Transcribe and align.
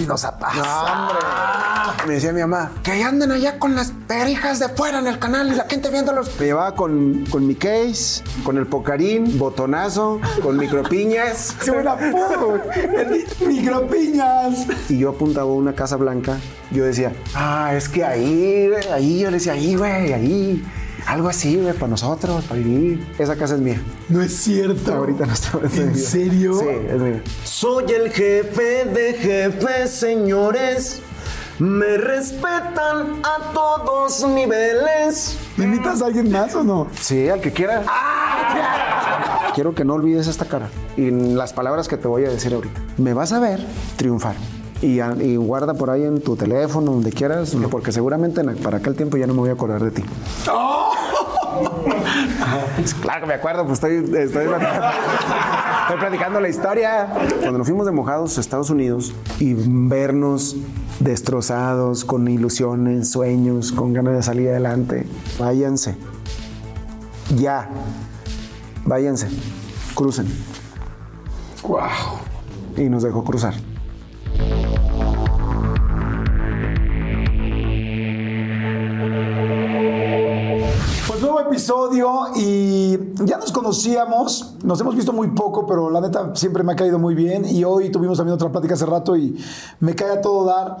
Espinosa 0.00 0.38
Paz. 0.38 0.56
Me 2.06 2.14
decía 2.14 2.32
mi 2.32 2.40
mamá, 2.40 2.72
que 2.82 3.02
anden 3.02 3.30
allá 3.32 3.58
con 3.58 3.74
las 3.74 3.92
perijas 4.08 4.58
de 4.58 4.70
fuera 4.70 4.98
en 4.98 5.06
el 5.06 5.18
canal 5.18 5.52
y 5.52 5.54
la 5.54 5.64
gente 5.68 5.90
viéndolos. 5.90 6.30
Me 6.40 6.46
llevaba 6.46 6.74
con, 6.74 7.26
con 7.26 7.46
mi 7.46 7.54
case, 7.54 8.22
con 8.42 8.56
el 8.56 8.66
pocarín, 8.66 9.38
botonazo, 9.38 10.18
con 10.42 10.56
micropiñas. 10.56 11.54
¡Qué 11.62 11.70
buen 11.70 11.86
apodo! 11.86 12.62
El 12.74 13.26
Micropiñas. 13.46 14.66
Y 14.88 14.98
yo 14.98 15.10
apuntaba 15.10 15.50
a 15.50 15.54
una 15.54 15.74
casa 15.74 15.96
blanca. 15.96 16.38
Yo 16.70 16.84
decía, 16.84 17.12
ah, 17.34 17.74
es 17.74 17.88
que 17.90 18.02
ahí, 18.02 18.70
ahí. 18.94 19.20
Yo 19.20 19.30
le 19.30 19.36
decía, 19.36 19.52
ahí, 19.52 19.74
güey, 19.74 20.14
ahí. 20.14 20.64
Algo 21.06 21.28
así, 21.28 21.56
güey, 21.56 21.72
para 21.74 21.88
nosotros, 21.88 22.44
para 22.44 22.60
vivir. 22.60 23.06
Esa 23.18 23.36
casa 23.36 23.54
es 23.54 23.60
mía. 23.60 23.80
No 24.08 24.22
es 24.22 24.36
cierto. 24.36 24.94
Ahorita 24.94 25.26
no 25.26 25.32
está. 25.32 25.58
es 25.64 25.78
¿En 25.78 25.96
serio? 25.96 26.54
Sí, 26.58 26.66
es 26.88 27.00
mía. 27.00 27.22
Soy 27.44 27.84
el 27.92 28.10
jefe 28.10 28.84
de 28.84 29.14
jefes, 29.14 29.90
señores. 29.90 31.02
Me 31.58 31.98
respetan 31.98 33.22
a 33.22 33.52
todos 33.52 34.26
niveles. 34.26 35.36
¿Me 35.56 35.66
invitas 35.66 36.00
a 36.00 36.06
alguien 36.06 36.30
más 36.30 36.54
o 36.54 36.64
no? 36.64 36.88
Sí, 36.98 37.28
al 37.28 37.40
que 37.40 37.52
quiera. 37.52 37.84
Quiero 39.54 39.74
que 39.74 39.84
no 39.84 39.94
olvides 39.94 40.26
esta 40.26 40.46
cara 40.46 40.70
y 40.96 41.10
las 41.10 41.52
palabras 41.52 41.86
que 41.86 41.96
te 41.98 42.08
voy 42.08 42.24
a 42.24 42.30
decir 42.30 42.54
ahorita. 42.54 42.80
Me 42.96 43.12
vas 43.12 43.32
a 43.32 43.40
ver 43.40 43.60
triunfar. 43.96 44.36
Y, 44.82 45.36
guarda 45.36 45.74
por 45.74 45.90
ahí 45.90 46.04
en 46.04 46.20
tu 46.22 46.36
teléfono, 46.36 46.92
donde 46.92 47.12
quieras, 47.12 47.54
porque 47.70 47.92
seguramente 47.92 48.40
en- 48.40 48.56
para 48.56 48.78
aquel 48.78 48.94
tiempo 48.96 49.16
ya 49.18 49.26
no 49.26 49.34
me 49.34 49.40
voy 49.40 49.50
a 49.50 49.52
acordar 49.52 49.82
de 49.82 49.90
ti. 49.90 50.02
Pues 52.76 52.94
claro 53.02 53.20
que 53.22 53.26
me 53.26 53.34
acuerdo, 53.34 53.66
pues 53.66 53.74
estoy, 53.74 53.96
estoy, 53.96 54.44
estoy 54.46 55.98
platicando 55.98 56.40
la 56.40 56.48
historia. 56.48 57.08
Cuando 57.40 57.58
nos 57.58 57.66
fuimos 57.66 57.84
de 57.86 57.92
mojados 57.92 58.38
a 58.38 58.40
Estados 58.40 58.70
Unidos 58.70 59.12
y 59.38 59.54
vernos 59.54 60.56
destrozados, 61.00 62.04
con 62.04 62.26
ilusiones, 62.28 63.10
sueños, 63.10 63.72
con 63.72 63.92
ganas 63.92 64.14
de 64.14 64.22
salir 64.22 64.48
adelante, 64.48 65.06
váyanse. 65.38 65.96
Ya. 67.36 67.68
Váyanse. 68.86 69.28
Crucen. 69.94 70.26
¡Wow! 71.62 71.80
Y 72.78 72.88
nos 72.88 73.02
dejó 73.02 73.22
cruzar. 73.24 73.54
Episodio 81.50 82.28
y 82.36 82.96
ya 83.24 83.36
nos 83.36 83.50
conocíamos, 83.50 84.54
nos 84.62 84.80
hemos 84.80 84.94
visto 84.94 85.12
muy 85.12 85.28
poco, 85.28 85.66
pero 85.66 85.90
la 85.90 86.00
neta 86.00 86.30
siempre 86.36 86.62
me 86.62 86.72
ha 86.72 86.76
caído 86.76 87.00
muy 87.00 87.16
bien 87.16 87.44
y 87.44 87.64
hoy 87.64 87.90
tuvimos 87.90 88.18
también 88.18 88.34
otra 88.34 88.50
plática 88.50 88.74
hace 88.74 88.86
rato 88.86 89.16
y 89.16 89.36
me 89.80 89.96
cae 89.96 90.12
a 90.12 90.20
todo 90.20 90.44
dar. 90.44 90.78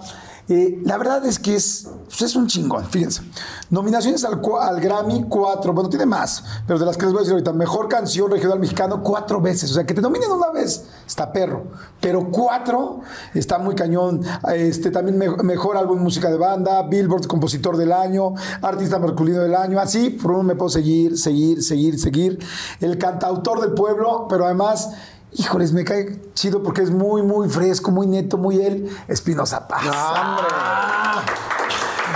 Eh, 0.52 0.80
la 0.84 0.98
verdad 0.98 1.24
es 1.26 1.38
que 1.38 1.54
es, 1.54 1.88
pues 2.06 2.22
es 2.22 2.34
un 2.34 2.48
chingón, 2.48 2.84
fíjense. 2.84 3.22
Nominaciones 3.70 4.24
al, 4.24 4.40
Grammy, 4.80 5.26
cuatro, 5.28 5.72
bueno, 5.72 5.88
tiene 5.88 6.06
más, 6.06 6.42
pero 6.66 6.76
de 6.76 6.86
las 6.86 6.96
que 6.96 7.04
les 7.04 7.12
voy 7.12 7.20
a 7.20 7.22
decir 7.22 7.34
ahorita, 7.34 7.52
mejor 7.52 7.86
canción 7.86 8.28
regional 8.28 8.58
mexicano, 8.58 9.00
cuatro 9.00 9.40
veces. 9.40 9.70
O 9.70 9.74
sea, 9.74 9.86
que 9.86 9.94
te 9.94 10.00
nominen 10.00 10.28
una 10.32 10.50
vez, 10.50 10.86
está 11.06 11.32
perro, 11.32 11.68
pero 12.00 12.28
cuatro 12.32 12.98
está 13.32 13.58
muy 13.58 13.76
cañón. 13.76 14.22
Este, 14.52 14.90
también 14.90 15.16
me- 15.18 15.30
mejor 15.44 15.76
álbum 15.76 16.00
música 16.00 16.28
de 16.28 16.36
banda, 16.36 16.82
Billboard 16.82 17.28
compositor 17.28 17.76
del 17.76 17.92
año, 17.92 18.34
artista 18.60 18.98
masculino 18.98 19.38
del 19.42 19.54
año, 19.54 19.78
así, 19.78 20.10
por 20.10 20.32
uno 20.32 20.42
me 20.42 20.56
puedo 20.56 20.68
seguir, 20.70 21.16
seguir, 21.16 21.62
seguir, 21.62 21.96
seguir. 22.00 22.38
El 22.80 22.98
cantautor 22.98 23.60
del 23.60 23.70
pueblo, 23.74 24.26
pero 24.28 24.46
además. 24.46 24.90
Híjoles, 25.32 25.72
me 25.72 25.84
cae 25.84 26.20
chido 26.34 26.62
porque 26.62 26.82
es 26.82 26.90
muy, 26.90 27.22
muy 27.22 27.48
fresco, 27.48 27.90
muy 27.90 28.06
neto, 28.06 28.36
muy 28.36 28.60
él. 28.64 28.88
Espinosa 29.06 29.68
Paz. 29.68 29.84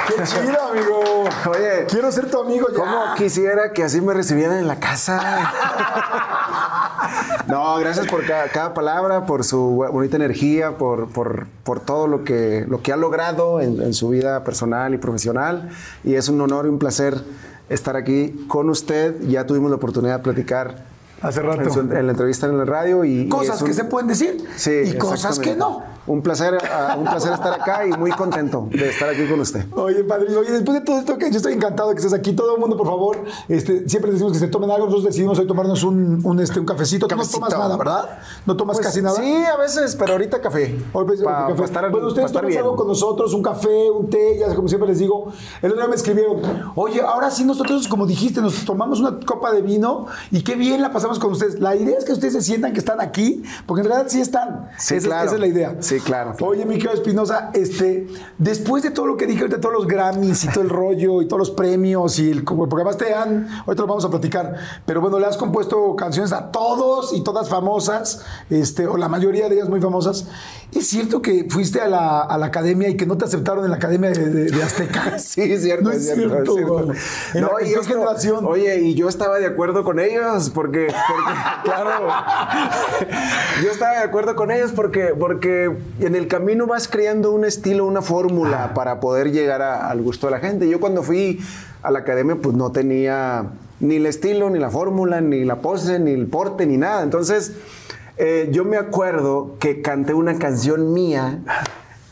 ¡Qué 0.09 0.15
chido, 0.25 0.61
amigo! 0.71 1.25
Oye. 1.51 1.87
Quiero 1.89 2.11
ser 2.11 2.31
tu 2.31 2.41
amigo 2.41 2.67
ya. 2.71 2.75
¿Cómo 2.79 3.15
quisiera 3.17 3.73
que 3.73 3.85
así 3.85 4.01
me 4.01 4.15
recibieran 4.15 4.59
en 4.59 4.67
la 4.69 4.81
casa? 4.81 5.21
No, 7.47 7.77
gracias 7.77 8.07
por 8.07 8.25
cada, 8.27 8.49
cada 8.49 8.73
palabra, 8.75 9.27
por 9.27 9.45
su 9.45 9.59
bonita 9.93 10.17
energía, 10.17 10.79
por, 10.79 11.09
por- 11.13 11.47
por 11.63 11.81
todo 11.81 12.07
lo 12.07 12.25
que, 12.25 12.65
lo 12.67 12.81
que 12.83 12.93
ha 12.93 12.97
logrado 12.97 13.61
en, 13.61 13.83
en 13.83 13.93
su 13.93 14.09
vida 14.09 14.43
personal 14.45 14.95
y 14.95 14.99
profesional. 14.99 15.69
Y 16.05 16.15
es 16.15 16.29
un 16.31 16.41
honor 16.41 16.65
y 16.65 16.71
un 16.71 16.79
placer 16.79 17.23
estar 17.69 17.97
aquí 17.97 18.47
con 18.49 18.71
usted. 18.71 19.21
Ya 19.29 19.47
tuvimos 19.47 19.69
la 19.71 19.77
oportunidad 19.77 20.17
de 20.17 20.23
platicar 20.23 20.85
Hace 21.25 21.41
rato. 21.43 21.63
en, 21.63 21.71
su- 21.73 21.81
en 21.81 22.07
la 22.07 22.13
entrevista 22.13 22.47
en 22.47 22.59
la 22.59 22.65
radio. 22.65 23.05
Y, 23.05 23.21
y 23.23 23.29
Cosas 23.29 23.57
es 23.57 23.63
un- 23.63 23.69
que 23.69 23.75
se 23.75 23.85
pueden 23.85 24.09
decir 24.09 24.45
Sí, 24.57 24.71
y 24.85 24.99
cosas 24.99 25.39
que 25.39 25.57
no. 25.57 25.83
Un 26.07 26.21
placer, 26.21 26.59
ah, 26.71 26.97
un 26.99 27.05
placer 27.05 27.33
estar 27.33 27.53
acá 27.55 27.87
y 27.87 27.91
muy 27.93 28.11
contento 28.11 28.69
de 28.71 28.91
estar 28.91 29.09
aquí 29.09 29.27
con 29.27 29.41
usted. 29.41 29.65
Oye, 29.73 30.05
padrino, 30.05 30.41
oye, 30.41 30.51
después 30.51 30.79
de 30.79 30.85
todo 30.85 30.99
esto 30.99 31.17
que 31.17 31.31
yo 31.31 31.39
estoy 31.39 31.55
encantado 31.55 31.89
de 31.89 31.95
que 31.95 32.01
estés 32.03 32.13
aquí, 32.13 32.35
todo 32.35 32.55
el 32.55 32.61
mundo, 32.61 32.77
por 32.77 32.87
favor, 32.87 33.25
este, 33.49 33.89
siempre 33.89 34.13
decimos 34.13 34.33
que 34.35 34.39
se 34.39 34.49
tomen 34.49 34.71
algo, 34.71 34.85
nosotros 34.85 35.05
decidimos 35.07 35.39
hoy 35.39 35.47
tomarnos 35.47 35.83
un, 35.83 36.21
un, 36.23 36.41
este, 36.41 36.61
un 36.61 36.67
cafecito. 36.67 37.07
Tú 37.09 37.15
no 37.15 37.23
Cafecito. 37.23 37.47
tomas 37.47 37.59
nada, 37.59 37.77
¿verdad? 37.79 38.19
¿No 38.45 38.55
tomas 38.55 38.77
Pues, 38.77 38.87
casi 38.87 39.01
nada? 39.01 39.17
Sí, 39.17 39.45
a 39.45 39.57
veces, 39.57 39.97
pero 39.97 40.13
ahorita 40.13 40.41
café. 40.43 40.79
Hoy 40.93 41.07
pues, 41.07 41.23
Pa- 41.23 41.47
café. 41.47 41.55
pa 41.55 41.65
estar- 41.65 41.91
bueno, 41.91 42.09
ustedes 42.09 42.31
toman 42.33 42.49
bien. 42.49 42.59
algo 42.61 42.77
con 42.77 42.87
nosotros, 42.87 43.33
un 43.33 43.43
café, 43.43 43.91
un 43.91 44.11
té, 44.11 44.37
ya 44.39 44.55
como 44.55 44.69
siempre 44.69 44.89
les 44.89 44.99
digo. 44.99 45.33
El 45.63 45.71
otro 45.71 45.81
día 45.83 45.89
me 45.89 45.97
escribieron, 45.97 46.43
oye, 46.75 47.01
ahora 47.01 47.31
sí 47.31 47.45
nosotros, 47.45 47.89
como 47.89 48.07
dijiste, 48.07 48.43
nos 48.43 48.65
tomamos 48.67 49.01
una 49.01 49.19
copa 49.25 49.53
de 49.53 49.63
vino 49.63 50.07
y 50.31 50.43
qué 50.43 50.55
bien 50.55 50.83
la 50.83 50.93
pasamos 50.93 51.19
con 51.19 51.33
ustedes. 51.33 51.61
La 51.61 51.75
idea 51.75 51.97
es 51.99 52.05
que 52.05 52.13
ustedes 52.13 52.35
se 52.35 52.43
sientan 52.43 52.75
que 52.75 52.79
están 52.81 53.01
aquí, 53.01 53.43
porque 53.67 53.81
en 53.81 53.87
realidad 53.89 54.11
sí 54.11 54.21
están. 54.21 54.69
Sí, 54.79 54.97
esa, 54.97 55.07
claro. 55.07 55.25
esa 55.27 55.35
es 55.37 55.41
la 55.41 55.47
idea. 55.47 55.77
Sí, 55.81 55.94
claro, 56.01 56.33
claro. 56.37 56.51
Oye, 56.53 56.65
mi 56.65 56.75
querido 56.75 56.93
Espinosa, 56.95 57.51
este, 57.55 58.07
después 58.39 58.83
de 58.83 58.91
todo 58.91 59.07
lo 59.07 59.17
que 59.17 59.27
dije 59.27 59.41
ahorita, 59.43 59.61
todos 59.61 59.75
los 59.75 59.87
Grammys 59.87 60.45
y 60.45 60.49
todo 60.49 60.63
el 60.63 60.71
rollo 60.71 61.23
y 61.23 61.27
todos 61.29 61.39
los 61.39 61.51
premios 61.51 62.19
y 62.19 62.31
el, 62.31 62.45
porque 62.45 62.75
además 62.77 62.97
te 62.97 63.13
han, 63.15 63.49
ahorita 63.67 63.83
lo 63.83 63.87
vamos 63.87 64.05
a 64.05 64.11
platicar, 64.11 64.55
pero 64.87 65.01
bueno, 65.01 65.19
le 65.19 65.27
has 65.27 65.37
compuesto 65.37 65.95
canciones 65.97 66.33
a 66.33 66.51
todos 66.51 67.13
y 67.13 67.23
todas 67.23 67.49
famosas, 67.49 68.23
este, 68.51 68.87
o 68.87 68.97
la 68.97 69.09
mayoría 69.09 69.49
de 69.49 69.57
ellas 69.57 69.69
muy 69.69 69.81
famosas. 69.81 70.27
¿Es 70.73 70.89
cierto 70.89 71.23
que 71.23 71.47
fuiste 71.49 71.81
a 71.81 71.87
la, 71.89 72.21
a 72.23 72.37
la 72.37 72.47
academia 72.47 72.89
y 72.89 72.97
que 72.97 73.07
no 73.07 73.17
te 73.17 73.25
aceptaron 73.25 73.65
en 73.65 73.71
la 73.71 73.77
academia 73.77 74.11
de, 74.11 74.29
de- 74.31 74.51
de 74.51 74.63
Azteca? 74.63 75.19
Sí, 75.25 75.41
es 75.43 75.63
cierto, 75.63 75.85
No 75.85 75.91
es 75.93 76.05
cierto. 76.13 76.93
es. 76.93 77.35
En 77.35 77.43
No, 77.43 77.59
¿en 77.61 77.67
y 77.67 77.71
esto- 77.71 77.85
generación? 77.85 78.45
Oye, 78.47 78.81
y 78.81 78.95
yo 78.95 79.09
estaba 79.09 79.39
de 79.39 79.47
acuerdo 79.47 79.85
con 79.85 79.99
ellos 80.01 80.51
porque, 80.51 80.89
porque, 81.09 81.33
claro, 81.65 81.91
yo 83.63 83.71
estaba 83.71 83.93
de 83.93 83.99
acuerdo 84.05 84.35
con 84.35 84.51
ellos 84.51 84.73
porque, 84.75 85.15
porque 85.19 85.77
en 86.01 86.15
el 86.15 86.27
camino 86.29 86.67
vas 86.67 86.89
creando 86.89 87.31
un 87.33 87.45
estilo, 87.45 87.87
una 87.87 88.03
fórmula 88.03 88.65
Ah. 88.65 88.75
para 88.75 89.01
poder 89.01 89.31
llegar 89.33 89.63
a- 89.63 89.89
al 89.91 90.03
gusto 90.03 90.27
de 90.27 90.33
la 90.33 90.39
gente. 90.41 90.69
Yo 90.69 90.81
cuando 90.81 91.03
fui 91.03 91.41
a 91.83 91.91
la 91.91 92.01
academia, 92.01 92.37
pues 92.37 92.55
no 92.57 92.73
tenía 92.73 93.47
ni 93.81 93.97
el 93.97 94.07
estilo, 94.07 94.51
ni 94.51 94.59
la 94.59 94.71
fórmula, 94.71 95.21
ni 95.21 95.45
la 95.45 95.57
pose, 95.57 95.99
ni 95.99 96.13
el 96.13 96.27
porte, 96.27 96.67
ni 96.67 96.77
nada. 96.77 97.03
Entonces, 97.03 97.53
eh, 98.17 98.49
yo 98.53 98.65
me 98.65 98.77
acuerdo 98.77 99.57
que 99.59 99.83
canté 99.83 100.15
una 100.15 100.39
canción 100.39 100.93
mía 100.93 101.41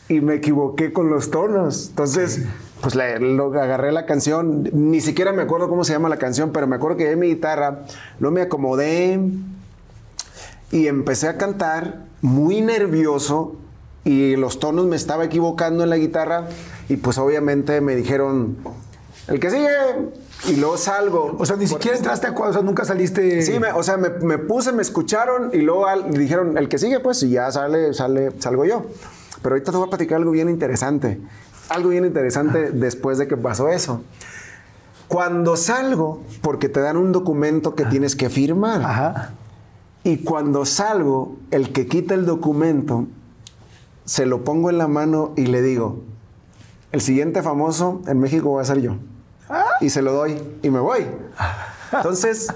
y 0.09 0.21
me 0.21 0.35
equivoqué 0.35 0.91
con 0.93 1.09
los 1.09 1.31
tonos. 1.31 1.87
Entonces, 1.89 2.43
pues 2.81 2.95
lo, 2.95 3.45
agarré 3.59 3.91
la 3.93 4.05
canción, 4.05 4.69
ni 4.73 4.99
siquiera 4.99 5.31
me 5.31 5.41
acuerdo 5.41 5.69
cómo 5.69 5.83
se 5.85 5.93
llama 5.93 6.09
la 6.09 6.17
canción, 6.17 6.51
pero 6.51 6.67
me 6.67 6.75
acuerdo 6.75 6.97
que 6.97 7.03
llevé 7.05 7.15
mi 7.15 7.27
guitarra, 7.27 7.85
luego 8.19 8.35
me 8.35 8.41
acomodé 8.41 9.19
y 10.71 10.87
empecé 10.87 11.27
a 11.29 11.37
cantar 11.37 11.99
muy 12.21 12.61
nervioso 12.61 13.55
y 14.05 14.35
los 14.35 14.59
tonos 14.59 14.85
me 14.85 14.95
estaba 14.95 15.25
equivocando 15.25 15.83
en 15.83 15.89
la 15.89 15.97
guitarra 15.97 16.47
y 16.89 16.97
pues 16.97 17.17
obviamente 17.17 17.79
me 17.81 17.95
dijeron, 17.95 18.57
el 19.27 19.39
que 19.39 19.49
sigue, 19.49 19.69
Y 20.49 20.57
luego 20.57 20.75
salgo. 20.75 21.37
O 21.39 21.45
sea, 21.45 21.55
ni 21.55 21.67
siquiera 21.67 21.95
entraste 21.95 22.27
a 22.27 22.33
cuadro, 22.33 22.49
o 22.49 22.53
sea, 22.53 22.61
nunca 22.63 22.83
saliste. 22.83 23.41
Sí, 23.43 23.59
me- 23.61 23.71
o 23.71 23.81
sea, 23.81 23.95
me, 23.95 24.09
me 24.09 24.37
puse, 24.37 24.73
me 24.73 24.81
escucharon 24.81 25.51
y 25.53 25.59
luego 25.59 25.87
al- 25.87 26.11
dijeron, 26.11 26.57
el 26.57 26.67
que 26.67 26.77
sigue, 26.77 26.99
pues, 26.99 27.23
y 27.23 27.29
ya 27.29 27.49
sale, 27.49 27.93
sale, 27.93 28.31
salgo 28.39 28.65
yo. 28.65 28.83
Pero 29.41 29.55
ahorita 29.55 29.71
te 29.71 29.77
voy 29.77 29.87
a 29.87 29.89
platicar 29.89 30.17
algo 30.17 30.31
bien 30.31 30.49
interesante. 30.49 31.21
Algo 31.69 31.89
bien 31.89 32.03
interesante 32.05 32.71
después 32.71 33.17
de 33.17 33.27
que 33.29 33.37
pasó 33.37 33.69
eso. 33.69 34.01
Cuando 35.07 35.55
salgo, 35.55 36.21
porque 36.41 36.67
te 36.67 36.81
dan 36.81 36.97
un 36.97 37.13
documento 37.13 37.73
que 37.75 37.85
tienes 37.85 38.15
que 38.17 38.29
firmar. 38.29 38.81
Ajá. 38.81 39.31
Y 40.03 40.17
cuando 40.17 40.65
salgo, 40.65 41.37
el 41.51 41.71
que 41.71 41.87
quita 41.87 42.15
el 42.15 42.25
documento, 42.25 43.05
se 44.05 44.25
lo 44.25 44.43
pongo 44.43 44.69
en 44.69 44.77
la 44.77 44.87
mano 44.87 45.33
y 45.35 45.45
le 45.45 45.61
digo, 45.61 46.01
el 46.91 47.01
siguiente 47.01 47.41
famoso 47.41 48.01
en 48.07 48.19
México 48.19 48.53
va 48.53 48.61
a 48.61 48.65
ser 48.65 48.81
yo. 48.81 48.95
Y 49.81 49.89
se 49.89 50.01
lo 50.01 50.13
doy 50.13 50.41
y 50.61 50.69
me 50.69 50.79
voy. 50.79 51.05
Entonces, 51.91 52.47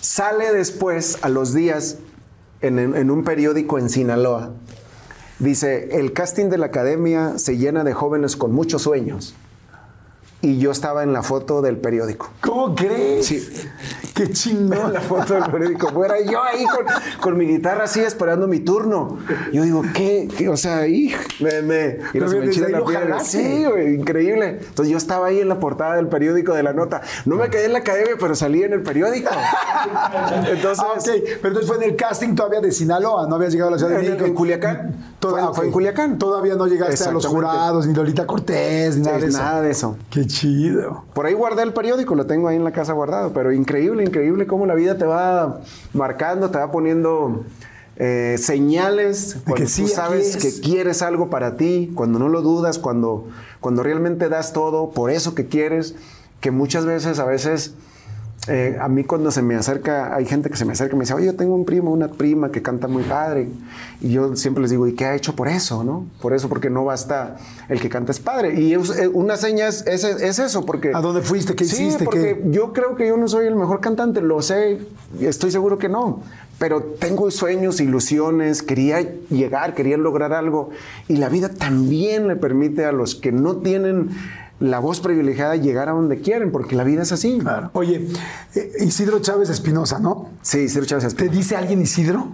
sale 0.00 0.52
después, 0.52 1.18
a 1.22 1.28
los 1.28 1.54
días, 1.54 1.98
en, 2.60 2.78
en 2.78 3.10
un 3.10 3.24
periódico 3.24 3.78
en 3.78 3.88
Sinaloa, 3.88 4.50
dice, 5.38 5.98
el 5.98 6.12
casting 6.12 6.46
de 6.46 6.58
la 6.58 6.66
academia 6.66 7.38
se 7.38 7.56
llena 7.56 7.84
de 7.84 7.94
jóvenes 7.94 8.36
con 8.36 8.52
muchos 8.52 8.82
sueños. 8.82 9.34
Y 10.42 10.58
yo 10.58 10.70
estaba 10.70 11.02
en 11.02 11.12
la 11.12 11.22
foto 11.22 11.60
del 11.60 11.76
periódico. 11.76 12.30
¿Cómo 12.40 12.74
crees? 12.74 13.26
Sí. 13.26 13.46
Qué 14.14 14.30
chingón. 14.30 14.90
la 14.92 15.00
foto 15.02 15.34
del 15.34 15.44
periódico. 15.50 15.88
Fuera 15.90 16.14
yo 16.20 16.42
ahí 16.42 16.64
con, 16.64 16.86
con 17.20 17.36
mi 17.36 17.46
guitarra 17.46 17.84
así 17.84 18.00
esperando 18.00 18.46
mi 18.48 18.60
turno. 18.60 19.18
Yo 19.52 19.62
digo, 19.64 19.82
¿qué? 19.94 20.28
¿Qué? 20.38 20.48
O 20.48 20.56
sea, 20.56 20.78
ahí 20.78 21.14
me, 21.40 21.60
me, 21.60 21.98
y 22.14 22.52
se 22.54 22.60
me 22.62 22.68
la 22.70 22.80
jalaste. 22.86 23.24
Sí, 23.38 23.64
güey, 23.66 23.94
increíble. 23.96 24.60
Entonces 24.66 24.90
yo 24.90 24.96
estaba 24.96 25.26
ahí 25.26 25.40
en 25.40 25.48
la 25.50 25.60
portada 25.60 25.96
del 25.96 26.08
periódico 26.08 26.54
de 26.54 26.62
la 26.62 26.72
nota. 26.72 27.02
No 27.26 27.36
me 27.36 27.50
quedé 27.50 27.66
en 27.66 27.74
la 27.74 27.80
academia, 27.80 28.14
pero 28.18 28.34
salí 28.34 28.62
en 28.62 28.72
el 28.72 28.82
periódico. 28.82 29.30
Entonces, 30.50 30.84
Ah, 30.84 30.92
ok. 30.96 31.04
Pero 31.42 31.48
entonces 31.48 31.66
fue 31.66 31.76
en 31.76 31.82
el 31.90 31.96
casting 31.96 32.34
todavía 32.34 32.60
de 32.60 32.72
Sinaloa, 32.72 33.26
no 33.28 33.34
habías 33.36 33.52
llegado 33.52 33.68
a 33.68 33.72
la 33.72 33.78
Ciudad 33.78 33.92
de 33.96 34.08
México. 34.08 34.24
en 34.24 34.34
Culiacán. 34.34 34.94
Toda- 35.18 35.32
Fue- 35.32 35.40
ah, 35.42 35.48
ok. 35.50 35.56
fue 35.56 35.66
en 35.66 35.72
Culiacán. 35.72 36.18
Todavía 36.18 36.54
no 36.54 36.66
llegaste 36.66 37.04
a 37.04 37.10
los 37.12 37.26
jurados, 37.26 37.86
ni 37.86 37.94
Lolita 37.94 38.26
Cortés, 38.26 38.96
ni 38.96 39.02
nada 39.02 39.18
de 39.18 39.26
es 39.26 39.28
eso. 39.34 39.38
nada 39.42 39.60
de 39.62 39.70
eso. 39.70 39.96
Qué 40.10 40.26
chido. 40.30 41.04
Por 41.14 41.26
ahí 41.26 41.34
guardé 41.34 41.62
el 41.62 41.72
periódico, 41.72 42.14
lo 42.14 42.26
tengo 42.26 42.48
ahí 42.48 42.56
en 42.56 42.64
la 42.64 42.72
casa 42.72 42.92
guardado, 42.92 43.32
pero 43.32 43.52
increíble, 43.52 44.04
increíble 44.04 44.46
cómo 44.46 44.66
la 44.66 44.74
vida 44.74 44.96
te 44.96 45.04
va 45.04 45.60
marcando, 45.92 46.50
te 46.50 46.58
va 46.58 46.70
poniendo 46.70 47.44
eh, 47.96 48.36
señales 48.38 49.36
cuando 49.46 49.68
sí, 49.68 49.82
tú 49.82 49.88
sabes 49.88 50.36
es. 50.36 50.42
que 50.42 50.60
quieres 50.62 51.02
algo 51.02 51.28
para 51.28 51.56
ti, 51.56 51.90
cuando 51.94 52.18
no 52.18 52.28
lo 52.28 52.40
dudas, 52.40 52.78
cuando, 52.78 53.28
cuando 53.60 53.82
realmente 53.82 54.28
das 54.28 54.52
todo 54.52 54.90
por 54.90 55.10
eso 55.10 55.34
que 55.34 55.46
quieres, 55.46 55.94
que 56.40 56.50
muchas 56.50 56.86
veces, 56.86 57.18
a 57.18 57.26
veces, 57.26 57.74
eh, 58.48 58.78
a 58.80 58.88
mí 58.88 59.04
cuando 59.04 59.30
se 59.30 59.42
me 59.42 59.54
acerca, 59.54 60.14
hay 60.14 60.24
gente 60.24 60.48
que 60.48 60.56
se 60.56 60.64
me 60.64 60.72
acerca 60.72 60.94
y 60.94 60.98
me 60.98 61.02
dice, 61.04 61.12
oye, 61.12 61.26
yo 61.26 61.36
tengo 61.36 61.54
un 61.54 61.64
primo, 61.66 61.92
una 61.92 62.08
prima 62.08 62.50
que 62.50 62.62
canta 62.62 62.88
muy 62.88 63.02
padre. 63.02 63.48
Y 64.00 64.12
yo 64.12 64.34
siempre 64.34 64.62
les 64.62 64.70
digo, 64.70 64.86
¿y 64.86 64.94
qué 64.94 65.04
ha 65.04 65.14
hecho 65.14 65.36
por 65.36 65.46
eso? 65.48 65.84
¿no? 65.84 66.06
Por 66.22 66.32
eso, 66.32 66.48
porque 66.48 66.70
no 66.70 66.84
basta 66.86 67.36
el 67.68 67.80
que 67.80 67.90
canta 67.90 68.12
es 68.12 68.18
padre. 68.18 68.58
Y 68.58 68.72
es- 68.72 68.90
eh, 68.98 69.08
una 69.08 69.36
seña 69.36 69.68
es, 69.68 69.86
es- 69.86 70.04
es 70.04 70.38
eso, 70.38 70.64
porque... 70.64 70.90
¿A 70.94 71.00
dónde 71.02 71.20
fuiste? 71.20 71.54
¿Qué 71.54 71.64
Sí, 71.66 71.84
hiciste? 71.84 72.04
porque 72.04 72.40
¿Qué? 72.42 72.50
yo 72.50 72.72
creo 72.72 72.96
que 72.96 73.06
yo 73.08 73.16
no 73.18 73.28
soy 73.28 73.46
el 73.46 73.56
mejor 73.56 73.80
cantante, 73.80 74.22
lo 74.22 74.40
sé, 74.40 74.78
estoy 75.20 75.50
seguro 75.50 75.76
que 75.78 75.88
no. 75.90 76.22
Pero 76.58 76.82
tengo 76.82 77.30
sueños, 77.30 77.80
ilusiones, 77.80 78.62
quería 78.62 79.00
llegar, 79.30 79.74
quería 79.74 79.96
lograr 79.96 80.32
algo. 80.32 80.70
Y 81.08 81.16
la 81.16 81.28
vida 81.28 81.48
también 81.50 82.26
le 82.28 82.36
permite 82.36 82.84
a 82.84 82.92
los 82.92 83.14
que 83.14 83.32
no 83.32 83.56
tienen 83.58 84.10
la 84.60 84.78
voz 84.78 85.00
privilegiada 85.00 85.56
llegar 85.56 85.88
a 85.88 85.92
donde 85.92 86.20
quieren, 86.20 86.52
porque 86.52 86.76
la 86.76 86.84
vida 86.84 87.02
es 87.02 87.12
así. 87.12 87.38
Claro. 87.38 87.70
Oye, 87.72 88.08
eh, 88.54 88.72
Isidro 88.80 89.18
Chávez 89.20 89.48
Espinosa, 89.50 89.98
¿no? 89.98 90.28
Sí, 90.42 90.68
Ciro 90.68 90.84
Chávez 90.86 91.04
¿Te 91.04 91.08
Espinosa. 91.08 91.36
dice 91.36 91.56
alguien 91.56 91.80
Isidro? 91.82 92.28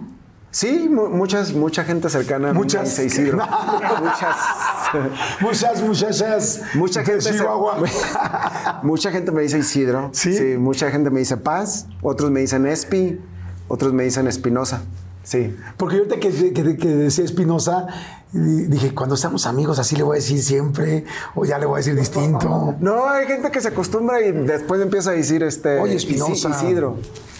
Sí, 0.51 0.89
mu- 0.89 1.09
muchas, 1.09 1.53
mucha 1.53 1.83
gente 1.83 2.09
cercana. 2.09 2.49
a 2.49 2.53
Muchas. 2.53 2.83
dice 2.89 3.05
Isidro. 3.05 3.37
muchas. 4.01 4.35
Muchas 5.41 5.81
muchachas. 5.83 6.61
Mucha 6.75 6.99
de 7.01 7.05
gente, 7.05 7.21
se- 7.21 7.31
Chihuahua. 7.33 7.77
mucha 8.83 9.11
gente 9.11 9.31
me 9.31 9.41
dice 9.43 9.59
Isidro. 9.59 10.09
¿Sí? 10.13 10.35
mucha 10.57 10.89
gente 10.91 11.09
me 11.09 11.19
dice 11.19 11.37
Paz. 11.37 11.87
Otros 12.01 12.31
me 12.31 12.39
dicen 12.41 12.65
Espi. 12.65 13.19
Otros 13.67 13.93
me 13.93 14.03
dicen 14.03 14.27
Espinosa. 14.27 14.81
Sí. 15.27 15.53
Porque 15.75 15.97
yo 15.97 16.03
ahorita 16.03 16.21
que, 16.21 16.53
que- 16.53 16.77
que 16.77 16.87
decía 16.87 17.25
Espinosa, 17.25 17.85
di- 18.31 18.67
dije, 18.67 18.93
cuando 18.95 19.15
estamos 19.15 19.45
amigos, 19.45 19.77
así 19.77 19.97
le 19.97 20.03
voy 20.03 20.15
a 20.15 20.19
decir 20.21 20.41
siempre, 20.41 21.03
o 21.35 21.43
ya 21.43 21.59
le 21.59 21.65
voy 21.65 21.75
a 21.75 21.77
decir 21.79 21.95
distinto. 21.97 22.75
No, 22.79 23.09
hay 23.09 23.27
gente 23.27 23.51
que 23.51 23.59
se 23.59 23.67
acostumbra 23.67 24.21
y 24.21 24.31
después 24.31 24.81
empieza 24.81 25.09
a 25.09 25.13
decir 25.13 25.43
este. 25.43 25.79
Oye, 25.79 25.95
Espinosa. 25.95 26.49
Isidro. 26.49 26.95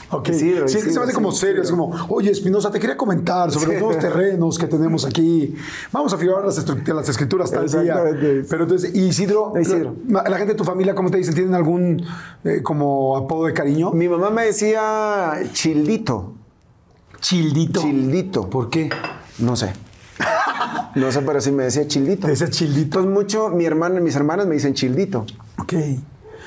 Ok. 0.09 0.29
Isidro, 0.29 0.67
sí, 0.67 0.77
es 0.79 0.83
que 0.85 0.89
se 0.89 0.89
Isidro, 0.89 1.01
me 1.01 1.05
hace 1.05 1.13
como 1.13 1.31
sí, 1.31 1.39
serio, 1.39 1.61
es 1.61 1.67
Isidro. 1.69 1.89
como, 1.89 2.05
oye, 2.15 2.29
Espinosa, 2.31 2.71
te 2.71 2.79
quería 2.79 2.97
comentar 2.97 3.51
sobre 3.51 3.73
los 3.73 3.81
nuevos 3.83 3.99
terrenos 3.99 4.57
que 4.57 4.67
tenemos 4.67 5.05
aquí. 5.05 5.55
Vamos 5.93 6.11
a 6.13 6.17
figurar 6.17 6.43
las, 6.43 6.57
las 6.87 7.07
escrituras 7.09 7.51
tal 7.51 7.69
día. 7.69 8.03
Pero 8.49 8.63
entonces, 8.63 8.93
Isidro, 8.95 9.53
Isidro. 9.59 9.95
La, 10.09 10.23
la 10.23 10.37
gente 10.37 10.53
de 10.53 10.57
tu 10.57 10.65
familia, 10.65 10.93
¿cómo 10.93 11.09
te 11.09 11.17
dicen? 11.19 11.33
¿Tienen 11.33 11.55
algún 11.55 12.03
eh, 12.43 12.61
como 12.63 13.15
apodo 13.15 13.45
de 13.47 13.53
cariño? 13.53 13.91
Mi 13.91 14.09
mamá 14.09 14.29
me 14.29 14.45
decía 14.45 15.33
Childito. 15.53 16.33
Childito. 17.19 17.81
Childito. 17.81 18.49
¿Por 18.49 18.69
qué? 18.69 18.89
No 19.39 19.55
sé. 19.55 19.73
No 20.95 21.11
sé, 21.11 21.21
pero 21.21 21.39
sí 21.41 21.51
me 21.51 21.63
decía 21.63 21.87
Childito. 21.87 22.27
Decía 22.27 22.49
Childito. 22.49 22.99
Entonces, 22.99 23.11
mucho, 23.11 23.49
mi 23.49 23.65
hermana, 23.65 23.99
mis 23.99 24.15
hermanas 24.15 24.47
me 24.47 24.55
dicen 24.55 24.73
Childito. 24.73 25.25
Ok. 25.59 25.73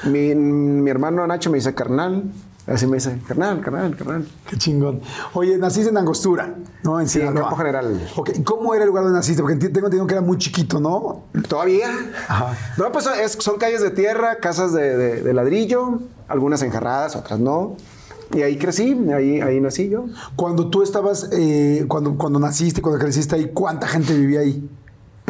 Mi, 0.05 0.34
mi 0.34 0.90
hermano 0.90 1.26
Nacho 1.26 1.50
me 1.50 1.58
dice 1.58 1.75
carnal. 1.75 2.25
Así 2.67 2.87
me 2.87 2.96
dice, 2.99 3.19
carnal, 3.26 3.61
carnal, 3.62 3.96
carnal. 3.96 4.28
Qué 4.49 4.56
chingón. 4.56 5.00
Oye, 5.34 5.56
naciste 5.58 5.90
en 5.90 5.96
Angostura, 5.96 6.55
¿no? 6.84 7.00
En 7.00 7.08
Sí, 7.08 7.20
en. 7.20 7.34
Campo 7.34 7.56
General. 7.56 8.08
Ok, 8.16 8.31
¿cómo 8.44 8.75
era 8.75 8.84
el 8.84 8.88
lugar 8.88 9.02
donde 9.05 9.19
naciste? 9.19 9.43
Porque 9.43 9.56
tengo 9.56 9.87
entendido 9.87 10.06
que 10.06 10.14
era 10.14 10.20
muy 10.20 10.38
chiquito, 10.38 10.78
¿no? 10.78 11.25
¿Todavía? 11.49 11.88
Ajá. 12.28 12.56
No, 12.76 12.93
pues 12.93 13.08
es- 13.23 13.32
son 13.40 13.56
calles 13.58 13.81
de 13.82 13.90
tierra, 13.90 14.37
casas 14.37 14.73
de, 14.73 14.96
de- 14.96 15.23
de 15.23 15.34
ladrillo, 15.34 16.00
algunas 16.28 16.62
enjarradas, 16.62 17.16
otras 17.16 17.40
no. 17.40 17.76
Y 18.32 18.43
ahí 18.43 18.56
crecí, 18.56 18.97
ahí, 19.15 19.41
ahí 19.41 19.61
nací 19.61 19.88
yo. 19.88 20.06
Cuando 20.37 20.69
tú 20.69 20.82
estabas, 20.82 21.29
eh, 21.32 21.85
cuando, 21.88 22.17
cuando 22.17 22.38
naciste, 22.38 22.81
cuando 22.81 23.00
creciste 23.00 23.35
ahí, 23.35 23.50
¿cuánta 23.53 23.88
gente 23.88 24.15
vivía 24.15 24.41
ahí? 24.41 24.69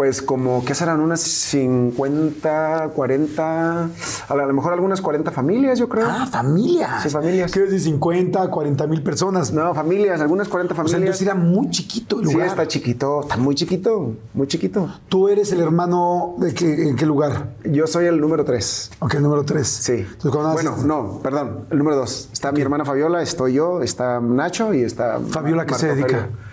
Pues 0.00 0.22
como, 0.22 0.64
¿qué 0.64 0.74
serán? 0.74 0.98
Unas 1.00 1.20
50, 1.20 2.92
40, 2.94 3.90
a 4.28 4.34
lo 4.34 4.52
mejor 4.54 4.72
algunas 4.72 5.02
40 5.02 5.30
familias, 5.30 5.78
yo 5.78 5.90
creo. 5.90 6.06
Ah, 6.08 6.26
familias. 6.26 7.02
Sí, 7.02 7.10
familias. 7.10 7.52
¿Qué 7.52 7.60
decir? 7.60 7.80
50, 7.80 8.48
40 8.48 8.86
mil 8.86 9.02
personas. 9.02 9.52
No, 9.52 9.74
familias, 9.74 10.22
algunas 10.22 10.48
40 10.48 10.72
o 10.72 10.74
sea, 10.74 10.84
familias. 10.84 11.00
entonces 11.02 11.26
era 11.26 11.34
muy 11.34 11.68
chiquito 11.68 12.18
el 12.18 12.28
sí, 12.28 12.32
lugar. 12.32 12.48
está 12.48 12.66
chiquito, 12.66 13.20
está 13.20 13.36
muy 13.36 13.54
chiquito, 13.54 14.14
muy 14.32 14.46
chiquito. 14.46 14.90
¿Tú 15.10 15.28
eres 15.28 15.52
el 15.52 15.60
hermano 15.60 16.34
de 16.38 16.54
qué, 16.54 16.88
en 16.88 16.96
qué 16.96 17.04
lugar? 17.04 17.50
Yo 17.64 17.86
soy 17.86 18.06
el 18.06 18.18
número 18.22 18.42
3. 18.42 18.92
Ok, 19.00 19.16
el 19.16 19.22
número 19.22 19.44
3. 19.44 19.68
Sí. 19.68 20.06
Entonces, 20.24 20.54
bueno, 20.54 20.76
no, 20.82 21.20
perdón, 21.22 21.66
el 21.68 21.76
número 21.76 21.96
2. 21.96 22.30
Está 22.32 22.52
mi 22.52 22.62
hermana 22.62 22.86
Fabiola, 22.86 23.20
estoy 23.20 23.52
yo, 23.52 23.82
está 23.82 24.18
Nacho 24.18 24.72
y 24.72 24.80
está... 24.80 25.20
Fabiola, 25.20 25.66
¿qué 25.66 25.74
se 25.74 25.88
dedica? 25.88 26.20
Ferio. 26.20 26.49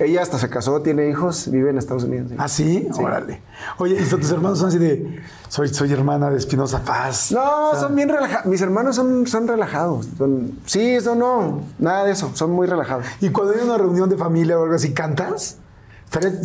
Ella 0.00 0.22
hasta 0.22 0.38
se 0.38 0.48
casó, 0.48 0.80
tiene 0.82 1.08
hijos, 1.08 1.50
vive 1.50 1.70
en 1.70 1.78
Estados 1.78 2.04
Unidos. 2.04 2.28
sí. 2.30 2.36
¿Ah, 2.38 2.48
sí? 2.48 2.88
Órale. 2.98 3.40
Oye, 3.78 3.96
¿y 4.00 4.04
tus 4.08 4.30
hermanos 4.32 4.58
son 4.58 4.68
así 4.68 4.78
de, 4.78 5.20
soy, 5.48 5.68
soy 5.68 5.92
hermana 5.92 6.30
de 6.30 6.38
Espinosa 6.38 6.82
Paz? 6.82 7.30
No, 7.32 7.74
son 7.78 7.94
bien 7.94 8.08
relajados. 8.08 8.46
Mis 8.46 8.60
hermanos 8.62 8.96
son, 8.96 9.26
son 9.26 9.46
relajados. 9.46 10.08
Son- 10.16 10.58
sí, 10.64 10.80
eso 10.94 11.14
no, 11.14 11.60
nada 11.78 12.04
de 12.04 12.12
eso. 12.12 12.30
Son 12.34 12.50
muy 12.50 12.66
relajados. 12.66 13.04
Y 13.20 13.28
cuando 13.30 13.52
hay 13.54 13.60
una 13.60 13.76
reunión 13.76 14.08
de 14.08 14.16
familia 14.16 14.58
o 14.58 14.62
algo 14.62 14.74
así, 14.74 14.92
¿cantas? 14.94 15.58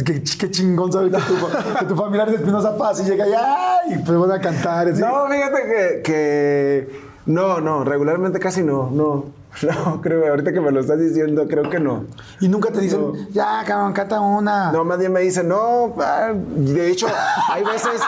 Qué, 0.05 0.21
qué 0.37 0.51
chingón 0.51 0.91
saber 0.91 1.11
que 1.11 1.17
tu, 1.17 1.33
que 1.79 1.85
tu 1.85 1.95
familiar 1.95 2.29
de 2.29 2.35
Espinosa 2.35 2.77
Paz 2.77 2.99
y 2.99 3.03
llega 3.09 3.27
y 3.27 3.31
¡ay! 3.33 4.03
Pues 4.05 4.19
van 4.19 4.31
a 4.31 4.39
cantar. 4.39 4.87
así. 4.89 5.01
No, 5.01 5.27
fíjate 5.27 5.61
que, 5.63 6.01
que- 6.03 6.99
No, 7.25 7.59
no, 7.61 7.83
regularmente 7.83 8.37
casi 8.37 8.61
no, 8.61 8.91
no. 8.91 9.25
No, 9.85 10.01
creo, 10.01 10.27
ahorita 10.27 10.51
que 10.51 10.59
me 10.59 10.71
lo 10.71 10.81
estás 10.81 10.99
diciendo, 10.99 11.47
creo 11.47 11.69
que 11.69 11.79
no. 11.79 12.05
Y 12.41 12.47
nunca 12.49 12.71
te 12.71 12.81
dicen, 12.81 13.29
ya, 13.31 13.63
cabrón, 13.65 13.93
canta 13.93 14.19
una. 14.19 14.71
No, 14.71 14.83
más 14.83 14.99
bien 14.99 15.13
me 15.13 15.21
dicen, 15.21 15.47
no, 15.47 15.95
ah, 15.99 16.31
de 16.33 16.91
hecho, 16.91 17.07
hay 17.51 17.63
veces, 17.63 18.01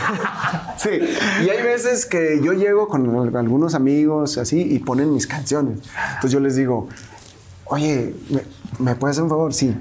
sí, 0.76 0.90
y 1.44 1.48
hay 1.48 1.62
veces 1.62 2.06
que 2.06 2.40
yo 2.42 2.52
llego 2.52 2.88
con 2.88 3.16
al- 3.16 3.36
algunos 3.36 3.74
amigos 3.74 4.38
así 4.38 4.60
y 4.60 4.78
ponen 4.80 5.12
mis 5.12 5.26
canciones. 5.26 5.78
Entonces 6.14 6.30
yo 6.32 6.40
les 6.40 6.56
digo, 6.56 6.88
oye, 7.66 8.14
¿me, 8.30 8.42
me 8.78 8.94
puedes 8.94 9.14
hacer 9.14 9.24
un 9.24 9.30
favor? 9.30 9.54
Sí. 9.54 9.74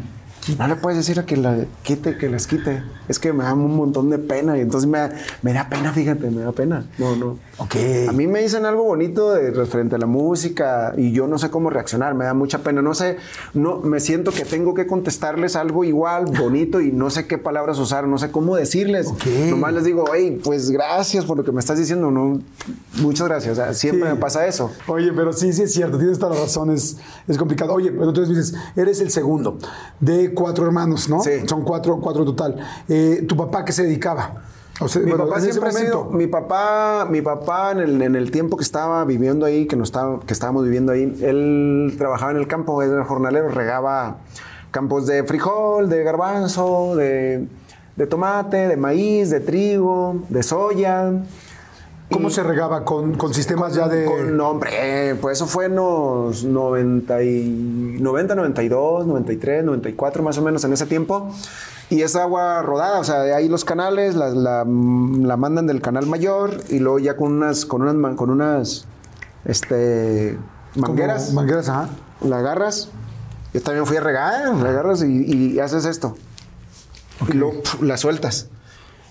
No 0.57 0.67
le 0.67 0.75
puedes 0.75 0.97
decir 0.97 1.19
a 1.19 1.25
que 1.25 1.37
la 1.37 1.65
quite, 1.83 2.17
que 2.17 2.29
las 2.29 2.47
quite. 2.47 2.83
Es 3.07 3.19
que 3.19 3.33
me 3.33 3.43
da 3.43 3.53
un 3.53 3.75
montón 3.75 4.09
de 4.09 4.17
pena 4.17 4.57
y 4.57 4.61
entonces 4.61 4.89
me, 4.89 5.09
me 5.41 5.53
da 5.53 5.69
pena, 5.69 5.91
fíjate, 5.93 6.29
me 6.29 6.41
da 6.41 6.51
pena. 6.51 6.85
No, 6.97 7.15
no. 7.15 7.37
Ok. 7.57 7.75
A 8.09 8.11
mí 8.11 8.27
me 8.27 8.41
dicen 8.41 8.65
algo 8.65 8.83
bonito 8.83 9.31
de 9.33 9.51
referente 9.51 9.95
a 9.95 9.97
la 9.99 10.05
música 10.05 10.93
y 10.97 11.11
yo 11.11 11.27
no 11.27 11.37
sé 11.37 11.49
cómo 11.49 11.69
reaccionar, 11.69 12.13
me 12.15 12.25
da 12.25 12.33
mucha 12.33 12.59
pena. 12.59 12.81
No 12.81 12.93
sé, 12.93 13.17
no, 13.53 13.77
me 13.79 13.99
siento 13.99 14.31
que 14.31 14.45
tengo 14.45 14.73
que 14.73 14.87
contestarles 14.87 15.55
algo 15.55 15.83
igual, 15.83 16.25
bonito 16.25 16.81
y 16.81 16.91
no 16.91 17.09
sé 17.09 17.27
qué 17.27 17.37
palabras 17.37 17.77
usar, 17.79 18.07
no 18.07 18.17
sé 18.17 18.31
cómo 18.31 18.55
decirles. 18.55 19.07
Ok. 19.07 19.25
Nomás 19.49 19.73
les 19.73 19.83
digo, 19.85 20.05
hey, 20.13 20.39
pues 20.43 20.71
gracias 20.71 21.25
por 21.25 21.37
lo 21.37 21.43
que 21.43 21.51
me 21.51 21.59
estás 21.59 21.77
diciendo. 21.77 22.09
No, 22.11 22.39
muchas 23.01 23.27
gracias. 23.27 23.53
O 23.53 23.55
sea, 23.55 23.73
siempre 23.73 24.09
Sí. 24.09 24.15
me 24.15 24.19
pasa 24.19 24.47
eso. 24.47 24.71
Oye, 24.87 25.11
pero 25.13 25.31
sí, 25.33 25.53
sí 25.53 25.63
es 25.63 25.73
cierto, 25.73 25.97
tienes 25.97 26.17
toda 26.19 26.35
la 26.35 26.41
razón, 26.41 26.71
es, 26.71 26.97
es 27.27 27.37
complicado. 27.37 27.73
Oye, 27.73 27.91
pero 27.91 28.09
entonces 28.09 28.29
dices, 28.35 28.55
eres 28.75 28.99
el 29.01 29.11
segundo 29.11 29.57
de 29.99 30.32
cuatro 30.33 30.65
hermanos, 30.65 31.09
¿no? 31.09 31.21
Sí. 31.21 31.31
Son 31.47 31.63
cuatro, 31.63 31.99
cuatro 32.01 32.23
en 32.23 32.25
total. 32.25 32.57
Eh, 32.87 33.25
¿Tu 33.27 33.35
papá 33.35 33.63
qué 33.65 33.71
se 33.71 33.83
dedicaba? 33.83 34.43
O 34.79 34.87
sea, 34.87 35.01
Mi 35.01 35.11
bueno, 35.11 35.27
papá 35.27 35.39
siempre 35.39 35.69
ha 35.69 35.71
sido, 35.71 36.05
mi 36.05 36.27
papá, 36.27 37.07
mi 37.09 37.21
papá 37.21 37.71
en 37.71 37.79
el, 37.79 38.01
en 38.01 38.15
el 38.15 38.31
tiempo 38.31 38.57
que 38.57 38.63
estaba 38.63 39.05
viviendo 39.05 39.45
ahí, 39.45 39.67
que, 39.67 39.75
no 39.75 39.83
estaba, 39.83 40.19
que 40.21 40.33
estábamos 40.33 40.63
viviendo 40.63 40.91
ahí, 40.91 41.15
él 41.21 41.93
trabajaba 41.97 42.31
en 42.31 42.37
el 42.37 42.47
campo, 42.47 42.81
era 42.81 43.05
jornalero, 43.05 43.49
regaba 43.49 44.17
campos 44.71 45.05
de 45.05 45.23
frijol, 45.23 45.89
de 45.89 46.03
garbanzo, 46.03 46.95
de, 46.95 47.47
de 47.95 48.07
tomate, 48.07 48.67
de 48.67 48.75
maíz, 48.75 49.29
de 49.29 49.39
trigo, 49.39 50.23
de 50.29 50.41
soya. 50.41 51.23
¿Cómo 52.13 52.29
Y- 52.29 52.31
se 52.31 52.43
regaba? 52.43 52.85
¿Con, 52.85 53.15
con 53.15 53.33
sistemas 53.33 53.73
ya 53.75 53.87
de...? 53.87 54.05
Con, 54.05 54.37
no, 54.37 54.49
hombre, 54.49 55.15
pues 55.19 55.37
eso 55.37 55.47
fue 55.47 55.65
en 55.65 55.75
los 55.75 56.43
90, 56.45 57.23
y, 57.23 57.97
90, 57.99 58.35
92, 58.35 59.05
93, 59.07 59.65
94 59.65 60.23
más 60.23 60.37
o 60.37 60.41
menos 60.41 60.63
en 60.63 60.73
ese 60.73 60.85
tiempo. 60.85 61.29
Y 61.89 62.01
es 62.01 62.15
agua 62.15 62.61
rodada, 62.61 62.99
o 62.99 63.03
sea, 63.03 63.19
de 63.23 63.33
ahí 63.35 63.49
los 63.49 63.65
canales 63.65 64.15
la, 64.15 64.29
la- 64.29 64.63
la 64.65 65.37
mandan 65.37 65.67
del 65.67 65.81
canal 65.81 66.05
mayor 66.05 66.51
y 66.69 66.79
luego 66.79 66.99
ya 66.99 67.15
con 67.17 67.33
unas, 67.33 67.65
con 67.65 67.81
unas, 67.81 68.15
con 68.15 68.29
unas 68.29 68.85
este, 69.45 70.37
como 70.73 70.87
mangueras, 70.87 71.33
Mangueras, 71.33 71.69
ajá. 71.69 71.89
la 72.21 72.37
agarras. 72.39 72.89
Yo 73.53 73.61
también 73.61 73.85
fui 73.85 73.97
a 73.97 74.01
regar, 74.01 74.55
la 74.55 74.69
agarras 74.69 75.03
y, 75.03 75.53
y 75.53 75.59
haces 75.59 75.85
esto. 75.85 76.15
Y 77.29 77.33
luego 77.33 77.61
la 77.81 77.97
sueltas. 77.97 78.47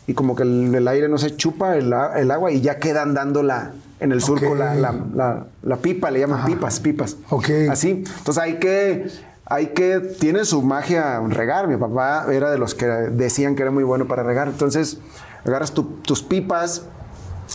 Y 0.07 0.15
como 0.15 0.35
que 0.35 0.43
el, 0.43 0.75
el 0.75 0.89
aire 0.89 1.09
no 1.09 1.19
se 1.19 1.37
chupa 1.37 1.77
el, 1.77 1.93
el 2.17 2.31
agua 2.31 2.51
y 2.51 2.61
ya 2.61 2.79
quedan 2.79 3.15
dando 3.15 3.43
la, 3.43 3.71
en 4.01 4.11
el 4.13 4.21
surco 4.21 4.55
la, 4.55 4.75
la- 4.75 4.95
la- 5.15 5.47
la 5.63 5.77
pipa, 5.77 6.11
le 6.11 6.21
llaman 6.21 6.45
pipas, 6.45 6.81
pipas. 6.81 7.17
Ok. 7.31 7.49
Así. 7.71 8.03
Entonces 8.19 8.39
hay 8.43 8.59
que, 8.59 9.07
hay 9.47 9.69
que, 9.69 10.01
tiene 10.01 10.45
su 10.45 10.61
magia 10.63 11.21
regar. 11.29 11.69
Mi 11.69 11.77
papá 11.77 12.27
era 12.33 12.51
de 12.51 12.59
los 12.59 12.75
que 12.75 12.87
decían 12.87 13.55
que 13.55 13.63
era 13.63 13.71
muy 13.71 13.85
bueno 13.85 14.07
para 14.07 14.23
regar. 14.25 14.49
Entonces 14.49 14.99
agarras 15.45 15.71
tu- 15.73 15.85
tus 16.03 16.23
pipas 16.23 16.83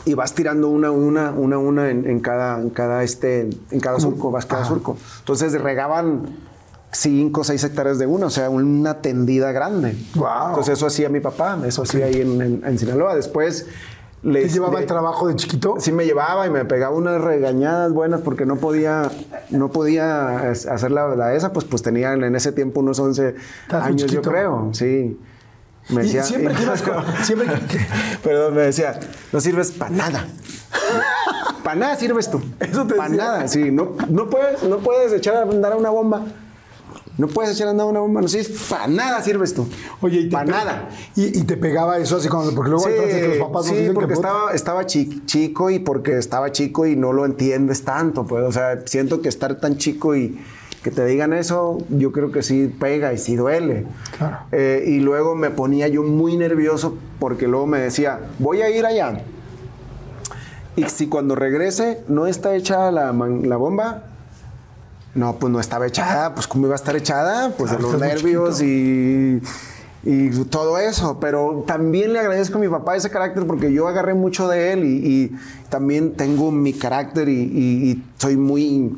y 0.06 0.14
vas 0.14 0.34
tirando 0.34 0.70
una, 0.70 0.90
una, 0.92 1.32
una, 1.32 1.58
una 1.58 1.90
en, 1.90 2.10
en 2.10 2.20
cada, 2.22 2.62
en 2.62 2.70
cada, 2.70 3.04
este, 3.04 3.50
en 3.72 3.80
cada 3.82 4.00
surco, 4.00 4.32
vas 4.32 4.46
cada 4.46 4.62
Ajá. 4.62 4.70
surco. 4.70 4.96
Entonces 5.20 5.60
regaban 5.60 6.28
5 6.92 7.42
o 7.42 7.44
6 7.44 7.64
hectáreas 7.66 8.00
de 8.00 8.06
una, 8.08 8.28
o 8.28 8.30
sea, 8.30 8.50
una 8.50 9.02
tendida 9.02 9.52
grande. 9.52 9.96
Guau. 10.16 10.50
Entonces 10.50 10.74
eso 10.78 10.88
hacía 10.88 11.10
mi 11.10 11.20
papá, 11.20 11.58
eso 11.66 11.84
hacía 11.84 12.06
ahí 12.06 12.22
en, 12.22 12.42
en- 12.42 12.62
en 12.66 12.80
Sinaloa. 12.80 13.16
Después 13.16 13.68
le 14.24 14.42
¿Te 14.44 14.50
llevaba 14.50 14.76
le- 14.76 14.82
el 14.82 14.86
trabajo 14.88 15.28
de 15.28 15.36
chiquito? 15.36 15.76
Sí 15.80 15.92
me 15.92 16.06
llevaba 16.06 16.48
y 16.48 16.50
me 16.50 16.66
pegaba 16.66 16.96
unas 16.96 17.22
regañadas 17.22 17.92
buenas 17.94 18.22
porque 18.22 18.46
no 18.46 18.56
podía, 18.56 19.12
no 19.52 19.70
podía 19.72 20.50
hacer 20.50 20.92
la, 20.92 21.16
la 21.16 21.34
esa, 21.36 21.54
pues 21.54 21.66
pues 21.66 21.82
tenía 21.84 22.14
en 22.14 22.36
ese 22.36 22.52
tiempo 22.52 22.80
unos 22.80 23.00
11 23.00 23.36
Estás 23.64 23.84
muy 23.84 23.92
años, 23.92 24.12
yo 24.12 24.22
creo, 24.22 24.70
sí. 24.74 25.20
Me 25.90 26.02
Y 26.02 26.06
decía, 26.06 26.24
siempre 26.24 26.54
que 26.56 26.64
ibas 26.64 26.82
con- 26.84 27.04
siempre 27.24 27.48
que- 27.70 27.86
Perdón, 28.24 28.56
me 28.56 28.62
decía, 28.62 29.00
no 29.32 29.40
sirves 29.40 29.72
para 29.72 29.92
nada. 29.92 30.26
para 31.64 31.76
nada 31.76 31.96
sirves 31.96 32.30
tú. 32.32 32.42
Eso 32.60 32.86
te 32.88 32.96
Para 32.96 33.10
nada, 33.10 33.48
sí. 33.48 33.72
No, 33.72 33.94
no, 34.10 34.30
puedes, 34.30 34.64
no 34.64 34.78
puedes 34.78 35.14
echar 35.14 35.36
a 35.36 35.42
andar 35.44 35.74
a 35.74 35.76
una 35.76 35.90
bomba. 35.90 36.24
No 37.18 37.28
puedes 37.28 37.52
echar 37.56 37.68
a 37.68 37.72
andar 37.72 37.88
una 37.88 38.00
bomba. 38.00 38.22
No 38.22 38.28
sirves, 38.28 38.50
para 38.70 38.88
nada 38.88 39.22
sirves 39.24 39.54
tú. 39.54 39.68
Oye, 40.02 40.20
y 40.20 40.26
te 40.26 40.32
para 40.32 40.46
nada. 40.46 40.90
Y, 41.16 41.40
y 41.40 41.44
te 41.44 41.58
pegaba 41.58 41.98
eso 41.98 42.18
así 42.18 42.28
como... 42.28 42.52
Porque 42.52 42.70
luego 42.70 42.86
hay 42.88 42.94
frases 42.94 43.16
que 43.22 43.28
los 43.30 43.38
papás 43.38 43.66
nos 43.66 43.66
sí, 43.68 43.76
dicen 43.76 43.94
porque 43.96 44.08
que... 44.10 44.14
estaba, 44.14 44.52
estaba 44.54 44.86
chi- 44.86 45.24
chico 45.26 45.70
y 45.72 45.80
porque 45.80 46.18
estaba 46.18 46.52
chico 46.52 46.86
y 46.86 46.96
no 46.96 47.14
lo 47.14 47.26
entiendes 47.26 47.84
tanto, 47.84 48.26
pues, 48.26 48.44
o 48.46 48.52
sea, 48.52 48.82
siento 48.86 49.22
que 49.22 49.30
estar 49.30 49.56
tan 49.60 49.78
chico 49.78 50.16
y 50.16 50.40
que 50.84 50.92
te 50.92 51.04
digan 51.06 51.34
eso, 51.34 51.80
yo 51.90 52.12
creo 52.12 52.32
que 52.32 52.44
sí 52.44 52.74
pega 52.80 53.12
y 53.12 53.18
sí 53.18 53.36
duele. 53.36 53.88
Claro. 54.18 54.38
Eh, 54.52 54.84
y 54.88 55.00
luego 55.00 55.36
me 55.36 55.50
ponía 55.50 55.88
yo 55.88 56.04
muy 56.04 56.38
nervioso 56.38 56.96
porque 57.20 57.48
luego 57.48 57.66
me 57.66 57.80
decía, 57.80 58.20
voy 58.38 58.62
a 58.62 58.70
ir 58.70 58.86
allá. 58.86 59.22
Y 60.76 60.84
si 60.84 61.08
cuando 61.08 61.34
regrese 61.36 62.04
no 62.08 62.28
está 62.28 62.56
hecha 62.56 62.92
la, 62.92 63.12
la 63.12 63.58
bomba, 63.58 64.04
no, 65.16 65.36
pues 65.38 65.52
no 65.52 65.60
estaba 65.60 65.88
echada, 65.88 66.34
pues 66.34 66.48
cómo 66.48 66.66
iba 66.66 66.76
a 66.76 66.78
estar 66.78 66.96
echada, 66.96 67.50
pues 67.58 67.72
de 67.72 67.78
Claro, 67.78 67.92
los 67.94 68.02
nervios 68.02 68.62
y, 68.62 69.42
y 70.04 70.30
todo 70.46 70.78
eso. 70.78 71.20
Pero 71.20 71.64
también 71.66 72.14
le 72.14 72.20
agradezco 72.20 72.58
a 72.58 72.62
mi 72.62 72.70
papá 72.70 72.96
ese 72.96 73.10
carácter 73.10 73.46
porque 73.48 73.74
yo 73.74 73.88
agarré 73.88 74.14
mucho 74.14 74.48
de 74.48 74.74
él 74.74 74.84
y, 74.84 75.08
y 75.08 75.38
también 75.70 76.14
tengo 76.14 76.52
mi 76.52 76.74
carácter 76.74 77.30
y 77.30 78.04
soy 78.18 78.38
muy, 78.38 78.96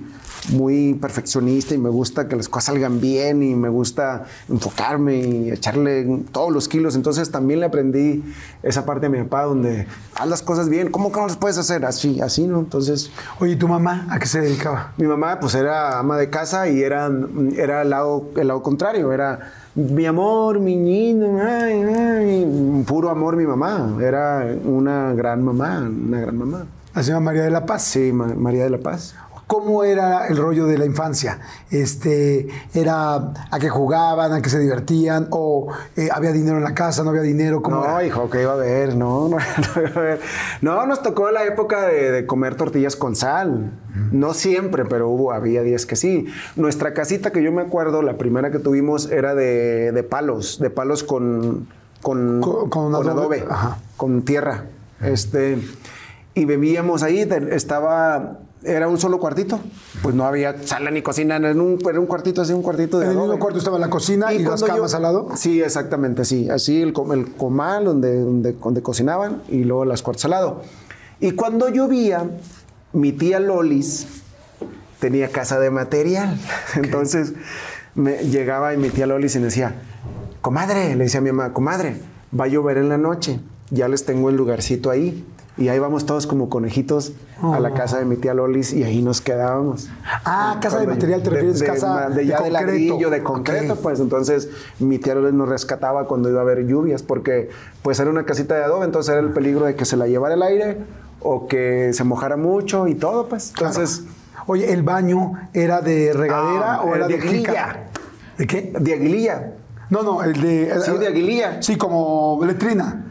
muy 0.52 0.94
perfeccionista 0.96 1.74
y 1.74 1.78
me 1.78 1.90
gusta 1.90 2.28
que 2.28 2.36
las 2.36 2.48
cosas 2.50 2.66
salgan 2.66 3.00
bien 3.02 3.42
y 3.44 3.56
me 3.56 3.70
gusta 3.70 4.26
enfocarme 4.50 5.18
y 5.18 5.52
echarle 5.52 6.24
todos 6.32 6.52
los 6.52 6.68
kilos. 6.68 6.96
Entonces 6.96 7.32
también 7.32 7.60
le 7.60 7.66
aprendí 7.68 8.24
esa 8.64 8.86
parte 8.86 9.08
a 9.08 9.10
mi 9.10 9.18
papá 9.24 9.44
donde 9.44 9.88
haz 10.16 10.28
las 10.28 10.42
cosas 10.42 10.70
bien. 10.70 10.92
¿Cómo 10.92 11.12
que 11.12 11.20
no 11.20 11.28
las 11.28 11.38
puedes 11.38 11.58
hacer? 11.58 11.86
Así, 11.86 12.20
así, 12.22 12.46
¿no? 12.48 12.60
Entonces... 12.60 13.12
Oye, 13.40 13.54
¿y 13.54 13.56
tu 13.56 13.68
mamá 13.68 14.08
a 14.10 14.20
qué 14.20 14.26
se 14.26 14.42
dedicaba? 14.42 14.94
Mi 14.98 15.08
mamá 15.08 15.40
pues 15.40 15.56
era 15.56 15.98
ama 16.00 16.18
de 16.18 16.30
casa 16.30 16.68
y 16.70 16.82
era, 16.82 17.10
era 17.56 17.82
el, 17.84 17.90
lado, 17.90 18.30
el 18.36 18.48
lado 18.48 18.62
contrario, 18.64 19.12
era 19.14 19.52
mi 19.76 20.06
amor, 20.06 20.60
mi 20.60 20.76
niño, 20.76 21.40
ay, 21.42 21.84
ay, 21.84 22.84
puro 22.86 23.10
amor 23.10 23.36
mi 23.38 23.46
mamá, 23.46 23.96
era 24.02 24.46
una 24.66 25.14
gran 25.14 25.44
mamá, 25.44 25.80
una 25.90 26.20
gran 26.20 26.38
mamá. 26.38 26.66
Señora 26.96 27.20
María 27.22 27.44
de 27.44 27.52
la 27.52 27.66
Paz. 27.66 27.84
Sí, 27.84 28.12
Ma- 28.12 28.34
María 28.36 28.64
de 28.64 28.72
la 28.72 28.80
Paz. 28.80 29.16
¿Cómo 29.50 29.84
era 29.84 30.28
el 30.28 30.38
rollo 30.38 30.68
de 30.68 30.78
la 30.78 30.86
infancia? 30.86 31.40
Este, 31.72 32.48
¿Era 32.76 33.16
a 33.16 33.58
qué 33.60 33.68
jugaban, 33.68 34.32
a 34.32 34.44
qué 34.44 34.50
se 34.50 34.60
divertían? 34.60 35.26
¿O 35.32 35.70
eh, 35.98 36.08
había 36.14 36.32
dinero 36.32 36.58
en 36.58 36.64
la 36.64 36.76
casa, 36.76 37.04
no 37.04 37.10
había 37.10 37.24
dinero? 37.24 37.60
¿Cómo 37.64 37.78
No, 37.78 37.84
era? 37.86 38.04
hijo, 38.06 38.30
que 38.30 38.44
iba 38.44 38.52
a 38.52 38.54
haber, 38.54 38.96
no, 38.96 39.28
no, 39.30 39.38
no 39.38 39.82
iba 39.82 39.90
a 39.90 40.00
haber. 40.00 40.20
No, 40.62 40.86
nos 40.86 41.02
tocó 41.02 41.32
la 41.32 41.46
época 41.46 41.82
de, 41.88 42.12
de 42.12 42.26
comer 42.28 42.54
tortillas 42.54 42.96
con 42.96 43.16
sal. 43.16 43.72
No 44.12 44.36
siempre, 44.36 44.86
pero 44.86 45.10
hubo, 45.10 45.34
había 45.34 45.64
días 45.64 45.88
que 45.88 45.96
sí. 45.96 46.28
Nuestra 46.56 46.94
casita 46.94 47.32
que 47.32 47.42
yo 47.42 47.52
me 47.52 47.64
acuerdo, 47.64 48.04
la 48.04 48.20
primera 48.20 48.52
que 48.52 48.60
tuvimos 48.60 49.10
era 49.10 49.34
de, 49.34 49.92
de 49.92 50.04
palos, 50.04 50.60
de 50.60 50.70
palos 50.70 51.04
con, 51.04 51.68
con, 52.04 52.40
Con- 52.42 52.94
adobe. 52.94 53.10
adobe, 53.10 53.46
Ajá. 53.50 53.80
con 53.98 54.22
tierra. 54.22 54.66
Este, 55.02 55.58
y 56.36 56.46
bebíamos 56.46 57.02
ahí, 57.02 57.28
estaba, 57.50 58.38
era 58.64 58.88
un 58.88 59.00
solo 59.00 59.20
cuartito. 59.20 59.60
Pues 60.02 60.16
no 60.16 60.26
había 60.26 60.62
sala 60.64 60.92
ni 60.92 61.02
cocina, 61.02 61.38
era 61.38 61.52
un, 61.54 61.80
era 61.90 62.00
un 62.00 62.06
cuartito 62.06 62.42
así, 62.42 62.54
un 62.54 62.62
cuartito 62.62 63.00
de 63.00 63.06
En 63.06 63.12
el 63.12 63.18
mismo 63.18 63.40
cuarto 63.40 63.58
estaba 63.60 63.80
la 63.80 63.90
cocina 63.90 64.34
y, 64.34 64.40
las 64.40 64.60
cuando 64.62 64.68
camas 64.68 64.92
yo- 64.92 64.98
al 64.98 65.04
lado. 65.04 65.30
Sí, 65.36 65.62
exactamente, 65.62 66.26
sí. 66.26 66.50
Así 66.50 66.82
el, 66.82 66.94
com- 66.94 67.12
el 67.14 67.32
comal 67.36 67.86
donde, 67.86 68.20
donde, 68.20 68.54
donde 68.54 68.82
cocinaban 68.82 69.42
y 69.50 69.64
luego 69.64 69.86
las 69.86 70.02
cuartos 70.02 70.26
al 70.26 70.32
lado. 70.32 70.62
Y 71.20 71.32
cuando 71.32 71.70
llovía, 71.70 72.30
mi 72.94 73.12
tía 73.12 73.40
Lolis 73.40 74.08
tenía 75.00 75.30
casa 75.30 75.60
de 75.60 75.70
material. 75.70 76.38
Entonces 76.76 77.34
me 77.96 78.18
llegaba 78.24 78.74
y 78.74 78.78
mi 78.78 78.90
tía 78.90 79.06
Lolis 79.08 79.36
y 79.36 79.40
me 79.40 79.46
decía, 79.46 79.76
comadre, 80.42 80.96
le 80.96 81.06
decía 81.06 81.20
a 81.20 81.24
mi 81.24 81.32
mamá, 81.32 81.54
comadre, 81.54 81.98
va 82.38 82.46
a 82.46 82.48
llover 82.48 82.78
en 82.78 82.90
la 82.90 82.98
noche, 82.98 83.40
ya 83.72 83.88
les 83.88 84.06
tengo 84.06 84.30
el 84.30 84.36
lugarcito 84.36 84.90
ahí. 84.90 85.26
Y 85.60 85.68
ahí 85.68 85.78
vamos 85.78 86.06
todos 86.06 86.26
como 86.26 86.48
conejitos 86.50 87.12
a 87.42 87.60
la 87.60 87.74
casa 87.74 88.00
de 88.00 88.06
mi 88.06 88.16
tía 88.16 88.34
Lolis 88.34 88.72
y 88.72 88.84
ahí 88.84 89.02
nos 89.02 89.20
quedábamos. 89.20 89.90
Ah, 90.24 90.58
casa 90.62 90.80
de 90.80 90.88
material, 90.88 91.22
¿te 91.22 91.30
refieres? 91.30 91.62
casa 91.62 92.10
de, 92.10 92.26
ya 92.26 92.38
de 92.38 92.44
concreto. 92.44 92.66
ladrillo, 92.66 93.10
de 93.10 93.24
concreto, 93.24 93.74
Ok. 93.74 93.80
pues 93.82 94.00
entonces 94.00 94.50
mi 94.80 95.00
tía 95.00 95.16
Loles 95.16 95.34
nos 95.34 95.50
rescataba 95.50 96.06
cuando 96.08 96.30
iba 96.30 96.40
a 96.40 96.44
haber 96.44 96.66
lluvias, 96.66 97.04
porque 97.04 97.50
pues 97.84 98.00
era 98.00 98.10
una 98.10 98.26
casita 98.26 98.56
de 98.56 98.64
adobe, 98.64 98.86
entonces 98.86 99.12
era 99.12 99.20
el 99.22 99.32
peligro 99.34 99.66
de 99.66 99.76
que 99.76 99.84
se 99.84 99.98
la 99.98 100.08
llevara 100.08 100.36
el 100.36 100.44
aire 100.44 100.78
o 101.22 101.48
que 101.48 101.92
se 101.92 102.06
mojara 102.06 102.38
mucho 102.38 102.88
y 102.88 102.96
todo, 102.96 103.28
pues. 103.28 103.52
Claro. 103.54 103.74
Entonces, 103.74 104.06
Oye, 104.48 104.72
¿el 104.74 104.82
baño 104.82 105.34
era 105.54 105.82
de 105.82 106.12
regadera 106.14 106.76
Ah, 106.76 106.82
o 106.84 106.96
era 106.96 107.08
de 107.08 107.18
de 107.18 107.22
aguililla. 107.22 107.90
¿De 108.38 108.48
qué? 108.48 108.74
de 108.80 108.94
aguililla. 108.94 109.54
No, 109.92 110.02
no, 110.02 110.24
el 110.24 110.42
de... 110.42 110.74
Sí, 110.84 110.92
de 110.98 111.08
aguililla. 111.08 111.62
Sí, 111.62 111.76
como 111.76 112.40
letrina. 112.46 113.06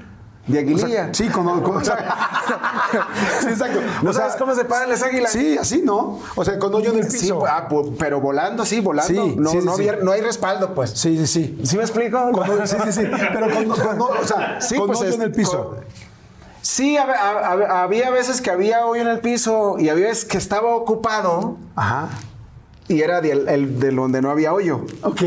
De 0.49 0.59
aguililla. 0.61 1.11
sí, 1.12 1.28
con, 1.28 1.61
con- 1.62 1.76
o 1.76 1.85
sea, 1.85 1.97
sí, 3.40 3.47
exacto. 3.49 3.81
¿No 4.02 4.11
O 4.11 4.12
sea, 4.12 4.23
sabes 4.25 4.37
cómo 4.37 4.55
se 4.55 4.64
paran 4.64 4.88
las 4.88 5.02
águilas? 5.02 5.31
Sí, 5.31 5.59
así, 5.59 5.83
¿no? 5.85 6.21
O 6.35 6.45
sea, 6.45 6.59
con 6.59 6.75
hoyo 6.75 6.90
en 6.93 6.99
el 7.00 7.11
Sí, 7.11 7.19
piso. 7.21 7.45
ah, 7.47 7.69
pu- 7.69 7.95
pero 7.99 8.21
volando, 8.21 8.64
sí, 8.64 8.81
volando. 8.81 9.12
Sí, 9.12 9.35
no, 9.37 9.50
sí, 9.50 9.61
sí, 9.61 9.67
no, 9.67 9.76
sí. 9.76 9.88
había- 9.88 10.02
no 10.02 10.11
hay 10.12 10.23
respaldo, 10.23 10.75
pues. 10.75 10.90
Sí, 10.93 11.17
sí, 11.19 11.26
sí. 11.26 11.61
¿Sí 11.64 11.76
me 11.76 11.83
explico? 11.83 12.31
Con- 12.33 12.67
sí, 12.67 12.76
sí, 12.87 12.93
sí. 12.93 13.02
Pero 13.33 13.50
con, 13.55 13.69
con- 13.99 14.00
o 14.19 14.25
sea, 14.26 14.59
Sí, 14.61 14.76
con 14.76 14.87
pues, 14.87 15.00
hoyo 15.00 15.11
es- 15.11 15.14
en 15.17 15.23
el 15.23 15.33
piso. 15.33 15.76
Sí, 16.62 16.97
hab- 16.97 17.14
hab- 17.14 17.69
había 17.71 18.11
veces 18.11 18.40
que 18.40 18.50
había 18.50 18.85
hoyo 18.87 19.02
en 19.02 19.09
el 19.09 19.21
piso 19.21 19.76
y 19.78 19.88
había 19.90 20.07
veces 20.09 20.25
que 20.25 20.38
estaba 20.38 20.75
ocupado 20.75 21.57
Ajá. 21.76 22.09
y 22.88 23.00
era 23.00 23.21
de, 23.21 23.33
el, 23.33 23.78
de 23.78 23.90
donde 23.90 24.21
no 24.21 24.31
había 24.31 24.52
hoyo. 24.52 24.85
Ok. 25.02 25.21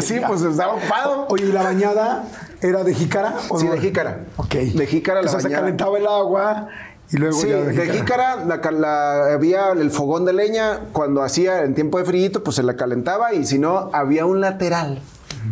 Sí, 0.00 0.18
ya. 0.20 0.26
pues 0.26 0.42
estaba 0.42 0.74
ocupado. 0.74 1.26
Oye, 1.30 1.46
¿y 1.46 1.52
la 1.52 1.62
bañada 1.62 2.24
era 2.60 2.82
de 2.84 2.94
jícara? 2.94 3.34
o 3.48 3.58
Sí, 3.58 3.66
no? 3.66 3.72
de 3.72 3.80
jícara. 3.80 4.24
Ok. 4.36 4.54
De 4.54 4.86
jícara 4.86 5.22
la 5.22 5.28
O 5.28 5.30
sea, 5.30 5.40
se 5.40 5.50
calentaba 5.50 5.96
el 5.98 6.06
agua 6.06 6.68
y 7.10 7.16
luego 7.16 7.38
Sí, 7.40 7.48
ya 7.48 7.56
de 7.58 7.90
jícara, 7.90 8.44
la- 8.44 9.32
había 9.32 9.70
el 9.72 9.90
fogón 9.90 10.24
de 10.24 10.32
leña, 10.32 10.80
cuando 10.92 11.22
hacía 11.22 11.62
en 11.62 11.74
tiempo 11.74 11.98
de 11.98 12.04
frío, 12.04 12.30
pues 12.44 12.56
se 12.56 12.62
la 12.62 12.76
calentaba 12.76 13.32
y 13.32 13.44
si 13.46 13.58
no, 13.58 13.90
había 13.92 14.26
un 14.26 14.40
lateral. 14.40 15.00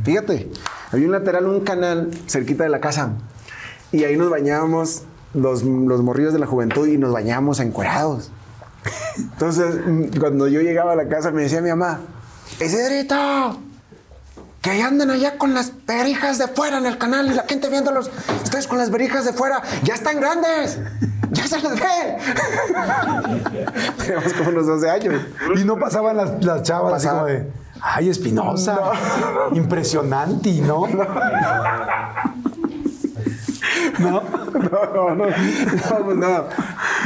Fíjate, 0.05 0.51
había 0.93 1.07
un 1.07 1.13
lateral, 1.13 1.47
un 1.47 1.61
canal 1.61 2.11
cerquita 2.27 2.65
de 2.65 2.71
la 2.71 2.81
casa. 2.81 3.13
Y 3.93 4.05
ahí 4.05 4.17
nos 4.17 4.29
bañábamos 4.31 5.05
los, 5.33 5.63
los 5.63 6.03
morrillos 6.03 6.33
de 6.33 6.39
la 6.41 6.47
juventud 6.47 6.87
y 6.89 6.99
nos 6.99 7.13
bañábamos 7.13 7.61
encuerados. 7.61 8.31
Entonces, 9.17 9.77
mm, 9.87 10.19
cuando 10.21 10.49
yo 10.49 10.61
llegaba 10.61 10.93
a 10.93 10.97
la 10.97 11.09
casa, 11.09 11.31
me 11.31 11.43
decía 11.43 11.61
mi 11.61 11.71
mamá, 11.71 12.01
Isidrito, 12.61 13.59
que 14.67 14.73
ahí 14.73 14.81
andan 14.81 15.13
allá 15.13 15.39
con 15.39 15.55
las 15.55 15.71
verijas 15.87 16.39
de 16.39 16.49
fuera 16.49 16.79
en 16.79 16.87
el 16.87 16.99
canal 16.99 17.31
y 17.31 17.35
la 17.35 17.45
gente 17.45 17.69
viéndolos. 17.69 18.11
Ustedes 18.43 18.67
con 18.67 18.79
las 18.79 18.91
verijas 18.91 19.25
de 19.25 19.33
fuera, 19.33 19.63
ya 19.85 19.95
están 19.95 20.19
grandes. 20.19 20.81
Ya 21.31 21.47
se 21.47 21.61
les 21.61 21.71
ve. 21.79 22.17
Teníamos 23.99 24.33
como 24.33 24.49
unos 24.51 24.67
12 24.67 24.91
años. 24.91 25.23
Y 25.55 25.63
no 25.63 25.79
pasaban 25.79 26.17
las, 26.17 26.45
las 26.45 26.65
chavas 26.65 26.95
así 26.95 27.07
Pasaba. 27.07 27.21
como 27.29 27.33
de, 27.33 27.49
ay, 27.81 28.09
Espinosa, 28.09 28.77
impresionante, 29.53 30.51
¿no? 30.63 30.89
¿No? 30.89 31.07
No, 33.99 34.23
no, 34.95 35.15
no. 35.15 35.27
No, 35.27 36.05
pues 36.05 36.17
no. 36.17 36.45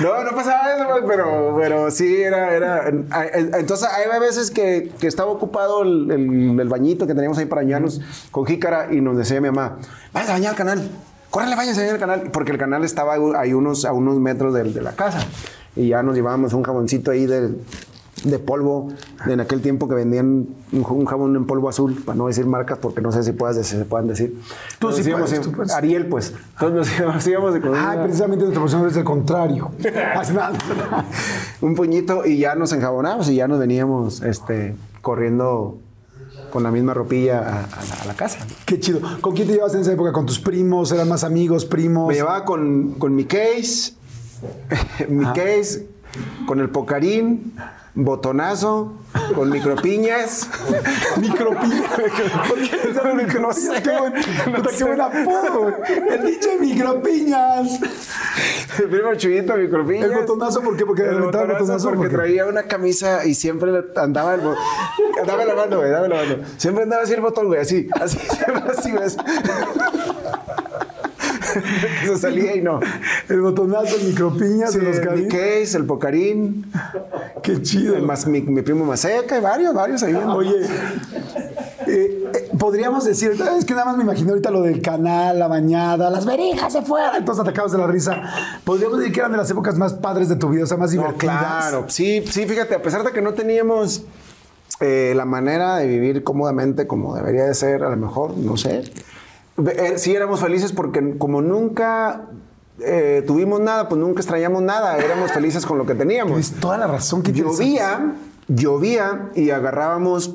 No, 0.03 0.25
no 0.25 0.31
pasaba 0.35 0.75
eso, 0.75 0.87
pero, 1.07 1.57
pero 1.59 1.91
sí, 1.91 2.23
era, 2.23 2.55
era. 2.55 2.89
Entonces, 2.89 3.89
hay 3.89 4.21
veces 4.21 4.50
que, 4.50 4.91
que 4.99 5.07
estaba 5.07 5.31
ocupado 5.31 5.83
el, 5.83 6.11
el- 6.11 6.61
el 6.61 6.69
bañito 6.69 7.07
que 7.07 7.15
teníamos 7.15 7.39
ahí 7.39 7.47
para 7.47 7.62
bañarnos 7.62 8.00
con 8.31 8.47
jícara 8.47 8.89
y 8.93 9.00
nos 9.00 9.17
decía 9.17 9.41
mi 9.41 9.49
mamá, 9.50 9.77
váyanse 10.12 10.33
a 10.33 10.35
bañar 10.37 10.50
al 10.50 10.57
canal. 10.57 10.91
Córrele, 11.31 11.57
váyanse 11.57 11.81
a 11.81 11.83
bañar 11.85 11.95
al 11.95 12.00
canal. 12.00 12.31
Porque 12.33 12.53
el 12.53 12.59
canal 12.59 12.85
estaba 12.85 13.15
ahí 13.37 13.53
unos, 13.53 13.85
a 13.85 13.93
unos 13.93 14.19
metros 14.19 14.55
del- 14.55 14.73
de, 14.75 14.83
la 14.83 14.93
casa. 14.93 15.21
Y 15.77 15.89
ya 15.89 16.03
nos 16.03 16.15
llevábamos 16.17 16.53
un 16.53 16.62
jaboncito 16.62 17.11
ahí 17.12 17.27
de, 17.27 17.50
de 18.25 18.39
polvo. 18.39 18.89
En 19.27 19.41
aquel 19.41 19.61
tiempo 19.61 19.89
que 19.89 19.95
vendían 19.95 20.47
un, 20.73 21.05
jabón 21.07 21.37
en 21.37 21.47
polvo 21.47 21.69
azul, 21.69 22.03
para 22.05 22.17
no 22.17 22.27
decir 22.27 22.47
marcas, 22.47 22.79
porque 22.79 23.00
no 23.00 23.12
sé 23.12 23.23
si, 23.23 23.33
puedas, 23.33 23.57
si 23.57 23.77
se 23.77 23.85
puedan 23.85 24.09
decir. 24.09 24.39
Tú 24.79 24.89
Nos 24.89 24.97
sí 24.97 25.03
íbamos 25.09 25.31
puedes, 25.31 25.45
en- 25.47 25.50
tú 25.50 25.57
puedes. 25.57 25.73
Ariel, 25.73 26.07
pues. 26.07 26.35
Entonces 26.61 26.77
nos 26.79 26.89
íbamos, 26.99 27.15
nos 27.17 27.27
íbamos 27.27 27.55
de 27.55 27.61
con 27.61 27.75
Ay, 27.75 27.99
precisamente 28.03 28.45
nuestra 28.45 28.61
profesión 28.62 28.89
es 28.89 28.97
el 28.97 29.05
contrario. 29.05 29.71
Un 31.61 31.75
puñito 31.75 32.25
y 32.27 32.39
ya 32.39 32.55
nos 32.55 32.73
enjabonábamos 32.73 33.29
y 33.29 33.37
ya 33.37 33.49
nos 33.49 33.59
veníamos 33.59 34.23
este, 34.23 34.75
corriendo 35.03 35.79
con 36.50 36.62
la 36.62 36.71
misma 36.71 36.95
ropilla 36.95 37.39
a, 37.41 37.65
a 37.65 37.85
la, 37.85 38.03
a 38.03 38.05
la 38.07 38.15
casa. 38.15 38.39
Qué 38.65 38.81
chido. 38.81 39.00
¿Con 39.21 39.35
quién 39.35 39.47
te 39.47 39.55
llevas 39.55 39.75
en 39.75 39.83
esa 39.83 39.93
época? 39.93 40.12
¿Con 40.12 40.27
tus 40.27 40.41
primos? 40.41 40.91
¿Eran 40.93 41.09
más 41.09 41.23
amigos, 41.23 41.65
primos? 41.65 42.09
Me 42.09 42.15
llevaba 42.15 42.45
con, 42.45 42.95
con 42.95 43.15
mi 43.15 43.25
case, 43.25 43.93
mi 45.09 45.25
case, 45.27 45.87
con 46.47 46.59
el 46.61 46.71
pocarín, 46.71 47.53
botonazo, 47.94 48.92
con 49.35 49.50
micropiñas. 49.50 50.49
Micropiñas. 51.16 51.90
no 53.40 53.52
sé. 53.52 53.82
Qué 53.82 53.99
buen, 53.99 54.12
puta, 54.54 54.70
qué 54.76 54.85
buen 54.85 55.00
apodo. 55.00 55.73
El 55.87 56.26
dicho 56.26 56.50
de 56.50 56.59
micropiñas. 56.59 57.80
El 58.78 58.88
primo 58.88 59.14
chuyito, 59.16 59.56
micropiñas. 59.56 60.04
El 60.11 60.16
botonazo, 60.18 60.61
¿por 60.62 60.76
qué? 60.76 60.87
Porque 60.87 61.02
el 61.02 61.09
aventaba 61.16 61.44
el 61.44 61.50
botonazo 61.52 61.62
botonazo, 61.64 61.88
porque 61.88 62.02
porque- 62.02 62.16
traía 62.16 62.47
una 62.47 62.62
camisa 62.64 63.25
y 63.26 63.35
siempre 63.35 63.73
andaba 63.97 64.35
el 64.35 64.40
bo- 64.40 64.54
Dame 65.26 65.44
la 65.44 65.54
mano, 65.54 65.78
güey, 65.78 65.90
dame 65.90 66.09
la 66.09 66.16
mano. 66.16 66.37
Siempre 66.56 66.85
andaba 66.85 67.02
así 67.02 67.12
el 67.12 67.20
botón, 67.20 67.47
güey, 67.49 67.61
así, 67.61 67.88
así, 68.00 68.18
siempre 68.18 68.73
así, 68.78 68.90
güey. 68.92 69.09
Se 72.07 72.17
salía 72.17 72.57
y 72.57 72.62
no. 72.62 72.81
El 73.29 73.40
botonazo, 73.40 73.97
el 73.97 74.09
micropiñas, 74.09 74.73
Sí, 74.73 74.79
el 74.79 74.85
mi 74.85 74.90
Oscarín. 74.90 75.29
case, 75.29 75.76
el 75.76 75.85
pocarín, 75.87 76.73
Qué 77.43 77.62
chido. 77.62 77.97
el 77.97 78.02
más, 78.02 78.26
mi, 78.26 78.40
mi 78.43 78.62
primo 78.62 78.85
Maseca 78.85 79.38
y 79.38 79.40
varios, 79.40 79.75
varios 79.75 80.02
ahí. 80.02 80.14
Oye, 80.14 80.55
eh, 81.87 82.31
eh, 82.35 82.50
podríamos 82.59 83.05
decir, 83.05 83.33
es 83.59 83.64
que 83.64 83.73
nada 83.75 83.87
más 83.87 83.97
me 83.97 84.05
imagino 84.05 84.31
ahorita 84.31 84.50
lo 84.50 84.62
del 84.62 84.81
canal, 84.83 85.38
la 85.38 85.49
bañada, 85.49 86.11
las 86.11 86.25
verijas 86.26 86.73
de 86.75 86.83
fuera, 86.83 87.16
entonces 87.16 87.42
atacados 87.42 87.73
de 87.73 87.79
la 87.79 87.87
risa. 87.87 88.23
Podríamos 88.64 88.99
decir 88.99 89.12
que 89.12 89.20
eran 89.20 89.33
de 89.33 89.38
las 89.38 89.51
épocas 89.51 89.77
más 89.77 89.94
padres 89.94 90.29
de 90.29 90.37
tu 90.37 90.49
vida, 90.51 90.64
o 90.64 90.66
sea, 90.66 90.77
más 90.77 90.92
No, 90.94 91.03
divertidas. 91.03 91.38
claro, 91.40 91.85
sí, 91.88 92.23
sí, 92.31 92.46
fíjate, 92.46 92.75
a 92.75 92.83
pesar 92.83 93.03
de 93.05 93.12
que 93.12 93.23
no 93.23 93.35
teníamos 93.35 94.05
eh, 94.81 95.12
la 95.16 95.25
manera 95.25 95.77
de 95.77 95.87
vivir 95.87 96.23
cómodamente 96.23 96.87
como 96.87 97.14
debería 97.14 97.44
de 97.44 97.55
ser, 97.55 97.83
a 97.83 97.90
lo 97.90 97.96
mejor, 97.96 98.37
no 98.37 98.57
sé. 98.57 98.83
Eh, 99.68 99.94
sí 99.99 100.14
éramos 100.14 100.40
felices 100.40 100.73
porque 100.73 101.16
como 101.18 101.42
nunca 101.42 102.29
eh, 102.81 103.23
tuvimos 103.27 103.61
nada, 103.61 103.88
pues 103.88 104.01
nunca 104.01 104.20
extrañamos 104.20 104.62
nada, 104.62 104.96
éramos 104.99 105.33
felices 105.33 105.66
con 105.66 105.79
lo 105.79 105.87
que 105.87 105.94
teníamos. 105.94 106.33
Tienes 106.33 106.61
toda 106.61 106.79
la 106.79 106.87
razón 106.87 107.23
que 107.23 107.33
Llovía, 107.33 108.14
llovía 108.49 109.31
y 109.35 109.51
agarrábamos 109.51 110.35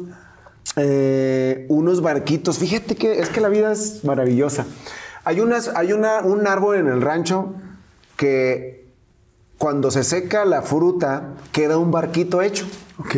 eh, 0.76 1.66
unos 1.70 2.02
barquitos. 2.02 2.60
Fíjate 2.60 2.96
que 2.96 3.20
es 3.20 3.30
que 3.30 3.42
la 3.42 3.50
vida 3.50 3.72
es 3.72 4.04
maravillosa. 4.04 4.66
Hay, 5.24 5.40
unas, 5.40 5.70
hay 5.70 5.94
una, 5.94 6.22
un 6.22 6.46
árbol 6.48 6.78
en 6.78 6.88
el 6.88 7.02
rancho 7.02 7.54
que 8.16 8.86
cuando 9.58 9.90
se 9.90 10.04
seca 10.04 10.46
la 10.46 10.62
fruta 10.62 11.34
queda 11.52 11.78
un 11.78 11.92
barquito 11.92 12.42
hecho. 12.42 12.66
Ok. 13.00 13.16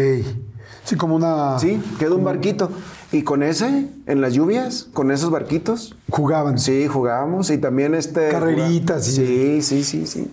Sí, 0.83 0.95
como 0.95 1.15
una. 1.15 1.59
Sí, 1.59 1.81
queda 1.99 2.15
un 2.15 2.23
barquito. 2.23 2.69
Y 3.11 3.23
con 3.23 3.41
ese, 3.41 3.87
en 4.05 4.19
las 4.21 4.33
lluvias, 4.33 4.87
con 4.93 5.11
esos 5.11 5.29
barquitos, 5.31 5.95
Jugaban. 6.09 6.59
Sí, 6.59 6.87
jugábamos 6.87 7.49
y 7.49 7.57
también 7.57 7.95
este. 7.95 8.29
Carreritas 8.29 9.05
Sí, 9.05 9.61
sí, 9.61 9.83
sí, 9.83 10.05
sí. 10.05 10.29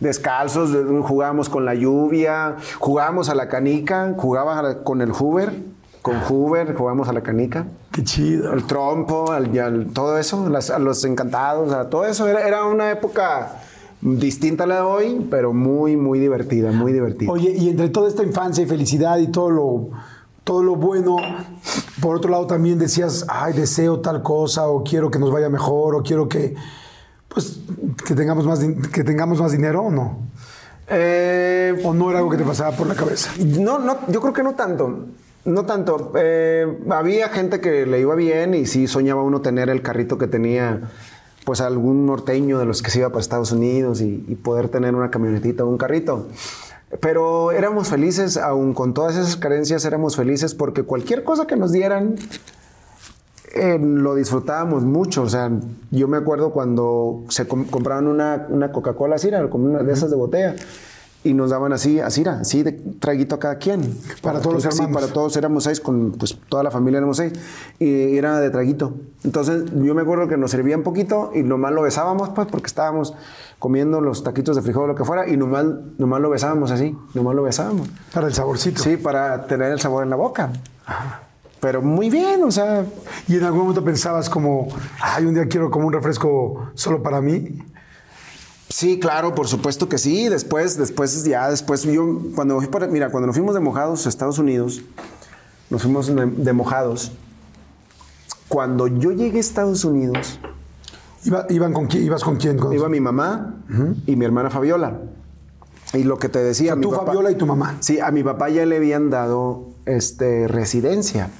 Descalzos, 0.00 0.72
de- 0.72 0.82
jugábamos 1.02 1.48
con 1.48 1.64
la 1.64 1.74
lluvia, 1.74 2.56
jugábamos 2.80 3.28
a 3.28 3.34
la 3.34 3.48
canica, 3.48 4.12
jugábamos 4.16 4.76
con 4.84 5.00
el 5.02 5.10
Hoover, 5.12 5.52
con 6.02 6.16
Hoover 6.20 6.74
jugábamos 6.74 7.08
a 7.08 7.12
la 7.12 7.22
canica. 7.22 7.66
Qué 7.92 8.02
chido. 8.02 8.52
El 8.52 8.64
trompo, 8.64 9.30
al- 9.32 9.86
todo 9.92 10.18
eso, 10.18 10.48
las- 10.48 10.70
a 10.70 10.78
los 10.80 11.04
encantados, 11.04 11.72
a 11.72 11.88
todo 11.88 12.06
eso. 12.06 12.26
Era, 12.26 12.46
era 12.46 12.64
una 12.66 12.90
época 12.90 13.52
distinta 14.00 14.64
a 14.64 14.66
la 14.66 14.74
de 14.76 14.80
hoy, 14.82 15.26
pero 15.30 15.52
muy, 15.52 15.96
muy 15.96 16.18
divertida, 16.18 16.72
muy 16.72 16.92
divertida. 16.92 17.30
Oye, 17.30 17.52
y 17.56 17.70
entre 17.70 17.88
toda 17.88 18.08
esta 18.08 18.22
infancia 18.24 18.64
y 18.64 18.66
felicidad 18.66 19.16
y 19.18 19.28
todo 19.28 19.50
lo, 19.50 19.88
todo 20.44 20.62
lo 20.62 20.76
bueno, 20.76 21.16
por 22.00 22.16
otro 22.16 22.30
lado 22.30 22.46
también 22.46 22.78
decías, 22.78 23.24
ay, 23.28 23.52
deseo 23.52 24.00
tal 24.00 24.22
cosa, 24.22 24.68
o 24.68 24.84
quiero 24.84 25.10
que 25.10 25.18
nos 25.18 25.30
vaya 25.30 25.48
mejor, 25.48 25.94
o 25.94 26.02
quiero 26.02 26.28
que, 26.28 26.54
pues, 27.28 27.60
que 28.06 28.14
tengamos 28.14 28.46
más, 28.46 28.60
que 28.92 29.04
tengamos 29.04 29.40
más 29.40 29.52
dinero, 29.52 29.82
¿o 29.82 29.90
no? 29.90 30.18
Eh, 30.88 31.80
¿O 31.84 31.94
no 31.94 32.10
era 32.10 32.18
algo 32.18 32.30
que 32.30 32.36
te 32.36 32.44
pasaba 32.44 32.76
por 32.76 32.86
la 32.86 32.94
cabeza? 32.94 33.30
No, 33.38 33.78
no, 33.78 33.98
yo 34.08 34.20
creo 34.20 34.32
que 34.32 34.42
no 34.42 34.54
tanto. 34.54 35.06
No 35.44 35.64
tanto. 35.64 36.12
Eh, 36.16 36.78
había 36.90 37.28
gente 37.28 37.60
que 37.60 37.86
le 37.86 38.00
iba 38.00 38.14
bien 38.14 38.54
y 38.54 38.66
sí 38.66 38.86
soñaba 38.86 39.22
uno 39.22 39.40
tener 39.40 39.68
el 39.68 39.80
carrito 39.82 40.18
que 40.18 40.26
tenía 40.26 40.90
pues 41.44 41.60
algún 41.60 42.06
norteño 42.06 42.58
de 42.58 42.64
los 42.64 42.82
que 42.82 42.90
se 42.90 42.98
iba 42.98 43.08
para 43.10 43.20
Estados 43.20 43.52
Unidos 43.52 44.00
y, 44.00 44.24
y 44.26 44.34
poder 44.34 44.68
tener 44.68 44.96
una 44.96 45.10
camionetita 45.10 45.64
o 45.64 45.68
un 45.68 45.78
carrito. 45.78 46.26
Pero 47.00 47.50
éramos 47.50 47.88
felices, 47.88 48.36
aun 48.36 48.72
con 48.72 48.94
todas 48.94 49.16
esas 49.16 49.36
carencias, 49.36 49.84
éramos 49.84 50.14
felices 50.16 50.54
porque 50.54 50.84
cualquier 50.84 51.24
cosa 51.24 51.46
que 51.46 51.56
nos 51.56 51.72
dieran, 51.72 52.14
eh, 53.54 53.78
lo 53.80 54.14
disfrutábamos 54.14 54.84
mucho. 54.84 55.22
O 55.22 55.28
sea, 55.28 55.50
yo 55.90 56.08
me 56.08 56.16
acuerdo 56.16 56.50
cuando 56.52 57.24
se 57.28 57.48
com- 57.48 57.64
compraban 57.66 58.06
una, 58.06 58.46
una 58.50 58.70
Coca-Cola 58.70 59.18
Cira, 59.18 59.48
como 59.50 59.66
una 59.66 59.82
de 59.82 59.92
esas 59.92 60.10
de 60.10 60.16
botella, 60.16 60.54
y 61.26 61.34
nos 61.34 61.50
daban 61.50 61.72
así, 61.72 62.00
así, 62.00 62.20
era, 62.22 62.40
así 62.40 62.62
de 62.62 62.72
traguito 62.72 63.34
a 63.34 63.38
cada 63.38 63.56
quien. 63.58 63.96
Para 64.22 64.40
todos 64.40 64.54
los 64.54 64.62
Sí, 64.62 64.68
hermanos. 64.82 65.00
para 65.00 65.12
todos 65.12 65.36
éramos 65.36 65.64
seis, 65.64 65.80
con 65.80 66.12
pues 66.12 66.38
toda 66.48 66.62
la 66.62 66.70
familia 66.70 66.98
éramos 66.98 67.16
seis, 67.16 67.32
y 67.78 68.16
era 68.16 68.38
de 68.40 68.50
traguito. 68.50 68.94
Entonces 69.24 69.64
yo 69.74 69.94
me 69.94 70.02
acuerdo 70.02 70.28
que 70.28 70.36
nos 70.36 70.50
servían 70.50 70.82
poquito 70.82 71.32
y 71.34 71.42
nomás 71.42 71.72
lo 71.72 71.82
besábamos, 71.82 72.30
pues, 72.30 72.46
porque 72.48 72.66
estábamos 72.66 73.14
comiendo 73.58 74.00
los 74.00 74.22
taquitos 74.22 74.54
de 74.56 74.62
frijol 74.62 74.84
o 74.84 74.86
lo 74.88 74.94
que 74.94 75.04
fuera, 75.04 75.28
y 75.28 75.36
nomás, 75.36 75.64
nomás 75.98 76.20
lo 76.20 76.30
besábamos 76.30 76.70
así, 76.70 76.96
nomás 77.14 77.34
lo 77.34 77.42
besábamos. 77.42 77.88
Para 78.12 78.26
el 78.28 78.34
saborcito. 78.34 78.82
Sí, 78.82 78.96
para 78.96 79.46
tener 79.46 79.72
el 79.72 79.80
sabor 79.80 80.04
en 80.04 80.10
la 80.10 80.16
boca. 80.16 80.52
Pero 81.60 81.82
muy 81.82 82.10
bien, 82.10 82.42
o 82.44 82.50
sea, 82.50 82.84
Y 83.26 83.36
en 83.36 83.44
algún 83.44 83.60
momento 83.62 83.82
pensabas 83.82 84.28
como, 84.28 84.68
ay, 85.00 85.24
un 85.24 85.34
día 85.34 85.46
quiero 85.48 85.70
como 85.70 85.86
un 85.86 85.92
refresco 85.92 86.70
solo 86.74 87.02
para 87.02 87.20
mí. 87.20 87.58
Sí, 88.68 88.98
claro, 88.98 89.34
por 89.34 89.46
supuesto 89.48 89.88
que 89.88 89.96
sí. 89.98 90.28
Después, 90.28 90.76
después, 90.76 91.24
ya 91.24 91.48
después, 91.50 91.82
yo, 91.84 92.18
cuando 92.34 92.58
fui 92.58 92.66
para, 92.68 92.86
mira, 92.88 93.10
cuando 93.10 93.26
nos 93.28 93.36
fuimos 93.36 93.54
de 93.54 93.60
mojados 93.60 94.06
a 94.06 94.08
Estados 94.08 94.38
Unidos, 94.38 94.82
nos 95.70 95.82
fuimos 95.82 96.06
de, 96.14 96.52
mojados. 96.52 97.12
Cuando 98.48 98.86
yo 98.86 99.12
llegué 99.12 99.38
a 99.38 99.40
Estados 99.40 99.84
Unidos, 99.84 100.38
Iba- 101.24 101.46
iban 101.50 101.72
con 101.72 101.86
quién, 101.86 102.04
¿Ibas 102.04 102.22
con 102.22 102.36
quién? 102.36 102.56
Con- 102.56 102.72
iba 102.72 102.88
mi 102.88 103.00
mamá 103.00 103.56
y 104.06 104.14
mi 104.14 104.24
hermana 104.24 104.48
Fabiola. 104.50 105.00
Y 105.92 106.04
lo 106.04 106.18
que 106.18 106.28
te 106.28 106.38
decía, 106.40 106.72
O 106.72 106.74
sea, 106.74 106.76
mi 106.76 106.82
tú, 106.82 106.90
papá- 106.90 107.06
Fabiola, 107.06 107.30
y 107.30 107.34
tu 107.36 107.46
mamá. 107.46 107.76
Sí, 107.80 107.98
a 107.98 108.10
mi 108.12 108.22
papá 108.22 108.48
ya 108.48 108.64
le 108.66 108.76
habían 108.76 109.10
dado 109.10 109.68
este, 109.86 110.46
residencia. 110.48 111.30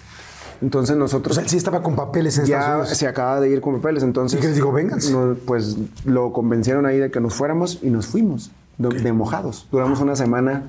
Entonces 0.62 0.97
O 0.97 0.99
nosotros 0.99 1.37
sea, 1.37 1.45
él 1.45 1.51
sí 1.51 1.57
estaba 1.57 1.83
con 1.83 1.97
papeles 1.97 2.38
en 2.38 2.47
ya 2.47 2.85
se 2.87 3.07
acaba 3.07 3.40
de 3.40 3.51
ir 3.51 3.61
con 3.61 3.77
papeles. 3.77 4.03
Entonces, 4.03 4.38
¿Y 4.38 4.40
qué 4.40 4.49
les 4.49 4.57
digo? 4.57 4.73
Vénganse. 4.73 5.12
no, 5.12 5.35
pues 5.47 5.77
lo 6.05 6.33
convencieron 6.33 6.87
ahí 6.87 6.99
de 6.99 7.11
que 7.11 7.21
nos 7.21 7.35
fuéramos 7.35 7.81
y 7.83 7.90
nos 7.90 8.07
fuimos, 8.07 8.51
de, 8.79 8.88
de 8.88 9.12
mojados. 9.12 9.69
Duramos 9.71 10.01
una 10.01 10.16
semana 10.16 10.64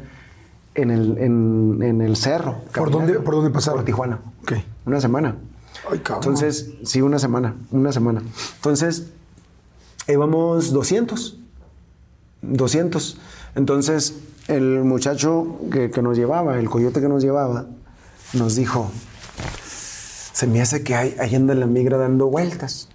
en 0.76 0.91
el, 0.91 1.17
en, 1.17 1.80
en 1.82 2.02
el 2.02 2.15
cerro. 2.15 2.58
¿Por 2.73 2.91
dónde, 2.91 3.19
¿Por 3.19 3.36
dónde 3.36 3.50
pasaron? 3.50 3.80
Por 3.80 3.86
Tijuana. 3.86 4.19
Ok. 4.43 4.54
Una 4.86 5.02
semana. 5.02 5.36
Ay, 5.89 6.00
cabrón. 6.00 6.23
Entonces, 6.23 6.73
sí, 6.84 7.02
una 7.02 7.19
semana, 7.19 7.56
una 7.71 7.91
semana. 7.91 8.21
Entonces, 8.56 9.08
íbamos 10.08 10.71
200. 10.71 11.39
200. 12.41 13.17
Entonces, 13.56 14.15
el 14.47 14.84
muchacho 14.84 15.58
que, 15.71 15.91
que 15.91 16.02
nos 16.02 16.17
llevaba, 16.17 16.60
el 16.60 16.69
coyote 16.69 17.02
que 17.02 17.10
nos 17.10 17.23
llevaba, 17.23 17.65
nos 18.34 18.56
dijo, 18.56 18.91
se 20.38 20.45
me 20.45 20.62
hace 20.62 20.84
que 20.84 20.93
hay, 20.93 21.15
ahí 21.19 21.34
anda 21.34 21.56
la 21.56 21.65
migra 21.65 21.97
dando 21.97 22.28
vueltas. 22.28 22.89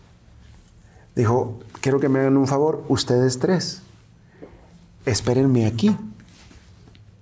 Dijo, 1.16 1.58
quiero 1.80 1.98
que 1.98 2.08
me 2.08 2.20
hagan 2.20 2.36
un 2.36 2.46
favor, 2.46 2.84
ustedes 2.88 3.40
tres, 3.40 3.82
espérenme 5.06 5.66
aquí. 5.66 5.96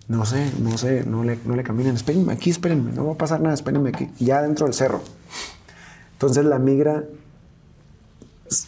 No 0.09 0.27
sé, 0.27 0.53
no 0.59 0.77
sé, 0.77 1.07
no 1.07 1.25
le, 1.25 1.39
no 1.47 1.57
le 1.57 1.63
caminen, 1.63 1.95
espérenme 1.95 2.35
aquí, 2.35 2.51
espérenme, 2.51 2.93
no 2.93 3.07
va 3.07 3.13
a 3.13 3.17
pasar 3.17 3.41
nada, 3.41 3.55
espérenme 3.55 3.89
aquí, 3.89 4.11
ya 4.19 4.43
dentro 4.43 4.67
del 4.67 4.75
cerro. 4.75 5.01
Entonces 6.13 6.45
la 6.45 6.59
migra 6.59 7.05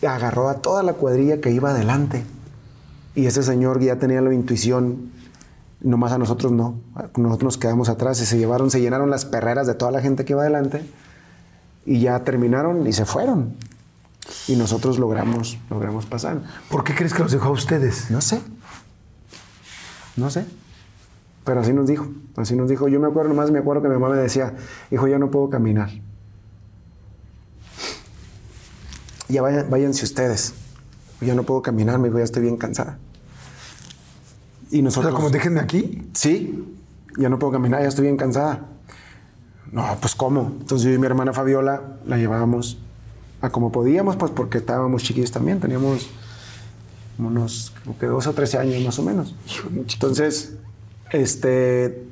agarró 0.09 0.49
a 0.49 0.63
toda 0.63 0.83
la 0.83 0.95
cuadrilla 0.95 1.43
que 1.43 1.51
iba 1.51 1.73
adelante. 1.73 2.25
Y 3.15 3.27
ese 3.27 3.43
señor 3.43 3.79
ya 3.83 3.97
tenía 3.97 4.23
la 4.23 4.33
intuición, 4.33 5.13
nomás 5.83 6.13
a 6.13 6.19
nosotros 6.19 6.51
no. 6.51 6.77
Nosotros 7.15 7.43
nos 7.43 7.59
quedamos 7.59 7.91
atrás 7.91 8.23
y 8.23 8.25
se 8.25 8.39
llevaron, 8.39 8.71
se 8.71 8.81
llenaron 8.81 9.11
las 9.11 9.27
perreras 9.27 9.67
de 9.67 9.75
toda 9.75 9.91
la 9.91 10.01
gente 10.01 10.25
que 10.25 10.33
iba 10.33 10.41
adelante. 10.41 10.83
Y 11.85 12.01
ya 12.01 12.23
terminaron 12.25 12.87
y 12.87 12.93
se 12.93 13.05
fueron. 13.05 13.55
Y 14.47 14.57
nosotros 14.57 14.99
logramos, 14.99 15.59
logramos 15.69 16.07
pasar. 16.07 16.41
¿Por 16.71 16.85
qué 16.85 16.95
crees 16.95 17.13
que 17.13 17.23
los 17.23 17.33
dejó 17.33 17.49
a 17.49 17.53
ustedes? 17.53 18.11
No 18.11 18.21
sé. 18.21 18.41
No 20.17 20.31
sé. 20.31 20.47
Pero 21.45 21.61
así 21.61 21.73
nos 21.73 21.89
dijo. 21.89 22.07
Así 22.37 22.55
nos 22.55 22.69
dijo. 22.69 22.87
Yo 22.89 23.01
me 23.01 23.09
acuerdo 23.09 23.31
nomás, 23.31 23.51
me 23.51 23.59
acuerdo 23.59 23.83
que 23.83 23.89
mi 23.89 23.95
mamá 23.95 24.15
me 24.15 24.21
decía, 24.21 24.55
hijo, 24.91 25.09
ya 25.09 25.19
no 25.19 25.31
puedo 25.31 25.51
caminar. 25.51 25.91
Ya 29.29 29.43
vayan, 29.43 29.69
váyanse 29.71 30.05
ustedes. 30.05 30.55
Ya 31.21 31.35
no 31.35 31.45
puedo 31.45 31.63
caminar, 31.63 31.99
me 31.99 32.09
dijo, 32.09 32.19
ya 32.19 32.25
estoy 32.25 32.43
bien 32.43 32.57
cansada. 32.57 32.99
Y 34.71 34.77
O 34.77 34.79
sea, 34.79 34.83
nosotros. 34.83 35.15
como 35.15 35.31
déjenme 35.31 35.61
aquí. 35.61 36.09
Sí, 36.15 36.65
ya 37.19 37.29
no 37.29 37.39
puedo 37.39 37.53
caminar, 37.53 37.83
ya 37.83 37.89
estoy 37.89 38.05
bien 38.05 38.17
cansada. 38.17 38.67
No, 39.73 39.97
pues 40.01 40.15
¿cómo? 40.15 40.53
Entonces 40.61 40.87
yo 40.87 40.93
y 40.93 40.99
mi 40.99 41.07
hermana 41.07 41.33
Fabiola 41.33 41.83
la 42.07 42.19
llevábamos 42.19 42.77
a 43.41 43.51
como 43.51 43.73
podíamos, 43.73 44.17
pues 44.17 44.31
porque 44.31 44.59
estábamos 44.59 45.03
chiquillos 45.03 45.33
también, 45.33 45.61
teníamos 45.61 46.11
unos 47.19 47.73
como 47.83 47.99
que 47.99 48.07
12 48.07 48.29
o 48.29 48.33
13 48.35 48.59
años 48.59 48.85
más 48.85 48.99
o 48.99 49.03
menos. 49.03 49.35
Entonces, 49.75 50.55
este, 51.11 52.05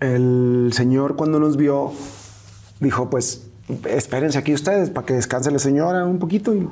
el 0.00 0.70
señor 0.74 1.16
cuando 1.16 1.40
nos 1.40 1.56
vio 1.56 1.92
dijo, 2.78 3.08
pues 3.08 3.46
espérense 3.88 4.38
aquí 4.38 4.52
ustedes 4.52 4.90
para 4.90 5.06
que 5.06 5.14
descanse 5.14 5.50
la 5.50 5.58
señora 5.58 6.04
un 6.04 6.18
poquito 6.18 6.54
y, 6.54 6.68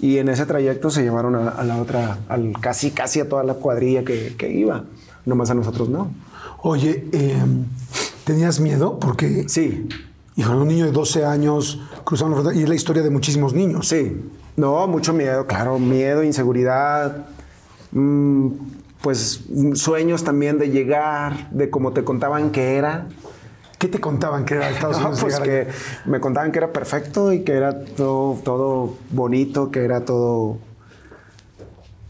y 0.00 0.18
en 0.18 0.28
ese 0.28 0.44
trayecto 0.44 0.90
se 0.90 1.02
llevaron 1.02 1.34
a, 1.34 1.48
a 1.48 1.64
la 1.64 1.80
otra, 1.80 2.18
al, 2.28 2.52
casi 2.60 2.90
casi 2.90 3.20
a 3.20 3.28
toda 3.28 3.42
la 3.42 3.54
cuadrilla 3.54 4.04
que, 4.04 4.34
que 4.36 4.52
iba, 4.52 4.84
nomás 5.24 5.50
a 5.50 5.54
nosotros 5.54 5.88
no. 5.88 6.10
Oye, 6.62 7.08
eh, 7.12 7.42
¿tenías 8.26 8.58
miedo? 8.60 8.98
Porque, 9.00 9.48
Sí, 9.48 9.88
hijo, 10.36 10.52
un 10.52 10.66
niño 10.68 10.84
de 10.84 10.92
12 10.92 11.24
años 11.24 11.80
cruzando 12.04 12.36
la 12.36 12.42
frontera 12.42 12.60
y 12.60 12.64
es 12.64 12.68
la 12.68 12.74
historia 12.74 13.02
de 13.02 13.10
muchísimos 13.10 13.54
niños. 13.54 13.86
Sí, 13.88 14.20
no, 14.56 14.86
mucho 14.88 15.12
miedo, 15.12 15.46
claro, 15.46 15.78
miedo, 15.78 16.22
inseguridad, 16.24 17.26
mm, 17.92 18.48
pues 19.00 19.44
sueños 19.74 20.24
también 20.24 20.58
de 20.58 20.70
llegar, 20.70 21.48
de 21.50 21.70
como 21.70 21.92
te 21.92 22.02
contaban 22.04 22.50
que 22.50 22.76
era. 22.76 23.06
¿Qué 23.78 23.88
te 23.88 24.00
contaban 24.00 24.44
que 24.44 24.54
era 24.54 24.70
Estados 24.70 24.96
No, 25.00 25.08
Unidos? 25.08 25.20
pues 25.20 25.34
llegar 25.34 25.48
que 25.48 25.60
allá? 25.70 25.78
me 26.06 26.18
contaban 26.20 26.50
que 26.50 26.58
era 26.58 26.72
perfecto 26.72 27.32
y 27.32 27.44
que 27.44 27.52
era 27.52 27.84
todo, 27.84 28.38
todo 28.42 28.96
bonito, 29.10 29.70
que 29.70 29.84
era 29.84 30.04
todo, 30.04 30.58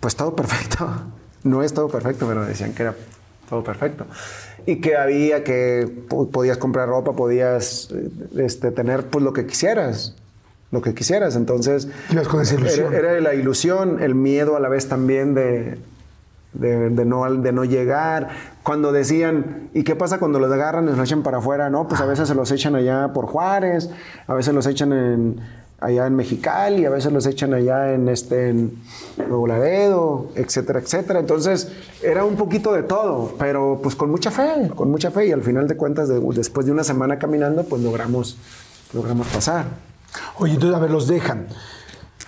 pues 0.00 0.16
todo 0.16 0.34
perfecto. 0.34 0.88
No 1.44 1.62
es 1.62 1.72
todo 1.72 1.86
perfecto, 1.88 2.26
pero 2.26 2.44
decían 2.44 2.72
que 2.74 2.82
era 2.82 2.96
todo 3.48 3.62
perfecto. 3.62 4.04
Y 4.66 4.80
que 4.80 4.96
había 4.96 5.44
que 5.44 5.88
po- 6.08 6.28
podías 6.28 6.58
comprar 6.58 6.88
ropa, 6.88 7.12
podías 7.12 7.88
este, 8.36 8.72
tener 8.72 9.06
pues 9.06 9.24
lo 9.24 9.32
que 9.32 9.46
quisieras, 9.46 10.14
lo 10.72 10.82
que 10.82 10.92
quisieras. 10.92 11.36
Entonces 11.36 11.88
Ibas 12.10 12.26
con 12.28 12.42
esa 12.42 12.56
ilusión. 12.56 12.92
Era, 12.92 13.12
era 13.12 13.20
la 13.20 13.34
ilusión, 13.34 14.02
el 14.02 14.14
miedo 14.14 14.56
a 14.56 14.60
la 14.60 14.68
vez 14.68 14.88
también 14.88 15.34
de, 15.34 15.78
de, 16.52 16.90
de 16.90 17.04
no, 17.04 17.32
de 17.32 17.52
no 17.52 17.64
llegar. 17.64 18.28
Cuando 18.64 18.90
decían, 18.90 19.68
¿y 19.72 19.84
qué 19.84 19.94
pasa 19.94 20.18
cuando 20.18 20.40
los 20.40 20.50
agarran 20.50 20.84
y 20.88 20.88
los 20.90 20.98
echan 20.98 21.22
para 21.22 21.38
afuera? 21.38 21.70
No, 21.70 21.86
pues 21.86 22.00
a 22.00 22.06
veces 22.06 22.26
se 22.28 22.34
los 22.34 22.50
echan 22.50 22.74
allá 22.74 23.12
por 23.14 23.26
Juárez, 23.26 23.88
a 24.26 24.34
veces 24.34 24.52
los 24.52 24.66
echan 24.66 24.92
en, 24.92 25.40
allá 25.78 26.06
en 26.06 26.14
Mexicali, 26.16 26.84
a 26.86 26.90
veces 26.90 27.12
los 27.12 27.26
echan 27.26 27.52
allá 27.54 27.92
en, 27.92 28.08
este, 28.08 28.48
en 28.48 28.78
Nuevo 29.18 29.46
Laredo, 29.46 30.30
etcétera, 30.34 30.80
etcétera. 30.80 31.20
Entonces 31.20 31.70
era 32.02 32.24
un 32.24 32.36
poquito 32.36 32.72
de 32.72 32.82
todo, 32.82 33.34
pero 33.38 33.78
pues 33.82 33.94
con 33.94 34.10
mucha 34.10 34.30
fe, 34.30 34.70
con 34.74 34.90
mucha 34.90 35.10
fe. 35.10 35.26
Y 35.26 35.32
al 35.32 35.42
final 35.42 35.68
de 35.68 35.76
cuentas, 35.76 36.08
de- 36.08 36.20
después 36.34 36.66
de 36.66 36.72
una 36.72 36.84
semana 36.84 37.18
caminando, 37.18 37.64
pues 37.64 37.82
logramos, 37.82 38.36
logramos 38.92 39.26
pasar. 39.28 39.66
Oye, 40.38 40.54
entonces, 40.54 40.76
a 40.76 40.80
ver, 40.80 40.90
los 40.90 41.06
dejan. 41.08 41.46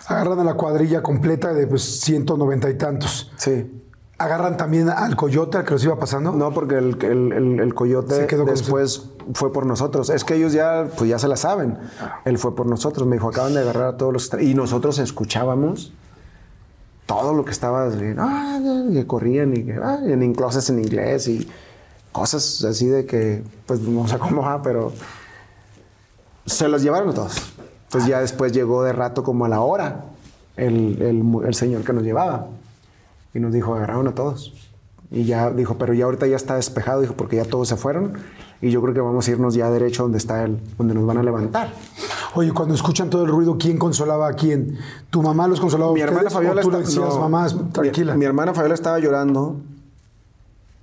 Agarran 0.08 0.40
a 0.40 0.44
la 0.44 0.54
cuadrilla 0.54 1.02
completa 1.02 1.52
de 1.54 1.66
pues 1.66 1.82
190 2.00 2.68
y 2.70 2.74
tantos. 2.74 3.30
Sí. 3.36 3.70
¿Agarran 4.18 4.56
también 4.56 4.88
al 4.90 5.14
coyote 5.14 5.58
al 5.58 5.64
que 5.64 5.70
los 5.70 5.84
iba 5.84 5.96
pasando? 5.96 6.32
No, 6.32 6.52
porque 6.52 6.74
el, 6.76 6.98
el- 7.04 7.32
el- 7.32 7.60
el 7.60 7.74
coyote 7.74 8.26
con 8.38 8.46
después 8.46 9.10
fue 9.34 9.52
por 9.52 9.64
nosotros. 9.64 10.10
Es 10.10 10.24
que 10.24 10.34
ellos 10.34 10.52
ya, 10.52 10.88
pues 10.96 11.08
ya 11.08 11.20
se 11.20 11.28
la 11.28 11.36
saben. 11.36 11.78
Él 12.24 12.36
fue 12.38 12.54
por 12.56 12.66
nosotros. 12.66 13.06
Me 13.06 13.14
dijo, 13.16 13.28
acaban 13.28 13.54
de 13.54 13.60
agarrar 13.60 13.94
a 13.94 13.96
todos 13.96 14.12
los... 14.12 14.32
tra-". 14.32 14.42
Y 14.42 14.54
nosotros 14.54 14.98
escuchábamos 14.98 15.92
todo 17.06 17.32
lo 17.32 17.44
que 17.44 17.52
estaba... 17.52 17.88
"Ah", 18.18 18.58
que 18.92 19.06
corrían 19.06 19.56
y 19.56 19.62
que... 19.64 19.74
"Ah", 19.80 20.00
en 20.04 20.34
cosas 20.34 20.68
en 20.70 20.80
inglés 20.80 21.28
y 21.28 21.48
cosas 22.10 22.64
así 22.64 22.86
de 22.86 23.06
que... 23.06 23.44
Pues 23.66 23.80
no 23.82 24.08
sé 24.08 24.18
cómo 24.18 24.42
va, 24.42 24.60
pero... 24.62 24.92
Se 26.44 26.66
los 26.66 26.82
llevaron 26.82 27.10
a 27.10 27.14
todos. 27.14 27.36
Entonces 27.84 28.10
ya 28.10 28.20
después 28.20 28.50
llegó 28.52 28.82
de 28.82 28.92
rato 28.92 29.22
como 29.22 29.44
a 29.44 29.48
la 29.48 29.60
hora 29.60 30.06
el, 30.56 31.00
el 31.46 31.54
señor 31.54 31.84
que 31.84 31.92
nos 31.92 32.02
llevaba. 32.02 32.48
Y 33.34 33.40
nos 33.40 33.52
dijo, 33.52 33.74
agarraron 33.74 34.08
a 34.08 34.12
todos. 34.14 34.52
Y 35.10 35.24
ya 35.24 35.50
dijo, 35.50 35.78
pero 35.78 35.94
ya 35.94 36.04
ahorita 36.04 36.26
ya 36.26 36.36
está 36.36 36.56
despejado, 36.56 37.00
dijo, 37.00 37.14
porque 37.14 37.36
ya 37.36 37.44
todos 37.44 37.68
se 37.68 37.76
fueron. 37.76 38.12
Y 38.60 38.70
yo 38.70 38.82
creo 38.82 38.92
que 38.92 39.00
vamos 39.00 39.26
a 39.26 39.30
irnos 39.30 39.54
ya 39.54 39.70
derecho 39.70 40.02
donde 40.02 40.18
está 40.18 40.42
él, 40.44 40.58
donde 40.76 40.92
nos 40.94 41.06
van 41.06 41.16
a 41.18 41.22
levantar. 41.22 41.72
Oye, 42.34 42.52
cuando 42.52 42.74
escuchan 42.74 43.08
todo 43.08 43.24
el 43.24 43.30
ruido, 43.30 43.56
¿quién 43.58 43.78
consolaba 43.78 44.28
a 44.28 44.32
quién? 44.34 44.76
¿Tu 45.10 45.22
mamá 45.22 45.46
los 45.48 45.60
consolaba 45.60 45.92
Mi 45.92 46.00
hermana 46.00 46.28
Fabiola 46.28 46.60
tú 46.62 46.68
está- 46.68 46.80
decías, 46.80 47.14
no, 47.14 47.20
mamá, 47.20 47.46
mi- 47.48 47.70
tranquila? 47.70 48.14
Mi, 48.16 48.24
hermana 48.24 48.52
Fabiola 48.52 48.74
estaba 48.74 48.98
llorando 48.98 49.56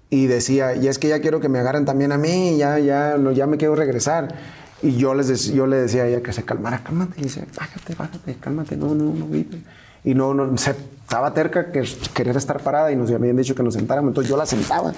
y 0.10 0.28
decía, 0.28 0.76
y 0.76 0.88
es 0.88 0.98
que 1.00 1.10
ya 1.10 1.20
quiero 1.20 1.40
que 1.40 1.50
me 1.50 1.60
agarren 1.60 1.86
también 1.86 2.12
a 2.12 2.18
mí, 2.18 2.58
ya, 2.58 2.80
ya, 2.80 3.18
no, 3.18 3.32
ya 3.32 3.46
me 3.48 3.58
quiero 3.58 3.76
regresar. 3.76 4.34
Y 4.82 4.96
yo, 4.98 5.14
les 5.14 5.48
yo 5.54 5.68
le 5.68 5.78
decía 5.78 6.04
a 6.04 6.08
ella 6.08 6.22
que 6.22 6.32
se 6.34 6.44
calmara, 6.44 6.84
cálmate, 6.84 7.20
y 7.20 7.24
dice, 7.24 7.46
bájate, 7.58 7.96
bájate, 7.96 8.36
cálmate, 8.40 8.78
no, 8.78 8.94
no, 8.96 9.14
no, 9.14 9.28
grite". 9.28 9.62
Y 10.06 10.14
no, 10.14 10.34
no, 10.34 10.58
se, 10.58 10.72
estaba 10.72 11.34
terca 11.34 11.72
que 11.72 11.84
querer 12.14 12.38
estar 12.38 12.62
parada 12.62 12.92
y 12.92 12.96
nos 12.96 13.12
habían 13.12 13.36
dicho 13.36 13.56
que 13.56 13.64
nos 13.64 13.74
sentáramos, 13.74 14.10
entonces 14.10 14.30
yo 14.30 14.38
la 14.38 14.46
sentaba. 14.46 14.94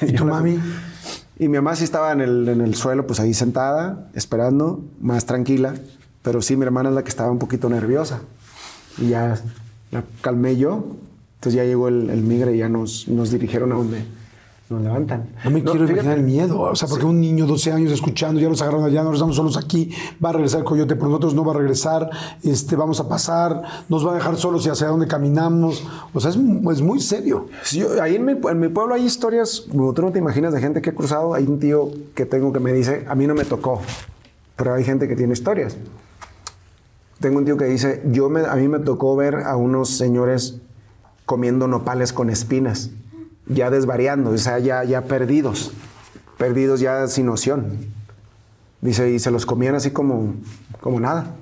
¿Y 0.00 0.12
tu 0.12 0.24
mami? 0.26 0.60
Y 1.38 1.48
mi 1.48 1.56
mamá 1.56 1.74
sí 1.74 1.84
estaba 1.84 2.12
en 2.12 2.20
el, 2.20 2.48
en 2.48 2.60
el 2.60 2.74
suelo, 2.74 3.06
pues 3.06 3.20
ahí 3.20 3.34
sentada, 3.34 4.08
esperando, 4.14 4.84
más 5.00 5.26
tranquila. 5.26 5.74
Pero 6.22 6.40
sí, 6.40 6.56
mi 6.56 6.64
hermana 6.64 6.90
es 6.90 6.94
la 6.94 7.02
que 7.02 7.08
estaba 7.08 7.30
un 7.30 7.38
poquito 7.38 7.68
nerviosa. 7.68 8.20
Y 8.98 9.08
ya 9.08 9.38
la 9.90 10.04
calmé 10.20 10.56
yo. 10.56 10.84
Entonces 11.36 11.54
ya 11.54 11.64
llegó 11.64 11.88
el, 11.88 12.10
el 12.10 12.22
migre 12.22 12.54
y 12.54 12.58
ya 12.58 12.68
nos, 12.68 13.08
nos 13.08 13.32
dirigieron 13.32 13.72
a 13.72 13.74
donde, 13.74 14.04
nos 14.72 14.82
levantan. 14.82 15.28
No 15.44 15.50
me 15.50 15.62
quiero 15.62 15.72
fíjate- 15.86 15.92
imaginar 15.92 16.18
el 16.18 16.24
miedo. 16.24 16.60
O 16.62 16.74
sea, 16.74 16.88
porque 16.88 17.04
un 17.04 17.20
niño, 17.20 17.46
12 17.46 17.70
años, 17.72 17.92
escuchando, 17.92 18.40
ya 18.40 18.48
los 18.48 18.60
agarraron 18.62 18.86
allá, 18.86 19.02
nos 19.02 19.14
estamos 19.14 19.36
solos 19.36 19.56
aquí, 19.56 19.90
va 20.24 20.30
a 20.30 20.32
regresar 20.32 20.60
el 20.60 20.64
coyote, 20.64 20.96
pero 20.96 21.08
nosotros 21.08 21.34
no 21.34 21.44
va 21.44 21.52
a 21.52 21.56
regresar, 21.56 22.10
este, 22.42 22.74
vamos 22.76 22.98
a 23.00 23.08
pasar, 23.08 23.62
nos 23.88 24.06
va 24.06 24.12
a 24.12 24.14
dejar 24.14 24.36
solos 24.36 24.66
y 24.66 24.70
hacia 24.70 24.88
dónde 24.88 25.06
caminamos. 25.06 25.84
O 26.12 26.20
sea, 26.20 26.30
es, 26.30 26.36
es 26.36 26.82
muy 26.82 27.00
serio. 27.00 27.46
Sí, 27.62 27.78
yo- 27.80 28.02
ahí 28.02 28.16
en 28.16 28.24
mi, 28.24 28.32
en 28.32 28.60
mi 28.60 28.68
pueblo 28.68 28.94
hay 28.94 29.04
historias, 29.04 29.64
como 29.70 29.92
tú 29.92 30.02
no 30.02 30.10
te 30.12 30.18
imaginas, 30.18 30.52
de 30.52 30.60
gente 30.60 30.82
que 30.82 30.90
ha 30.90 30.94
cruzado. 30.94 31.34
Hay 31.34 31.44
un 31.46 31.58
tío 31.60 31.90
que 32.14 32.26
tengo 32.26 32.52
que 32.52 32.60
me 32.60 32.72
dice, 32.72 33.04
a 33.08 33.14
mí 33.14 33.26
no 33.26 33.34
me 33.34 33.44
tocó, 33.44 33.80
pero 34.56 34.74
hay 34.74 34.84
gente 34.84 35.08
que 35.08 35.16
tiene 35.16 35.32
historias. 35.32 35.76
Tengo 37.20 37.38
un 37.38 37.44
tío 37.44 37.56
que 37.56 37.66
dice, 37.66 38.02
yo 38.10 38.28
me, 38.28 38.40
a 38.46 38.56
mí 38.56 38.66
me 38.66 38.80
tocó 38.80 39.14
ver 39.14 39.36
a 39.44 39.56
unos 39.56 39.90
señores 39.90 40.58
comiendo 41.24 41.68
nopales 41.68 42.12
con 42.12 42.30
espinas, 42.30 42.90
ya 43.46 43.70
desvariando, 43.70 44.30
o 44.30 44.38
sea, 44.38 44.58
ya, 44.58 44.84
ya 44.84 45.02
perdidos, 45.02 45.72
perdidos 46.38 46.80
ya 46.80 47.06
sin 47.06 47.26
noción. 47.26 47.78
Dice, 48.80 49.10
y 49.10 49.18
se 49.18 49.30
los 49.30 49.46
comían 49.46 49.74
así 49.74 49.90
como, 49.90 50.34
como 50.80 50.98
nada. 50.98 51.36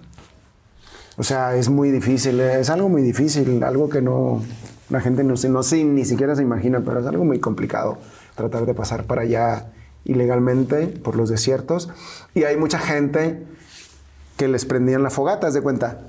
O 1.17 1.23
sea, 1.23 1.57
es 1.57 1.69
muy 1.69 1.91
difícil, 1.91 2.41
es 2.41 2.71
algo 2.71 2.89
muy 2.89 3.03
difícil, 3.03 3.63
algo 3.63 3.89
que 3.89 4.03
no, 4.03 4.43
la 4.91 5.01
gente 5.01 5.25
no, 5.25 5.35
no 5.35 5.63
se, 5.63 5.85
ni 5.85 6.05
siquiera 6.05 6.35
se 6.35 6.43
imagina, 6.43 6.81
pero 6.85 7.01
es 7.01 7.07
algo 7.07 7.25
muy 7.25 7.41
complicado 7.41 7.99
tratar 8.35 8.67
de 8.67 8.75
pasar 8.75 9.05
para 9.05 9.23
allá 9.23 9.67
ilegalmente 10.05 10.87
por 10.87 11.17
los 11.17 11.29
desiertos. 11.29 11.91
Y 12.35 12.45
hay 12.45 12.57
mucha 12.57 12.79
gente 12.79 13.47
que 14.37 14.49
les 14.49 14.65
prendían 14.65 15.03
la 15.03 15.11
fogata, 15.11 15.47
haz 15.47 15.55
de 15.55 15.61
cuenta. 15.61 16.01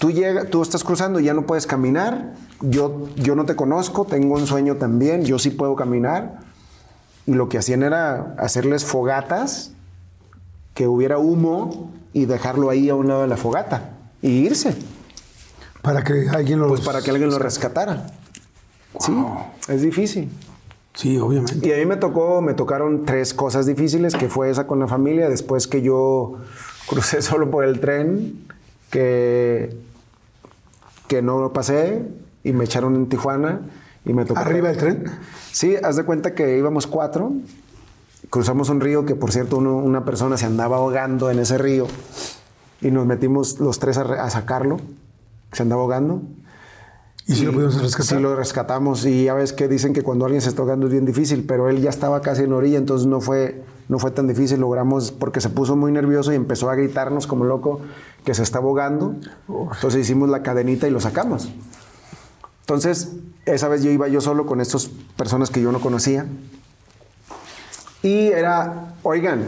Tú, 0.00 0.10
llega, 0.10 0.46
tú 0.46 0.62
estás 0.62 0.82
cruzando 0.82 1.20
y 1.20 1.24
ya 1.24 1.34
no 1.34 1.46
puedes 1.46 1.66
caminar, 1.66 2.32
yo, 2.62 3.08
yo 3.16 3.36
no 3.36 3.44
te 3.44 3.54
conozco, 3.54 4.06
tengo 4.06 4.34
un 4.34 4.46
sueño 4.46 4.76
también, 4.76 5.24
yo 5.24 5.38
sí 5.38 5.50
puedo 5.50 5.76
caminar. 5.76 6.40
Y 7.26 7.34
lo 7.34 7.50
que 7.50 7.58
hacían 7.58 7.82
era 7.82 8.34
hacerles 8.38 8.84
fogatas, 8.84 9.72
que 10.72 10.88
hubiera 10.88 11.18
humo 11.18 11.92
y 12.14 12.24
dejarlo 12.24 12.70
ahí 12.70 12.88
a 12.88 12.94
un 12.94 13.08
lado 13.08 13.20
de 13.20 13.28
la 13.28 13.36
fogata 13.36 13.90
y 14.22 14.30
irse. 14.30 14.74
Para 15.82 16.02
que 16.02 16.30
alguien 16.30 16.58
lo... 16.58 16.68
Pues 16.68 16.80
para 16.80 17.02
que 17.02 17.10
alguien 17.10 17.28
lo 17.28 17.38
rescatara. 17.38 18.06
Sí, 18.98 19.14
es 19.68 19.82
difícil. 19.82 20.30
Sí, 20.94 21.18
obviamente. 21.18 21.68
Y 21.68 21.72
a 21.72 21.76
mí 21.76 21.84
me 21.84 21.96
tocó, 21.96 22.40
me 22.42 22.54
tocaron 22.54 23.04
tres 23.04 23.34
cosas 23.34 23.66
difíciles, 23.66 24.14
que 24.14 24.30
fue 24.30 24.50
esa 24.50 24.66
con 24.66 24.80
la 24.80 24.88
familia, 24.88 25.28
después 25.28 25.66
que 25.66 25.82
yo 25.82 26.38
crucé 26.88 27.20
solo 27.22 27.50
por 27.50 27.64
el 27.64 27.80
tren, 27.80 28.46
que, 28.90 29.76
que 31.10 31.22
no 31.22 31.52
pasé 31.52 32.04
y 32.44 32.52
me 32.52 32.64
echaron 32.64 32.94
en 32.94 33.08
Tijuana 33.08 33.62
y 34.04 34.12
me 34.12 34.24
tocó... 34.24 34.38
¿Arriba 34.38 34.68
del 34.68 34.76
tren? 34.76 35.04
Sí, 35.50 35.74
haz 35.82 35.96
de 35.96 36.04
cuenta 36.04 36.36
que 36.36 36.56
íbamos 36.56 36.86
cuatro, 36.86 37.32
cruzamos 38.30 38.68
un 38.70 38.80
río 38.80 39.04
que 39.04 39.16
por 39.16 39.32
cierto 39.32 39.56
uno- 39.58 39.76
una 39.76 40.04
persona 40.04 40.36
se 40.36 40.46
andaba 40.46 40.76
ahogando 40.76 41.28
en 41.28 41.40
ese 41.40 41.58
río 41.58 41.88
y 42.80 42.92
nos 42.92 43.06
metimos 43.06 43.58
los 43.58 43.80
tres 43.80 43.98
a, 43.98 44.04
re- 44.04 44.20
a 44.20 44.30
sacarlo, 44.30 44.76
se 45.50 45.64
andaba 45.64 45.82
ahogando. 45.82 46.22
¿Y 47.26 47.34
si 47.34 47.44
lo 47.44 47.52
pudimos 47.52 47.82
rescatar? 47.82 48.16
Sí, 48.16 48.22
lo 48.22 48.36
rescatamos. 48.36 49.04
Y 49.04 49.24
ya 49.24 49.34
ves 49.34 49.52
que 49.52 49.66
dicen 49.66 49.92
que 49.92 50.02
cuando 50.02 50.26
alguien 50.26 50.40
se 50.42 50.48
está 50.48 50.62
ahogando 50.62 50.86
es 50.86 50.92
bien 50.92 51.04
difícil, 51.06 51.44
pero 51.44 51.68
él 51.68 51.80
ya 51.82 51.90
estaba 51.90 52.20
casi 52.20 52.44
en 52.44 52.52
orilla, 52.52 52.78
entonces 52.78 53.08
no 53.08 53.20
fue, 53.20 53.62
no 53.90 53.98
fue 53.98 54.10
tan 54.12 54.26
difícil. 54.26 54.60
Logramos, 54.60 55.12
porque 55.12 55.40
se 55.42 55.50
puso 55.50 55.76
muy 55.76 55.92
nervioso 55.92 56.32
y 56.32 56.36
empezó 56.36 56.70
a 56.70 56.74
gritarnos 56.74 57.26
como 57.26 57.44
loco 57.44 57.80
que 58.24 58.32
se 58.32 58.42
estaba 58.42 58.64
ahogando. 58.64 59.16
Entonces 59.48 60.00
hicimos 60.00 60.30
la 60.30 60.42
cadenita 60.42 60.88
y 60.88 60.90
lo 60.90 61.00
sacamos. 61.00 61.50
Entonces, 62.60 63.12
esa 63.46 63.68
vez 63.68 63.82
yo 63.82 63.90
iba 63.90 64.06
yo 64.08 64.20
solo 64.20 64.46
con 64.46 64.60
estas 64.60 64.88
personas 65.16 65.50
que 65.50 65.60
yo 65.60 65.72
no 65.72 65.80
conocía. 65.80 66.24
Y 68.02 68.28
era, 68.28 68.94
oigan, 69.02 69.44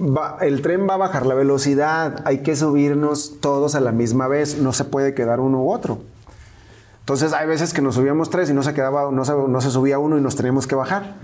va- 0.00 0.38
el 0.40 0.62
tren 0.62 0.86
va 0.88 0.94
a 0.94 0.98
bajar 0.98 1.26
la 1.26 1.34
velocidad, 1.34 2.22
hay 2.24 2.38
que 2.42 2.56
subirnos 2.56 3.40
todos 3.40 3.74
a 3.74 3.80
la 3.80 3.92
misma 3.92 4.28
vez, 4.28 4.58
no 4.58 4.72
se 4.72 4.84
puede 4.84 5.14
quedar 5.14 5.40
uno 5.40 5.62
u 5.62 5.72
otro. 5.72 5.98
Entonces 7.00 7.32
hay 7.32 7.46
veces 7.48 7.74
que 7.74 7.82
nos 7.82 7.96
subíamos 7.96 8.30
tres 8.30 8.48
y 8.50 8.54
no 8.54 8.62
se 8.62 8.72
quedaba, 8.72 9.10
no 9.10 9.24
se, 9.24 9.32
no 9.34 9.60
se 9.60 9.70
subía 9.70 9.98
uno 9.98 10.16
y 10.16 10.20
nos 10.20 10.36
teníamos 10.36 10.66
que 10.68 10.76
bajar. 10.76 11.16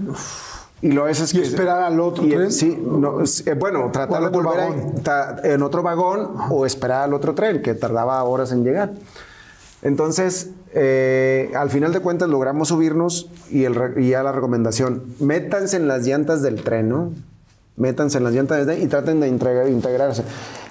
Y 0.87 0.93
lo 0.93 1.03
veces 1.05 1.35
¿Y 1.35 1.39
que 1.41 1.45
esperar 1.47 1.83
al 1.83 1.99
otro 1.99 2.25
y, 2.25 2.31
tren? 2.31 2.53
Sí, 2.53 2.79
no, 2.81 3.21
es- 3.21 3.45
eh, 3.47 3.55
bueno, 3.55 3.91
tratar 3.93 4.23
de 4.23 4.29
volver 4.29 4.61
a- 4.61 4.69
vagón? 4.69 4.95
ta- 5.03 5.37
en 5.43 5.63
otro 5.63 5.83
vagón 5.83 6.31
o 6.51 6.65
esperar 6.65 7.03
al 7.03 7.13
otro 7.15 7.35
tren 7.35 7.61
que 7.61 7.75
tardaba 7.75 8.23
horas 8.23 8.53
en 8.53 8.63
llegar. 8.63 8.93
Entonces, 9.83 10.51
eh, 10.73 11.51
al 11.57 11.71
final 11.71 11.93
de 11.93 12.01
cuentas 12.01 12.29
logramos 12.29 12.69
subirnos 12.69 13.29
y, 13.51 13.65
el, 13.65 13.95
y 13.97 14.11
ya 14.11 14.23
la 14.23 14.31
recomendación, 14.33 15.03
métanse 15.21 15.77
en 15.77 15.89
las 15.89 16.07
llantas 16.07 16.41
del 16.43 16.63
tren, 16.63 16.89
¿no? 16.89 17.13
Métanse 17.77 18.19
en 18.19 18.25
las 18.25 18.33
llantas 18.33 18.59
del 18.59 18.67
tren 18.77 18.83
y 18.83 18.89
traten 18.89 19.21
de 19.21 19.29
integra- 19.29 19.69
integrarse. 19.69 20.23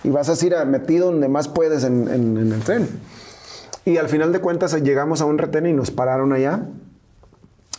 Y 0.06 0.10
vas 0.12 0.30
a 0.30 0.45
ir 0.45 0.56
a- 0.56 0.63
metido 0.63 1.08
donde 1.12 1.28
más 1.28 1.47
puedes 1.49 1.84
en, 1.84 2.08
en- 2.08 2.38
en 2.38 2.51
el 2.54 2.62
tren. 2.62 2.88
Y 3.84 3.97
al 3.97 4.08
final 4.10 4.32
de 4.32 4.39
cuentas 4.39 4.73
llegamos 4.82 5.19
a 5.21 5.25
un 5.25 5.38
retén 5.38 5.65
y 5.65 5.73
nos 5.73 5.91
pararon 5.91 6.32
allá 6.34 6.62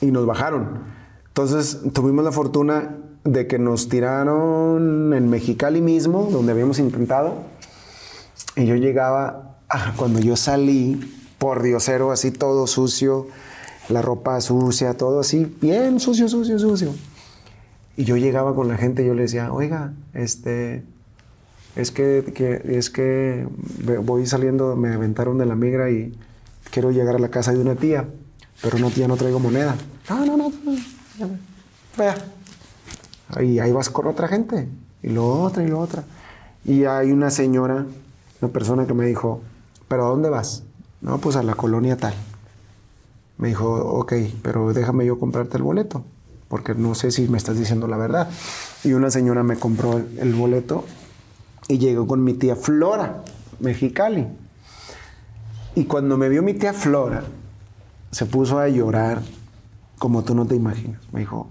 y 0.02 0.10
nos 0.10 0.26
bajaron. 0.26 0.94
Entonces 1.36 1.80
tuvimos 1.92 2.24
la 2.24 2.32
fortuna 2.32 2.96
de 3.22 3.46
que 3.46 3.58
nos 3.58 3.90
tiraron 3.90 5.12
en 5.12 5.28
Mexicali 5.28 5.82
mismo, 5.82 6.30
donde 6.32 6.52
habíamos 6.52 6.78
intentado. 6.78 7.34
Y 8.56 8.64
yo 8.64 8.74
llegaba, 8.74 9.58
ah, 9.68 9.92
cuando 9.98 10.18
yo 10.18 10.34
salí, 10.36 10.98
por 11.36 11.62
diosero, 11.62 12.10
así 12.10 12.30
todo 12.30 12.66
sucio, 12.66 13.26
la 13.90 14.00
ropa 14.00 14.40
sucia, 14.40 14.94
todo 14.94 15.20
así, 15.20 15.54
bien 15.60 16.00
sucio, 16.00 16.26
sucio, 16.30 16.58
sucio. 16.58 16.94
Y 17.98 18.04
yo 18.04 18.16
llegaba 18.16 18.54
con 18.54 18.68
la 18.68 18.78
gente 18.78 19.02
y 19.02 19.06
yo 19.06 19.12
le 19.12 19.20
decía, 19.20 19.52
oiga, 19.52 19.92
este, 20.14 20.84
es 21.74 21.90
que, 21.90 22.62
es 22.64 22.88
que 22.88 23.46
voy 24.02 24.24
saliendo, 24.24 24.74
me 24.74 24.94
aventaron 24.94 25.36
de 25.36 25.44
la 25.44 25.54
migra 25.54 25.90
y 25.90 26.14
quiero 26.70 26.92
llegar 26.92 27.16
a 27.16 27.18
la 27.18 27.28
casa 27.28 27.52
de 27.52 27.58
una 27.58 27.74
tía, 27.74 28.08
pero 28.62 28.78
una 28.78 28.88
tía 28.88 29.06
no 29.06 29.18
traigo 29.18 29.38
moneda. 29.38 29.76
No, 30.08 30.24
no, 30.24 30.38
no, 30.38 30.48
no, 30.64 30.95
vea. 31.96 32.14
Y 33.40 33.58
ahí 33.58 33.72
vas 33.72 33.90
con 33.90 34.06
otra 34.06 34.28
gente, 34.28 34.68
y 35.02 35.08
lo 35.10 35.42
otra, 35.42 35.62
y 35.62 35.68
lo 35.68 35.80
otra. 35.80 36.04
Y 36.64 36.84
hay 36.84 37.12
una 37.12 37.30
señora, 37.30 37.86
una 38.40 38.52
persona 38.52 38.86
que 38.86 38.94
me 38.94 39.06
dijo, 39.06 39.40
¿pero 39.88 40.06
a 40.06 40.10
dónde 40.10 40.28
vas? 40.28 40.62
No, 41.00 41.18
pues 41.18 41.36
a 41.36 41.42
la 41.42 41.54
colonia 41.54 41.96
tal. 41.96 42.14
Me 43.38 43.48
dijo, 43.48 43.74
ok, 43.74 44.14
pero 44.42 44.72
déjame 44.72 45.04
yo 45.06 45.18
comprarte 45.18 45.56
el 45.56 45.62
boleto, 45.62 46.04
porque 46.48 46.74
no 46.74 46.94
sé 46.94 47.10
si 47.10 47.28
me 47.28 47.38
estás 47.38 47.58
diciendo 47.58 47.86
la 47.86 47.96
verdad. 47.96 48.28
Y 48.84 48.92
una 48.92 49.10
señora 49.10 49.42
me 49.42 49.56
compró 49.56 49.98
el, 49.98 50.18
el 50.18 50.34
boleto 50.34 50.84
y 51.68 51.78
llegó 51.78 52.06
con 52.06 52.22
mi 52.22 52.34
tía 52.34 52.56
Flora, 52.56 53.24
Mexicali. 53.60 54.26
Y 55.74 55.84
cuando 55.84 56.16
me 56.16 56.28
vio 56.28 56.42
mi 56.42 56.54
tía 56.54 56.72
Flora, 56.72 57.24
se 58.10 58.24
puso 58.24 58.58
a 58.58 58.68
llorar 58.68 59.20
como 59.98 60.22
tú 60.22 60.34
no 60.34 60.46
te 60.46 60.54
imaginas. 60.54 61.00
Me 61.12 61.20
dijo, 61.20 61.48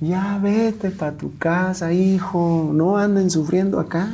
ya 0.00 0.38
vete 0.42 0.90
para 0.90 1.12
tu 1.12 1.36
casa, 1.38 1.92
hijo, 1.92 2.70
no 2.72 2.96
anden 2.98 3.30
sufriendo 3.30 3.78
acá. 3.80 4.08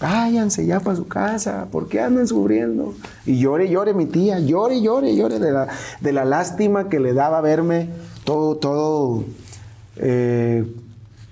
Váyanse 0.00 0.64
ya 0.64 0.80
para 0.80 0.96
su 0.96 1.06
casa, 1.08 1.66
¿por 1.70 1.86
qué 1.88 2.00
andan 2.00 2.26
sufriendo? 2.26 2.94
Y 3.26 3.38
llore, 3.38 3.68
llore 3.68 3.92
mi 3.92 4.06
tía, 4.06 4.38
llore, 4.38 4.80
llore, 4.80 5.14
llore 5.14 5.38
de 5.38 5.52
la, 5.52 5.68
de 6.00 6.12
la 6.12 6.24
lástima 6.24 6.88
que 6.88 7.00
le 7.00 7.12
daba 7.12 7.42
verme 7.42 7.90
todo, 8.24 8.56
todo 8.56 9.24
eh, 9.96 10.64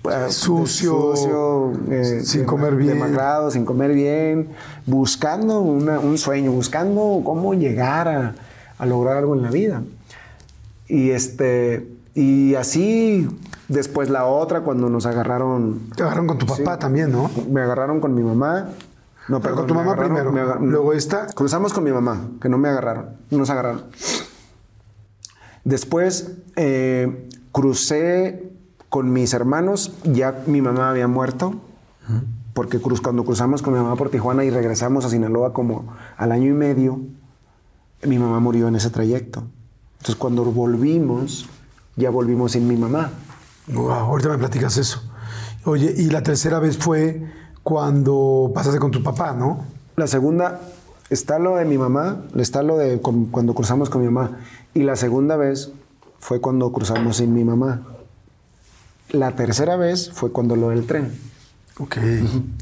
pues, 0.03 0.35
Sucio, 0.35 1.15
sucio, 1.15 1.71
eh, 1.91 2.21
sin 2.23 2.45
comer 2.45 2.75
bien. 2.75 2.93
demacrado, 2.93 3.49
sin 3.49 3.65
comer 3.65 3.91
bien, 3.93 4.49
buscando 4.85 5.61
una- 5.61 5.99
un 5.99 6.19
sueño, 6.19 6.51
buscando 6.51 7.21
cómo 7.25 7.55
llegar 7.55 8.07
a, 8.07 8.35
a 8.77 8.85
lograr 8.85 9.17
algo 9.17 9.33
en 9.35 9.41
la 9.41 9.49
vida. 9.49 9.81
Y 10.89 11.11
este 11.11 11.89
y 12.15 12.55
así 12.55 13.29
después 13.69 14.09
la 14.09 14.25
otra 14.25 14.61
cuando 14.61 14.89
nos 14.89 15.05
agarraron 15.05 15.79
Te 15.95 16.03
agarraron 16.03 16.27
con 16.27 16.37
tu 16.39 16.45
papá 16.45 16.73
Sí. 16.73 16.79
también, 16.79 17.11
¿no? 17.11 17.29
me 17.49 17.61
agarraron 17.61 18.01
con 18.01 18.13
mi 18.13 18.23
mamá. 18.23 18.69
No, 19.29 19.39
Pero 19.39 19.55
con 19.55 19.67
tu 19.67 19.75
mamá 19.75 19.95
primero. 19.95 20.31
Luego 20.59 20.91
esta. 20.93 21.27
Cruzamos 21.27 21.71
con 21.71 21.83
mi 21.83 21.91
mamá, 21.91 22.27
que 22.41 22.49
no 22.49 22.57
me 22.57 22.67
agarraron, 22.67 23.11
no 23.29 23.37
nos 23.37 23.49
agarraron. 23.51 23.83
Después 25.63 26.31
eh, 26.55 27.29
crucé 27.51 28.51
con 28.89 29.13
mis 29.13 29.33
hermanos, 29.33 29.93
ya 30.03 30.43
mi 30.47 30.61
mamá 30.61 30.89
había 30.89 31.07
muerto, 31.07 31.53
porque 32.53 32.81
cruz, 32.81 33.01
cuando 33.01 33.23
cruzamos 33.23 33.61
con 33.61 33.73
mi 33.73 33.79
mamá 33.79 33.95
por 33.95 34.09
Tijuana 34.09 34.43
y 34.45 34.49
regresamos 34.49 35.05
a 35.05 35.09
Sinaloa 35.09 35.53
como 35.53 35.93
al 36.17 36.31
año 36.31 36.47
y 36.49 36.53
medio, 36.53 36.99
mi 38.03 38.17
mamá 38.17 38.39
murió 38.39 38.67
en 38.67 38.75
ese 38.77 38.89
trayecto. 38.89 39.43
Entonces 39.99 40.15
cuando 40.15 40.43
volvimos, 40.45 41.47
ya 41.95 42.09
volvimos 42.09 42.53
sin 42.53 42.67
mi 42.67 42.75
mamá. 42.75 43.11
Wow, 43.67 43.91
ahorita 43.91 44.29
me 44.29 44.37
platicas 44.37 44.77
eso. 44.77 45.01
Oye, 45.65 45.93
y 45.95 46.09
la 46.09 46.23
tercera 46.23 46.59
vez 46.59 46.77
fue 46.77 47.21
cuando 47.63 48.51
pasaste 48.55 48.79
con 48.79 48.91
tu 48.91 49.03
papá, 49.03 49.33
¿no? 49.33 49.65
La 49.95 50.07
segunda, 50.07 50.61
está 51.09 51.37
lo 51.37 51.57
de 51.57 51.65
mi 51.65 51.77
mamá, 51.77 52.23
está 52.37 52.63
lo 52.63 52.77
de 52.77 53.01
con- 53.01 53.25
cuando 53.25 53.53
cruzamos 53.53 53.89
con 53.89 54.01
mi 54.01 54.09
mamá. 54.09 54.39
Y 54.73 54.83
la 54.83 54.95
segunda 54.95 55.35
vez 55.35 55.71
fue 56.19 56.39
cuando 56.41 56.71
cruzamos 56.71 57.17
sin 57.17 57.33
mi 57.33 57.43
mamá. 57.43 57.81
La 59.11 59.35
tercera 59.35 59.75
vez 59.75 60.11
fue 60.13 60.31
cuando 60.31 60.55
lo 60.55 60.69
del 60.69 60.85
tren. 60.85 61.11
Ok. 61.79 61.97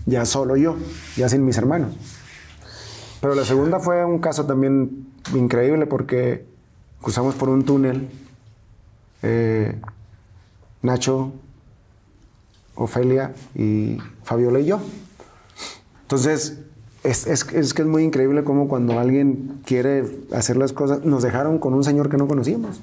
Ya 0.06 0.26
solo 0.26 0.56
yo, 0.58 0.76
ya 1.16 1.30
sin 1.30 1.46
mis 1.46 1.58
hermanos. 1.58 1.94
Pero 3.22 3.36
la 3.36 3.46
segunda 3.46 3.80
fue 3.80 4.04
un 4.06 4.20
caso 4.20 4.46
también 4.46 5.08
increíble 5.36 5.86
porque 5.88 6.46
cruzamos 7.08 7.36
por 7.36 7.48
un 7.48 7.64
túnel. 7.64 8.10
eh, 9.24 9.80
Nacho, 10.82 11.32
Ofelia 12.76 13.34
y 13.56 13.98
Fabiola 14.26 14.60
y 14.60 14.66
yo. 14.66 14.82
Entonces, 16.02 16.60
es, 17.06 17.26
es- 17.28 17.48
es 17.54 17.74
que 17.74 17.82
es 17.84 17.88
muy 17.88 18.04
increíble 18.04 18.44
cómo 18.44 18.68
cuando 18.68 19.00
alguien 19.00 19.62
quiere 19.66 20.04
hacer 20.34 20.58
las 20.58 20.74
cosas, 20.74 21.06
nos 21.06 21.24
dejaron 21.24 21.60
con 21.60 21.74
un 21.74 21.86
señor 21.86 22.10
que 22.10 22.18
no 22.18 22.28
conocíamos. 22.28 22.82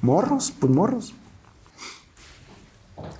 Morros, 0.00 0.50
pues 0.58 0.72
morros. 0.72 1.14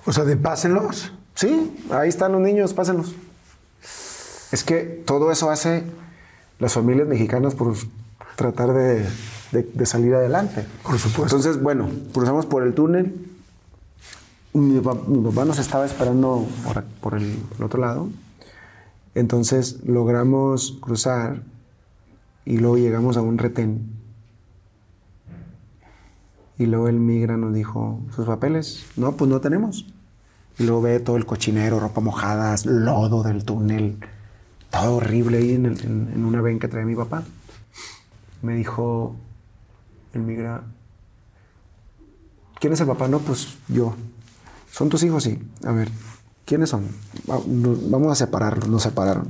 O 0.07 0.13
sea, 0.13 0.23
de 0.23 0.35
pásenlos. 0.35 1.11
Sí, 1.35 1.77
ahí 1.91 2.09
están 2.09 2.31
los 2.31 2.41
niños, 2.41 2.73
pásenlos. 2.73 3.13
Es 4.51 4.63
que 4.63 4.81
todo 5.05 5.31
eso 5.31 5.51
hace 5.51 5.83
las 6.57 6.73
familias 6.73 7.07
mexicanas 7.07 7.53
por 7.53 7.75
tratar 8.35 8.73
de, 8.73 9.05
de- 9.53 9.63
de 9.73 9.85
salir 9.85 10.13
adelante. 10.15 10.65
Por 10.83 10.97
supuesto. 10.99 11.37
Entonces, 11.37 11.61
bueno, 11.61 11.87
cruzamos 12.13 12.45
por 12.45 12.63
el 12.63 12.73
túnel. 12.73 13.15
Mi, 14.53 14.73
mi 14.79 14.79
papá 14.81 15.45
nos 15.45 15.57
estaba 15.59 15.85
esperando 15.85 16.45
por, 16.65 16.83
por 17.01 17.13
el, 17.15 17.37
el 17.57 17.63
otro 17.63 17.79
lado. 17.79 18.09
Entonces 19.15 19.79
logramos 19.85 20.77
cruzar 20.81 21.41
y 22.45 22.57
luego 22.57 22.77
llegamos 22.77 23.15
a 23.17 23.21
un 23.21 23.37
retén. 23.37 23.93
Y 26.57 26.65
luego 26.67 26.87
el 26.87 26.99
migra 26.99 27.35
nos 27.37 27.53
dijo, 27.53 27.99
¿sus 28.15 28.25
papeles? 28.25 28.85
No, 28.95 29.13
pues 29.13 29.29
no 29.29 29.41
tenemos. 29.41 29.87
Y 30.59 30.63
luego 30.65 30.81
ve 30.83 30.99
todo 30.99 31.17
el 31.17 31.25
cochinero, 31.25 31.79
ropa 31.79 31.99
mojada, 31.99 32.55
lodo 32.65 33.23
del 33.23 33.43
túnel, 33.43 33.97
todo 34.69 34.97
horrible 34.97 35.39
ahí 35.39 35.53
en, 35.53 35.65
el- 35.65 35.81
en- 35.83 36.11
en 36.13 36.25
una 36.25 36.41
ven 36.41 36.59
que 36.59 36.67
trae 36.67 36.85
mi 36.85 36.95
papá. 36.95 37.23
Me 38.43 38.55
dijo 38.55 39.15
el 40.13 40.21
migra, 40.21 40.63
¿quién 42.59 42.73
es 42.73 42.79
el 42.79 42.87
papá? 42.87 43.07
No, 43.07 43.19
pues 43.19 43.57
yo. 43.67 43.95
¿Son 44.71 44.89
tus 44.89 45.03
hijos? 45.03 45.23
Sí. 45.23 45.39
A 45.65 45.71
ver, 45.71 45.89
¿quiénes 46.45 46.69
son? 46.69 46.87
Vamos 47.27 48.11
a 48.11 48.15
separarlos, 48.15 48.69
nos 48.69 48.83
separaron. 48.83 49.29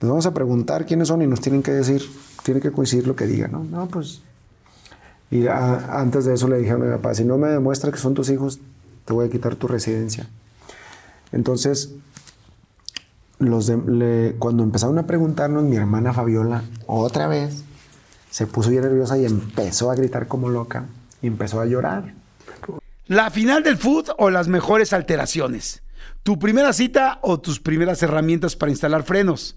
Nos 0.00 0.10
vamos 0.10 0.26
a 0.26 0.34
preguntar 0.34 0.86
quiénes 0.86 1.08
son 1.08 1.22
y 1.22 1.26
nos 1.26 1.40
tienen 1.40 1.62
que 1.62 1.72
decir, 1.72 2.02
tiene 2.42 2.60
que 2.60 2.72
coincidir 2.72 3.06
lo 3.06 3.16
que 3.16 3.26
digan, 3.26 3.52
¿no? 3.52 3.64
No, 3.64 3.88
pues 3.88 4.22
y 5.30 5.46
antes 5.46 6.24
de 6.24 6.32
eso 6.32 6.48
le 6.48 6.56
dije 6.56 6.70
a 6.70 6.78
mi 6.78 6.90
papá, 6.90 7.14
si 7.14 7.22
no 7.22 7.36
me 7.36 7.48
demuestra 7.48 7.92
que 7.92 7.98
son 7.98 8.14
tus 8.14 8.30
hijos, 8.30 8.60
te 9.04 9.12
voy 9.12 9.26
a 9.26 9.30
quitar 9.30 9.56
tu 9.56 9.68
residencia. 9.68 10.26
Entonces, 11.32 11.92
cuando 13.38 14.62
empezaron 14.62 14.98
a 14.98 15.06
preguntarnos, 15.06 15.64
mi 15.64 15.76
hermana 15.76 16.14
Fabiola, 16.14 16.62
otra 16.86 17.26
vez, 17.26 17.62
se 18.30 18.46
puso 18.46 18.70
bien 18.70 18.82
nerviosa 18.82 19.18
y 19.18 19.24
empezó 19.24 19.90
a 19.90 19.94
gritar 19.94 20.28
como 20.28 20.48
loca 20.48 20.86
y 21.22 21.26
empezó 21.26 21.60
a 21.60 21.66
llorar. 21.66 22.14
La 23.06 23.30
final 23.30 23.62
del 23.62 23.78
food 23.78 24.10
o 24.18 24.30
las 24.30 24.48
mejores 24.48 24.92
alteraciones. 24.92 25.82
Tu 26.22 26.38
primera 26.38 26.72
cita 26.72 27.18
o 27.22 27.40
tus 27.40 27.58
primeras 27.60 28.02
herramientas 28.02 28.54
para 28.54 28.70
instalar 28.70 29.02
frenos. 29.02 29.56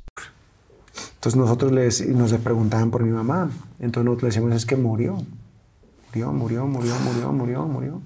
Entonces 1.15 1.39
nosotros 1.39 1.71
les, 1.71 2.07
nos 2.07 2.33
preguntaban 2.33 2.91
por 2.91 3.03
mi 3.03 3.11
mamá. 3.11 3.49
Entonces 3.79 4.05
nosotros 4.05 4.23
le 4.23 4.27
decíamos, 4.29 4.55
es 4.55 4.65
que 4.65 4.75
murió. 4.75 5.17
Murió, 6.13 6.33
murió, 6.33 6.67
murió, 6.67 6.93
murió, 6.99 7.31
murió, 7.31 7.65
murió. 7.65 8.01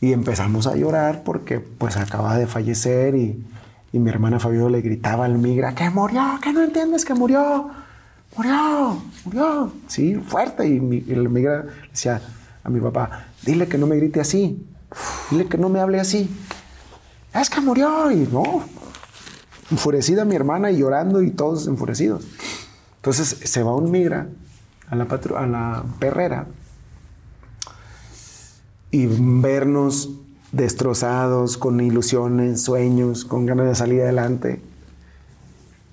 Y 0.00 0.12
empezamos 0.12 0.66
a 0.66 0.74
llorar 0.74 1.22
porque 1.24 1.60
pues 1.60 1.96
acaba 1.96 2.36
de 2.36 2.46
fallecer 2.46 3.14
y, 3.14 3.44
y 3.92 3.98
mi 3.98 4.10
hermana 4.10 4.40
Fabio 4.40 4.68
le 4.68 4.80
gritaba 4.80 5.26
al 5.26 5.38
migra, 5.38 5.74
que 5.74 5.88
murió, 5.90 6.40
que 6.42 6.52
no 6.52 6.62
entiendes 6.62 7.04
que 7.04 7.14
murió, 7.14 7.70
murió, 8.36 9.00
murió. 9.24 9.72
Sí, 9.86 10.16
fuerte. 10.16 10.66
Y, 10.66 11.04
y 11.06 11.12
el 11.12 11.28
migra 11.28 11.66
decía 11.90 12.20
a 12.64 12.68
mi 12.70 12.80
papá, 12.80 13.26
dile 13.44 13.68
que 13.68 13.78
no 13.78 13.86
me 13.86 13.96
grite 13.96 14.20
así, 14.20 14.66
dile 15.30 15.46
que 15.46 15.58
no 15.58 15.68
me 15.68 15.78
hable 15.78 16.00
así. 16.00 16.28
Es 17.34 17.48
que 17.48 17.60
murió 17.60 18.10
y 18.10 18.28
no, 18.32 18.64
enfurecida 19.72 20.24
mi 20.24 20.36
hermana 20.36 20.70
y 20.70 20.76
llorando 20.78 21.22
y 21.22 21.30
todos 21.30 21.66
enfurecidos. 21.66 22.24
Entonces 22.96 23.36
se 23.42 23.62
va 23.64 23.74
un 23.74 23.90
migra 23.90 24.28
a 24.88 24.94
la, 24.94 25.04
a 25.04 25.46
la 25.46 25.84
perrera 25.98 26.46
y 28.90 29.06
vernos 29.08 30.10
destrozados, 30.52 31.56
con 31.56 31.80
ilusiones, 31.80 32.62
sueños, 32.62 33.24
con 33.24 33.46
ganas 33.46 33.66
de 33.66 33.74
salir 33.74 34.02
adelante. 34.02 34.60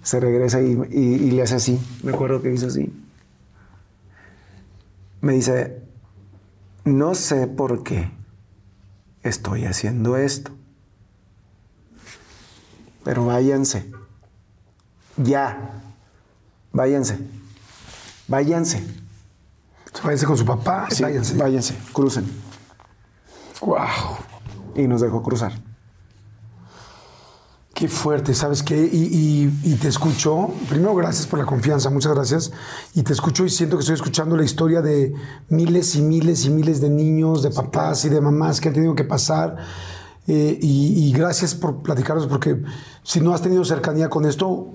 Se 0.04 0.20
regresa 0.20 0.62
y, 0.62 0.78
y- 0.92 0.98
y 1.16 1.32
le 1.32 1.42
hace 1.44 1.56
así. 1.56 1.80
Me 2.04 2.12
acuerdo 2.12 2.42
que 2.42 2.54
hizo 2.54 2.68
así. 2.68 2.92
Me 5.22 5.34
dice, 5.34 5.82
no 6.84 7.16
sé 7.16 7.48
por 7.48 7.84
qué 7.84 8.12
estoy 9.24 9.66
haciendo 9.66 10.18
esto. 10.18 10.52
Pero 13.04 13.26
váyanse. 13.26 13.92
Ya. 15.18 15.82
Váyanse. 16.72 17.18
Váyanse. 18.28 18.84
Váyanse 20.04 20.26
con 20.26 20.38
su 20.38 20.46
papá. 20.46 20.88
Sí, 20.92 21.04
váyanse. 21.04 21.36
váyanse. 21.36 21.76
Crucen. 21.94 22.26
Wow. 23.62 23.78
Y 24.76 24.88
nos 24.88 25.02
dejó 25.02 25.22
cruzar. 25.24 25.54
Qué 27.74 27.88
fuerte, 27.88 28.34
¿sabes 28.34 28.62
qué? 28.62 28.76
Y, 28.92 29.06
y- 29.06 29.60
y 29.64 29.76
te 29.76 29.88
escucho. 29.88 30.50
Primero, 30.68 30.94
gracias 30.96 31.26
por 31.28 31.40
la 31.40 31.46
confianza, 31.46 31.90
muchas 31.90 32.14
gracias. 32.14 32.52
Y 32.94 33.04
te 33.04 33.14
escucho 33.14 33.46
y 33.46 33.50
siento 33.50 33.78
que 33.78 33.82
estoy 33.82 33.96
escuchando 33.96 34.36
la 34.36 34.44
historia 34.44 34.82
de 34.82 35.14
miles 35.48 35.96
y 35.96 36.02
miles 36.02 36.44
y 36.46 36.50
miles 36.50 36.82
de 36.82 36.90
niños, 36.90 37.42
de 37.42 37.52
papás 37.52 38.04
y 38.04 38.10
de 38.10 38.20
mamás 38.20 38.60
que 38.60 38.68
han 38.68 38.74
tenido 38.74 38.96
que 38.96 39.06
pasar. 39.06 39.56
Eh, 40.32 40.60
y, 40.62 41.08
y 41.10 41.12
gracias 41.12 41.56
por 41.56 41.78
platicarnos, 41.82 42.28
porque 42.28 42.62
si 43.02 43.20
no 43.20 43.34
has 43.34 43.42
tenido 43.42 43.66
cercanía 43.66 44.10
con 44.10 44.26
esto, 44.26 44.68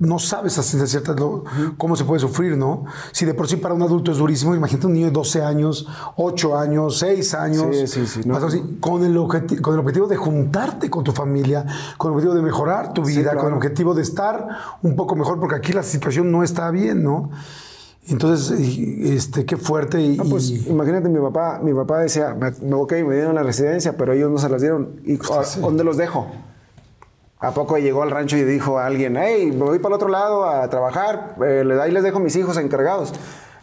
no 0.00 0.18
sabes 0.18 0.58
a 0.58 0.62
ciencia 0.64 0.86
cierta 0.88 1.14
lo- 1.14 1.44
cómo 1.78 1.94
se 1.96 2.04
puede 2.04 2.20
sufrir, 2.20 2.56
¿no? 2.56 2.84
Si 3.12 3.24
de 3.24 3.32
por 3.32 3.46
sí 3.48 3.56
para 3.56 3.72
un 3.72 3.82
adulto 3.82 4.10
es 4.10 4.18
durísimo, 4.18 4.54
imagínate 4.54 4.86
un 4.88 4.94
niño 4.94 5.06
de 5.06 5.12
12 5.12 5.42
años, 5.42 5.86
8 6.16 6.58
años, 6.58 6.98
6 6.98 7.34
años. 7.34 7.66
Sí, 7.74 7.86
sí, 7.86 8.06
sí, 8.06 8.20
no. 8.28 8.36
así, 8.36 8.60
con, 8.80 9.04
el 9.04 9.14
con 9.62 9.74
el 9.74 9.80
objetivo 9.80 10.06
de 10.08 10.16
juntarte 10.16 10.90
con 10.90 11.04
tu 11.04 11.12
familia, 11.12 11.64
con 11.96 12.10
el 12.10 12.16
objetivo 12.16 12.34
de 12.34 12.42
mejorar 12.42 12.92
tu 12.92 13.04
vida, 13.04 13.30
claro. 13.30 13.38
con 13.38 13.48
el 13.52 13.54
objetivo 13.54 13.94
de 13.94 14.02
estar 14.02 14.48
un 14.82 14.96
poco 14.96 15.14
mejor, 15.14 15.38
porque 15.38 15.54
aquí 15.54 15.72
la 15.72 15.82
situación 15.84 16.30
no 16.32 16.42
está 16.42 16.70
bien, 16.70 17.02
¿no? 17.04 17.30
Entonces, 18.08 18.58
este, 18.60 19.44
qué 19.44 19.56
fuerte 19.56 20.00
y... 20.00 20.16
Ah, 20.20 20.24
pues 20.28 20.50
y- 20.50 20.68
imagínate, 20.68 21.08
mi 21.08 21.18
papá, 21.20 21.60
mi 21.62 21.74
papá 21.74 21.98
decía, 22.00 22.36
ok, 22.72 22.92
me 23.06 23.14
dieron 23.14 23.34
la 23.34 23.42
residencia, 23.42 23.96
pero 23.96 24.12
ellos 24.12 24.30
no 24.30 24.38
se 24.38 24.48
las 24.48 24.60
dieron. 24.60 25.00
¿Y 25.04 25.14
a- 25.16 25.60
dónde 25.60 25.82
los 25.84 25.96
dejo? 25.96 26.28
¿A 27.40 27.52
poco 27.52 27.76
llegó 27.78 28.02
al 28.02 28.10
rancho 28.10 28.36
y 28.36 28.44
dijo 28.44 28.78
a 28.78 28.86
alguien, 28.86 29.16
hey, 29.16 29.50
me 29.52 29.64
voy 29.64 29.78
para 29.78 29.94
el 29.94 29.96
otro 29.96 30.08
lado 30.08 30.44
a 30.48 30.68
trabajar, 30.70 31.36
eh, 31.44 31.64
ahí 31.82 31.90
les 31.92 32.02
dejo 32.02 32.18
mis 32.20 32.34
hijos 32.36 32.56
encargados? 32.56 33.12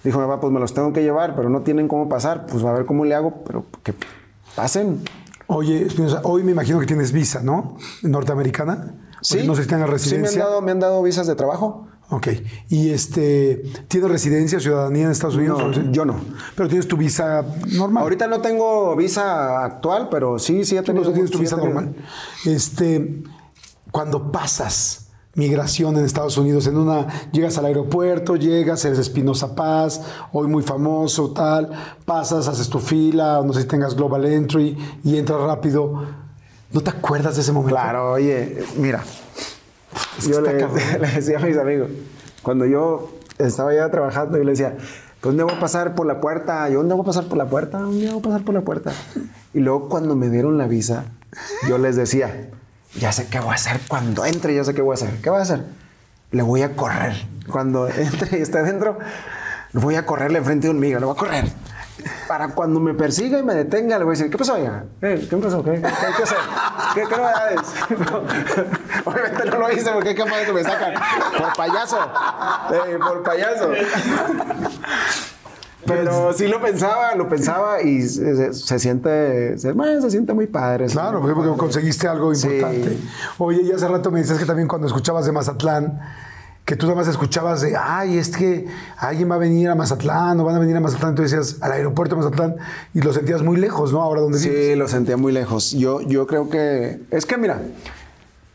Dijo 0.03 0.19
mi 0.19 0.25
papá, 0.25 0.41
pues 0.41 0.53
me 0.53 0.59
los 0.59 0.73
tengo 0.73 0.91
que 0.93 1.01
llevar, 1.01 1.35
pero 1.35 1.49
no 1.49 1.61
tienen 1.61 1.87
cómo 1.87 2.09
pasar, 2.09 2.45
pues 2.45 2.63
a 2.65 2.71
ver 2.73 2.85
cómo 2.85 3.05
le 3.05 3.15
hago, 3.15 3.43
pero 3.45 3.65
que 3.83 3.93
pasen. 4.55 5.01
Oye, 5.47 5.87
hoy 6.23 6.43
me 6.43 6.51
imagino 6.51 6.79
que 6.79 6.85
tienes 6.85 7.11
visa, 7.13 7.41
¿no? 7.41 7.77
Norteamericana. 8.01 8.95
Porque 9.27 9.43
No 9.45 9.55
sé 9.55 9.63
si 9.63 9.67
tienes 9.69 9.85
Sí, 9.85 9.87
me 9.87 9.87
residencia. 9.87 10.43
han, 10.43 10.49
dado, 10.49 10.61
me 10.61 10.71
han 10.71 10.79
dado 10.79 11.01
visas 11.01 11.27
de 11.27 11.35
trabajo. 11.35 11.87
Ok. 12.13 12.27
¿Y 12.69 12.91
este, 12.91 13.63
tienes 13.87 14.11
residencia, 14.11 14.59
ciudadanía 14.59 15.05
en 15.05 15.11
Estados 15.11 15.35
Unidos? 15.35 15.75
No, 15.75 15.91
yo 15.91 16.05
no. 16.05 16.15
Pero 16.55 16.69
tienes 16.69 16.87
tu 16.87 16.95
visa 16.95 17.43
normal. 17.71 18.03
Ahorita 18.03 18.27
no 18.27 18.39
tengo 18.39 18.95
visa 18.95 19.65
actual, 19.65 20.09
pero 20.11 20.37
sí, 20.37 20.63
sí 20.63 20.77
he 20.77 20.83
tenido. 20.83 21.11
Tienes 21.11 21.31
tu 21.31 21.39
sí 21.39 21.45
visa 21.45 21.57
normal. 21.57 21.95
Este, 22.45 23.23
cuando 23.91 24.31
pasas 24.31 25.07
migración 25.33 25.97
en 25.97 26.05
Estados 26.05 26.37
Unidos, 26.37 26.67
en 26.67 26.77
una, 26.77 27.07
llegas 27.31 27.57
al 27.57 27.65
aeropuerto, 27.65 28.35
llegas, 28.35 28.85
eres 28.85 28.99
Espinosa 28.99 29.55
Paz, 29.55 30.01
hoy 30.31 30.47
muy 30.47 30.61
famoso, 30.61 31.31
tal, 31.31 31.71
pasas, 32.05 32.47
haces 32.47 32.69
tu 32.69 32.77
fila, 32.77 33.41
no 33.43 33.53
sé 33.53 33.61
si 33.61 33.67
tengas 33.67 33.95
Global 33.95 34.25
Entry 34.25 34.77
y 35.03 35.17
entras 35.17 35.41
rápido. 35.41 36.05
¿No 36.71 36.81
te 36.81 36.91
acuerdas 36.91 37.35
de 37.35 37.41
ese 37.41 37.51
momento? 37.51 37.75
Claro, 37.75 38.11
oye, 38.11 38.63
mira. 38.77 39.03
Es 40.17 40.27
yo 40.27 40.41
le, 40.41 40.53
le 40.99 41.07
decía 41.07 41.37
a 41.37 41.41
mis 41.41 41.57
amigos, 41.57 41.89
cuando 42.41 42.65
yo 42.65 43.11
estaba 43.37 43.73
ya 43.73 43.89
trabajando, 43.89 44.37
yo 44.37 44.43
le 44.43 44.51
decía, 44.51 44.75
pues 44.77 45.31
¿dónde 45.31 45.43
voy 45.43 45.53
a 45.53 45.59
pasar 45.59 45.95
por 45.95 46.05
la 46.05 46.19
puerta? 46.19 46.67
Yo, 46.69 46.79
¿dónde 46.79 46.93
voy 46.93 47.03
a 47.03 47.05
pasar 47.05 47.25
por 47.25 47.37
la 47.37 47.45
puerta? 47.45 47.79
¿Dónde 47.79 48.09
voy 48.09 48.19
a 48.19 48.21
pasar 48.21 48.43
por 48.43 48.53
la 48.53 48.61
puerta? 48.61 48.91
Y 49.53 49.59
luego 49.59 49.89
cuando 49.89 50.15
me 50.15 50.29
dieron 50.29 50.57
la 50.57 50.67
visa, 50.67 51.05
yo 51.67 51.77
les 51.77 51.95
decía, 51.95 52.49
ya 52.99 53.11
sé 53.11 53.27
qué 53.27 53.39
voy 53.39 53.51
a 53.51 53.53
hacer 53.55 53.79
cuando 53.87 54.25
entre, 54.25 54.53
ya 54.53 54.63
sé 54.63 54.73
qué 54.73 54.81
voy 54.81 54.91
a 54.91 54.95
hacer. 54.95 55.21
¿Qué 55.21 55.29
voy 55.29 55.39
a 55.39 55.43
hacer? 55.43 55.63
Le 56.31 56.41
voy 56.41 56.61
a 56.61 56.75
correr. 56.75 57.13
Cuando 57.49 57.87
entre 57.97 58.39
y 58.39 58.41
esté 58.41 58.59
adentro, 58.59 58.97
voy 59.73 59.95
a 59.95 60.05
correrle 60.05 60.39
enfrente 60.39 60.67
de 60.67 60.73
un 60.73 60.79
miga, 60.79 60.99
le 60.99 61.05
voy 61.05 61.15
a 61.15 61.17
correr. 61.17 61.45
Para 62.27 62.49
cuando 62.49 62.79
me 62.79 62.93
persiga 62.93 63.37
y 63.39 63.43
me 63.43 63.53
detenga, 63.53 63.97
le 63.97 64.03
voy 64.03 64.13
a 64.15 64.17
decir, 64.17 64.31
¿qué 64.31 64.37
pasó 64.37 64.57
ya? 64.57 64.83
¿Qué, 64.99 65.27
¿Qué 65.29 65.37
pasó? 65.37 65.63
¿Qué, 65.63 65.73
qué, 65.79 65.85
hay 65.87 66.13
que 66.17 66.23
hacer? 66.23 66.37
¿Qué, 66.95 67.01
qué 67.07 67.15
novedades? 67.15 67.59
No, 68.11 68.17
obviamente 69.11 69.45
no 69.45 69.57
lo 69.59 69.71
hice 69.71 69.91
porque 69.91 70.09
es 70.11 70.15
capaz 70.17 70.37
de 70.39 70.45
que 70.45 70.53
me 70.53 70.63
sacan 70.63 70.93
por 71.37 71.53
payaso. 71.55 71.97
Eh, 72.71 72.97
por 72.99 73.23
payaso. 73.23 73.69
Pero 75.85 76.31
sí 76.31 76.47
lo 76.47 76.61
pensaba, 76.61 77.13
lo 77.15 77.27
pensaba 77.27 77.81
y 77.81 78.01
se, 78.03 78.35
se- 78.37 78.53
se 78.53 78.79
siente, 78.79 79.57
se, 79.57 79.73
siente 80.09 80.33
muy 80.33 80.47
padre. 80.47 80.85
Claro, 80.87 81.19
porque 81.19 81.35
padre. 81.35 81.57
conseguiste 81.57 82.07
algo 82.07 82.33
Sí. 82.33 82.47
importante. 82.47 82.97
Oye, 83.37 83.63
y 83.63 83.71
hace 83.73 83.87
rato 83.89 84.09
me 84.09 84.19
decías 84.21 84.39
que 84.39 84.45
también 84.45 84.67
cuando 84.69 84.87
escuchabas 84.87 85.25
de 85.25 85.33
Mazatlán, 85.33 85.99
que 86.65 86.75
tú 86.75 86.85
nada 86.85 86.95
más 86.97 87.07
escuchabas 87.07 87.61
de, 87.61 87.75
ay, 87.75 88.17
es 88.17 88.29
que 88.35 88.67
alguien 88.97 89.29
va 89.29 89.35
a 89.35 89.37
venir 89.37 89.69
a 89.69 89.75
Mazatlán 89.75 90.39
o 90.39 90.45
van 90.45 90.55
a 90.55 90.59
venir 90.59 90.77
a 90.77 90.79
Mazatlán, 90.79 91.13
tú 91.15 91.21
decías 91.21 91.57
al 91.61 91.73
aeropuerto 91.73 92.15
de 92.15 92.21
Mazatlán 92.21 92.55
y 92.93 93.01
lo 93.01 93.11
sentías 93.11 93.41
muy 93.41 93.57
lejos, 93.57 93.91
¿no? 93.91 94.01
Ahora 94.01 94.21
donde 94.21 94.39
vives. 94.39 94.67
Sí, 94.67 94.75
lo 94.75 94.87
sentía 94.87 95.17
muy 95.17 95.33
lejos. 95.33 95.71
Yo, 95.71 96.01
yo 96.01 96.25
creo 96.25 96.49
que. 96.49 97.01
Es 97.11 97.25
que, 97.25 97.37
mira, 97.37 97.61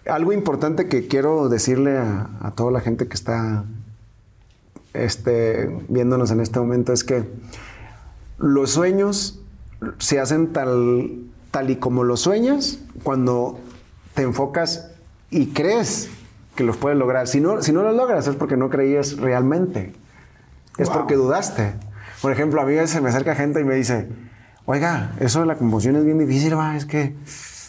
algo 0.06 0.32
importante 0.32 0.88
que 0.88 1.06
quiero 1.06 1.48
decirle 1.50 1.98
a, 1.98 2.30
a 2.40 2.50
toda 2.52 2.70
la 2.70 2.80
gente 2.80 3.08
que 3.08 3.14
está 3.14 3.64
este, 4.94 5.68
viéndonos 5.88 6.30
en 6.30 6.40
este 6.40 6.58
momento 6.58 6.92
es 6.92 7.04
que 7.04 7.24
los 8.38 8.70
sueños 8.70 9.40
se 9.98 10.18
hacen 10.20 10.52
tal, 10.52 11.18
tal 11.50 11.70
y 11.70 11.76
como 11.76 12.04
los 12.04 12.20
sueñas 12.20 12.78
cuando 13.02 13.58
te 14.14 14.22
enfocas 14.22 14.90
y 15.30 15.48
crees 15.48 16.08
que 16.58 16.64
los 16.64 16.76
puedes 16.76 16.98
lograr. 16.98 17.28
Si 17.28 17.40
no, 17.40 17.62
si 17.62 17.72
no 17.72 17.84
los 17.84 17.94
logras 17.94 18.26
es 18.26 18.34
porque 18.34 18.56
no 18.56 18.68
creías 18.68 19.16
realmente. 19.16 19.92
Es 20.76 20.88
Wow. 20.88 20.98
porque 20.98 21.14
dudaste. 21.14 21.74
Por 22.20 22.32
ejemplo, 22.32 22.60
a 22.60 22.64
mí 22.64 22.72
a 22.72 22.80
veces 22.80 22.90
se 22.90 23.00
me 23.00 23.10
acerca 23.10 23.36
gente 23.36 23.60
y 23.60 23.64
me 23.64 23.76
dice, 23.76 24.08
oiga, 24.66 25.12
eso 25.20 25.38
de 25.38 25.46
la 25.46 25.54
composición 25.54 25.94
es 25.94 26.04
bien 26.04 26.18
difícil, 26.18 26.58
va, 26.58 26.76
es 26.76 26.84
que 26.84 27.14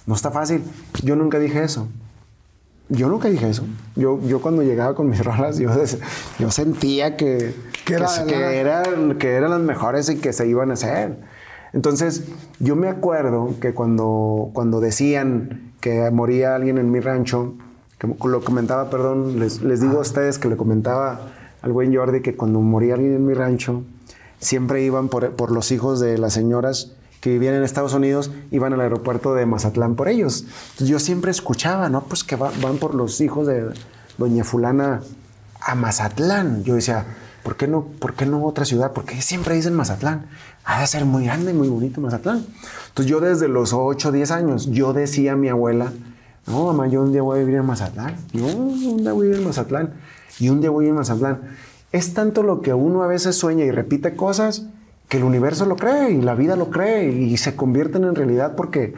no 0.07 0.15
está 0.15 0.31
fácil. 0.31 0.63
Yo 1.03 1.15
nunca 1.15 1.37
dije 1.37 1.63
eso. 1.63 1.87
Yo 2.89 3.09
nunca 3.09 3.27
dije 3.29 3.47
eso. 3.47 3.63
Yo, 3.95 4.19
yo 4.25 4.41
cuando 4.41 4.63
llegaba 4.63 4.95
con 4.95 5.07
mis 5.07 5.23
rolas, 5.23 5.59
yo, 5.59 5.69
yo 6.39 6.49
sentía 6.49 7.15
que, 7.15 7.53
Que 7.85 7.93
era 7.93 8.07
que 8.27 8.59
eran, 8.59 9.19
que 9.19 9.35
eran 9.35 9.51
las 9.51 9.61
mejores 9.61 10.09
y 10.09 10.17
que 10.17 10.33
se 10.33 10.47
iban 10.47 10.71
a 10.71 10.73
hacer. 10.73 11.19
Entonces, 11.73 12.23
yo 12.59 12.75
me 12.75 12.87
acuerdo 12.87 13.53
que 13.61 13.75
cuando, 13.75 14.49
cuando 14.53 14.79
decían 14.79 15.73
que 15.79 16.09
moría 16.09 16.55
alguien 16.55 16.79
en 16.79 16.89
mi 16.89 16.99
rancho, 16.99 17.53
que 17.99 18.07
lo 18.27 18.41
comentaba, 18.43 18.89
perdón, 18.89 19.39
les, 19.39 19.61
les 19.61 19.81
digo 19.81 19.97
a 19.97 20.01
ustedes 20.01 20.39
que 20.39 20.47
le 20.47 20.57
comentaba 20.57 21.19
al 21.61 21.71
buen 21.73 21.93
Jordi 21.93 22.21
que 22.21 22.35
cuando 22.35 22.59
moría 22.61 22.93
alguien 22.95 23.13
en 23.13 23.25
mi 23.25 23.33
rancho, 23.33 23.83
siempre 24.39 24.81
iban 24.83 25.09
por, 25.09 25.31
por 25.31 25.51
los 25.51 25.71
hijos 25.71 25.99
de 25.99 26.17
las 26.17 26.33
señoras 26.33 26.93
que 27.19 27.31
vivían 27.31 27.55
en 27.55 27.63
Estados 27.63 27.93
Unidos, 27.93 28.31
iban 28.51 28.71
al 28.71 28.79
aeropuerto 28.79 29.33
de 29.35 29.45
Mazatlán 29.45 29.95
por 29.95 30.07
ellos. 30.07 30.45
Entonces, 30.71 30.87
yo 30.87 30.99
siempre 30.99 31.31
escuchaba, 31.31 31.89
¿no? 31.89 32.01
Pues 32.05 32.23
que 32.23 32.37
va- 32.37 32.51
van 32.61 32.77
por 32.77 32.95
los 32.95 33.19
hijos 33.19 33.45
de 33.45 33.65
doña 34.17 34.45
fulana 34.45 35.01
a 35.59 35.75
Mazatlán. 35.75 36.63
Yo 36.63 36.75
decía, 36.75 37.05
¿por 37.43 37.57
qué 37.57 37.67
no, 37.67 37.83
por 37.99 38.13
qué 38.13 38.25
no 38.25 38.45
otra 38.45 38.63
ciudad? 38.63 38.93
¿Por 38.93 39.03
qué 39.03 39.21
siempre 39.21 39.55
dicen 39.55 39.73
Mazatlán? 39.73 40.27
Ha 40.63 40.79
de 40.79 40.87
ser 40.87 41.03
muy 41.03 41.25
grande 41.25 41.51
y 41.51 41.53
muy 41.53 41.67
bonito 41.67 41.99
Mazatlán. 41.99 42.45
Entonces 42.87 43.11
yo 43.11 43.19
desde 43.19 43.49
los 43.49 43.73
8, 43.73 44.13
10 44.13 44.31
años, 44.31 44.67
yo 44.71 44.93
decía 44.93 45.33
a 45.33 45.35
mi 45.35 45.49
abuela, 45.49 45.91
no, 46.49 46.65
mamá, 46.65 46.87
yo 46.87 47.01
un 47.01 47.11
día 47.11 47.21
voy 47.21 47.37
a 47.37 47.39
vivir 47.41 47.55
en 47.55 47.65
Mazatlán. 47.65 48.15
Yo 48.33 48.45
un 48.45 48.97
día 48.97 49.13
voy 49.13 49.27
a 49.27 49.29
vivir 49.29 49.41
en 49.41 49.47
Mazatlán. 49.47 49.93
Y 50.39 50.49
un 50.49 50.61
día 50.61 50.71
voy 50.71 50.85
a 50.85 50.87
ir 50.87 50.89
en 50.89 50.95
Mazatlán. 50.95 51.41
Es 51.91 52.13
tanto 52.15 52.41
lo 52.41 52.61
que 52.61 52.73
uno 52.73 53.03
a 53.03 53.07
veces 53.07 53.35
sueña 53.35 53.65
y 53.65 53.71
repite 53.71 54.15
cosas 54.15 54.65
que 55.07 55.17
el 55.17 55.23
universo 55.23 55.65
lo 55.65 55.75
cree 55.75 56.11
y 56.11 56.21
la 56.21 56.35
vida 56.35 56.55
lo 56.55 56.69
cree 56.69 57.11
y 57.11 57.37
se 57.37 57.55
convierten 57.55 58.03
en 58.03 58.15
realidad 58.15 58.55
porque, 58.55 58.93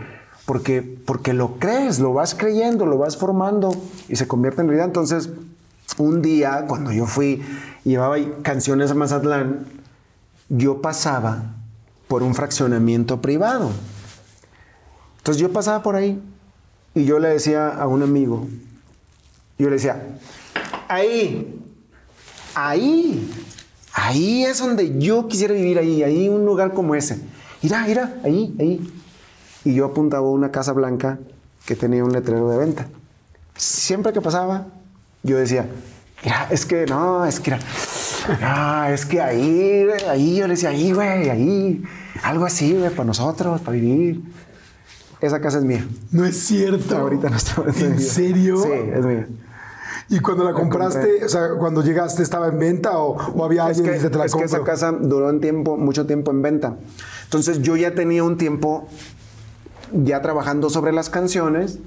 porque, 0.45 0.81
porque 0.81 1.33
lo 1.33 1.57
crees, 1.57 1.99
lo 1.99 2.13
vas 2.13 2.35
creyendo, 2.35 2.85
lo 2.85 2.97
vas 2.97 3.17
formando 3.17 3.71
y 4.07 4.15
se 4.15 4.27
convierte 4.27 4.61
en 4.61 4.67
realidad. 4.67 4.87
Entonces, 4.87 5.29
un 5.97 6.21
día 6.21 6.65
cuando 6.67 6.91
yo 6.91 7.05
fui 7.05 7.41
llevaba 7.83 8.17
canciones 8.43 8.91
a 8.91 8.95
Mazatlán, 8.95 9.65
yo 10.49 10.81
pasaba 10.81 11.55
por 12.07 12.23
un 12.23 12.33
fraccionamiento 12.33 13.21
privado. 13.21 13.71
Entonces 15.17 15.41
yo 15.41 15.51
pasaba 15.51 15.83
por 15.83 15.95
ahí 15.95 16.21
y 16.93 17.05
yo 17.05 17.19
le 17.19 17.29
decía 17.29 17.69
a 17.69 17.87
un 17.87 18.03
amigo, 18.03 18.47
yo 19.57 19.69
le 19.69 19.75
decía, 19.75 20.01
ahí, 20.87 21.59
ahí, 22.55 23.31
ahí 23.93 24.43
es 24.43 24.59
donde 24.59 24.99
yo 24.99 25.27
quisiera 25.27 25.53
vivir, 25.53 25.79
ahí, 25.79 26.03
ahí 26.03 26.27
un 26.27 26.45
lugar 26.45 26.73
como 26.73 26.95
ese. 26.95 27.21
Mira, 27.61 27.85
mira, 27.85 28.15
ahí, 28.23 28.55
ahí. 28.59 28.93
Y 29.63 29.75
yo 29.75 29.85
apuntaba 29.85 30.27
a 30.27 30.31
una 30.31 30.51
casa 30.51 30.73
blanca 30.73 31.19
que 31.65 31.75
tenía 31.75 32.03
un 32.03 32.11
letrero 32.11 32.49
de 32.49 32.57
venta. 32.57 32.87
Siempre 33.55 34.11
que 34.11 34.21
pasaba, 34.21 34.67
yo 35.23 35.37
decía, 35.37 35.67
mira, 36.23 36.47
es 36.49 36.65
que 36.65 36.85
no, 36.87 37.25
es 37.25 37.39
que, 37.39 37.51
no, 38.41 38.85
es 38.85 39.05
que 39.05 39.21
ahí, 39.21 39.85
ahí, 40.09 40.37
yo 40.37 40.47
le 40.47 40.55
decía, 40.55 40.69
ahí, 40.69 40.91
güey, 40.91 41.29
ahí, 41.29 41.83
algo 42.23 42.45
así, 42.45 42.73
güey, 42.73 42.89
para 42.89 43.05
nosotros, 43.05 43.61
para 43.61 43.77
vivir. 43.77 44.21
Esa 45.21 45.39
casa 45.39 45.59
es 45.59 45.63
mía. 45.63 45.85
No 46.11 46.25
es 46.25 46.37
cierto. 46.37 46.97
Ahorita 46.97 47.29
no 47.29 47.37
está. 47.37 47.63
es 47.69 47.81
¿En 47.81 47.99
serio? 47.99 48.57
Sí, 48.57 48.69
es 48.71 49.05
mía. 49.05 49.27
Y 50.09 50.19
cuando 50.19 50.43
la 50.43 50.51
compraste, 50.53 50.99
compré. 51.07 51.25
o 51.25 51.29
sea, 51.29 51.49
cuando 51.57 51.83
llegaste, 51.83 52.21
¿estaba 52.23 52.47
en 52.49 52.59
venta 52.59 52.97
o, 52.97 53.15
o 53.33 53.45
había 53.45 53.69
Es 53.69 53.77
alguien 53.77 53.95
que, 53.95 54.01
que, 54.03 54.09
te 54.09 54.17
la 54.17 54.25
es 54.25 54.33
que 54.35 54.43
esa 54.43 54.57
compro"? 54.57 54.73
casa 54.73 54.91
duró 54.91 55.29
en 55.29 55.39
tiempo, 55.39 55.77
mucho 55.77 56.05
tiempo 56.05 56.31
en 56.31 56.41
venta. 56.41 56.75
Entonces 57.25 57.61
yo 57.61 57.77
ya 57.77 57.93
tenía 57.95 58.23
un 58.23 58.37
tiempo 58.37 58.87
ya 59.93 60.21
trabajando 60.21 60.69
sobre 60.69 60.91
las 60.91 61.09
canciones 61.09 61.79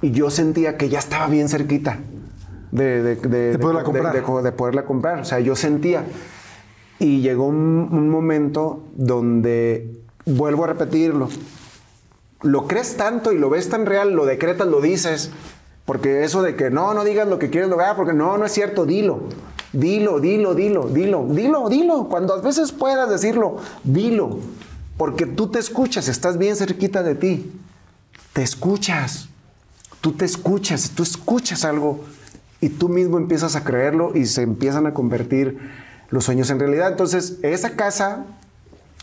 y 0.00 0.12
yo 0.12 0.30
sentía 0.30 0.76
que 0.78 0.88
ya 0.88 0.98
estaba 1.00 1.26
bien 1.26 1.48
cerquita 1.48 1.98
de, 2.70 3.02
de, 3.02 3.16
de- 3.16 3.58
poderla 3.58 3.80
de- 3.80 3.84
comprar. 3.84 4.12
de- 4.14 4.42
de 4.42 4.52
poderla 4.52 4.84
comprar. 4.86 5.20
O 5.20 5.24
sea, 5.24 5.40
yo 5.40 5.54
sentía. 5.56 6.04
Y 6.98 7.20
llegó 7.20 7.46
un, 7.46 7.88
un 7.92 8.08
momento 8.08 8.84
donde, 8.94 10.00
vuelvo 10.24 10.64
a 10.64 10.68
repetirlo, 10.68 11.28
lo 12.46 12.66
crees 12.66 12.96
tanto 12.96 13.32
y 13.32 13.38
lo 13.38 13.50
ves 13.50 13.68
tan 13.68 13.86
real, 13.86 14.12
lo 14.12 14.24
decretas, 14.24 14.66
lo 14.66 14.80
dices, 14.80 15.30
Porque 15.84 16.24
eso 16.24 16.42
de 16.42 16.56
que 16.56 16.68
no, 16.70 16.94
no 16.94 17.04
digas 17.04 17.28
lo 17.28 17.38
que 17.38 17.48
quieres 17.48 17.70
lograr, 17.70 17.94
porque 17.94 18.12
no, 18.12 18.36
no 18.38 18.44
es 18.44 18.52
cierto, 18.52 18.86
dilo. 18.86 19.20
Dilo, 19.72 20.18
dilo, 20.18 20.54
dilo, 20.54 20.88
dilo, 20.88 21.26
dilo, 21.28 21.68
dilo. 21.68 22.08
Cuando 22.08 22.34
a 22.34 22.40
veces 22.40 22.72
puedas 22.72 23.08
decirlo, 23.08 23.58
dilo. 23.84 24.38
Porque 24.96 25.26
tú 25.26 25.48
te 25.48 25.58
escuchas, 25.60 26.08
estás 26.08 26.38
bien 26.38 26.56
cerquita 26.56 27.02
de 27.02 27.14
ti. 27.14 27.52
Te 28.32 28.42
escuchas. 28.42 29.28
Tú 30.00 30.12
te 30.12 30.24
escuchas, 30.24 30.90
tú 30.94 31.02
escuchas 31.02 31.64
algo 31.64 32.00
y 32.60 32.68
tú 32.68 32.88
mismo 32.88 33.18
empiezas 33.18 33.56
a 33.56 33.64
creerlo 33.64 34.12
y 34.16 34.26
se 34.26 34.42
empiezan 34.42 34.86
a 34.86 34.94
convertir 34.94 35.58
los 36.10 36.24
sueños 36.24 36.50
en 36.50 36.58
realidad. 36.58 36.90
Entonces, 36.90 37.38
esa 37.42 37.76
casa 37.76 38.24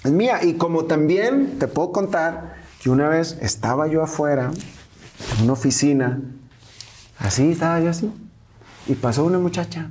es 0.03 0.11
mía. 0.11 0.43
Y 0.43 0.55
como 0.55 0.85
también 0.85 1.59
te 1.59 1.67
puedo 1.67 1.91
contar 1.91 2.62
que 2.83 2.89
una 2.89 3.07
vez 3.07 3.37
estaba 3.41 3.87
yo 3.87 4.03
afuera, 4.03 4.51
en 5.37 5.43
una 5.43 5.53
oficina, 5.53 6.19
así 7.17 7.51
estaba 7.51 7.79
yo 7.79 7.89
así, 7.89 8.11
y 8.87 8.93
pasó 8.95 9.23
una 9.23 9.39
muchacha 9.39 9.87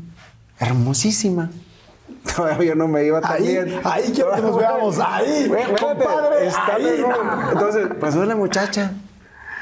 hermosísima. 0.58 1.50
Todavía 2.36 2.74
no 2.74 2.86
me 2.88 3.04
iba 3.04 3.20
tan 3.20 3.32
Ahí, 3.32 3.46
bien. 3.48 3.80
ahí 3.84 4.12
quiero 4.14 4.32
que 4.34 4.42
nos 4.42 4.56
veamos. 4.58 4.98
Ahí, 4.98 5.46
Güey, 5.48 5.64
compadre. 5.74 6.46
está 6.46 6.74
ahí. 6.76 6.82
bien. 6.84 7.04
Entonces 7.52 7.88
pasó 7.98 8.24
la 8.24 8.36
muchacha, 8.36 8.92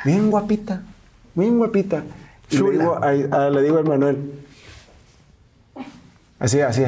bien 0.05 0.31
guapita, 0.31 0.83
bien 1.35 1.57
guapita. 1.57 2.03
Y 2.51 2.59
le 2.59 2.71
digo, 2.73 2.97
a, 2.97 3.09
a- 3.09 3.51
le 3.51 3.63
digo 3.63 3.79
a 3.79 3.83
Manuel, 3.83 4.33
así, 6.41 6.61
así, 6.61 6.83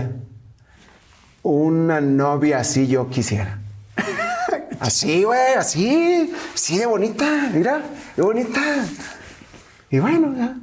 una 1.43 2.01
novia 2.01 2.59
así 2.59 2.87
yo 2.89 3.09
quisiera. 3.09 3.59
Así, 4.83 5.23
güey, 5.23 5.55
así, 5.57 6.35
así 6.53 6.77
de 6.77 6.87
bonita, 6.87 7.51
mira, 7.55 7.83
de 8.17 8.21
bonita. 8.21 8.85
Y 9.93 10.01
bueno, 10.01 10.35
ya. 10.37 10.57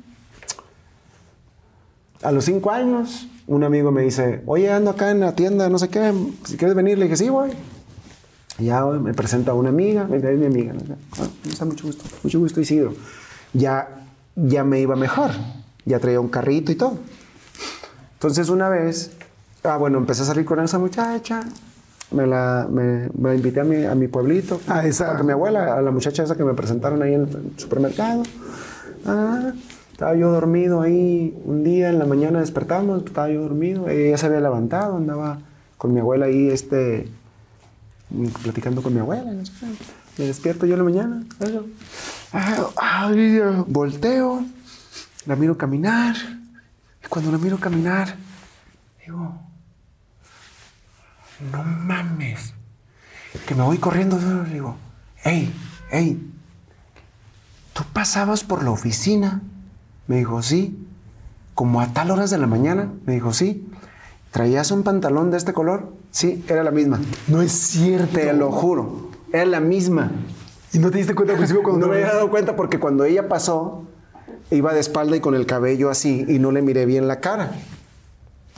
A 2.24 2.32
los 2.34 2.44
cinco 2.44 2.70
años, 2.70 3.30
un 3.48 3.64
amigo 3.64 3.94
me 3.94 4.02
dice, 4.02 4.42
oye, 4.46 4.70
ando 4.70 4.92
acá 4.92 5.12
en 5.12 5.22
la 5.22 5.36
tienda, 5.36 5.70
no 5.70 5.80
sé 5.80 5.88
qué, 5.88 6.14
si 6.44 6.58
quieres 6.58 6.76
venir, 6.76 6.98
le 6.98 7.06
dije, 7.06 7.16
sí, 7.16 7.30
voy. 7.30 7.52
Y 8.58 8.66
ya 8.66 8.82
güey, 8.82 9.00
me 9.00 9.14
presenta 9.14 9.54
una 9.54 9.70
amiga, 9.70 10.06
es 10.12 10.38
mi 10.38 10.48
amiga. 10.48 10.74
¿no? 10.74 10.98
Ah, 11.18 11.28
está 11.48 11.64
mucho 11.64 11.88
gusto, 11.88 12.04
mucho 12.22 12.40
gusto, 12.40 12.60
Isidro. 12.60 12.96
Ya, 13.54 14.04
ya 14.36 14.66
me 14.66 14.82
iba 14.82 14.98
mejor, 14.98 15.32
ya 15.86 15.98
traía 16.00 16.20
un 16.20 16.28
carrito 16.28 16.74
y 16.74 16.76
todo. 16.76 16.98
Entonces 18.16 18.50
una 18.50 18.68
vez, 18.68 19.14
ah, 19.64 19.78
bueno, 19.78 19.98
empecé 19.98 20.24
a 20.24 20.26
salir 20.26 20.44
con 20.44 20.60
esa 20.60 20.78
muchacha, 20.78 21.42
me 22.12 22.26
la, 22.28 22.68
me, 22.72 23.10
me 23.18 23.30
la 23.30 23.36
invité 23.36 23.60
a 23.60 23.64
mi, 23.64 23.86
a 23.86 23.96
mi 23.96 24.08
pueblito, 24.08 24.60
A 24.68 24.86
esa- 24.86 25.16
con 25.18 25.26
mi 25.26 25.32
abuela, 25.34 25.76
a 25.78 25.82
la 25.82 25.92
muchacha 25.92 26.24
esa 26.24 26.36
que 26.36 26.44
me 26.44 26.54
presentaron 26.54 27.02
ahí 27.04 27.14
en 27.14 27.22
el 27.22 27.54
supermercado. 27.58 28.24
Ah, 29.06 29.52
estaba 29.92 30.16
yo 30.16 30.32
dormido 30.32 30.82
ahí 30.82 31.38
un 31.46 31.64
día, 31.64 31.90
en 31.90 32.00
la 32.00 32.06
mañana 32.06 32.40
despertamos, 32.40 33.04
estaba 33.06 33.30
yo 33.30 33.42
dormido, 33.42 33.90
ella 33.90 34.18
se 34.18 34.26
había 34.28 34.40
levantado, 34.40 34.98
andaba 34.98 35.40
con 35.78 35.94
mi 35.94 36.00
abuela 36.00 36.26
ahí, 36.28 36.50
este, 36.50 37.08
platicando 38.44 38.82
con 38.82 38.94
mi 38.94 39.00
abuela, 39.00 39.32
no 39.32 39.46
sé 39.46 39.52
qué. 39.60 39.66
Me 40.22 40.28
despierto 40.28 40.66
yo 40.66 40.74
en 40.74 40.80
la 40.80 40.84
mañana, 40.84 41.24
eso. 41.40 41.66
Ah, 42.34 42.68
ay, 42.76 43.40
volteo, 43.68 44.44
la 45.26 45.36
miro 45.36 45.58
caminar, 45.58 46.16
y 47.04 47.08
cuando 47.08 47.32
la 47.32 47.38
miro 47.38 47.58
caminar, 47.58 48.16
digo, 49.06 49.40
no 51.52 51.64
mames, 51.64 52.54
que 53.48 53.56
me 53.56 53.64
voy 53.64 53.78
corriendo, 53.78 54.18
le 54.18 54.54
digo, 54.54 54.76
hey, 55.24 55.54
hey, 55.92 56.32
¿tú 57.74 57.84
pasabas 57.94 58.44
por 58.44 58.64
la 58.64 58.72
oficina? 58.72 59.42
Me 60.08 60.18
dijo, 60.18 60.42
sí. 60.42 60.86
Como 61.54 61.82
a 61.82 61.88
tal 61.88 62.12
horas 62.12 62.30
de 62.30 62.38
la 62.38 62.48
mañana, 62.48 62.92
me 63.06 63.14
dijo, 63.14 63.34
sí. 63.34 63.68
¿Traías 64.32 64.72
un 64.72 64.84
pantalón 64.84 65.32
de 65.32 65.38
este 65.38 65.54
color? 65.54 65.94
Sí, 66.12 66.44
era 66.48 66.64
la 66.64 66.72
misma. 66.72 67.00
No 67.28 67.42
es 67.42 67.52
cierto. 67.52 68.14
Te 68.14 68.34
lo 68.34 68.52
juro, 68.52 69.10
era 69.34 69.46
la 69.46 69.60
misma. 69.60 70.12
¿Y 70.72 70.80
no 70.80 70.92
te 70.92 71.00
diste 71.00 71.16
cuenta 71.16 71.34
al 71.34 71.38
principio 71.38 71.64
cuando 71.64 71.88
No 71.88 71.92
me 71.92 72.00
había 72.00 72.14
dado 72.14 72.30
cuenta 72.30 72.56
porque 72.56 72.80
cuando 72.80 73.06
ella 73.06 73.28
pasó, 73.28 73.88
iba 74.52 74.74
de 74.74 74.80
espalda 74.80 75.16
y 75.16 75.20
con 75.20 75.34
el 75.34 75.46
cabello 75.46 75.90
así 75.90 76.26
y 76.28 76.38
no 76.38 76.52
le 76.52 76.62
miré 76.62 76.86
bien 76.86 77.08
la 77.08 77.20
cara. 77.20 77.52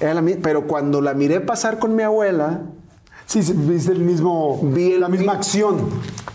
Era 0.02 0.14
la 0.16 0.24
pero 0.41 0.68
cuando 0.68 0.99
la 0.99 1.14
miré 1.14 1.39
pasar 1.39 1.80
con 1.80 1.95
mi 1.95 2.04
abuela, 2.04 2.62
Sí, 3.28 3.41
sí, 3.43 3.54
viste 3.56 3.93
el 3.93 3.99
mismo. 4.02 4.60
Vi 4.62 4.93
el 4.93 4.99
la 4.99 5.08
misma 5.08 5.32
mi- 5.34 5.38
acción. 5.38 5.78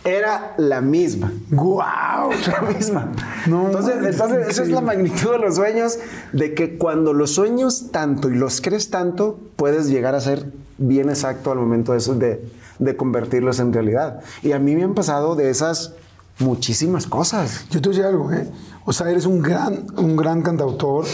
era 0.02 0.54
la 0.56 0.80
misma. 0.80 1.30
¡Guau! 1.50 2.30
La 2.46 2.60
misma. 2.62 3.12
No, 3.46 3.66
entonces, 3.66 3.96
entonces 4.02 4.48
esa 4.48 4.62
es 4.62 4.70
la 4.70 4.80
magnitud 4.80 5.32
de 5.32 5.38
los 5.40 5.56
sueños, 5.56 5.98
de 6.32 6.54
que 6.54 6.78
cuando 6.78 7.12
los 7.12 7.32
sueños 7.34 7.90
tanto 7.90 8.30
y 8.30 8.34
los 8.36 8.62
crees 8.62 8.88
tanto, 8.88 9.38
puedes 9.56 9.88
llegar 9.88 10.14
a 10.14 10.20
ser 10.22 10.50
bien 10.78 11.10
exacto 11.10 11.50
al 11.52 11.58
momento 11.58 11.92
de, 11.92 11.98
eso, 11.98 12.14
de, 12.14 12.42
de 12.78 12.96
convertirlos 12.96 13.58
en 13.60 13.74
realidad. 13.74 14.20
Y 14.42 14.52
a 14.52 14.58
mí 14.58 14.74
me 14.74 14.84
han 14.84 14.94
pasado 14.94 15.34
de 15.36 15.50
esas 15.50 15.92
muchísimas 16.38 17.06
cosas. 17.06 17.66
Yo 17.70 17.80
te 17.80 17.88
voy 17.88 17.98
a 17.98 18.02
decir 18.02 18.04
algo, 18.14 18.32
¿eh? 18.32 18.48
O 18.88 18.92
sea, 18.92 19.10
eres 19.10 19.26
un 19.26 19.42
gran, 19.42 19.84
un 19.96 20.14
gran 20.14 20.42
cantautor, 20.42 21.04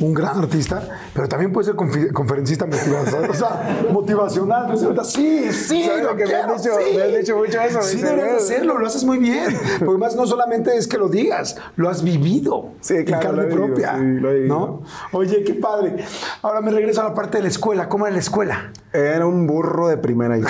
un 0.00 0.14
gran 0.14 0.38
artista, 0.38 0.82
pero 1.12 1.28
también 1.28 1.52
puedes 1.52 1.66
ser 1.66 1.76
conferencista 1.76 2.64
motivacional. 2.64 3.28
O 3.30 3.34
sea, 3.34 3.86
motivacional. 3.92 4.68
¿no 4.68 4.72
es 4.74 4.80
cierto? 4.80 5.04
Sí, 5.04 5.52
sí, 5.52 5.84
¿Sabes 5.84 6.04
lo 6.04 6.16
que 6.16 6.24
me 6.24 6.34
han 6.34 6.56
dicho? 6.56 6.70
sí. 6.78 6.96
Me 6.96 7.02
han 7.02 7.20
dicho 7.20 7.36
mucho 7.36 7.60
eso, 7.60 7.82
Sí, 7.82 7.98
deberías 8.00 8.30
de 8.30 8.36
hacerlo, 8.36 8.78
lo 8.78 8.86
haces 8.86 9.04
muy 9.04 9.18
bien. 9.18 9.58
Porque 9.84 9.98
más 9.98 10.16
no 10.16 10.26
solamente 10.26 10.74
es 10.74 10.88
que 10.88 10.96
lo 10.96 11.08
digas, 11.10 11.56
lo 11.76 11.90
has 11.90 12.02
vivido. 12.02 12.70
Sí, 12.80 13.04
claro, 13.04 13.30
En 13.32 13.36
carne 13.36 13.36
lo 13.36 13.42
he 13.42 13.46
vivido, 13.46 13.66
propia. 13.66 13.94
sí, 13.98 14.04
lo 14.20 14.30
he 14.30 14.34
vivido. 14.34 14.58
¿no? 14.58 14.82
Oye, 15.12 15.44
qué 15.44 15.52
padre. 15.52 15.96
Ahora 16.40 16.62
me 16.62 16.70
regreso 16.70 17.02
a 17.02 17.04
la 17.04 17.14
parte 17.14 17.36
de 17.38 17.42
la 17.42 17.48
escuela. 17.50 17.90
¿Cómo 17.90 18.06
era 18.06 18.14
la 18.14 18.20
escuela? 18.20 18.72
Era 18.90 19.26
un 19.26 19.46
burro 19.46 19.88
de 19.88 19.98
primera. 19.98 20.38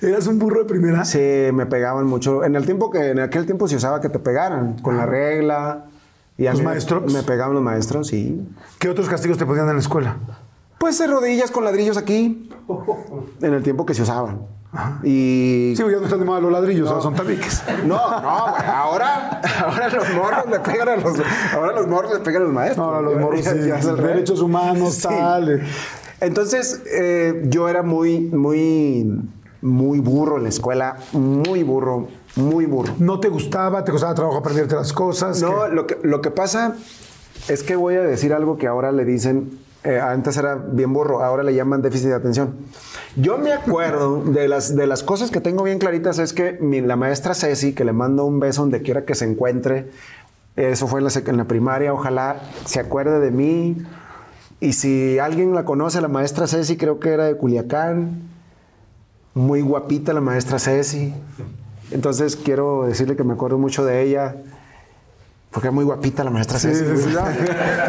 ¿Eras 0.00 0.26
un 0.26 0.38
burro 0.38 0.60
de 0.60 0.64
primera? 0.64 1.04
Sí, 1.04 1.18
me 1.52 1.66
pegaban 1.66 2.06
mucho. 2.06 2.44
En 2.44 2.54
el 2.54 2.64
tiempo 2.64 2.90
que, 2.90 3.10
en 3.10 3.20
aquel 3.20 3.46
tiempo 3.46 3.66
se 3.66 3.76
usaba 3.76 4.00
que 4.00 4.08
te 4.08 4.18
pegaran 4.18 4.78
con 4.80 4.96
la 4.96 5.06
regla. 5.06 5.86
Y 6.36 6.44
¿Los 6.44 6.62
maestros? 6.62 7.12
Me 7.12 7.22
pegaban 7.24 7.54
los 7.54 7.62
maestros, 7.62 8.06
sí. 8.08 8.40
¿Qué 8.78 8.88
otros 8.88 9.08
castigos 9.08 9.38
te 9.38 9.44
ponían 9.46 9.66
en 9.68 9.74
la 9.74 9.80
escuela? 9.80 10.16
Pues 10.78 10.98
de 10.98 11.08
rodillas 11.08 11.50
con 11.50 11.64
ladrillos 11.64 11.96
aquí. 11.96 12.48
En 13.42 13.54
el 13.54 13.62
tiempo 13.64 13.84
que 13.84 13.94
se 13.94 14.02
usaban. 14.02 14.42
Y. 15.02 15.74
Sí, 15.76 15.82
ya 15.82 15.96
no 15.98 16.04
están 16.04 16.20
de 16.20 16.26
moda 16.26 16.40
los 16.40 16.52
ladrillos, 16.52 16.88
ahora 16.88 17.02
son 17.02 17.14
tabiques. 17.14 17.62
No, 17.86 17.96
no, 18.20 18.50
güey, 18.52 18.62
ahora, 18.66 19.40
ahora 19.64 19.88
los 19.88 20.14
morros 20.14 20.50
le 20.50 20.60
pegan 20.60 20.88
a 20.90 20.96
los, 20.96 21.18
ahora 21.54 21.72
los 21.72 21.88
morros 21.88 22.12
le 22.12 22.20
pegan 22.20 22.42
a 22.42 22.44
los 22.44 22.54
maestros. 22.54 22.86
No, 22.86 22.94
ahora 22.94 23.00
los 23.00 23.18
morros, 23.18 23.40
sí, 23.44 24.02
derechos 24.02 24.40
humanos, 24.40 24.98
tal. 25.00 25.48
eh. 25.48 25.62
Entonces, 26.20 26.82
eh, 26.92 27.44
yo 27.46 27.68
era 27.68 27.82
muy, 27.82 28.20
muy, 28.20 29.22
muy 29.62 29.98
burro 30.00 30.36
en 30.36 30.44
la 30.44 30.48
escuela, 30.48 30.96
muy 31.12 31.62
burro, 31.62 32.08
muy 32.36 32.66
burro. 32.66 32.94
¿No 32.98 33.20
te 33.20 33.28
gustaba? 33.28 33.84
¿Te 33.84 33.92
costaba 33.92 34.14
trabajo 34.14 34.38
aprenderte 34.38 34.74
las 34.74 34.92
cosas? 34.92 35.40
No, 35.42 35.68
lo 35.68 35.86
que, 35.86 35.98
lo 36.02 36.20
que 36.20 36.30
pasa 36.30 36.76
es 37.48 37.62
que 37.62 37.76
voy 37.76 37.94
a 37.96 38.02
decir 38.02 38.32
algo 38.32 38.56
que 38.58 38.66
ahora 38.66 38.92
le 38.92 39.04
dicen, 39.04 39.58
eh, 39.84 40.00
antes 40.00 40.36
era 40.36 40.54
bien 40.56 40.92
burro, 40.92 41.22
ahora 41.24 41.42
le 41.42 41.54
llaman 41.54 41.82
déficit 41.82 42.08
de 42.08 42.14
atención. 42.14 42.54
Yo 43.16 43.38
me 43.38 43.52
acuerdo 43.52 44.22
de 44.22 44.46
las, 44.48 44.74
de 44.76 44.86
las 44.86 45.02
cosas 45.02 45.30
que 45.30 45.40
tengo 45.40 45.62
bien 45.64 45.78
claritas 45.78 46.18
es 46.18 46.32
que 46.32 46.58
mi- 46.60 46.80
la 46.80 46.96
maestra 46.96 47.34
Ceci, 47.34 47.72
que 47.74 47.84
le 47.84 47.92
mando 47.92 48.24
un 48.24 48.38
beso 48.40 48.62
donde 48.62 48.82
quiera 48.82 49.04
que 49.04 49.14
se 49.14 49.24
encuentre, 49.24 49.90
eso 50.56 50.88
fue 50.88 51.00
en 51.00 51.04
la, 51.06 51.10
en 51.26 51.36
la 51.36 51.44
primaria, 51.44 51.92
ojalá 51.94 52.40
se 52.64 52.80
acuerde 52.80 53.20
de 53.20 53.30
mí. 53.30 53.76
Y 54.60 54.72
si 54.72 55.18
alguien 55.20 55.54
la 55.54 55.64
conoce, 55.64 56.00
la 56.00 56.08
maestra 56.08 56.48
Ceci 56.48 56.76
creo 56.76 56.98
que 56.98 57.10
era 57.12 57.24
de 57.26 57.36
Culiacán, 57.36 58.22
muy 59.34 59.60
guapita 59.60 60.12
la 60.12 60.20
maestra 60.20 60.58
Ceci. 60.58 61.14
Entonces 61.90 62.36
quiero 62.36 62.84
decirle 62.86 63.16
que 63.16 63.24
me 63.24 63.34
acuerdo 63.34 63.58
mucho 63.58 63.84
de 63.84 64.02
ella. 64.02 64.36
Porque 65.50 65.68
es 65.68 65.74
muy 65.74 65.84
guapita 65.84 66.22
la 66.24 66.30
maestra 66.30 66.58
Ceci. 66.58 66.84
sí, 66.84 67.02
sí, 67.04 67.12
ya. 67.14 67.24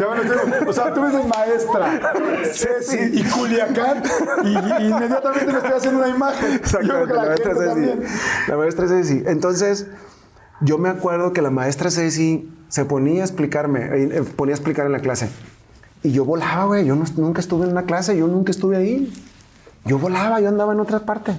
lo 0.00 0.22
tengo. 0.22 0.70
O 0.70 0.72
sea, 0.72 0.94
tú 0.94 1.04
eres 1.04 1.26
maestra, 1.26 2.00
Ceci 2.54 3.18
y 3.20 3.22
Culiacán, 3.24 4.02
y, 4.44 4.48
y 4.48 4.86
inmediatamente 4.88 5.52
me 5.52 5.58
estoy 5.58 5.72
haciendo 5.76 5.98
una 5.98 6.08
imagen. 6.08 6.52
Yo 6.52 6.78
creo 6.78 7.04
Exactamente, 7.04 7.06
que 7.06 7.14
la, 7.14 7.22
la, 7.22 7.28
maestra 7.28 7.54
Ceci. 7.54 7.66
también. 7.66 8.02
La 8.48 8.56
maestra 8.56 8.88
Ceci. 8.88 9.22
Entonces, 9.26 9.86
yo 10.62 10.78
me 10.78 10.88
acuerdo 10.88 11.34
que 11.34 11.42
la 11.42 11.50
maestra 11.50 11.90
Ceci 11.90 12.50
se 12.68 12.86
ponía 12.86 13.20
a 13.22 13.26
explicarme, 13.26 13.80
eh, 13.84 14.08
eh, 14.12 14.22
ponía 14.36 14.54
a 14.54 14.56
explicar 14.56 14.86
en 14.86 14.92
la 14.92 15.00
clase. 15.00 15.28
Y 16.02 16.12
yo 16.12 16.24
volaba, 16.24 16.64
güey. 16.64 16.86
Yo 16.86 16.96
no- 16.96 17.04
nunca 17.18 17.40
estuve 17.42 17.66
en 17.66 17.72
una 17.72 17.82
clase, 17.84 18.16
yo 18.16 18.26
nunca 18.26 18.52
estuve 18.52 18.78
ahí. 18.78 19.12
Yo 19.84 19.98
volaba, 19.98 20.40
yo 20.40 20.48
andaba 20.48 20.72
en 20.72 20.80
otra 20.80 21.00
parte. 21.00 21.32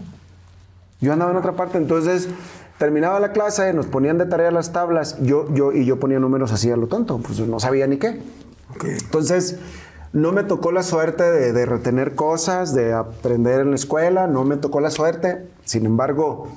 Yo 0.99 1.13
andaba 1.13 1.31
en 1.31 1.37
otra 1.37 1.53
parte. 1.53 1.77
Entonces, 1.77 2.29
terminaba 2.77 3.19
la 3.19 3.31
clase, 3.31 3.73
nos 3.73 3.87
ponían 3.87 4.17
de 4.17 4.25
tarea 4.25 4.51
las 4.51 4.71
tablas. 4.71 5.17
Yo, 5.21 5.51
yo, 5.53 5.71
y 5.71 5.85
yo 5.85 5.99
ponía 5.99 6.19
números 6.19 6.51
así 6.51 6.71
a 6.71 6.77
lo 6.77 6.87
tonto, 6.87 7.19
pues 7.19 7.39
no 7.39 7.59
sabía 7.59 7.87
ni 7.87 7.97
qué. 7.97 8.21
Entonces, 8.83 9.59
no 10.13 10.31
me 10.31 10.43
tocó 10.43 10.71
la 10.71 10.83
suerte 10.83 11.23
de, 11.23 11.53
de 11.53 11.65
retener 11.65 12.15
cosas, 12.15 12.73
de 12.73 12.93
aprender 12.93 13.61
en 13.61 13.69
la 13.69 13.75
escuela, 13.75 14.27
no 14.27 14.43
me 14.43 14.57
tocó 14.57 14.81
la 14.81 14.89
suerte. 14.89 15.47
Sin 15.63 15.85
embargo, 15.85 16.47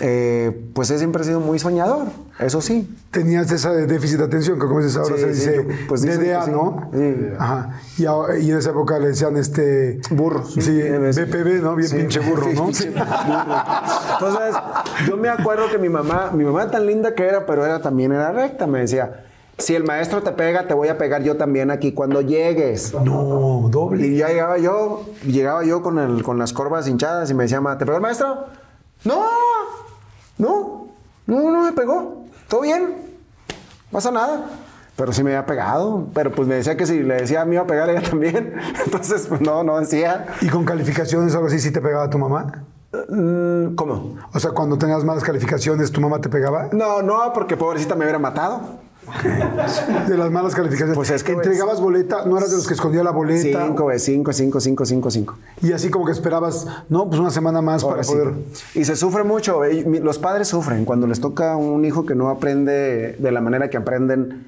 eh, 0.00 0.70
pues 0.74 0.90
he 0.90 0.98
siempre 0.98 1.24
sido 1.24 1.40
muy 1.40 1.58
soñador, 1.58 2.06
eso 2.38 2.60
sí. 2.60 2.88
Tenías 3.10 3.50
esa 3.50 3.72
déficit 3.72 4.18
de 4.18 4.24
atención, 4.24 4.58
que 4.58 4.66
como 4.66 4.80
dices 4.80 4.96
ahora 4.96 5.16
Sí, 5.16 5.22
se 5.22 5.34
sí, 5.34 5.50
yo, 5.56 5.62
pues, 5.88 6.02
DDA, 6.02 6.40
que 6.40 6.44
sí. 6.44 6.50
¿no? 6.50 6.90
Ajá. 7.38 7.80
Y, 7.96 8.50
en 8.50 8.56
esa 8.58 8.70
época 8.70 8.98
le 8.98 9.08
decían 9.08 9.36
este... 9.36 10.00
Burro. 10.10 10.44
Sí, 10.44 10.80
BPB, 10.80 11.62
¿no? 11.62 11.74
Bien 11.74 11.90
pinche 11.90 12.20
burro, 12.20 12.46
¿no? 12.54 12.66
pinche 12.66 12.90
burro. 12.90 13.04
Entonces, 14.12 14.56
yo 15.08 15.16
me 15.16 15.28
acuerdo 15.28 15.68
que 15.70 15.78
mi 15.78 15.88
mamá, 15.88 16.30
mi 16.32 16.44
mamá 16.44 16.70
tan 16.70 16.86
linda 16.86 17.14
que 17.14 17.24
era, 17.24 17.44
pero 17.44 17.64
era 17.64 17.80
también 17.80 18.12
era 18.12 18.30
recta, 18.30 18.66
me 18.68 18.80
decía, 18.80 19.24
si 19.58 19.74
el 19.74 19.82
maestro 19.82 20.22
te 20.22 20.30
pega, 20.30 20.68
te 20.68 20.74
voy 20.74 20.86
a 20.88 20.96
pegar 20.96 21.24
yo 21.24 21.36
también 21.36 21.72
aquí 21.72 21.90
cuando 21.92 22.20
llegues. 22.20 22.94
No, 22.94 23.68
doble. 23.68 24.06
Y 24.06 24.16
ya 24.16 24.28
llegaba 24.28 24.58
yo, 24.58 25.04
llegaba 25.26 25.64
yo 25.64 25.82
con, 25.82 25.98
el, 25.98 26.22
con 26.22 26.38
las 26.38 26.52
corvas 26.52 26.86
hinchadas 26.86 27.28
y 27.30 27.34
me 27.34 27.42
decía, 27.42 27.60
"Ma, 27.60 27.76
¿te 27.76 27.84
pegó 27.84 27.96
el 27.96 28.02
maestro? 28.02 28.46
No, 29.04 29.24
no, 30.38 30.88
no, 31.26 31.50
no 31.50 31.62
me 31.64 31.72
pegó. 31.72 32.24
¿Todo 32.48 32.62
bien? 32.62 32.82
No 32.88 33.92
pasa 33.92 34.10
nada. 34.10 34.46
Pero 34.96 35.12
sí 35.12 35.22
me 35.22 35.30
había 35.30 35.46
pegado. 35.46 36.06
Pero 36.14 36.32
pues 36.32 36.48
me 36.48 36.56
decía 36.56 36.76
que 36.76 36.86
si 36.86 37.02
le 37.02 37.14
decía 37.14 37.42
a 37.42 37.44
mí 37.44 37.54
iba 37.54 37.62
a 37.64 37.66
pegar 37.66 37.88
ella 37.90 38.02
también. 38.10 38.54
Entonces, 38.84 39.26
pues 39.28 39.40
no, 39.40 39.62
no 39.62 39.78
decía. 39.78 40.26
¿Y 40.40 40.48
con 40.48 40.64
calificaciones 40.64 41.34
algo 41.34 41.46
así 41.46 41.58
sí 41.58 41.70
te 41.70 41.80
pegaba 41.80 42.08
tu 42.10 42.18
mamá? 42.18 42.64
Mm, 43.08 43.74
¿Cómo? 43.74 44.16
O 44.32 44.40
sea, 44.40 44.52
cuando 44.52 44.78
tenías 44.78 45.04
malas 45.04 45.22
calificaciones, 45.22 45.92
¿tu 45.92 46.00
mamá 46.00 46.20
te 46.20 46.28
pegaba? 46.28 46.68
No, 46.72 47.02
no, 47.02 47.32
porque 47.34 47.56
pobrecita 47.56 47.94
me 47.94 48.04
hubiera 48.04 48.18
matado. 48.18 48.60
De 50.08 50.16
las 50.16 50.30
malas 50.30 50.54
calificaciones. 50.54 50.94
Pues 50.94 51.10
es 51.10 51.22
que, 51.24 51.32
¿Entregabas 51.32 51.80
boleta? 51.80 52.24
¿No 52.24 52.38
eras 52.38 52.50
de 52.50 52.56
los 52.56 52.66
que 52.66 52.74
escondía 52.74 53.02
la 53.02 53.10
boleta? 53.10 53.66
Cinco, 53.66 53.90
cinco, 53.98 54.32
cinco, 54.32 54.60
cinco, 54.60 54.84
cinco, 54.84 55.10
cinco. 55.10 55.36
Y 55.62 55.72
así 55.72 55.90
como 55.90 56.04
que 56.06 56.12
esperabas, 56.12 56.66
no, 56.88 57.08
pues 57.08 57.20
una 57.20 57.30
semana 57.30 57.60
más 57.60 57.84
para 57.84 58.02
poder... 58.02 58.34
Y 58.74 58.84
se 58.84 58.96
sufre 58.96 59.24
mucho. 59.24 59.62
Los 59.64 60.18
padres 60.18 60.48
sufren 60.48 60.84
cuando 60.84 61.06
les 61.06 61.20
toca 61.20 61.56
un 61.56 61.84
hijo 61.84 62.06
que 62.06 62.14
no 62.14 62.28
aprende 62.28 63.16
de 63.18 63.32
la 63.32 63.40
manera 63.40 63.70
que 63.70 63.76
aprenden 63.76 64.46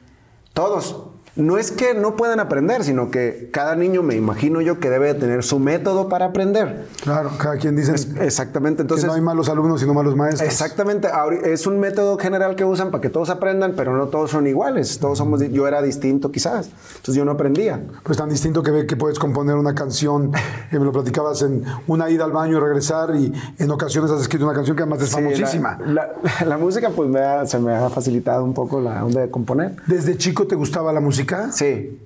todos. 0.53 1.10
No 1.37 1.59
es 1.59 1.71
que 1.71 1.95
no 1.95 2.17
puedan 2.17 2.41
aprender, 2.41 2.83
sino 2.85 3.11
que 3.11 3.49
cada 3.53 3.77
niño, 3.77 4.03
me 4.03 4.17
imagino 4.17 4.61
yo, 4.61 4.81
que 4.81 4.91
debe 4.91 5.15
de 5.15 5.15
tener 5.15 5.43
su 5.45 5.59
método 5.61 6.09
para 6.09 6.27
aprender. 6.27 6.87
Claro, 7.03 7.31
cada 7.39 7.57
quien 7.57 7.77
dice 7.77 7.93
Exactamente. 8.21 8.83
Entonces, 8.83 9.05
que 9.05 9.09
no 9.09 9.15
hay 9.15 9.21
malos 9.21 9.49
alumnos, 9.49 9.81
sino 9.81 9.95
malos 9.95 10.17
maestros. 10.17 10.49
Exactamente, 10.51 11.09
es 11.45 11.67
un 11.67 11.79
método 11.79 12.19
general 12.19 12.57
que 12.57 12.65
usan 12.65 12.91
para 12.91 13.01
que 13.01 13.11
todos 13.11 13.31
aprendan, 13.31 13.75
pero 13.77 13.97
no 13.97 14.09
todos 14.09 14.31
son 14.33 14.47
iguales. 14.47 14.99
Todos 14.99 15.19
somos, 15.19 15.41
yo 15.51 15.67
era 15.69 15.81
distinto 15.83 16.31
quizás, 16.33 16.69
entonces 16.97 17.15
yo 17.15 17.25
no 17.25 17.33
aprendía. 17.33 17.81
Pues 18.03 18.19
tan 18.19 18.29
distinto 18.29 18.63
que 18.63 18.71
ve 18.73 18.87
que 18.87 18.97
puedes 18.97 19.19
componer 19.19 19.55
una 19.57 19.75
canción, 19.75 20.33
me 20.73 20.79
lo 20.81 20.93
platicabas 20.93 21.43
en 21.43 21.65
una 21.87 22.11
ida 22.11 22.25
al 22.25 22.33
baño 22.33 22.57
y 22.59 22.61
regresar, 22.61 23.15
y 23.15 23.33
en 23.59 23.71
ocasiones 23.71 24.11
has 24.11 24.21
escrito 24.21 24.45
una 24.47 24.55
canción 24.55 24.77
que 24.77 24.83
además 24.83 25.03
es 25.03 25.09
Sí, 25.11 25.15
famosísima. 25.15 25.79
La, 25.87 26.09
la- 26.41 26.45
la 26.47 26.59
música 26.59 26.91
pues 26.91 27.09
me 27.09 27.21
ha- 27.21 27.47
se 27.47 27.59
me 27.59 27.73
ha 27.75 27.89
facilitado 27.89 28.45
un 28.45 28.53
poco 28.53 28.81
la 28.81 29.05
onda 29.05 29.21
de 29.21 29.31
componer. 29.31 29.77
¿Desde 29.87 30.17
chico 30.17 30.47
te 30.47 30.57
gustaba 30.57 30.93
la 30.93 31.01
música? 31.01 31.20
Sí. 31.53 31.99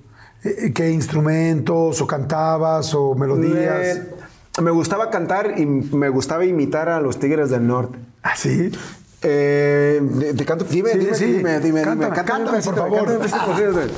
Eh, 0.45 0.73
¿Qué 0.75 0.91
instrumentos, 0.91 2.01
o 2.01 2.07
cantabas, 2.07 2.95
o 2.95 3.15
melodías? 3.15 4.01
Me, 4.59 4.65
me 4.65 4.71
gustaba 4.71 5.11
cantar 5.11 5.59
y 5.59 5.67
me 5.67 6.09
gustaba 6.09 6.45
imitar 6.45 6.89
a 6.89 7.01
los 7.01 7.19
Tigres 7.19 7.51
del 7.51 7.67
Norte. 7.67 7.99
¿Ah, 8.23 8.37
sí? 8.37 8.71
Eh, 9.23 10.35
te, 10.37 10.45
canto, 10.45 10.65
dime, 10.65 10.93
Sí, 10.93 10.99
dime, 10.99 11.15
sí. 11.15 11.25
dime, 11.25 11.61
dime, 11.61 11.83
Cántame, 11.83 12.11
dime, 12.15 12.25
cántame 12.27 12.63
favor. 12.63 13.19
por 13.19 13.29
favor. 13.29 13.91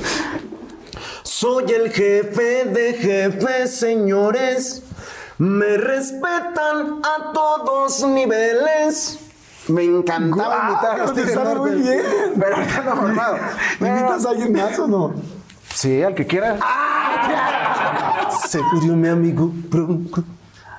Soy 1.23 1.65
el 1.71 1.91
jefe 1.91 2.63
de 2.65 2.93
jefes, 2.93 3.75
señores. 3.75 4.83
Me 5.37 5.77
respetan 5.77 7.01
a 7.03 7.31
todos 7.33 8.03
niveles. 8.07 9.19
Me 9.67 9.83
encantaba 9.83 10.55
Guau, 10.55 10.71
imitar 10.71 10.91
a 10.91 10.97
los 10.97 11.13
Tigres 11.13 11.35
Norte. 11.35 11.59
muy 11.59 11.81
bien. 11.81 12.01
Pero 12.39 12.55
ahorita 12.55 12.83
no 12.83 12.95
formado. 12.95 13.37
¿Imitas 13.79 14.25
a 14.25 14.29
alguien 14.29 14.53
más 14.53 14.79
o 14.79 14.87
no? 14.87 15.13
Sí, 15.73 16.01
al 16.01 16.15
que 16.15 16.25
quiera. 16.25 16.57
Se 18.47 18.61
murió 18.61 18.95
mi 18.95 19.07
amigo 19.07 19.51
Bronco. 19.69 20.23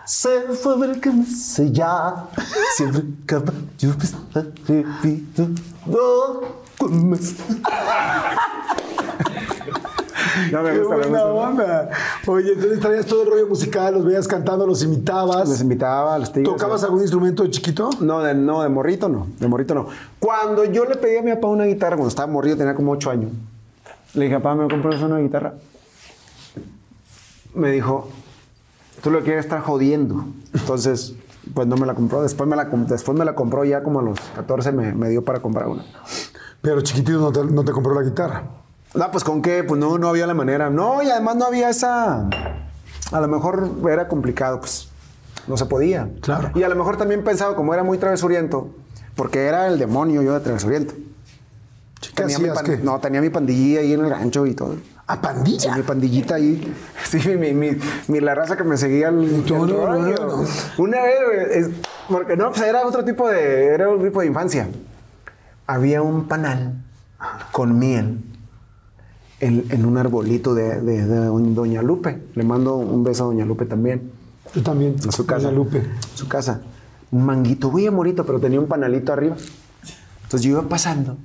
Se 0.04 0.40
fue 0.62 0.74
a 0.74 0.76
ver 0.78 1.00
que 1.00 1.10
me 1.10 1.24
ya. 1.70 2.28
Siempre 2.76 3.02
caballo 3.26 3.94
repito. 4.66 5.48
No, 5.84 6.40
con 6.78 7.10
más. 7.10 7.34
No 10.52 10.62
me 10.62 10.72
Qué 10.72 10.78
gusta, 10.78 10.96
me 10.96 11.06
buena 11.08 11.24
gusta. 11.24 11.48
onda. 11.48 11.90
Oye, 12.26 12.52
entonces 12.52 12.80
traías 12.80 13.06
todo 13.06 13.22
el 13.22 13.30
rollo 13.30 13.46
musical, 13.46 13.94
los 13.94 14.04
veías 14.04 14.26
cantando, 14.28 14.66
los 14.66 14.82
imitabas. 14.82 15.48
Les 15.48 15.60
invitaba 15.60 16.18
los 16.18 16.32
tigres. 16.32 16.52
¿Tocabas 16.52 16.82
algún 16.84 17.00
instrumento 17.02 17.42
de 17.42 17.50
chiquito? 17.50 17.90
No, 18.00 18.22
de, 18.22 18.34
no, 18.34 18.62
de 18.62 18.68
morrito 18.68 19.08
no. 19.08 19.26
De 19.38 19.48
morrito 19.48 19.74
no. 19.74 19.86
Cuando 20.18 20.64
yo 20.64 20.84
le 20.84 20.96
pedí 20.96 21.16
a 21.16 21.22
mi 21.22 21.32
papá 21.34 21.48
una 21.48 21.64
guitarra, 21.64 21.96
cuando 21.96 22.08
estaba 22.08 22.30
morrido, 22.30 22.56
tenía 22.56 22.74
como 22.74 22.92
ocho 22.92 23.10
años. 23.10 23.30
Le 24.14 24.24
dije, 24.24 24.36
papá, 24.40 24.54
¿me 24.54 24.68
compras 24.68 25.00
una 25.02 25.18
guitarra? 25.18 25.54
Me 27.54 27.70
dijo, 27.70 28.08
tú 29.02 29.10
lo 29.10 29.22
quieres 29.22 29.44
estar 29.44 29.60
jodiendo. 29.60 30.24
Entonces, 30.54 31.14
pues 31.54 31.66
no 31.66 31.76
me 31.76 31.86
la 31.86 31.94
compró. 31.94 32.22
Después 32.22 32.48
me 32.48 32.56
la, 32.56 32.64
después 32.64 33.16
me 33.18 33.24
la 33.24 33.34
compró 33.34 33.64
ya 33.64 33.82
como 33.82 34.00
a 34.00 34.02
los 34.02 34.18
14 34.34 34.72
me, 34.72 34.92
me 34.94 35.08
dio 35.08 35.24
para 35.24 35.40
comprar 35.40 35.68
una. 35.68 35.84
Pero 36.60 36.80
chiquitito 36.80 37.18
no 37.18 37.32
te, 37.32 37.44
no 37.44 37.64
te 37.64 37.72
compró 37.72 37.94
la 37.94 38.02
guitarra. 38.02 38.44
No, 38.94 39.10
pues 39.10 39.22
con 39.24 39.42
qué, 39.42 39.64
pues 39.64 39.78
no, 39.80 39.98
no 39.98 40.08
había 40.08 40.26
la 40.26 40.34
manera. 40.34 40.70
No, 40.70 41.02
y 41.02 41.10
además 41.10 41.36
no 41.36 41.44
había 41.46 41.68
esa. 41.70 42.28
A 43.12 43.20
lo 43.20 43.28
mejor 43.28 43.70
era 43.90 44.08
complicado, 44.08 44.60
pues 44.60 44.88
no 45.46 45.56
se 45.56 45.66
podía. 45.66 46.08
Claro. 46.20 46.50
Y 46.54 46.62
a 46.62 46.68
lo 46.68 46.74
mejor 46.76 46.96
también 46.96 47.22
pensaba, 47.24 47.54
como 47.54 47.74
era 47.74 47.82
muy 47.82 47.98
travesuriento, 47.98 48.70
porque 49.14 49.46
era 49.46 49.66
el 49.68 49.78
demonio 49.78 50.22
yo 50.22 50.34
de 50.34 50.40
travesuriento. 50.40 50.94
¿Qué 52.00 52.10
Tenía 52.24 52.38
mi. 52.38 52.48
No, 52.82 52.98
tenía 53.00 53.20
mi 53.20 53.30
pandilla 53.30 53.80
ahí 53.80 53.92
en 53.92 54.04
el 54.04 54.10
rancho 54.10 54.46
y 54.46 54.54
todo. 54.54 54.76
¿A 55.06 55.14
Sí, 55.14 55.20
pandilla? 55.22 55.76
mi 55.76 55.82
pandillita 55.82 56.34
ahí. 56.34 56.74
Sí, 57.04 57.18
mi, 57.36 57.52
mi, 57.54 57.70
mi- 58.08 58.20
la 58.20 58.34
raza 58.34 58.56
que 58.56 58.64
me 58.64 58.76
seguía 58.76 59.08
al, 59.08 59.46
no, 59.46 59.66
rollo. 59.66 60.26
no. 60.26 60.44
Una 60.82 61.02
vez, 61.02 61.18
güey, 61.26 61.58
es- 61.60 61.70
porque 62.08 62.36
no, 62.36 62.50
pues 62.50 62.60
era 62.62 62.86
otro 62.86 63.04
tipo 63.04 63.28
de, 63.28 63.66
era 63.66 63.88
un 63.88 64.02
tipo 64.02 64.20
de 64.20 64.26
infancia. 64.26 64.68
Había 65.66 66.02
un 66.02 66.28
panal 66.28 66.74
con 67.52 67.78
miel 67.78 68.22
en, 69.40 69.64
en 69.70 69.84
un 69.84 69.96
arbolito 69.98 70.54
de, 70.54 70.80
de- 70.80 71.06
de 71.06 71.26
Doña 71.26 71.82
Lupe. 71.82 72.22
Le 72.34 72.44
mando 72.44 72.76
un 72.76 73.04
beso 73.04 73.24
a 73.24 73.26
Doña 73.28 73.44
Lupe 73.44 73.64
también. 73.66 74.10
Yo 74.54 74.62
también. 74.62 74.96
A 75.08 75.12
su 75.12 75.26
casa. 75.26 75.46
Doña 75.48 75.56
Lupe. 75.58 75.82
Su 76.14 76.28
casa. 76.28 76.60
Un 77.10 77.24
manguito, 77.24 77.70
muy 77.70 77.86
amorito, 77.86 78.24
pero 78.26 78.38
tenía 78.40 78.60
un 78.60 78.66
panalito 78.66 79.12
arriba. 79.12 79.36
Entonces 80.24 80.42
yo 80.42 80.50
iba 80.58 80.68
pasando 80.68 81.16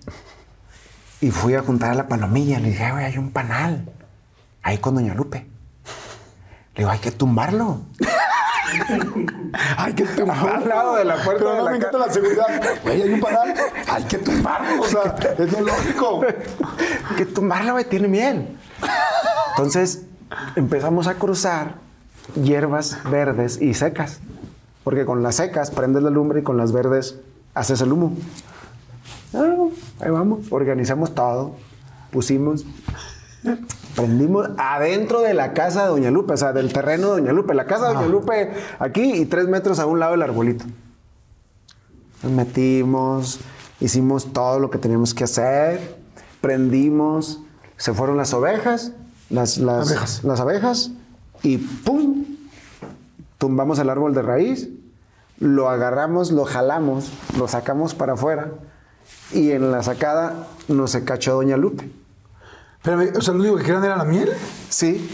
y 1.22 1.32
fui 1.32 1.56
a 1.56 1.62
juntar 1.62 1.92
a 1.92 1.96
la 1.96 2.08
palomilla. 2.08 2.60
Le 2.60 2.70
dije, 2.70 2.84
"Ay, 2.84 2.92
güey, 2.94 3.06
hay 3.06 3.18
un 3.18 3.32
panal 3.32 3.90
ahí 4.62 4.78
con 4.78 4.96
Doña 4.96 5.14
Lupe. 5.14 5.40
Le 6.76 6.80
digo, 6.84 6.90
hay 6.90 7.00
que 7.00 7.12
tumbarlo. 7.12 7.82
Hay 9.78 9.94
que 9.94 10.04
tumbarlo. 10.06 10.66
lado 10.68 10.96
de 10.96 11.06
la 11.06 11.16
puerta 11.24 11.40
Pero 11.44 11.52
de 11.52 11.58
no 11.58 11.64
la 11.66 11.72
me 11.72 11.78
encanta 11.78 11.98
ca- 12.00 12.08
la 12.08 12.14
seguridad. 12.14 12.62
Güey, 12.84 13.02
hay 13.02 13.14
un 13.14 13.20
panal. 13.20 13.54
Hay 13.92 14.04
que 14.04 14.18
tumbarlo. 14.18 14.82
O 14.82 14.86
sea, 14.86 15.16
es 15.38 15.52
lo 15.52 15.62
lógico. 15.62 16.22
Hay 17.10 17.16
que 17.18 17.26
tumbarlo, 17.26 17.74
güey, 17.74 17.86
tiene 17.86 18.08
miel. 18.08 18.58
Entonces 19.52 20.04
empezamos 20.56 21.08
a 21.08 21.16
cruzar 21.16 21.76
hierbas 22.42 22.98
verdes 23.10 23.62
y 23.62 23.74
secas. 23.74 24.20
Porque 24.84 25.06
con 25.06 25.24
las 25.24 25.36
secas 25.36 25.72
prendes 25.72 26.04
la 26.04 26.10
lumbre 26.10 26.42
y 26.42 26.44
con 26.44 26.58
las 26.58 26.72
verdes 26.72 27.18
haces 27.54 27.80
el 27.82 27.94
humo. 27.94 28.14
Ah, 29.34 29.56
ahí 30.02 30.12
vamos, 30.12 30.40
organizamos 30.52 31.16
todo, 31.16 31.56
pusimos, 32.12 32.66
prendimos 33.96 34.50
adentro 34.58 35.22
de 35.22 35.34
la 35.34 35.54
casa 35.54 35.84
de 35.84 35.90
Doña 35.90 36.12
Lupe, 36.12 36.34
o 36.34 36.38
sea, 36.38 36.54
del 36.54 36.72
terreno 36.74 37.08
de 37.08 37.22
Doña 37.22 37.34
Lupe. 37.34 37.54
La 37.54 37.66
casa 37.66 37.90
de 37.90 37.94
Doña 37.96 38.08
Lupe 38.08 38.52
aquí 38.80 39.14
y 39.14 39.26
tres 39.26 39.48
metros 39.48 39.80
a 39.80 39.86
un 39.86 40.00
lado 40.00 40.14
del 40.14 40.22
arbolito. 40.22 40.66
Nos 42.24 42.32
metimos, 42.32 43.40
hicimos 43.80 44.32
todo 44.32 44.60
lo 44.60 44.70
que 44.70 44.78
teníamos 44.78 45.14
que 45.14 45.26
hacer, 45.26 45.98
prendimos, 46.42 47.42
se 47.78 47.94
fueron 47.94 48.18
las 48.18 48.34
ovejas, 48.34 48.94
las, 49.30 49.58
las 49.58 49.90
Abejas. 49.90 50.24
las 50.24 50.40
abejas 50.40 50.92
y 51.42 51.58
¡pum! 51.58 52.24
Tumbamos 53.38 53.78
el 53.80 53.90
árbol 53.90 54.14
de 54.14 54.22
raíz, 54.22 54.70
lo 55.38 55.70
agarramos, 55.70 56.32
lo 56.32 56.46
jalamos, 56.46 57.12
lo 57.38 57.50
sacamos 57.50 57.94
para 57.94 58.14
afuera 58.14 58.52
y 59.34 59.52
en 59.52 59.72
la 59.72 59.84
sacada 59.84 60.48
nos 60.70 60.92
se 60.92 61.04
cachó 61.04 61.36
Doña 61.36 61.58
Lupe. 61.58 62.03
Pero, 62.84 63.02
o 63.18 63.22
sea, 63.22 63.34
lo 63.34 63.40
único 63.40 63.56
que 63.58 63.64
querían 63.64 63.84
era 63.84 63.96
la 63.98 64.04
miel. 64.04 64.32
Sí, 64.70 65.10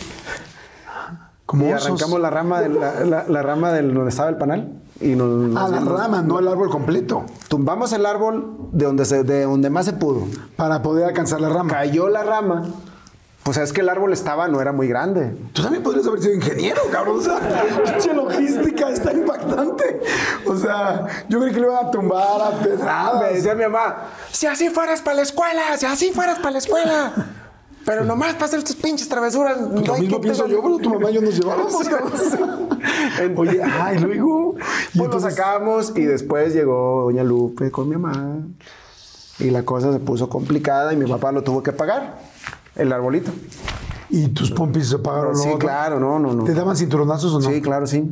Como 1.45 1.65
y 1.67 1.73
osos. 1.73 1.85
arrancamos 1.87 2.19
la 2.19 2.29
rama, 2.29 2.61
de 2.61 2.69
la, 2.69 2.99
la- 3.05 3.25
la 3.27 3.41
rama 3.43 3.71
del 3.71 3.93
donde 3.93 4.09
estaba 4.09 4.29
el 4.29 4.37
panal 4.37 4.73
y 4.99 5.15
nos, 5.15 5.55
A 5.55 5.67
la 5.67 5.79
nos- 5.79 5.99
rama, 5.99 6.21
no 6.21 6.37
al 6.37 6.47
árbol 6.47 6.69
completo. 6.69 7.25
tumbamos 7.47 7.91
el 7.93 8.05
árbol 8.05 8.55
de 8.71 8.85
donde, 8.85 9.05
se, 9.05 9.23
de 9.23 9.43
donde 9.43 9.69
más 9.69 9.85
se 9.85 9.93
pudo. 9.93 10.27
Para 10.55 10.81
poder 10.81 11.05
alcanzar 11.05 11.41
la 11.41 11.49
rama. 11.49 11.71
Cayó 11.73 12.07
la 12.09 12.23
rama, 12.23 12.63
pues 13.43 13.57
es 13.57 13.71
que 13.73 13.81
el 13.81 13.89
árbol 13.89 14.13
estaba, 14.13 14.47
no 14.47 14.61
era 14.61 14.71
muy 14.71 14.87
grande. 14.87 15.35
Tú 15.53 15.63
también 15.63 15.81
podrías 15.83 16.05
haber 16.05 16.21
sido 16.21 16.33
ingeniero, 16.35 16.81
cabrón. 16.91 17.17
O 17.19 17.21
sea, 17.21 17.39
pinche 17.85 18.13
logística 18.13 18.89
está 18.89 19.11
impactante. 19.13 20.01
O 20.45 20.55
sea, 20.55 21.05
yo 21.29 21.39
creí 21.39 21.53
que 21.53 21.59
le 21.61 21.67
iban 21.67 21.87
a 21.87 21.91
tumbar 21.91 22.41
a 22.41 22.51
Me 22.51 22.67
pedradas. 22.67 23.33
decía 23.33 23.55
mi 23.55 23.63
mamá, 23.63 23.95
si 24.31 24.45
así 24.47 24.69
fueras 24.69 25.01
para 25.01 25.15
la 25.17 25.21
escuela, 25.23 25.77
si 25.77 25.85
así 25.87 26.11
fueras 26.11 26.37
para 26.39 26.51
la 26.51 26.57
escuela. 26.59 27.13
Pero 27.85 28.05
nomás 28.05 28.33
para 28.33 28.45
hacer 28.45 28.63
tus 28.63 28.75
pinches 28.75 29.07
travesuras. 29.09 29.59
Lo 29.59 29.67
no 29.81 29.93
hay 29.93 30.01
mismo 30.01 30.17
que 30.17 30.23
pienso 30.23 30.43
te- 30.43 30.51
yo, 30.51 30.61
pero 30.61 30.77
tu 30.77 30.89
mamá 30.89 31.09
y 31.11 31.13
yo 31.15 31.21
nos 31.21 31.35
llevábamos. 31.39 31.73
Oye, 33.37 33.61
ay, 33.63 33.99
luego. 33.99 34.55
Y 34.55 34.59
Pues 34.59 34.95
lo 34.95 35.05
entonces, 35.05 35.35
sacamos 35.35 35.93
y 35.95 36.01
después 36.05 36.53
llegó 36.53 37.03
Doña 37.05 37.23
Lupe 37.23 37.71
con 37.71 37.89
mi 37.89 37.95
mamá. 37.97 38.37
Y 39.39 39.49
la 39.51 39.63
cosa 39.63 39.91
se 39.93 39.99
puso 39.99 40.27
complicada 40.29 40.91
y 40.93 40.97
mi 40.97 41.09
papá 41.09 41.31
lo 41.31 41.43
tuvo 41.43 41.63
que 41.63 41.71
pagar. 41.71 42.19
El 42.75 42.91
arbolito. 42.91 43.31
¿Y 44.09 44.27
tus 44.29 44.51
pompis 44.51 44.89
se 44.89 44.97
pagaron 44.99 45.35
Sí, 45.35 45.43
luego? 45.43 45.59
claro, 45.59 45.99
no, 45.99 46.19
no, 46.19 46.33
no. 46.33 46.43
¿Te 46.43 46.53
daban 46.53 46.75
cinturonazos 46.75 47.33
o 47.33 47.39
no? 47.39 47.49
Sí, 47.49 47.61
claro, 47.61 47.85
sí. 47.87 48.11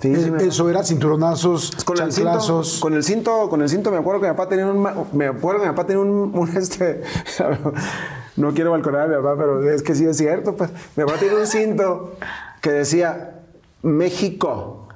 Sí, 0.00 0.14
sí, 0.14 0.30
me- 0.30 0.42
Eso 0.44 0.70
era 0.70 0.84
cinturonazos, 0.84 1.72
con 1.84 1.98
el 2.00 2.12
cinto, 2.12 2.30
chanclazos. 2.30 2.78
con 2.80 2.94
el 2.94 3.02
cinto, 3.02 3.48
con 3.50 3.62
el 3.62 3.68
cinto 3.68 3.90
me 3.90 3.98
acuerdo 3.98 4.20
que 4.20 4.28
mi 4.28 4.32
papá 4.32 4.48
tenía 4.48 4.66
un, 4.66 4.80
me 5.12 5.26
acuerdo 5.26 5.60
que 5.62 5.66
mi 5.68 5.72
papá 5.74 5.86
tenía 5.86 6.02
un, 6.02 6.08
un, 6.34 6.56
este, 6.56 7.02
no 8.36 8.54
quiero 8.54 8.70
balconar 8.70 9.02
a 9.02 9.06
mi 9.08 9.16
papá, 9.16 9.34
pero 9.36 9.68
es 9.68 9.82
que 9.82 9.94
sí 9.96 10.04
es 10.04 10.16
cierto, 10.16 10.54
pues. 10.54 10.70
Mi 10.96 11.04
papá 11.04 11.18
tenía 11.18 11.36
un 11.36 11.46
cinto 11.46 12.14
que 12.60 12.70
decía 12.70 13.40
México. 13.82 14.88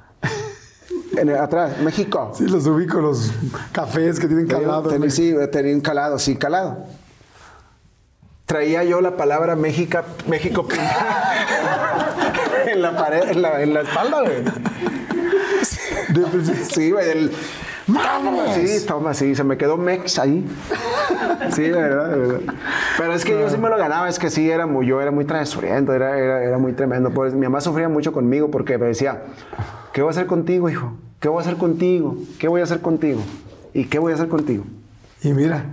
En 1.17 1.29
el- 1.29 1.37
atrás, 1.37 1.77
México. 1.81 2.31
Sí, 2.35 2.47
los 2.47 2.65
ubico, 2.65 2.99
los 2.99 3.31
cafés 3.71 4.19
que 4.19 4.27
tienen 4.27 4.47
calado. 4.47 4.89
Sí, 5.09 5.35
tenía 5.51 5.75
un 5.75 5.81
calado, 5.81 6.17
sí, 6.17 6.35
calado. 6.37 6.85
Traía 8.45 8.83
yo 8.83 8.99
la 9.01 9.15
palabra 9.15 9.55
México, 9.55 9.99
México 10.27 10.65
en 12.67 12.81
la 12.81 12.95
pared, 12.95 13.29
en 13.29 13.41
la, 13.41 13.61
en 13.61 13.73
la 13.73 13.81
espalda, 13.81 14.21
güey. 14.21 14.43
Sí, 16.69 16.91
güey, 16.91 17.09
el... 17.09 17.31
Sí, 18.55 18.85
toma, 18.85 19.13
sí, 19.13 19.35
se 19.35 19.43
me 19.43 19.57
quedó 19.57 19.75
Mex 19.77 20.17
ahí. 20.17 20.45
Sí, 21.51 21.63
de 21.63 21.71
verdad, 21.71 22.09
de 22.11 22.15
verdad. 22.17 22.53
Pero 22.97 23.13
es 23.13 23.25
que 23.25 23.31
yo 23.31 23.49
sí 23.49 23.57
me 23.57 23.69
lo 23.69 23.77
ganaba, 23.77 24.07
es 24.07 24.19
que 24.19 24.29
sí, 24.29 24.49
era 24.49 24.65
muy, 24.65 24.87
yo 24.87 25.01
era 25.01 25.11
muy 25.11 25.25
travesuriento, 25.25 25.93
era, 25.93 26.17
era, 26.17 26.43
era 26.43 26.57
muy 26.57 26.73
tremendo. 26.73 27.11
Pues, 27.11 27.33
mi 27.33 27.41
mamá 27.41 27.59
sufría 27.59 27.89
mucho 27.89 28.13
conmigo 28.13 28.49
porque 28.49 28.77
me 28.77 28.87
decía, 28.87 29.23
¿qué 29.91 30.01
voy 30.01 30.09
a 30.09 30.11
hacer 30.11 30.27
contigo, 30.27 30.69
hijo? 30.69 30.93
¿Qué 31.19 31.27
voy 31.27 31.39
a 31.39 31.41
hacer 31.41 31.57
contigo? 31.57 32.17
¿Qué 32.39 32.47
voy 32.47 32.61
a 32.61 32.63
hacer 32.63 32.79
contigo? 32.79 33.21
¿Y 33.73 33.85
qué 33.85 33.99
voy 33.99 34.11
a 34.13 34.15
hacer 34.15 34.29
contigo? 34.29 34.63
Y 35.21 35.33
mira, 35.33 35.65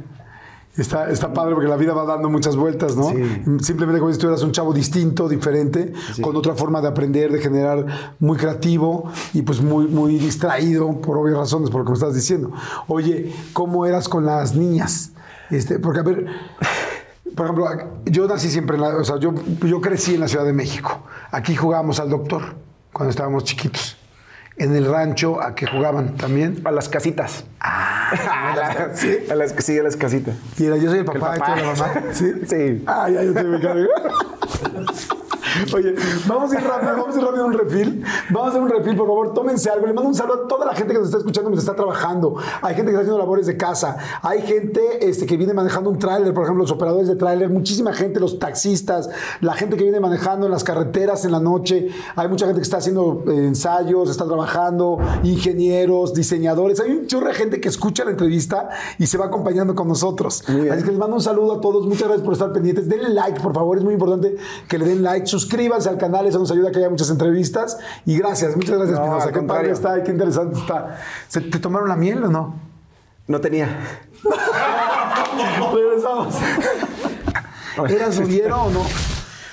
está, 0.83 1.11
está 1.11 1.33
padre 1.33 1.55
porque 1.55 1.69
la 1.69 1.77
vida 1.77 1.93
va 1.93 2.05
dando 2.05 2.29
muchas 2.29 2.57
vueltas, 2.57 2.97
¿no? 2.97 3.11
Sí. 3.11 3.43
Simplemente 3.61 4.01
como 4.01 4.13
si 4.13 4.19
tú 4.19 4.29
eras 4.29 4.43
un 4.43 4.53
chavo 4.53 4.73
distinto, 4.73 5.29
diferente, 5.29 5.93
con 6.21 6.37
otra 6.37 6.55
forma 6.55 6.81
de 6.81 6.89
aprender, 6.89 7.33
de 7.33 7.41
generar, 7.41 8.15
muy 8.19 8.37
creativo 8.37 9.11
y 9.33 9.43
pues 9.43 9.61
muy, 9.61 9.87
muy 9.87 10.19
distraído 10.19 11.01
por 11.01 11.19
obvias 11.19 11.39
razones, 11.39 11.71
por 11.71 11.81
lo 11.81 11.85
que 11.85 11.91
me 11.93 11.99
estás 11.99 12.15
diciendo. 12.15 12.53
Oye, 12.89 13.33
¿cómo 13.53 13.87
eras 13.87 14.09
con 14.09 14.25
las 14.25 14.55
niñas? 14.55 15.13
Este, 15.51 15.79
porque 15.79 16.01
a 16.01 16.03
ver, 16.03 16.27
por 17.35 17.47
ejemplo, 17.47 17.67
yo 18.07 18.27
nací 18.27 18.49
siempre 18.51 18.77
en 18.77 18.83
la, 18.83 18.97
o 18.97 19.05
sea, 19.05 19.19
yo, 19.19 19.35
yo 19.65 19.81
crecí 19.81 20.15
en 20.15 20.21
la 20.21 20.29
Ciudad 20.29 20.45
de 20.45 20.53
México. 20.53 21.03
Aquí 21.31 21.55
jugábamos 21.55 22.01
al 22.01 22.11
doctor 22.11 22.55
cuando 22.93 23.11
estábamos 23.11 23.45
chiquitos. 23.45 24.00
En 24.61 24.77
el 24.77 24.85
rancho, 24.85 25.41
¿a 25.41 25.55
qué 25.55 25.67
jugaban 25.67 26.19
también? 26.19 26.61
A 26.65 26.71
las 26.71 26.91
casitas. 26.91 27.45
Ah, 27.61 28.11
¿sí? 28.95 29.09
A 29.31 29.35
las, 29.35 29.53
sí, 29.59 29.79
a 29.79 29.83
las 29.83 29.97
casitas. 29.97 30.35
Y 30.59 30.67
era 30.67 30.77
yo 30.77 30.91
soy 30.91 30.99
el 30.99 31.07
papá, 31.07 31.33
El 31.33 31.41
papá. 31.41 31.57
la 31.57 31.63
mamá. 31.65 31.93
¿Sí? 32.13 32.31
Sí. 32.47 32.85
Ah, 32.87 33.09
ya, 33.09 33.23
yo 33.23 33.33
te 33.33 33.43
me 33.43 33.59
cargo. 33.59 33.89
Oye, 35.75 35.95
vamos 36.27 36.53
a 36.53 36.61
ir 36.61 36.67
rápido, 36.67 36.93
vamos 36.97 37.17
a 37.17 37.19
ir 37.19 37.25
rápido 37.25 37.45
a 37.45 37.47
un 37.47 37.53
refil. 37.53 38.05
Vamos 38.31 38.47
a 38.47 38.51
hacer 38.51 38.63
un 38.63 38.69
refil, 38.69 38.97
por 38.97 39.07
favor, 39.07 39.35
tómense 39.35 39.71
algo. 39.71 39.87
Le 39.87 39.93
mando 39.93 40.09
un 40.09 40.15
saludo 40.15 40.45
a 40.45 40.49
toda 40.49 40.67
la 40.67 40.75
gente 40.75 40.93
que 40.93 40.99
nos 40.99 41.09
está 41.09 41.19
escuchando 41.19 41.51
mientras 41.51 41.65
está 41.65 41.77
trabajando. 41.77 42.37
Hay 42.63 42.75
gente 42.75 42.91
que 42.91 42.97
está 42.97 43.01
haciendo 43.01 43.19
labores 43.19 43.47
de 43.47 43.57
casa. 43.57 43.97
Hay 44.23 44.43
gente 44.43 45.09
este, 45.09 45.27
que 45.27 45.37
viene 45.37 45.53
manejando 45.55 45.91
un 45.91 45.99
tráiler, 45.99 46.33
por 46.33 46.45
ejemplo, 46.45 46.63
los 46.63 46.71
operadores 46.71 47.09
de 47.09 47.17
tráiler. 47.17 47.51
Muchísima 47.51 47.93
gente, 47.93 48.21
los 48.21 48.39
taxistas, 48.39 49.11
la 49.41 49.55
gente 49.55 49.77
que 49.77 49.83
viene 49.83 50.01
manejando 50.01 50.47
en 50.47 50.53
las 50.53 50.65
carreteras 50.65 51.25
en 51.25 51.33
la 51.33 51.41
noche. 51.41 51.89
Hay 52.17 52.29
mucha 52.29 52.47
gente 52.47 52.61
que 52.61 52.65
está 52.65 52.79
haciendo 52.79 53.25
eh, 53.27 53.47
ensayos, 53.47 54.11
está 54.11 54.27
trabajando, 54.27 54.99
ingenieros, 55.23 56.15
diseñadores. 56.15 56.81
Hay 56.81 56.91
un 56.91 57.07
chorro 57.07 57.29
de 57.29 57.35
gente 57.35 57.61
que 57.61 57.69
escucha 57.69 58.05
la 58.05 58.11
entrevista 58.11 58.69
y 58.99 59.07
se 59.07 59.19
va 59.19 59.27
acompañando 59.27 59.75
con 59.75 59.89
nosotros. 59.89 60.43
Así 60.47 60.83
que 60.83 60.91
les 60.91 60.99
mando 60.99 61.17
un 61.17 61.23
saludo 61.23 61.55
a 61.55 61.61
todos. 61.61 61.87
Muchas 61.87 62.05
gracias 62.05 62.23
por 62.23 62.35
estar 62.35 62.53
pendientes. 62.53 62.89
Denle 62.89 63.11
like, 63.11 63.41
por 63.41 63.55
favor. 63.55 63.79
Es 63.79 63.85
muy 63.85 63.95
importante 63.95 64.37
que 64.69 64.79
le 64.79 64.87
den 64.87 65.03
like. 65.03 65.27
Suscríbanse 65.45 65.89
al 65.89 65.97
canal. 65.97 66.27
Eso 66.27 66.39
nos 66.39 66.51
ayuda 66.51 66.69
a 66.69 66.73
que 66.73 66.79
haya 66.79 66.91
muchas 66.91 67.09
entrevistas. 67.11 67.79
Y 68.05 68.19
gracias. 68.19 68.55
Muchas 68.57 68.77
gracias, 68.77 68.99
No, 68.99 69.05
Pinoza. 69.07 69.33
Qué 69.33 69.41
padre 69.43 69.71
está 69.71 69.99
y 69.99 70.03
qué 70.03 70.11
interesante 70.11 70.59
está. 70.59 70.99
¿Se- 71.29 71.41
¿Te 71.41 71.59
tomaron 71.59 71.89
la 71.89 71.97
miel 71.97 72.23
o 72.25 72.29
no? 72.29 72.55
No 73.27 73.41
tenía. 73.41 73.69
Regresamos. 75.75 76.35
¿Eras 77.89 78.17
rubiero 78.19 78.63
o 78.65 78.71
no? 78.71 78.83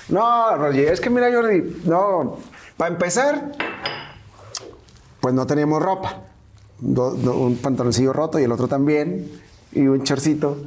No, 0.10 0.58
Roger, 0.58 0.92
es 0.94 1.00
que 1.02 1.10
mira, 1.10 1.32
Jordi, 1.32 1.82
no. 1.86 2.38
Para 2.76 2.92
empezar, 2.94 3.52
pues 5.22 5.34
no 5.34 5.46
teníamos 5.48 5.82
ropa. 5.82 6.22
Do- 6.80 7.12
do- 7.12 7.38
un 7.38 7.58
pantaloncillo 7.58 8.14
roto 8.14 8.40
y 8.40 8.44
el 8.44 8.52
otro 8.52 8.68
también, 8.68 9.32
y 9.72 9.88
un 9.88 10.04
chorcito. 10.04 10.58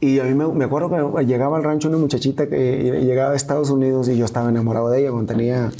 Y 0.00 0.20
a 0.20 0.24
mí 0.24 0.34
me, 0.34 0.46
me 0.48 0.64
acuerdo 0.64 1.14
que 1.16 1.24
llegaba 1.26 1.56
al 1.56 1.64
rancho 1.64 1.88
una 1.88 1.98
muchachita 1.98 2.46
que 2.48 3.00
llegaba 3.04 3.30
de 3.30 3.36
Estados 3.36 3.68
Unidos 3.70 4.08
y 4.08 4.16
yo 4.16 4.24
estaba 4.24 4.48
enamorado 4.48 4.90
de 4.90 5.00
ella 5.00 5.10
cuando 5.10 5.32
tenía 5.32 5.70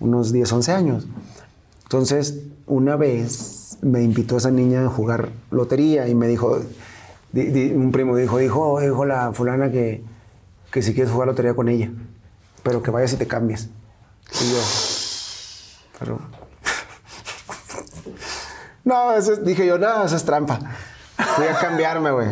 unos 0.00 0.32
10, 0.32 0.52
11 0.52 0.72
años. 0.72 1.06
Entonces, 1.84 2.40
una 2.66 2.96
vez 2.96 3.78
me 3.80 4.02
invitó 4.02 4.36
esa 4.36 4.50
niña 4.50 4.84
a 4.84 4.88
jugar 4.88 5.30
lotería 5.50 6.08
y 6.08 6.14
me 6.14 6.28
dijo, 6.28 6.60
di- 7.32 7.46
di- 7.46 7.72
un 7.72 7.90
primo 7.90 8.14
dijo, 8.16 8.36
dijo, 8.38 8.80
dijo 8.80 9.06
la 9.06 9.32
fulana 9.32 9.70
que, 9.70 10.02
que 10.70 10.82
si 10.82 10.92
quieres 10.92 11.10
jugar 11.10 11.28
lotería 11.28 11.54
con 11.54 11.70
ella, 11.70 11.90
pero 12.62 12.82
que 12.82 12.90
vayas 12.90 13.14
y 13.14 13.16
te 13.16 13.26
cambies. 13.26 13.70
Y 14.42 14.52
yo, 14.52 14.58
pero... 15.98 16.18
No, 18.84 19.12
eso 19.14 19.32
es- 19.34 19.44
dije 19.44 19.66
yo, 19.66 19.78
no, 19.78 20.04
eso 20.04 20.16
es 20.16 20.24
trampa. 20.24 20.58
Fui 21.36 21.46
a 21.46 21.58
cambiarme, 21.58 22.10
güey. 22.10 22.28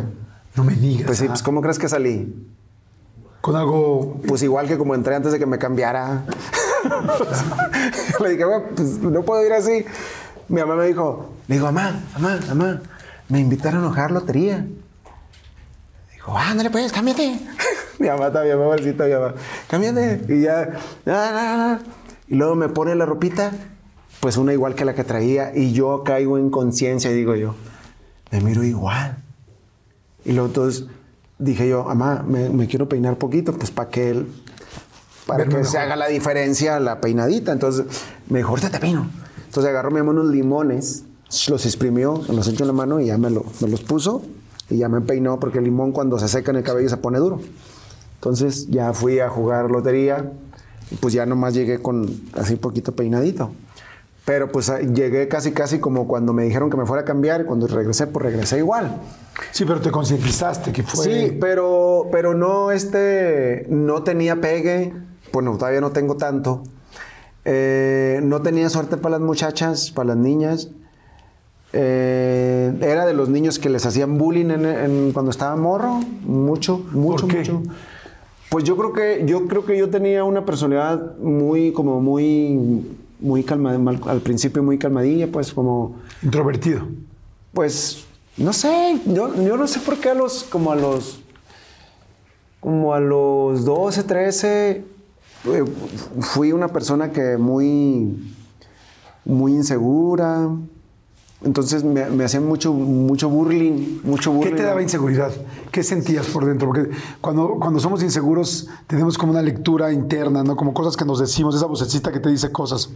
No 0.56 0.64
me 0.64 0.74
digas. 0.74 1.06
Pues 1.06 1.18
sí, 1.18 1.24
ah. 1.26 1.28
pues 1.28 1.42
¿cómo 1.42 1.60
crees 1.60 1.78
que 1.78 1.88
salí? 1.88 2.34
Con 3.40 3.56
algo. 3.56 4.20
Pues 4.26 4.42
igual 4.42 4.66
que 4.66 4.78
como 4.78 4.94
entré 4.94 5.14
antes 5.14 5.32
de 5.32 5.38
que 5.38 5.46
me 5.46 5.58
cambiara. 5.58 6.24
le 8.22 8.30
dije, 8.30 8.44
pues 8.74 8.98
no 8.98 9.22
puedo 9.22 9.44
ir 9.44 9.52
así. 9.52 9.84
Mi 10.48 10.60
mamá 10.60 10.76
me 10.76 10.86
dijo, 10.86 11.32
le 11.48 11.56
digo, 11.56 11.66
mamá, 11.66 12.00
mamá, 12.14 12.38
mamá, 12.48 12.80
me 13.28 13.40
invitaron 13.40 13.84
a 13.84 13.88
jugar 13.88 14.10
lotería. 14.10 14.64
Dijo, 16.12 16.36
ándale 16.36 16.70
pues, 16.70 16.92
cámbiate. 16.92 17.38
mi 17.98 18.08
mamá 18.08 18.32
también, 18.32 18.58
mamacita, 18.58 19.04
mi 19.04 19.12
mamá, 19.12 19.34
cámbiate. 19.68 20.24
Y 20.28 20.42
ya, 20.42 20.70
"Ah, 21.06 21.10
ah, 21.10 21.32
ah". 21.34 21.78
y 22.28 22.34
luego 22.36 22.54
me 22.54 22.68
pone 22.68 22.94
la 22.94 23.06
ropita, 23.06 23.52
pues 24.20 24.36
una 24.36 24.52
igual 24.52 24.74
que 24.74 24.84
la 24.84 24.94
que 24.94 25.04
traía, 25.04 25.52
y 25.54 25.72
yo 25.72 26.04
caigo 26.04 26.38
en 26.38 26.50
conciencia 26.50 27.10
y 27.10 27.14
digo 27.14 27.34
yo, 27.34 27.54
me 28.30 28.40
miro 28.40 28.62
igual. 28.62 29.16
Y 30.26 30.32
luego 30.32 30.48
entonces 30.48 30.84
dije 31.38 31.68
yo, 31.68 31.84
mamá, 31.84 32.24
me, 32.26 32.48
me 32.50 32.66
quiero 32.66 32.88
peinar 32.88 33.16
poquito, 33.16 33.52
pues 33.52 33.70
para 33.70 33.88
que 33.90 34.10
él, 34.10 34.26
para 35.26 35.38
Verme 35.38 35.58
que 35.58 35.64
se 35.64 35.70
mejor. 35.78 35.80
haga 35.86 35.96
la 35.96 36.08
diferencia 36.08 36.78
la 36.80 37.00
peinadita. 37.00 37.52
Entonces 37.52 37.86
me 38.28 38.38
dijo, 38.40 38.50
ahorita 38.50 38.70
te 38.70 38.78
peino. 38.78 39.08
Entonces 39.46 39.70
agarró 39.70 39.90
mi 39.90 39.98
mamá 39.98 40.10
unos 40.10 40.26
limones, 40.26 41.04
los 41.48 41.64
exprimió, 41.64 42.22
los 42.28 42.48
echó 42.48 42.64
en 42.64 42.68
la 42.68 42.72
mano 42.74 43.00
y 43.00 43.06
ya 43.06 43.18
me, 43.18 43.30
lo- 43.30 43.44
me 43.60 43.68
los 43.68 43.82
puso 43.82 44.22
y 44.68 44.78
ya 44.78 44.88
me 44.88 45.00
peinó 45.00 45.38
porque 45.40 45.58
el 45.58 45.64
limón 45.64 45.92
cuando 45.92 46.18
se 46.18 46.28
seca 46.28 46.50
en 46.50 46.58
el 46.58 46.62
cabello 46.64 46.88
se 46.88 46.96
pone 46.98 47.18
duro. 47.18 47.40
Entonces 48.16 48.66
ya 48.68 48.92
fui 48.92 49.20
a 49.20 49.28
jugar 49.28 49.70
lotería 49.70 50.32
pues 51.00 51.14
ya 51.14 51.26
nomás 51.26 51.52
llegué 51.54 51.80
con 51.80 52.08
así 52.34 52.56
poquito 52.56 52.92
peinadito. 52.92 53.50
Pero 54.26 54.48
pues 54.50 54.68
ah, 54.70 54.80
llegué 54.80 55.28
casi 55.28 55.52
casi 55.52 55.78
como 55.78 56.06
cuando 56.08 56.32
me 56.34 56.42
dijeron 56.44 56.68
que 56.68 56.76
me 56.76 56.84
fuera 56.84 57.02
a 57.02 57.04
cambiar 57.06 57.40
y 57.40 57.44
cuando 57.44 57.66
regresé 57.68 58.06
pues 58.08 58.24
regresé 58.26 58.58
igual. 58.58 59.00
Sí, 59.52 59.64
pero 59.64 59.80
te 59.80 59.90
concientizaste 59.90 60.72
que 60.72 60.82
fue. 60.82 61.04
Sí, 61.04 61.38
pero, 61.40 62.08
pero 62.12 62.34
no, 62.34 62.72
este, 62.72 63.66
no 63.70 64.02
tenía 64.02 64.36
pegue. 64.40 64.92
Bueno, 65.32 65.56
todavía 65.56 65.80
no 65.80 65.92
tengo 65.92 66.16
tanto. 66.16 66.62
Eh, 67.44 68.18
no 68.24 68.42
tenía 68.42 68.68
suerte 68.68 68.96
para 68.96 69.12
las 69.12 69.20
muchachas, 69.20 69.92
para 69.92 70.08
las 70.08 70.16
niñas. 70.16 70.70
Eh, 71.72 72.72
era 72.80 73.06
de 73.06 73.12
los 73.14 73.28
niños 73.28 73.58
que 73.58 73.68
les 73.68 73.84
hacían 73.86 74.18
bullying 74.18 74.50
en- 74.50 74.64
en- 74.66 75.12
cuando 75.12 75.30
estaba 75.30 75.54
morro. 75.56 76.00
Mucho, 76.24 76.78
mucho, 76.92 77.28
qué? 77.28 77.38
mucho. 77.38 77.62
Pues 78.50 78.64
yo 78.64 78.76
creo 78.76 78.92
que 78.92 79.22
yo 79.26 79.46
creo 79.46 79.64
que 79.64 79.76
yo 79.76 79.90
tenía 79.90 80.24
una 80.24 80.44
personalidad 80.44 81.16
muy 81.18 81.72
como 81.72 82.00
muy 82.00 82.86
muy 83.20 83.42
calmada 83.42 83.78
al 84.06 84.20
principio 84.20 84.62
muy 84.62 84.78
calmadilla, 84.78 85.30
pues 85.30 85.52
como 85.52 85.96
Introvertido. 86.22 86.86
pues 87.52 88.04
no 88.36 88.52
sé, 88.52 89.00
yo, 89.06 89.34
yo 89.42 89.56
no 89.56 89.66
sé 89.66 89.80
por 89.80 89.98
qué 89.98 90.10
a 90.10 90.14
los 90.14 90.44
como 90.44 90.72
a 90.72 90.76
los 90.76 91.20
como 92.60 92.94
a 92.94 93.00
los 93.00 93.64
12, 93.64 94.02
13 94.02 94.84
eh, 95.44 95.64
fui 96.20 96.52
una 96.52 96.68
persona 96.68 97.12
que 97.12 97.36
muy 97.36 98.34
muy 99.24 99.52
insegura. 99.52 100.48
Entonces 101.44 101.84
me, 101.84 102.06
me 102.06 102.24
hacían 102.24 102.46
mucho, 102.46 102.72
mucho 102.72 103.28
burling, 103.28 104.00
mucho 104.04 104.30
¿Qué 104.30 104.36
burling. 104.36 104.56
te 104.56 104.62
daba 104.62 104.80
inseguridad? 104.82 105.30
¿Qué 105.70 105.82
sentías 105.82 106.26
por 106.26 106.46
dentro? 106.46 106.68
Porque 106.68 106.90
cuando, 107.20 107.58
cuando 107.60 107.78
somos 107.78 108.02
inseguros 108.02 108.68
tenemos 108.86 109.18
como 109.18 109.32
una 109.32 109.42
lectura 109.42 109.92
interna, 109.92 110.42
¿no? 110.42 110.56
Como 110.56 110.72
cosas 110.72 110.96
que 110.96 111.04
nos 111.04 111.20
decimos, 111.20 111.54
esa 111.54 111.66
vocecita 111.66 112.10
que 112.10 112.20
te 112.20 112.30
dice 112.30 112.50
cosas. 112.50 112.90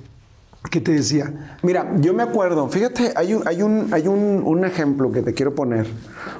¿Qué 0.70 0.80
te 0.80 0.92
decía? 0.92 1.58
Mira, 1.62 1.96
yo 2.00 2.12
me 2.12 2.22
acuerdo, 2.22 2.68
fíjate, 2.68 3.12
hay 3.16 3.32
un, 3.34 3.46
hay 3.46 3.62
un, 3.62 3.92
hay 3.92 4.06
un, 4.08 4.42
un 4.44 4.64
ejemplo 4.64 5.10
que 5.10 5.22
te 5.22 5.32
quiero 5.32 5.54
poner. 5.54 5.86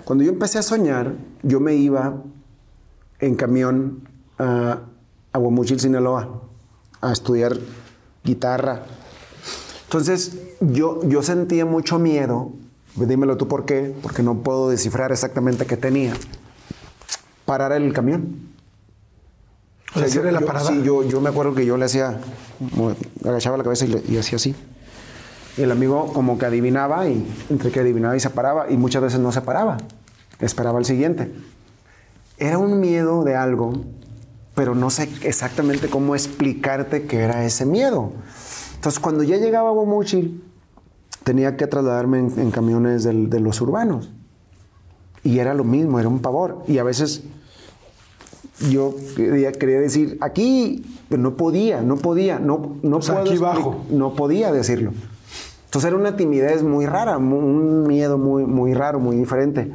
Cuando 0.04 0.24
yo 0.24 0.30
empecé 0.30 0.58
a 0.58 0.62
soñar, 0.62 1.14
yo 1.42 1.58
me 1.60 1.74
iba 1.74 2.14
en 3.18 3.34
camión 3.34 4.08
a 4.38 4.80
Aguamuchil, 5.32 5.80
Sinaloa, 5.80 6.42
a 7.00 7.12
estudiar 7.12 7.56
guitarra. 8.22 8.82
Entonces, 9.84 10.36
yo, 10.60 11.00
yo 11.08 11.22
sentía 11.22 11.64
mucho 11.66 11.98
miedo, 11.98 12.52
dímelo 12.96 13.36
tú 13.36 13.48
por 13.48 13.64
qué, 13.64 13.94
porque 14.02 14.22
no 14.22 14.36
puedo 14.38 14.70
descifrar 14.70 15.12
exactamente 15.12 15.66
qué 15.66 15.76
tenía, 15.76 16.12
parar 17.44 17.72
el 17.72 17.92
camión. 17.92 18.48
O 19.94 19.98
sea, 19.98 20.06
hacerle 20.06 20.32
la 20.32 20.40
yo- 20.40 20.46
parada. 20.46 20.70
Sí, 20.70 20.82
yo, 20.84 21.02
yo 21.02 21.20
me 21.20 21.30
acuerdo 21.30 21.54
que 21.54 21.66
yo 21.66 21.76
le 21.76 21.86
hacía, 21.86 22.20
agachaba 23.24 23.56
la 23.56 23.64
cabeza 23.64 23.86
y, 23.86 23.88
le- 23.88 24.02
y 24.08 24.16
hacía 24.18 24.36
así. 24.36 24.54
El 25.56 25.70
amigo 25.72 26.12
como 26.12 26.38
que 26.38 26.46
adivinaba 26.46 27.08
y 27.08 27.26
entre 27.50 27.70
que 27.72 27.80
adivinaba 27.80 28.16
y 28.16 28.20
se 28.20 28.30
paraba 28.30 28.70
y 28.70 28.76
muchas 28.76 29.02
veces 29.02 29.18
no 29.18 29.32
se 29.32 29.40
paraba. 29.40 29.78
Esperaba 30.38 30.78
el 30.78 30.84
siguiente. 30.84 31.32
Era 32.38 32.56
un 32.58 32.78
miedo 32.80 33.24
de 33.24 33.34
algo, 33.34 33.72
pero 34.54 34.74
no 34.74 34.90
sé 34.90 35.08
exactamente 35.22 35.88
cómo 35.88 36.14
explicarte 36.14 37.02
qué 37.06 37.18
era 37.18 37.44
ese 37.44 37.66
miedo. 37.66 38.12
Entonces 38.76 39.00
cuando 39.00 39.24
ya 39.24 39.36
llegaba 39.38 39.68
a 39.70 39.72
Guamuchil, 39.72 40.42
tenía 41.24 41.56
que 41.56 41.66
trasladarme 41.66 42.18
en, 42.18 42.38
en 42.38 42.50
camiones 42.50 43.04
del- 43.04 43.28
de 43.30 43.40
los 43.40 43.60
urbanos. 43.60 44.10
Y 45.22 45.38
era 45.38 45.54
lo 45.54 45.64
mismo, 45.64 45.98
era 46.00 46.08
un 46.08 46.20
pavor. 46.20 46.62
Y 46.66 46.78
a 46.78 46.82
veces 46.84 47.22
yo 48.70 48.94
quería, 49.16 49.52
quería 49.52 49.80
decir 49.80 50.18
aquí, 50.20 50.84
pero 51.08 51.20
no 51.22 51.36
podía, 51.36 51.82
no 51.82 51.96
podía, 51.96 52.38
no, 52.38 52.76
no 52.82 52.98
O 52.98 53.02
sea, 53.02 53.16
puedo 53.16 53.30
aquí 53.30 53.38
bajo. 53.38 53.84
No 53.90 54.14
podía 54.14 54.52
decirlo. 54.52 54.92
Entonces 55.66 55.88
era 55.88 55.96
una 55.96 56.16
timidez 56.16 56.62
muy 56.62 56.86
rara, 56.86 57.18
mu- 57.18 57.38
un 57.38 57.84
miedo 57.86 58.18
muy, 58.18 58.44
muy 58.44 58.74
raro, 58.74 58.98
muy 58.98 59.16
diferente. 59.16 59.72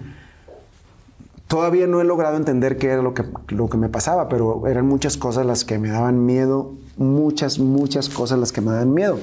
Todavía 1.48 1.86
no 1.88 2.02
he 2.02 2.04
logrado 2.04 2.38
entender 2.38 2.78
qué 2.78 2.88
era 2.88 3.02
lo 3.04 3.14
que, 3.14 3.24
lo 3.50 3.70
que 3.70 3.78
me 3.78 3.88
pasaba, 3.88 4.28
pero 4.30 4.66
eran 4.68 4.88
muchas 4.88 5.16
cosas 5.16 5.46
las 5.46 5.64
que 5.64 5.78
me 5.78 5.90
daban 5.90 6.26
miedo, 6.26 6.74
muchas, 6.98 7.60
muchas 7.60 8.10
cosas 8.10 8.40
las 8.40 8.52
que 8.52 8.62
me 8.62 8.72
daban 8.72 8.94
miedo. 8.94 9.20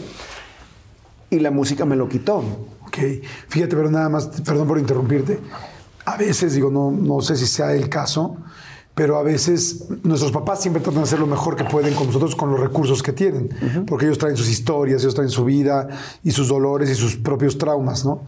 Y 1.33 1.41
la 1.41 1.51
música 1.51 1.87
me 1.87 1.97
lo 1.97 2.09
quitó. 2.11 2.45
Ok, 2.87 2.99
fíjate, 3.49 3.75
pero 3.75 3.91
nada 3.91 4.11
más, 4.11 4.27
perdón 4.45 4.69
por 4.69 4.79
interrumpirte. 4.79 5.39
A 6.05 6.19
veces, 6.19 6.53
digo, 6.53 6.71
no, 6.71 6.91
no 6.91 7.23
sé 7.23 7.37
si 7.37 7.47
sea 7.47 7.73
el 7.73 7.89
caso, 7.89 8.37
pero 8.95 9.17
a 9.17 9.23
veces 9.23 9.87
nuestros 10.03 10.31
papás 10.31 10.61
siempre 10.61 10.83
tratan 10.83 11.01
de 11.01 11.05
hacer 11.05 11.19
lo 11.19 11.27
mejor 11.27 11.57
que 11.57 11.65
pueden 11.65 11.95
con 11.95 12.07
nosotros 12.07 12.37
con 12.37 12.51
los 12.51 12.61
recursos 12.61 13.03
que 13.03 13.15
tienen, 13.15 13.49
porque 13.87 14.05
ellos 14.05 14.19
traen 14.19 14.37
sus 14.37 14.51
historias, 14.51 15.01
ellos 15.01 15.15
traen 15.15 15.31
su 15.31 15.47
vida 15.47 15.89
y 16.23 16.33
sus 16.33 16.49
dolores 16.49 16.91
y 16.91 16.95
sus 16.95 17.17
propios 17.17 17.57
traumas, 17.57 18.05
¿no? 18.05 18.25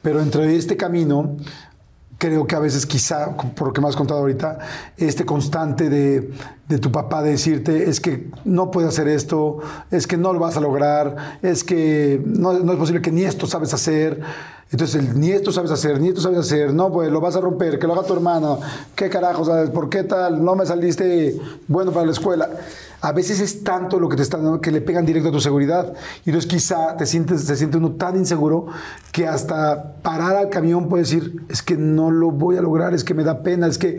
Pero 0.00 0.22
entre 0.22 0.56
este 0.56 0.78
camino, 0.78 1.36
creo 2.18 2.46
que 2.46 2.54
a 2.54 2.58
veces 2.58 2.86
quizá, 2.86 3.36
por 3.36 3.68
lo 3.68 3.72
que 3.72 3.80
me 3.80 3.88
has 3.88 3.96
contado 3.96 4.20
ahorita, 4.20 4.58
este 4.96 5.24
constante 5.24 5.90
de, 5.90 6.32
de 6.68 6.78
tu 6.78 6.90
papá 6.90 7.22
de 7.22 7.30
decirte 7.30 7.88
es 7.88 8.00
que 8.00 8.30
no 8.44 8.70
puedes 8.70 8.88
hacer 8.88 9.08
esto, 9.08 9.58
es 9.90 10.06
que 10.06 10.16
no 10.16 10.32
lo 10.32 10.38
vas 10.38 10.56
a 10.56 10.60
lograr, 10.60 11.38
es 11.42 11.62
que 11.62 12.22
no, 12.24 12.54
no 12.54 12.72
es 12.72 12.78
posible 12.78 13.02
que 13.02 13.12
ni 13.12 13.22
esto 13.22 13.46
sabes 13.46 13.74
hacer. 13.74 14.20
Entonces, 14.72 14.96
el, 14.96 15.20
ni 15.20 15.30
esto 15.30 15.52
sabes 15.52 15.70
hacer, 15.70 16.00
ni 16.00 16.08
esto 16.08 16.20
sabes 16.20 16.38
hacer, 16.38 16.74
no, 16.74 16.90
pues 16.90 17.10
lo 17.10 17.20
vas 17.20 17.36
a 17.36 17.40
romper, 17.40 17.78
que 17.78 17.86
lo 17.86 17.92
haga 17.92 18.02
tu 18.02 18.14
hermano, 18.14 18.58
qué 18.96 19.08
carajo, 19.08 19.44
¿sabes? 19.44 19.70
¿Por 19.70 19.88
qué 19.88 20.02
tal? 20.02 20.44
No 20.44 20.56
me 20.56 20.66
saliste 20.66 21.40
bueno 21.68 21.92
para 21.92 22.06
la 22.06 22.12
escuela. 22.12 22.50
A 23.02 23.12
veces 23.12 23.40
es 23.40 23.62
tanto 23.62 24.00
lo 24.00 24.08
que 24.08 24.16
te 24.16 24.22
están 24.22 24.42
dando 24.42 24.60
que 24.60 24.70
le 24.72 24.80
pegan 24.80 25.04
directo 25.06 25.28
a 25.28 25.32
tu 25.32 25.40
seguridad. 25.40 25.92
Y 26.24 26.30
entonces 26.30 26.50
quizá 26.50 26.96
te 26.96 27.06
sientes, 27.06 27.42
se 27.42 27.56
siente 27.56 27.76
uno 27.76 27.92
tan 27.92 28.16
inseguro 28.16 28.66
que 29.12 29.26
hasta 29.28 29.94
parar 30.02 30.36
al 30.36 30.48
camión 30.48 30.88
puede 30.88 31.02
decir, 31.04 31.42
es 31.48 31.62
que 31.62 31.76
no 31.76 32.10
lo 32.10 32.30
voy 32.30 32.56
a 32.56 32.62
lograr, 32.62 32.94
es 32.94 33.04
que 33.04 33.14
me 33.14 33.22
da 33.24 33.42
pena, 33.42 33.66
es 33.66 33.78
que 33.78 33.98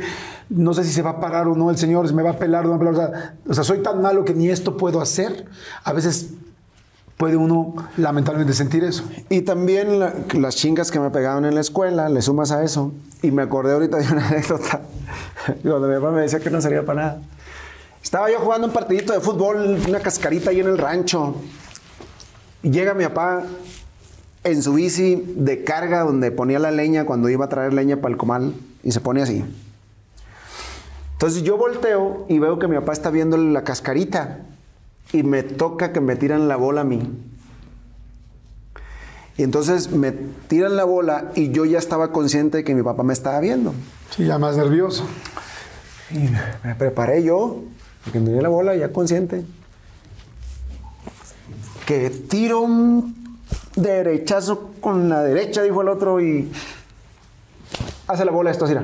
no 0.50 0.74
sé 0.74 0.84
si 0.84 0.92
se 0.92 1.02
va 1.02 1.12
a 1.12 1.20
parar 1.20 1.48
o 1.48 1.56
no 1.56 1.70
el 1.70 1.78
señor, 1.78 2.08
si 2.08 2.14
me 2.14 2.24
va 2.24 2.32
a 2.32 2.38
pelar 2.40 2.66
o 2.66 2.70
no 2.70 2.72
va 2.72 2.90
a 2.92 2.92
pelar. 2.92 3.34
O 3.48 3.54
sea, 3.54 3.64
soy 3.64 3.80
tan 3.84 4.02
malo 4.02 4.26
que 4.26 4.34
ni 4.34 4.50
esto 4.50 4.78
puedo 4.78 5.00
hacer. 5.02 5.46
A 5.84 5.94
veces 5.94 6.32
puede 7.18 7.36
uno 7.38 7.74
lamentablemente 7.98 8.54
sentir 8.54 8.84
eso. 8.84 9.04
Y 9.30 9.42
también 9.42 10.00
la- 10.00 10.14
las 10.40 10.56
chingas 10.56 10.92
que 10.92 11.00
me 11.00 11.10
pegaban 11.10 11.46
en 11.46 11.56
la 11.56 11.62
escuela, 11.62 12.10
le 12.10 12.22
sumas 12.22 12.52
a 12.52 12.64
eso. 12.64 12.92
Y 13.22 13.32
me 13.32 13.42
acordé 13.42 13.74
ahorita 13.74 13.98
de 13.98 14.12
una 14.12 14.28
anécdota. 14.28 14.82
Cuando 15.64 15.88
mi 15.88 15.96
papá 15.96 16.12
me 16.12 16.22
decía 16.22 16.40
que 16.40 16.50
no 16.50 16.62
servía 16.62 16.86
para 16.86 17.02
nada. 17.02 17.22
Estaba 18.08 18.32
yo 18.32 18.40
jugando 18.40 18.68
un 18.68 18.74
partidito 18.74 19.12
de 19.12 19.20
fútbol, 19.20 19.82
una 19.86 20.00
cascarita 20.00 20.52
ahí 20.52 20.62
en 20.62 20.68
el 20.68 20.78
rancho. 20.78 21.36
Y 22.64 22.70
llega 22.70 22.94
mi 22.94 23.04
papá 23.04 23.44
en 24.46 24.64
su 24.64 24.76
bici 24.76 25.22
de 25.36 25.66
carga 25.66 26.04
donde 26.04 26.32
ponía 26.32 26.58
la 26.58 26.72
leña 26.72 27.06
cuando 27.06 27.28
iba 27.28 27.44
a 27.44 27.50
traer 27.50 27.74
leña 27.74 27.98
para 27.98 28.14
el 28.14 28.18
comal. 28.18 28.54
Y 28.82 28.94
se 28.94 29.02
pone 29.02 29.22
así. 29.22 29.44
Entonces 31.12 31.44
yo 31.44 31.58
volteo 31.58 32.26
y 32.30 32.40
veo 32.40 32.58
que 32.60 32.70
mi 32.70 32.78
papá 32.78 32.94
está 32.94 33.10
viendo 33.10 33.36
la 33.36 33.66
cascarita. 33.66 34.40
Y 35.12 35.24
me 35.24 35.44
toca 35.44 35.92
que 35.92 36.00
me 36.00 36.16
tiran 36.16 36.48
la 36.48 36.56
bola 36.56 36.82
a 36.82 36.86
mí. 36.86 37.12
Y 39.36 39.44
entonces 39.44 39.92
me 39.92 40.14
tiran 40.14 40.78
la 40.78 40.86
bola 40.86 41.34
y 41.36 41.52
yo 41.52 41.66
ya 41.66 41.78
estaba 41.78 42.14
consciente 42.14 42.60
de 42.60 42.64
que 42.64 42.74
mi 42.74 42.84
papá 42.84 43.04
me 43.04 43.12
estaba 43.12 43.42
viendo. 43.42 43.74
Sí, 44.16 44.24
ya 44.24 44.40
más 44.40 44.56
nervioso. 44.56 45.06
Y 46.10 46.30
me 46.66 46.74
preparé 46.76 47.22
yo, 47.22 47.64
porque 48.08 48.22
me 48.22 48.32
dio 48.32 48.42
la 48.42 48.48
bola 48.48 48.74
ya 48.74 48.94
consciente. 48.94 49.44
Que 51.86 52.10
tiro 52.10 52.62
un 52.62 53.42
derechazo 53.76 54.72
con 54.80 55.10
la 55.10 55.22
derecha, 55.24 55.62
dijo 55.62 55.82
el 55.82 55.90
otro, 55.90 56.22
y 56.22 56.50
hace 58.08 58.24
la 58.24 58.32
bola 58.32 58.52
esto 58.52 58.64
así. 58.64 58.76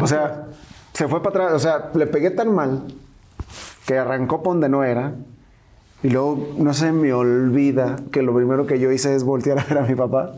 O 0.00 0.06
sea, 0.06 0.46
se 0.92 1.08
fue 1.08 1.20
para 1.24 1.46
atrás. 1.46 1.52
O 1.54 1.58
sea, 1.58 1.90
le 1.92 2.06
pegué 2.06 2.30
tan 2.30 2.54
mal 2.54 2.84
que 3.84 3.98
arrancó 3.98 4.44
por 4.44 4.52
donde 4.52 4.68
no 4.68 4.84
era. 4.84 5.12
Y 6.04 6.10
luego 6.10 6.54
no 6.56 6.72
se 6.72 6.92
me 6.92 7.12
olvida 7.12 7.96
que 8.12 8.22
lo 8.22 8.32
primero 8.32 8.64
que 8.66 8.78
yo 8.78 8.92
hice 8.92 9.16
es 9.16 9.24
voltear 9.24 9.58
a 9.58 9.64
ver 9.64 9.78
a 9.78 9.82
mi 9.82 9.96
papá. 9.96 10.34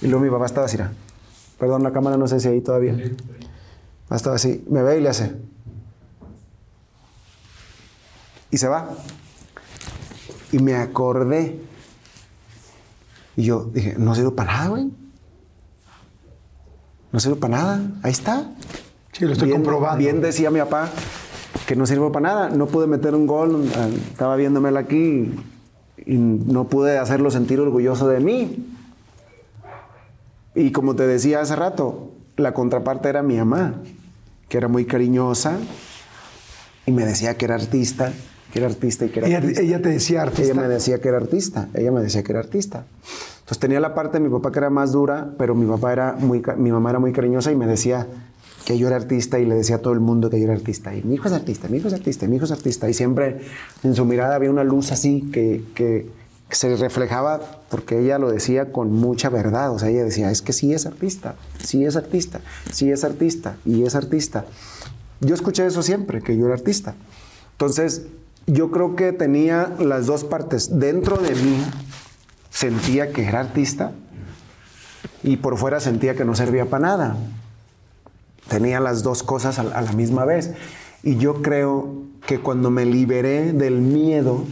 Y 0.00 0.06
luego 0.06 0.24
mi 0.24 0.30
papá 0.30 0.46
estaba 0.46 0.64
así. 0.64 0.78
Perdón, 1.58 1.82
la 1.82 1.92
cámara 1.92 2.16
no 2.16 2.26
sé 2.26 2.40
si 2.40 2.48
ahí 2.48 2.62
todavía. 2.62 2.96
Estaba 4.10 4.36
así. 4.36 4.64
Me 4.70 4.82
ve 4.82 4.98
y 4.98 5.02
le 5.02 5.10
hace. 5.10 5.49
Y 8.50 8.58
se 8.58 8.68
va. 8.68 8.88
Y 10.52 10.58
me 10.58 10.74
acordé. 10.74 11.60
Y 13.36 13.44
yo 13.44 13.64
dije, 13.72 13.94
no 13.98 14.14
sirve 14.14 14.32
para 14.32 14.52
nada, 14.52 14.68
güey. 14.68 14.90
No 17.12 17.20
sirve 17.20 17.36
para 17.36 17.56
nada. 17.56 17.80
Ahí 18.02 18.12
está. 18.12 18.50
Sí, 19.12 19.24
lo 19.24 19.32
estoy 19.32 19.48
Bien- 19.48 19.60
comprobando. 19.62 19.98
Bien 19.98 20.20
decía 20.20 20.50
mi 20.50 20.58
papá 20.60 20.88
que 21.66 21.76
no 21.76 21.86
sirve 21.86 22.10
para 22.10 22.28
nada. 22.28 22.50
No 22.50 22.66
pude 22.66 22.86
meter 22.86 23.14
un 23.14 23.26
gol. 23.26 23.64
eh, 23.74 23.98
Estaba 24.10 24.36
viéndomela 24.36 24.80
aquí 24.80 25.32
y 26.06 26.14
no 26.16 26.64
pude 26.68 26.98
hacerlo 26.98 27.30
sentir 27.30 27.60
orgulloso 27.60 28.08
de 28.08 28.20
mí. 28.20 28.66
Y 30.54 30.72
como 30.72 30.96
te 30.96 31.06
decía 31.06 31.40
hace 31.40 31.54
rato, 31.54 32.10
la 32.36 32.52
contraparte 32.54 33.08
era 33.08 33.22
mi 33.22 33.36
mamá, 33.36 33.74
que 34.48 34.56
era 34.58 34.66
muy 34.66 34.84
cariñosa 34.84 35.56
y 36.86 36.90
me 36.90 37.04
decía 37.04 37.36
que 37.36 37.44
era 37.44 37.54
artista, 37.54 38.12
que 38.52 38.58
era 38.58 38.68
artista 38.68 39.04
y 39.04 39.08
que 39.10 39.18
era 39.20 39.28
ella, 39.28 39.38
artista. 39.38 39.62
ella 39.62 39.82
te 39.82 39.88
decía 39.90 40.22
artista. 40.22 40.42
Ella 40.52 40.54
me 40.60 40.68
decía 40.68 41.00
que 41.00 41.08
era 41.08 41.16
artista, 41.18 41.68
ella 41.74 41.92
me 41.92 42.00
decía 42.02 42.22
que 42.22 42.32
era 42.32 42.40
artista. 42.40 42.84
Entonces 43.40 43.58
tenía 43.58 43.80
la 43.80 43.94
parte 43.94 44.18
de 44.18 44.24
mi 44.24 44.30
papá 44.30 44.52
que 44.52 44.58
era 44.58 44.70
más 44.70 44.92
dura, 44.92 45.30
pero 45.38 45.54
mi 45.54 45.66
papá 45.66 45.92
era 45.92 46.12
muy, 46.18 46.42
mi 46.56 46.70
mamá 46.72 46.90
era 46.90 46.98
muy 46.98 47.12
cariñosa 47.12 47.50
y 47.52 47.56
me 47.56 47.66
decía 47.66 48.06
que 48.64 48.76
yo 48.78 48.86
era 48.88 48.96
artista 48.96 49.38
y 49.38 49.46
le 49.46 49.54
decía 49.54 49.76
a 49.76 49.78
todo 49.78 49.92
el 49.94 50.00
mundo 50.00 50.30
que 50.30 50.38
yo 50.38 50.44
era 50.44 50.52
artista. 50.54 50.94
Y 50.94 51.02
mi 51.02 51.14
hijo 51.14 51.26
es 51.28 51.34
artista, 51.34 51.68
mi 51.68 51.78
hijo 51.78 51.88
es 51.88 51.94
artista, 51.94 52.26
mi 52.28 52.36
hijo 52.36 52.44
es 52.44 52.52
artista. 52.52 52.88
Y 52.88 52.94
siempre 52.94 53.40
en 53.82 53.94
su 53.94 54.04
mirada 54.04 54.34
había 54.36 54.50
una 54.50 54.64
luz 54.64 54.92
así 54.92 55.22
que, 55.32 55.64
que- 55.74 56.06
que 56.48 56.56
se 56.56 56.74
reflejaba 56.76 57.40
porque 57.70 58.00
ella 58.00 58.18
lo 58.18 58.28
decía 58.32 58.72
con 58.72 58.90
mucha 58.92 59.30
verdad. 59.30 59.70
O 59.72 59.78
sea, 59.78 59.88
ella 59.88 60.02
decía, 60.02 60.32
es 60.32 60.42
que 60.42 60.52
sí 60.52 60.74
es 60.74 60.84
artista, 60.84 61.36
sí 61.62 61.84
es 61.84 61.94
artista, 61.94 62.40
sí 62.72 62.90
es 62.90 63.04
artista 63.04 63.56
y 63.64 63.84
es 63.84 63.94
artista. 63.94 64.44
Yo 65.20 65.34
escuché 65.36 65.64
eso 65.64 65.82
siempre, 65.84 66.20
que 66.22 66.36
yo 66.36 66.46
era 66.46 66.54
artista. 66.54 66.96
Entonces, 67.52 68.02
yo 68.52 68.70
creo 68.70 68.96
que 68.96 69.12
tenía 69.12 69.72
las 69.78 70.06
dos 70.06 70.24
partes. 70.24 70.78
Dentro 70.78 71.16
de 71.16 71.34
mí 71.34 71.64
sentía 72.50 73.12
que 73.12 73.24
era 73.24 73.40
artista 73.40 73.92
y 75.22 75.36
por 75.36 75.56
fuera 75.56 75.80
sentía 75.80 76.14
que 76.14 76.24
no 76.24 76.34
servía 76.34 76.66
para 76.66 76.88
nada. 76.88 77.16
Tenía 78.48 78.80
las 78.80 79.02
dos 79.02 79.22
cosas 79.22 79.58
a, 79.58 79.62
a 79.62 79.82
la 79.82 79.92
misma 79.92 80.24
vez. 80.24 80.52
Y 81.02 81.16
yo 81.16 81.42
creo 81.42 82.02
que 82.26 82.40
cuando 82.40 82.70
me 82.70 82.84
liberé 82.84 83.52
del 83.52 83.80
miedo, 83.80 84.44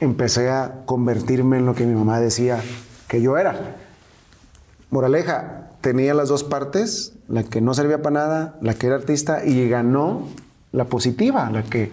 empecé 0.00 0.50
a 0.50 0.82
convertirme 0.86 1.58
en 1.58 1.66
lo 1.66 1.74
que 1.74 1.84
mi 1.84 1.94
mamá 1.94 2.20
decía 2.20 2.60
que 3.08 3.20
yo 3.20 3.36
era. 3.36 3.76
Moraleja, 4.90 5.70
tenía 5.80 6.14
las 6.14 6.28
dos 6.28 6.44
partes, 6.44 7.14
la 7.28 7.42
que 7.42 7.60
no 7.60 7.74
servía 7.74 8.02
para 8.02 8.14
nada, 8.14 8.58
la 8.60 8.74
que 8.74 8.86
era 8.86 8.96
artista, 8.96 9.44
y 9.44 9.68
ganó 9.68 10.28
la 10.70 10.84
positiva, 10.84 11.50
la 11.50 11.62
que, 11.62 11.90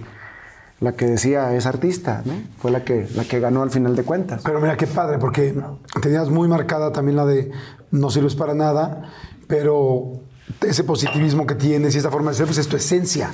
la 0.80 0.94
que 0.94 1.06
decía 1.06 1.54
es 1.56 1.66
artista, 1.66 2.22
¿no? 2.26 2.34
Fue 2.60 2.72
la 2.72 2.84
que, 2.84 3.08
la 3.16 3.26
que 3.26 3.40
ganó 3.40 3.64
al 3.64 3.72
final 3.72 3.96
de 3.96 4.04
cuentas. 4.04 4.42
Pero 4.44 4.62
mira 4.62 4.78
qué 4.78 4.88
padre, 4.88 5.18
porque 5.18 5.54
tenías 6.02 6.30
muy 6.30 6.48
marcada 6.48 6.92
también 6.92 7.18
la 7.18 7.26
de 7.26 7.52
no 7.92 8.10
sirves 8.10 8.36
para 8.36 8.54
nada, 8.54 9.10
pero 9.48 10.14
ese 10.62 10.84
positivismo 10.84 11.46
que 11.46 11.56
tienes 11.56 11.96
y 11.96 11.98
esa 11.98 12.12
forma 12.12 12.32
de 12.32 12.38
ser, 12.38 12.46
pues 12.46 12.58
es 12.58 12.68
tu 12.68 12.78
esencia. 12.78 13.32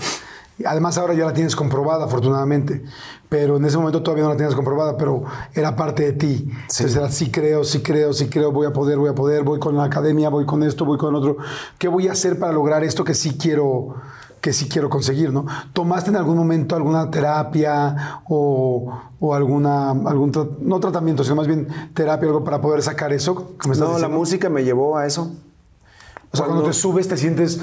Además 0.65 0.97
ahora 0.97 1.13
ya 1.13 1.25
la 1.25 1.33
tienes 1.33 1.53
comprobada, 1.55 2.05
afortunadamente, 2.05 2.81
pero 3.27 3.57
en 3.57 3.65
ese 3.65 3.77
momento 3.77 4.01
todavía 4.01 4.23
no 4.23 4.29
la 4.29 4.37
tenías 4.37 4.55
comprobada, 4.55 4.95
pero 4.95 5.25
era 5.53 5.75
parte 5.75 6.03
de 6.03 6.13
ti. 6.13 6.47
Entonces 6.49 6.95
era, 6.95 7.11
sí 7.11 7.29
creo, 7.29 7.65
sí 7.65 7.81
creo, 7.81 8.13
sí 8.13 8.29
creo, 8.29 8.53
voy 8.53 8.65
a 8.65 8.71
poder, 8.71 8.97
voy 8.97 9.09
a 9.09 9.15
poder, 9.15 9.43
voy 9.43 9.59
con 9.59 9.75
la 9.75 9.83
academia, 9.83 10.29
voy 10.29 10.45
con 10.45 10.63
esto, 10.63 10.85
voy 10.85 10.97
con 10.97 11.13
otro. 11.13 11.37
¿Qué 11.77 11.89
voy 11.89 12.07
a 12.07 12.13
hacer 12.13 12.39
para 12.39 12.53
lograr 12.53 12.85
esto 12.85 13.03
que 13.03 13.13
sí 13.13 13.37
quiero, 13.37 13.95
que 14.45 14.53
sí 14.53 14.69
quiero 14.69 14.91
conseguir, 14.91 15.33
¿no? 15.33 15.47
¿Tomaste 15.73 16.11
en 16.11 16.17
algún 16.17 16.37
momento 16.37 16.75
alguna 16.75 17.09
terapia 17.09 18.21
o, 18.29 18.93
o 19.19 19.33
alguna, 19.33 19.89
algún, 19.89 20.31
tra- 20.31 20.47
no 20.59 20.79
tratamiento, 20.79 21.23
sino 21.23 21.35
más 21.35 21.47
bien 21.47 21.67
terapia, 21.95 22.27
algo 22.27 22.43
para 22.43 22.61
poder 22.61 22.83
sacar 22.83 23.11
eso? 23.11 23.33
No, 23.33 23.85
la 23.87 23.93
diciendo? 23.95 24.09
música 24.09 24.47
me 24.51 24.63
llevó 24.63 24.97
a 24.97 25.07
eso. 25.07 25.31
O 26.31 26.37
sea, 26.37 26.45
cuando, 26.45 26.63
te 26.65 26.73
subes 26.73 27.07
te 27.07 27.17
sientes... 27.17 27.59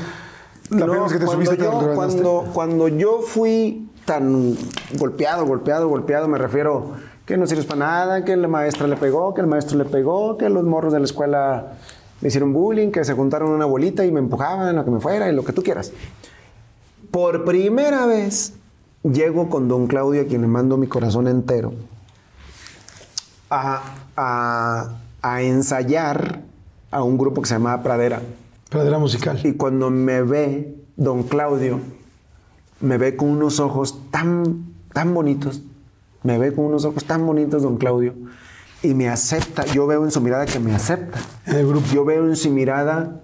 La 0.70 0.86
No, 0.86 1.06
que 1.06 1.18
te 1.20 1.24
cuando 1.24 1.32
subiste 1.44 1.56
te 1.56 1.62
yo, 1.62 1.78
te 1.78 1.94
cuando, 1.94 2.44
cuando 2.52 2.88
yo 2.88 3.20
fui 3.20 3.88
tan 4.04 4.56
golpeado, 4.98 5.46
golpeado, 5.46 5.88
golpeado, 5.88 6.26
me 6.26 6.38
refiero 6.38 6.94
que 7.24 7.36
no 7.36 7.46
sirves 7.46 7.64
para 7.66 7.78
nada, 7.78 8.24
que 8.24 8.36
la 8.36 8.48
maestra 8.48 8.88
le 8.88 8.96
pegó, 8.96 9.34
que 9.34 9.40
el 9.40 9.46
maestro 9.46 9.78
le 9.78 9.84
pegó, 9.84 10.36
que 10.36 10.48
los 10.48 10.64
morros 10.64 10.92
de 10.92 10.98
la 10.98 11.04
escuela 11.04 11.74
me 12.20 12.26
hicieron 12.26 12.52
bullying, 12.52 12.90
que 12.90 13.04
se 13.04 13.14
juntaron 13.14 13.50
una 13.50 13.66
bolita 13.66 14.04
y 14.04 14.10
me 14.10 14.18
empujaban 14.18 14.76
a 14.76 14.84
que 14.84 14.90
me 14.90 14.98
fuera 14.98 15.28
y 15.30 15.32
lo 15.32 15.44
que 15.44 15.52
tú 15.52 15.62
quieras. 15.62 15.92
Por 17.12 17.44
primera 17.44 18.06
vez 18.06 18.54
llego 19.04 19.48
con 19.48 19.68
don 19.68 19.86
Claudio, 19.86 20.22
a 20.22 20.24
quien 20.24 20.40
le 20.40 20.48
mando 20.48 20.76
mi 20.76 20.86
corazón 20.88 21.28
entero, 21.28 21.72
a, 23.50 23.82
a- 24.16 24.88
a 25.22 25.42
ensayar 25.42 26.40
a 26.90 27.02
un 27.04 27.16
grupo 27.18 27.42
que 27.42 27.48
se 27.48 27.54
llamaba 27.54 27.80
Pradera. 27.82 28.20
Pradera 28.70 28.98
musical. 28.98 29.38
Y 29.44 29.52
cuando 29.52 29.88
me 29.90 30.22
ve 30.22 30.74
don 30.96 31.22
Claudio, 31.24 31.78
me 32.80 32.98
ve 32.98 33.14
con 33.14 33.28
unos 33.28 33.60
ojos 33.60 34.00
tan, 34.10 34.72
tan 34.92 35.14
bonitos, 35.14 35.62
me 36.24 36.38
ve 36.38 36.52
con 36.52 36.64
unos 36.64 36.84
ojos 36.84 37.04
tan 37.04 37.24
bonitos 37.26 37.62
don 37.62 37.76
Claudio, 37.76 38.14
y 38.82 38.94
me 38.94 39.08
acepta, 39.08 39.64
yo 39.66 39.86
veo 39.86 40.02
en 40.04 40.10
su 40.10 40.20
mirada 40.20 40.44
que 40.46 40.58
me 40.58 40.74
acepta. 40.74 41.20
El 41.46 41.68
grupo. 41.68 41.86
Yo 41.92 42.04
veo 42.04 42.26
en 42.26 42.34
su 42.34 42.50
mirada, 42.50 43.20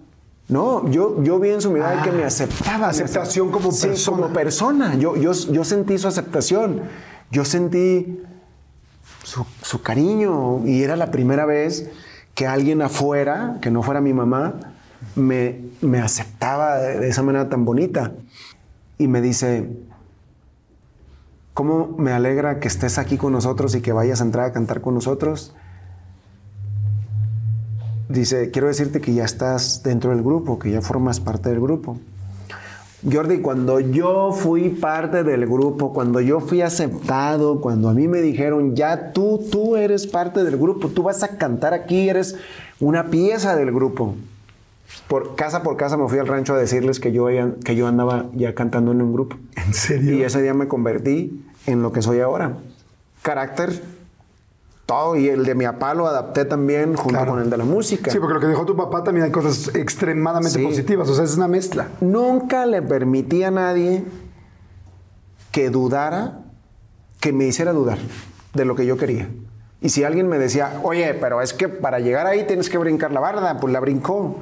no, 0.48 0.88
yo, 0.90 1.22
yo 1.22 1.38
vi 1.38 1.50
en 1.50 1.60
su 1.60 1.70
mirada 1.70 2.02
que 2.02 2.10
me 2.10 2.24
aceptaba. 2.24 2.86
Ah, 2.86 2.90
aceptación 2.90 3.50
como 3.50 3.70
Sí, 3.70 3.88
persona. 3.88 4.16
como 4.22 4.32
persona. 4.32 4.94
Yo, 4.94 5.14
yo, 5.16 5.32
yo 5.32 5.64
sentí 5.64 5.98
su 5.98 6.08
aceptación. 6.08 6.82
Yo 7.30 7.44
sentí 7.44 8.22
su, 9.24 9.44
su 9.62 9.82
cariño. 9.82 10.66
Y 10.66 10.82
era 10.82 10.96
la 10.96 11.10
primera 11.10 11.44
vez 11.44 11.90
que 12.34 12.46
alguien 12.46 12.80
afuera, 12.80 13.58
que 13.60 13.70
no 13.70 13.82
fuera 13.82 14.00
mi 14.00 14.14
mamá, 14.14 14.54
me, 15.16 15.60
me 15.82 16.00
aceptaba 16.00 16.78
de, 16.78 16.98
de 17.00 17.08
esa 17.08 17.22
manera 17.22 17.48
tan 17.50 17.64
bonita. 17.66 18.12
Y 18.96 19.06
me 19.06 19.20
dice, 19.20 19.68
¿cómo 21.52 21.94
me 21.98 22.12
alegra 22.12 22.58
que 22.58 22.68
estés 22.68 22.96
aquí 22.98 23.18
con 23.18 23.32
nosotros 23.32 23.74
y 23.74 23.80
que 23.82 23.92
vayas 23.92 24.20
a 24.22 24.24
entrar 24.24 24.46
a 24.46 24.52
cantar 24.52 24.80
con 24.80 24.94
nosotros? 24.94 25.54
Dice, 28.08 28.50
quiero 28.50 28.68
decirte 28.68 29.00
que 29.00 29.12
ya 29.12 29.24
estás 29.24 29.82
dentro 29.82 30.10
del 30.10 30.22
grupo, 30.22 30.58
que 30.58 30.70
ya 30.70 30.80
formas 30.80 31.20
parte 31.20 31.50
del 31.50 31.60
grupo. 31.60 31.98
Jordi, 33.08 33.40
cuando 33.40 33.78
yo 33.78 34.32
fui 34.32 34.70
parte 34.70 35.22
del 35.22 35.46
grupo, 35.46 35.92
cuando 35.92 36.20
yo 36.20 36.40
fui 36.40 36.62
aceptado, 36.62 37.60
cuando 37.60 37.88
a 37.88 37.94
mí 37.94 38.08
me 38.08 38.20
dijeron, 38.20 38.74
ya 38.74 39.12
tú, 39.12 39.46
tú 39.52 39.76
eres 39.76 40.06
parte 40.06 40.42
del 40.42 40.56
grupo, 40.56 40.88
tú 40.88 41.04
vas 41.04 41.22
a 41.22 41.36
cantar 41.36 41.74
aquí, 41.74 42.08
eres 42.08 42.36
una 42.80 43.04
pieza 43.04 43.54
del 43.54 43.72
grupo. 43.72 44.16
Por 45.06 45.36
casa 45.36 45.62
por 45.62 45.76
casa 45.76 45.96
me 45.96 46.08
fui 46.08 46.18
al 46.18 46.26
rancho 46.26 46.54
a 46.54 46.58
decirles 46.58 46.98
que 46.98 47.12
yo, 47.12 47.28
que 47.62 47.76
yo 47.76 47.86
andaba 47.86 48.26
ya 48.34 48.54
cantando 48.54 48.90
en 48.90 49.02
un 49.02 49.12
grupo. 49.12 49.36
¿En 49.54 49.74
serio? 49.74 50.14
Y 50.14 50.22
ese 50.22 50.42
día 50.42 50.54
me 50.54 50.66
convertí 50.66 51.44
en 51.66 51.82
lo 51.82 51.92
que 51.92 52.02
soy 52.02 52.20
ahora. 52.20 52.56
Carácter, 53.22 53.80
todo, 54.88 55.16
y 55.16 55.28
el 55.28 55.44
de 55.44 55.54
mi 55.54 55.66
papá 55.66 55.92
lo 55.92 56.06
adapté 56.06 56.46
también 56.46 56.94
junto 56.94 57.10
Claro. 57.18 57.32
con 57.32 57.42
el 57.42 57.50
de 57.50 57.58
la 57.58 57.64
música. 57.66 58.10
Sí, 58.10 58.18
porque 58.18 58.32
lo 58.32 58.40
que 58.40 58.46
dejó 58.46 58.64
tu 58.64 58.74
papá 58.74 59.04
también 59.04 59.26
hay 59.26 59.30
cosas 59.30 59.74
extremadamente 59.74 60.58
Sí. 60.58 60.64
positivas. 60.64 61.06
O 61.10 61.14
sea, 61.14 61.24
es 61.26 61.36
una 61.36 61.46
mezcla. 61.46 61.88
Nunca 62.00 62.64
le 62.64 62.80
permití 62.80 63.42
a 63.44 63.50
nadie 63.50 64.02
que 65.52 65.68
dudara, 65.68 66.38
que 67.20 67.34
me 67.34 67.44
hiciera 67.44 67.72
dudar 67.74 67.98
de 68.54 68.64
lo 68.64 68.74
que 68.76 68.86
yo 68.86 68.96
quería. 68.96 69.28
Y 69.82 69.90
si 69.90 70.04
alguien 70.04 70.26
me 70.26 70.38
decía, 70.38 70.80
oye, 70.82 71.12
pero 71.12 71.42
es 71.42 71.52
que 71.52 71.68
para 71.68 71.98
llegar 72.00 72.26
ahí 72.26 72.46
tienes 72.46 72.70
que 72.70 72.78
brincar 72.78 73.12
la 73.12 73.20
barda, 73.20 73.60
pues 73.60 73.70
la 73.72 73.80
brincó. 73.80 74.36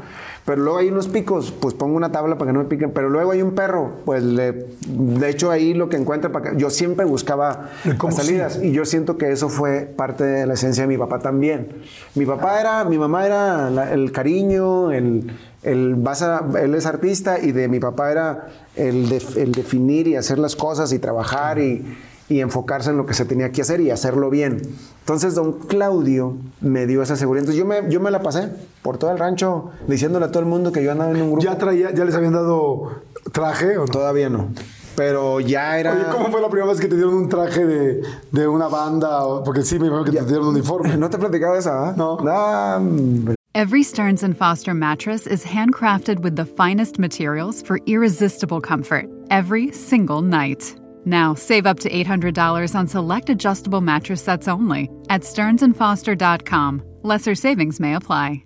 Pero 0.47 0.63
luego 0.63 0.79
hay 0.79 0.89
unos 0.89 1.09
picos, 1.09 1.51
pues 1.51 1.75
pongo 1.75 1.97
una 1.97 2.13
tabla 2.13 2.39
para 2.39 2.51
que 2.51 2.53
no 2.57 2.61
me 2.63 2.69
piquen. 2.69 2.93
Pero 2.93 3.11
luego 3.11 3.33
hay 3.33 3.43
un 3.43 3.51
perro, 3.57 3.91
pues 4.05 4.23
le, 4.23 4.67
de 4.87 5.29
hecho 5.29 5.51
ahí 5.51 5.75
lo 5.75 5.89
que 5.89 5.97
encuentre 5.97 6.31
para 6.31 6.53
que. 6.53 6.57
Yo 6.57 6.71
siempre 6.71 7.05
buscaba 7.05 7.71
las 7.85 8.15
salidas. 8.15 8.55
sí. 8.55 8.69
Y 8.69 8.73
yo 8.73 8.85
siento 8.85 9.19
que 9.19 9.33
eso 9.33 9.49
fue 9.49 9.81
parte 9.81 10.23
de 10.23 10.47
la 10.47 10.55
esencia 10.55 10.85
de 10.85 10.87
mi 10.89 10.97
papá 10.97 11.19
también. 11.19 11.69
Mi 12.15 12.25
papá 12.25 12.61
era, 12.61 12.85
mi 12.85 12.97
mamá 12.97 13.27
era 13.27 13.71
la- 13.71 13.93
el 13.93 14.13
cariño, 14.13 14.93
el, 14.93 15.33
el 15.65 15.97
vas 15.97 16.23
a- 16.23 16.45
él 16.63 16.77
es 16.77 16.87
artista 16.87 17.41
y 17.41 17.51
de 17.51 17.67
mi 17.67 17.81
papá 17.81 18.13
era 18.13 18.47
el 18.77 19.09
definir 19.53 20.07
y 20.07 20.15
hacer 20.15 20.39
las 20.39 20.55
cosas 20.55 20.93
y 20.93 21.01
trabajar 21.01 21.59
y, 21.59 21.85
y 22.29 22.41
enfocarse 22.41 22.91
en 22.91 22.97
lo 22.97 23.07
que 23.07 23.15
se 23.15 23.25
tenía 23.25 23.53
que 23.53 23.63
hacer 23.63 23.81
y 23.81 23.91
hacerlo 23.91 24.31
bien. 24.31 24.61
Entonces 25.01 25.35
don 25.35 25.61
Claudio 25.61 26.37
me 26.61 26.87
dio 26.87 27.03
esa 27.03 27.17
seguridad. 27.17 27.43
Entonces 27.45 27.59
yo 27.59 27.67
me, 27.67 27.91
yo 27.91 28.01
me 28.01 28.11
la 28.11 28.21
pasé 28.23 28.51
por 28.83 28.99
todo 28.99 29.13
el 29.13 29.19
rancho 29.19 29.71
diciéndole 29.87 30.27
a 30.27 30.31
todo 30.31 30.41
el 30.41 30.47
mundo 30.47 30.73
que 30.73 30.83
yo 30.83 30.93
andaba 30.93 31.11
en 31.13 31.23
un 31.23 31.31
grupo. 31.33 31.45
¿Ya 31.45 31.57
traía, 31.57 31.93
ya 31.93 32.05
les 32.05 32.15
habían 32.15 32.33
dado 32.33 33.03
traje 33.33 33.79
o 33.79 33.87
no? 33.87 33.93
Todavía 33.93 34.29
no. 34.29 34.49
Pero 34.97 35.41
ya 35.41 35.79
era... 35.79 35.93
Oye, 35.93 36.05
¿cómo 36.11 36.31
fue 36.31 36.41
la 36.41 36.49
primera 36.49 36.71
vez 36.71 36.81
que 36.81 36.89
te 36.89 36.97
dieron 36.97 37.15
un 37.15 37.29
traje 37.29 37.65
de, 37.65 38.03
de 38.33 38.49
una 38.49 38.67
banda? 38.69 39.45
Porque 39.45 39.63
sí, 39.63 39.79
me 39.79 39.89
imagino 39.89 40.05
que 40.05 40.13
te 40.13 40.25
dieron 40.25 40.49
un 40.49 40.55
uniforme. 40.55 40.97
¿No 40.99 41.11
te 41.11 41.17
he 41.17 41.21
platicado 41.21 41.55
esa? 41.55 41.91
ah? 41.91 41.95
No. 41.97 43.35
Every 43.55 43.83
Stearns 43.83 44.23
and 44.23 44.37
Foster 44.37 44.75
mattress 44.75 45.27
is 45.27 45.45
handcrafted 45.45 46.21
with 46.21 46.37
the 46.37 46.45
finest 46.45 46.99
materials 46.99 47.63
for 47.63 47.79
irresistible 47.87 48.61
comfort 48.61 49.07
every 49.31 49.71
single 49.73 50.23
night. 50.23 50.75
Now, 51.07 51.35
save 51.35 51.67
up 51.67 51.79
to 51.81 51.89
$800 51.89 52.75
on 52.75 52.89
select 52.89 53.31
adjustable 53.31 53.81
mattress 53.81 54.23
sets 54.23 54.49
only 54.49 54.91
at 55.09 55.23
stearnsandfoster.com. 55.23 56.83
Lesser 57.03 57.35
savings 57.35 57.81
may 57.81 57.95
apply. 57.95 58.43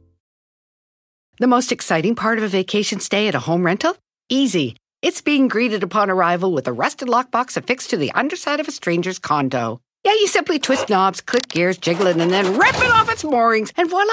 The 1.40 1.46
most 1.46 1.72
exciting 1.72 2.16
part 2.16 2.36
of 2.36 2.44
a 2.44 2.48
vacation 2.48 3.00
stay 3.00 3.26
at 3.26 3.34
a 3.34 3.38
home 3.38 3.64
rental? 3.64 3.96
Easy. 4.28 4.76
It's 5.00 5.22
being 5.22 5.48
greeted 5.48 5.82
upon 5.82 6.10
arrival 6.10 6.52
with 6.52 6.68
a 6.68 6.72
rusted 6.74 7.08
lockbox 7.08 7.56
affixed 7.56 7.88
to 7.90 7.96
the 7.96 8.12
underside 8.12 8.60
of 8.60 8.68
a 8.68 8.72
stranger's 8.72 9.18
condo. 9.18 9.80
Yeah, 10.04 10.12
you 10.12 10.26
simply 10.26 10.58
twist 10.58 10.90
knobs, 10.90 11.22
click 11.22 11.48
gears, 11.48 11.78
jiggle 11.78 12.08
it, 12.08 12.18
and 12.18 12.30
then 12.30 12.58
rip 12.58 12.76
it 12.76 12.90
off 12.90 13.10
its 13.10 13.24
moorings, 13.24 13.72
and 13.78 13.88
voila! 13.88 14.12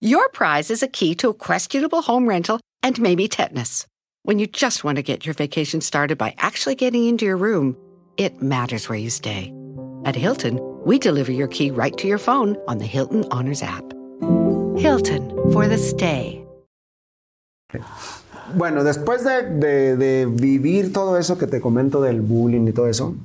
Your 0.00 0.30
prize 0.30 0.70
is 0.70 0.82
a 0.82 0.88
key 0.88 1.14
to 1.16 1.28
a 1.28 1.34
questionable 1.34 2.00
home 2.00 2.26
rental 2.26 2.58
and 2.82 2.98
maybe 2.98 3.28
tetanus. 3.28 3.86
When 4.24 4.38
you 4.38 4.46
just 4.46 4.84
want 4.84 4.96
to 4.98 5.02
get 5.02 5.26
your 5.26 5.34
vacation 5.34 5.80
started 5.80 6.16
by 6.16 6.34
actually 6.38 6.76
getting 6.76 7.08
into 7.08 7.24
your 7.24 7.36
room, 7.36 7.76
it 8.16 8.40
matters 8.40 8.88
where 8.88 8.98
you 8.98 9.10
stay. 9.10 9.52
At 10.04 10.14
Hilton, 10.14 10.60
we 10.86 10.98
deliver 11.00 11.32
your 11.32 11.48
key 11.48 11.72
right 11.72 11.96
to 11.98 12.06
your 12.06 12.18
phone 12.18 12.56
on 12.68 12.78
the 12.78 12.86
Hilton 12.86 13.24
Honors 13.32 13.62
app. 13.64 13.82
Hilton 14.78 15.28
for 15.52 15.66
the 15.66 15.76
stay. 15.76 16.38
Bueno, 18.54 18.84
después 18.84 19.24
de, 19.24 19.42
de- 19.58 19.96
de 19.96 20.26
vivir 20.26 20.92
todo 20.92 21.16
eso 21.16 21.36
que 21.36 21.46
te 21.48 21.60
comento 21.60 22.00
del 22.00 22.20
bullying 22.20 22.68
y 22.68 22.72
todo 22.72 22.86
eso, 22.88 23.16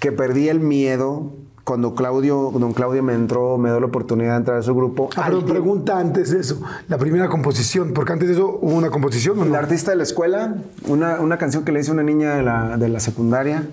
que 0.00 0.10
perdí 0.12 0.48
el 0.50 0.60
miedo 0.60 1.32
cuando 1.66 1.96
Claudio, 1.96 2.52
don 2.54 2.72
Claudio 2.72 3.02
me 3.02 3.12
entró, 3.12 3.58
me 3.58 3.70
dio 3.70 3.80
la 3.80 3.86
oportunidad 3.86 4.34
de 4.34 4.36
entrar 4.36 4.58
a 4.58 4.62
su 4.62 4.72
grupo. 4.72 5.10
Ah, 5.16 5.24
pero 5.26 5.44
pregunta 5.44 5.98
antes 5.98 6.30
de 6.30 6.38
eso. 6.38 6.62
La 6.86 6.96
primera 6.96 7.28
composición, 7.28 7.92
porque 7.92 8.12
antes 8.12 8.28
de 8.28 8.34
eso 8.34 8.60
hubo 8.62 8.72
una 8.72 8.88
composición 8.90 9.36
o 9.40 9.42
el 9.42 9.50
no? 9.50 9.56
artista 9.56 9.90
de 9.90 9.96
la 9.96 10.04
escuela, 10.04 10.54
una, 10.86 11.18
una 11.18 11.38
canción 11.38 11.64
que 11.64 11.72
le 11.72 11.80
hice 11.80 11.90
a 11.90 11.94
una 11.94 12.04
niña 12.04 12.36
de 12.36 12.44
la, 12.44 12.76
de 12.76 12.88
la 12.88 13.00
secundaria. 13.00 13.64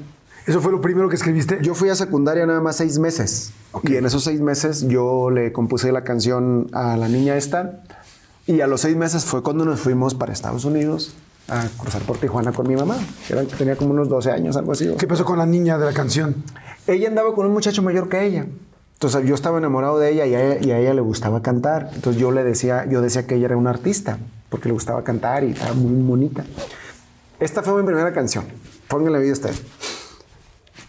¿Eso 0.47 0.59
fue 0.59 0.71
lo 0.71 0.81
primero 0.81 1.07
que 1.07 1.15
escribiste? 1.15 1.59
Yo 1.61 1.75
fui 1.75 1.89
a 1.89 1.95
secundaria 1.95 2.47
nada 2.47 2.61
más 2.61 2.77
seis 2.77 2.97
meses. 2.97 3.53
Y 3.83 3.95
en 3.95 4.07
esos 4.07 4.23
seis 4.23 4.41
meses 4.41 4.87
yo 4.87 5.29
le 5.29 5.51
compuse 5.51 5.91
la 5.91 6.03
canción 6.03 6.69
a 6.71 6.97
la 6.97 7.07
niña 7.07 7.37
esta. 7.37 7.83
Y 8.47 8.61
a 8.61 8.67
los 8.67 8.81
seis 8.81 8.97
meses 8.97 9.23
fue 9.23 9.43
cuando 9.43 9.65
nos 9.65 9.79
fuimos 9.79 10.15
para 10.15 10.33
Estados 10.33 10.65
Unidos 10.65 11.13
a 11.47 11.67
cruzar 11.77 12.01
por 12.03 12.17
Tijuana 12.17 12.51
con 12.51 12.67
mi 12.67 12.75
mamá. 12.75 12.97
Era, 13.29 13.43
tenía 13.43 13.75
como 13.75 13.91
unos 13.91 14.09
12 14.09 14.31
años, 14.31 14.55
algo 14.57 14.71
así. 14.71 14.89
¿Qué 14.97 15.07
pasó 15.07 15.25
con 15.25 15.37
la 15.37 15.45
niña 15.45 15.77
de 15.77 15.85
la 15.85 15.93
canción? 15.93 16.43
Ella 16.87 17.07
andaba 17.07 17.33
con 17.33 17.45
un 17.45 17.53
muchacho 17.53 17.81
mayor 17.81 18.09
que 18.09 18.25
ella. 18.25 18.45
Entonces 18.93 19.25
yo 19.27 19.35
estaba 19.35 19.57
enamorado 19.57 19.99
de 19.99 20.11
ella 20.11 20.25
y 20.25 20.35
a 20.35 20.43
ella, 20.43 20.65
y 20.65 20.71
a 20.71 20.79
ella 20.79 20.93
le 20.93 21.01
gustaba 21.01 21.41
cantar. 21.41 21.89
Entonces 21.93 22.21
yo 22.21 22.31
le 22.31 22.43
decía, 22.43 22.85
yo 22.89 23.01
decía 23.01 23.27
que 23.27 23.35
ella 23.35 23.47
era 23.47 23.57
una 23.57 23.69
artista 23.69 24.17
porque 24.49 24.69
le 24.69 24.73
gustaba 24.73 25.03
cantar 25.03 25.43
y 25.43 25.51
estaba 25.51 25.73
muy 25.73 26.01
bonita. 26.03 26.45
Esta 27.39 27.63
fue 27.63 27.81
mi 27.81 27.85
primera 27.85 28.13
canción. 28.13 28.45
Pónganle 28.87 29.19
video 29.19 29.33
usted. 29.33 29.53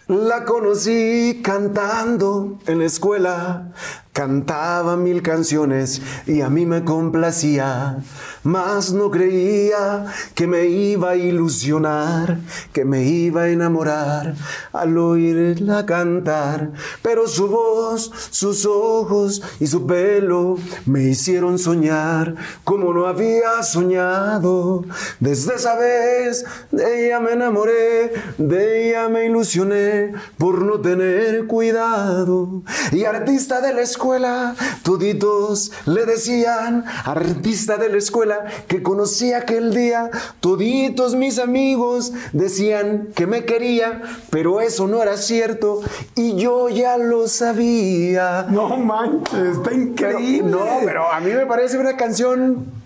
La 0.07 0.45
conocí 0.45 1.41
cantando 1.43 2.59
en 2.67 2.81
la 2.81 2.85
escuela, 2.85 3.73
cantaba 4.15 4.97
mil 4.97 5.23
canciones 5.23 6.01
y 6.25 6.41
a 6.41 6.49
mí 6.49 6.67
me 6.67 6.85
complacía, 6.85 7.99
mas 8.45 8.93
no 8.93 9.11
creía 9.11 10.07
que 10.37 10.47
me 10.47 10.67
iba 10.67 11.11
a 11.11 11.17
ilusionar, 11.17 12.39
que 12.73 12.85
me 12.85 13.03
iba 13.03 13.43
a 13.43 13.49
enamorar 13.49 14.37
al 14.73 14.97
oírla 14.97 15.85
cantar. 15.85 16.71
Pero 17.03 17.27
su 17.27 17.49
voz, 17.49 18.13
sus 18.31 18.65
ojos 18.67 19.43
y 19.59 19.67
su 19.67 19.85
pelo 19.85 20.59
me 20.87 21.03
hicieron 21.03 21.59
soñar 21.59 22.37
como 22.63 22.95
no 22.95 23.09
había 23.09 23.65
soñado. 23.65 24.85
Desde 25.19 25.57
esa 25.57 25.75
vez 25.77 26.45
de 26.71 27.07
ella 27.07 27.19
me 27.19 27.33
enamoré, 27.33 28.13
de 28.39 28.91
ella 28.91 29.09
me 29.09 29.27
ilusioné 29.27 30.13
por 30.39 30.63
no 30.63 30.81
tener 30.81 31.49
cuidado. 31.49 32.63
Y 32.93 33.07
artista 33.07 33.61
de 33.61 33.75
la 33.75 33.81
escuela, 33.81 34.04
toditos 34.83 35.73
le 35.87 36.05
decían, 36.05 36.85
artista 37.05 37.77
de 37.77 37.89
la 37.89 37.97
escuela 37.97 38.45
que 38.69 38.83
conocí 38.83 39.33
aquel 39.33 39.75
día, 39.75 40.11
toditos 40.41 41.15
mis 41.15 41.39
amigos 41.39 42.13
decían 42.33 43.09
que 43.15 43.27
me 43.27 43.45
quería, 43.45 44.03
pero 44.31 44.61
eso 44.61 44.87
no 44.87 45.03
era 45.03 45.17
cierto 45.17 45.81
y 46.15 46.37
yo 46.37 46.69
ya 46.69 46.99
lo 46.99 47.29
sabía. 47.29 48.47
No 48.51 48.77
manches, 48.77 49.59
está 49.59 49.73
increíble. 49.73 50.51
no, 50.51 50.67
pero 50.85 51.11
a 51.11 51.21
mí 51.21 51.33
me 51.33 51.47
parece 51.47 51.79
una 51.79 51.97
canción 51.97 52.84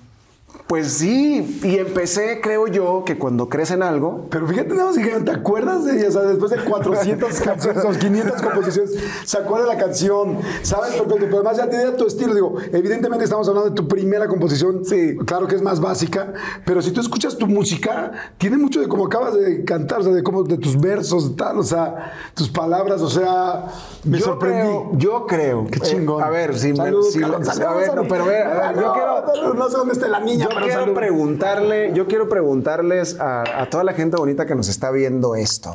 pues 0.68 0.92
sí, 0.92 1.60
y 1.64 1.78
empecé, 1.78 2.40
creo 2.42 2.66
yo, 2.66 3.02
que 3.06 3.16
cuando 3.16 3.48
crecen 3.48 3.82
algo. 3.82 4.26
Pero 4.28 4.46
fíjate, 4.46 4.74
no, 4.74 4.92
¿te 4.92 5.30
acuerdas 5.30 5.86
de 5.86 5.98
ella? 5.98 6.08
O 6.08 6.12
sea, 6.12 6.22
después 6.22 6.50
de 6.50 6.58
400 6.58 7.40
canciones 7.40 7.84
o 7.84 7.90
500 7.90 8.42
composiciones, 8.42 8.94
se 9.24 9.38
acuerda 9.38 9.66
de 9.66 9.74
la 9.74 9.80
canción, 9.80 10.38
sabes 10.60 10.90
perfecto, 10.90 11.24
pero 11.24 11.36
además 11.36 11.56
ya 11.56 11.70
tiene 11.70 11.92
tu 11.92 12.06
estilo. 12.06 12.34
Digo, 12.34 12.56
evidentemente 12.70 13.24
estamos 13.24 13.48
hablando 13.48 13.70
de 13.70 13.76
tu 13.76 13.88
primera 13.88 14.28
composición. 14.28 14.84
Sí. 14.84 15.16
Claro 15.24 15.46
que 15.46 15.54
es 15.54 15.62
más 15.62 15.80
básica, 15.80 16.34
pero 16.66 16.82
si 16.82 16.90
tú 16.90 17.00
escuchas 17.00 17.38
tu 17.38 17.46
música, 17.46 18.12
tiene 18.36 18.58
mucho 18.58 18.80
de 18.80 18.88
cómo 18.88 19.06
acabas 19.06 19.38
de 19.38 19.64
cantar, 19.64 20.00
o 20.00 20.02
sea, 20.02 20.12
de 20.12 20.22
cómo, 20.22 20.42
de 20.42 20.58
tus 20.58 20.78
versos, 20.78 21.34
tal, 21.34 21.58
o 21.58 21.62
sea, 21.62 22.12
tus 22.34 22.50
palabras, 22.50 23.00
o 23.00 23.08
sea, 23.08 23.64
me 24.04 24.18
yo 24.18 24.24
sorprendí. 24.26 24.68
Creo, 24.68 24.90
yo 24.98 25.26
creo. 25.26 25.66
Qué 25.70 25.80
chingón. 25.80 26.20
Eh, 26.22 26.26
a 26.26 26.28
ver, 26.30 26.58
si, 26.58 26.76
Salud, 26.76 27.06
me, 27.06 27.10
si 27.10 27.20
Carlos, 27.20 27.48
a 27.48 27.72
ver, 27.74 27.94
no, 27.94 28.02
pero 28.06 28.24
a 28.24 28.26
ver, 28.26 28.46
a 28.46 28.72
ver, 28.72 28.76
yo 28.76 28.86
No, 28.86 28.92
quiero. 28.92 29.54
no 29.54 29.70
sé 29.70 29.76
dónde 29.78 29.94
está 29.94 30.08
la 30.08 30.20
niña, 30.20 30.46
Yo 30.50 30.57
quiero 30.66 30.80
salud. 30.80 30.94
preguntarle, 30.94 31.92
yo 31.94 32.06
quiero 32.06 32.28
preguntarles 32.28 33.18
a, 33.20 33.62
a 33.62 33.70
toda 33.70 33.84
la 33.84 33.92
gente 33.92 34.16
bonita 34.16 34.46
que 34.46 34.54
nos 34.54 34.68
está 34.68 34.90
viendo 34.90 35.34
esto. 35.34 35.74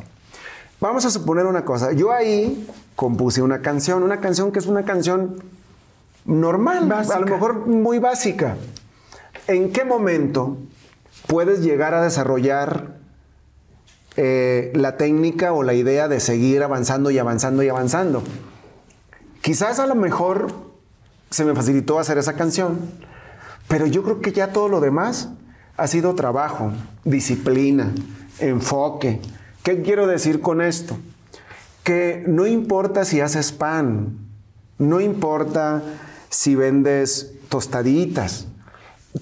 Vamos 0.79 1.05
a 1.05 1.09
suponer 1.09 1.45
una 1.45 1.63
cosa. 1.63 1.93
Yo 1.93 2.11
ahí 2.11 2.67
compuse 2.95 3.41
una 3.41 3.61
canción, 3.61 4.03
una 4.03 4.19
canción 4.19 4.51
que 4.51 4.59
es 4.59 4.67
una 4.67 4.83
canción 4.83 5.41
normal, 6.25 6.87
Básica. 6.87 7.15
a 7.15 7.19
lo 7.19 7.27
mejor 7.27 7.67
muy 7.67 7.99
básica. 7.99 8.57
¿En 9.47 9.71
qué 9.71 9.83
momento 9.83 10.57
puedes 11.27 11.61
llegar 11.61 11.93
a 11.93 12.01
desarrollar 12.01 12.97
eh, 14.15 14.71
la 14.75 14.97
técnica 14.97 15.53
o 15.53 15.63
la 15.63 15.73
idea 15.73 16.07
de 16.07 16.19
seguir 16.19 16.63
avanzando 16.63 17.11
y 17.11 17.17
avanzando 17.17 17.63
y 17.63 17.69
avanzando? 17.69 18.23
Quizás 19.41 19.79
a 19.79 19.87
lo 19.87 19.95
mejor 19.95 20.47
se 21.29 21.43
me 21.45 21.53
facilitó 21.53 21.99
hacer 21.99 22.17
esa 22.17 22.33
canción, 22.33 22.79
pero 23.67 23.85
yo 23.87 24.03
creo 24.03 24.21
que 24.21 24.31
ya 24.31 24.51
todo 24.51 24.67
lo 24.69 24.79
demás 24.81 25.29
ha 25.77 25.87
sido 25.87 26.13
trabajo, 26.15 26.71
disciplina, 27.03 27.91
enfoque. 28.39 29.19
¿Qué 29.63 29.81
quiero 29.81 30.07
decir 30.07 30.41
con 30.41 30.61
esto? 30.61 30.97
Que 31.83 32.23
no 32.27 32.45
importa 32.47 33.05
si 33.05 33.21
haces 33.21 33.51
pan, 33.51 34.17
no 34.77 35.01
importa 35.01 35.81
si 36.29 36.55
vendes 36.55 37.31
tostaditas, 37.49 38.47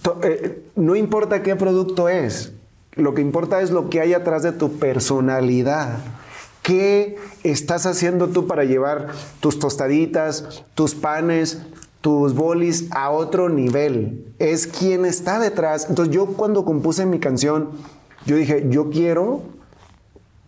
to- 0.01 0.19
eh, 0.23 0.63
no 0.75 0.95
importa 0.95 1.43
qué 1.43 1.55
producto 1.55 2.09
es, 2.09 2.53
lo 2.93 3.13
que 3.13 3.21
importa 3.21 3.61
es 3.61 3.71
lo 3.71 3.89
que 3.89 4.01
hay 4.01 4.13
atrás 4.13 4.43
de 4.43 4.51
tu 4.51 4.77
personalidad. 4.79 5.97
¿Qué 6.61 7.17
estás 7.43 7.85
haciendo 7.87 8.27
tú 8.27 8.45
para 8.45 8.63
llevar 8.65 9.07
tus 9.39 9.57
tostaditas, 9.57 10.63
tus 10.75 10.93
panes, 10.93 11.59
tus 12.01 12.35
bolis 12.35 12.87
a 12.91 13.11
otro 13.11 13.49
nivel? 13.49 14.33
Es 14.39 14.67
quien 14.67 15.05
está 15.05 15.39
detrás. 15.39 15.87
Entonces 15.89 16.13
yo 16.13 16.27
cuando 16.27 16.65
compuse 16.65 17.05
mi 17.05 17.19
canción, 17.19 17.69
yo 18.25 18.35
dije, 18.35 18.67
yo 18.69 18.89
quiero 18.89 19.41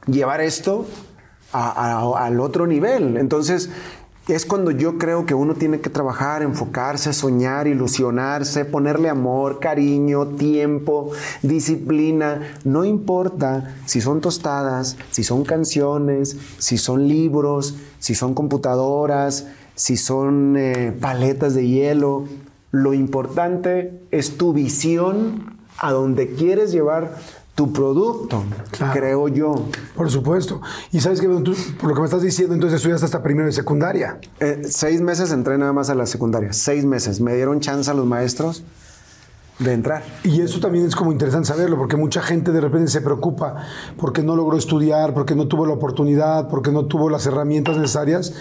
llevar 0.07 0.41
esto 0.41 0.85
al 1.51 2.39
otro 2.39 2.67
nivel. 2.67 3.17
Entonces, 3.17 3.69
es 4.27 4.45
cuando 4.45 4.71
yo 4.71 4.97
creo 4.97 5.25
que 5.25 5.33
uno 5.33 5.53
tiene 5.53 5.81
que 5.81 5.89
trabajar, 5.89 6.43
enfocarse, 6.43 7.11
soñar, 7.11 7.67
ilusionarse, 7.67 8.63
ponerle 8.63 9.09
amor, 9.09 9.59
cariño, 9.59 10.27
tiempo, 10.27 11.11
disciplina. 11.41 12.55
No 12.63 12.85
importa 12.85 13.75
si 13.85 13.99
son 13.99 14.21
tostadas, 14.21 14.95
si 15.11 15.23
son 15.23 15.43
canciones, 15.43 16.37
si 16.57 16.77
son 16.77 17.07
libros, 17.07 17.75
si 17.99 18.15
son 18.15 18.33
computadoras, 18.33 19.47
si 19.75 19.97
son 19.97 20.55
eh, 20.57 20.95
paletas 20.99 21.53
de 21.53 21.67
hielo. 21.67 22.25
Lo 22.71 22.93
importante 22.93 24.01
es 24.11 24.37
tu 24.37 24.51
visión 24.53 25.57
a 25.77 25.91
donde 25.91 26.33
quieres 26.33 26.71
llevar 26.71 27.15
tu 27.55 27.71
producto, 27.71 28.43
Claro. 28.71 28.93
creo 28.93 29.27
yo. 29.27 29.67
Por 29.95 30.09
supuesto. 30.09 30.59
Y 30.91 30.99
sabes 31.01 31.21
que 31.21 31.27
tú, 31.27 31.55
por 31.79 31.89
lo 31.89 31.93
que 31.95 32.01
me 32.01 32.05
estás 32.05 32.23
diciendo, 32.23 32.55
entonces 32.55 32.77
estudiaste 32.77 33.05
hasta 33.05 33.21
primero 33.21 33.45
de 33.45 33.51
secundaria. 33.51 34.17
Eh, 34.39 34.63
seis 34.67 35.01
meses 35.01 35.31
entré 35.31 35.57
nada 35.59 35.71
más 35.71 35.91
a 35.91 35.95
la 35.95 36.07
secundaria. 36.07 36.51
Seis 36.51 36.83
meses. 36.83 37.21
Me 37.21 37.35
dieron 37.35 37.59
chance 37.59 37.91
a 37.91 37.93
los 37.93 38.07
maestros 38.07 38.63
de 39.63 39.73
entrar. 39.73 40.03
Y 40.23 40.41
eso 40.41 40.59
también 40.59 40.85
es 40.85 40.95
como 40.95 41.11
interesante 41.11 41.47
saberlo, 41.47 41.77
porque 41.77 41.97
mucha 41.97 42.21
gente 42.21 42.51
de 42.51 42.61
repente 42.61 42.89
se 42.89 43.01
preocupa 43.01 43.55
porque 43.97 44.21
no 44.21 44.35
logró 44.35 44.57
estudiar, 44.57 45.13
porque 45.13 45.35
no 45.35 45.47
tuvo 45.47 45.65
la 45.65 45.73
oportunidad, 45.73 46.47
porque 46.47 46.71
no 46.71 46.85
tuvo 46.85 47.09
las 47.09 47.25
herramientas 47.25 47.77
necesarias, 47.77 48.33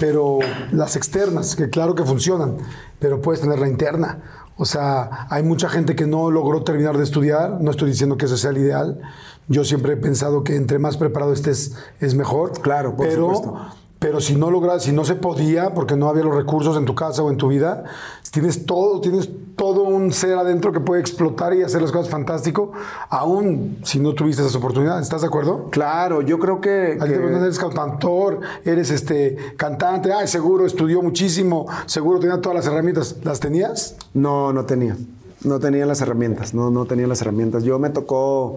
pero 0.00 0.38
las 0.72 0.96
externas, 0.96 1.56
que 1.56 1.70
claro 1.70 1.94
que 1.94 2.04
funcionan, 2.04 2.58
pero 2.98 3.20
puedes 3.20 3.40
tener 3.40 3.58
la 3.58 3.68
interna. 3.68 4.18
O 4.56 4.64
sea, 4.64 5.28
hay 5.30 5.44
mucha 5.44 5.68
gente 5.68 5.94
que 5.94 6.06
no 6.06 6.30
logró 6.30 6.64
terminar 6.64 6.96
de 6.96 7.04
estudiar, 7.04 7.60
no 7.60 7.70
estoy 7.70 7.90
diciendo 7.90 8.16
que 8.16 8.26
eso 8.26 8.36
sea 8.36 8.50
el 8.50 8.58
ideal. 8.58 9.00
Yo 9.46 9.64
siempre 9.64 9.94
he 9.94 9.96
pensado 9.96 10.42
que 10.42 10.56
entre 10.56 10.78
más 10.78 10.96
preparado 10.96 11.32
estés 11.32 11.76
es 12.00 12.14
mejor. 12.14 12.60
Claro, 12.60 12.96
por 12.96 13.08
pero, 13.08 13.34
supuesto. 13.34 13.56
Pero 13.98 14.20
si 14.20 14.36
no 14.36 14.50
logras, 14.50 14.84
si 14.84 14.92
no 14.92 15.04
se 15.04 15.16
podía, 15.16 15.74
porque 15.74 15.96
no 15.96 16.08
había 16.08 16.22
los 16.22 16.34
recursos 16.34 16.76
en 16.76 16.84
tu 16.84 16.94
casa 16.94 17.22
o 17.22 17.30
en 17.30 17.36
tu 17.36 17.48
vida, 17.48 17.82
tienes 18.30 18.64
todo, 18.64 19.00
tienes 19.00 19.28
todo 19.56 19.82
un 19.82 20.12
ser 20.12 20.38
adentro 20.38 20.70
que 20.70 20.78
puede 20.78 21.00
explotar 21.00 21.52
y 21.52 21.64
hacer 21.64 21.82
las 21.82 21.90
cosas 21.90 22.08
fantástico, 22.08 22.70
aún 23.10 23.78
si 23.82 23.98
no 23.98 24.14
tuviste 24.14 24.40
esas 24.42 24.54
oportunidades. 24.54 25.02
¿Estás 25.02 25.22
de 25.22 25.26
acuerdo? 25.26 25.68
Claro, 25.70 26.22
yo 26.22 26.38
creo 26.38 26.60
que. 26.60 26.96
Que- 27.04 27.14
eres 27.14 27.58
cantautor, 27.58 28.40
eres 28.64 28.90
este 28.92 29.36
cantante, 29.56 30.12
ay, 30.12 30.28
seguro 30.28 30.64
estudió 30.64 31.02
muchísimo, 31.02 31.66
seguro 31.86 32.20
tenía 32.20 32.40
todas 32.40 32.54
las 32.56 32.66
herramientas. 32.66 33.16
¿Las 33.24 33.40
tenías? 33.40 33.96
No, 34.14 34.52
no 34.52 34.64
tenía. 34.64 34.96
No 35.42 35.58
tenía 35.58 35.86
las 35.86 36.00
herramientas. 36.00 36.54
No, 36.54 36.70
no 36.70 36.84
tenía 36.84 37.06
las 37.08 37.20
herramientas. 37.22 37.64
Yo 37.64 37.78
me 37.80 37.90
tocó 37.90 38.56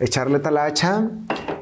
echarle 0.00 0.40
talacha 0.40 1.08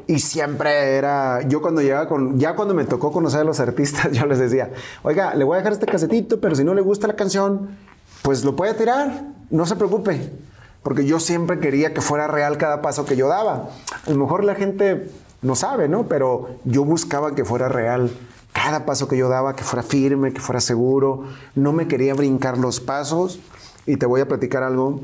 y 0.07 0.20
siempre 0.20 0.97
era. 0.97 1.43
Yo 1.47 1.61
cuando 1.61 1.82
llegaba 1.82 2.09
con. 2.09 2.39
Ya 2.39 2.57
cuando 2.57 2.72
me 2.74 2.84
tocó 2.84 3.12
conocer 3.12 3.41
a 3.41 3.45
los 3.45 3.61
artistas, 3.61 4.11
yo 4.12 4.24
les 4.24 4.39
decía, 4.39 4.70
oiga, 5.03 5.34
le 5.34 5.45
voy 5.45 5.57
a 5.57 5.59
dejar 5.59 5.72
este 5.72 5.86
casetito, 5.86 6.41
pero 6.41 6.54
si 6.54 6.64
no 6.64 6.75
le 6.75 6.80
gusta 6.80 7.07
la 7.07 7.17
canción, 7.17 7.76
pues 8.22 8.45
lo 8.45 8.57
puede 8.57 8.72
tirar. 8.75 9.25
No 9.50 9.67
se 9.67 9.76
preocupe. 9.76 10.33
Porque 10.83 11.04
yo 11.04 11.21
siempre 11.21 11.58
quería 11.58 11.92
que 11.92 12.00
fuera 12.00 12.29
real 12.29 12.57
cada 12.57 12.80
paso 12.80 13.04
que 13.04 13.17
yo 13.17 13.29
daba. 13.29 13.68
A 14.07 14.11
lo 14.11 14.17
mejor 14.17 14.45
la 14.45 14.54
gente 14.54 15.11
no 15.42 15.54
sabe, 15.54 15.88
¿no? 15.88 16.07
Pero 16.07 16.57
yo 16.64 16.84
buscaba 16.84 17.34
que 17.34 17.45
fuera 17.45 17.68
real 17.68 18.11
cada 18.53 18.87
paso 18.87 19.08
que 19.08 19.17
yo 19.17 19.29
daba, 19.29 19.54
que 19.54 19.64
fuera 19.64 19.83
firme, 19.83 20.33
que 20.33 20.41
fuera 20.41 20.61
seguro. 20.61 21.25
No 21.54 21.72
me 21.72 21.88
quería 21.88 22.14
brincar 22.14 22.57
los 22.57 22.80
pasos. 22.80 23.41
Y 23.87 23.96
te 23.96 24.07
voy 24.07 24.21
a 24.21 24.29
platicar 24.29 24.62
algo 24.62 25.00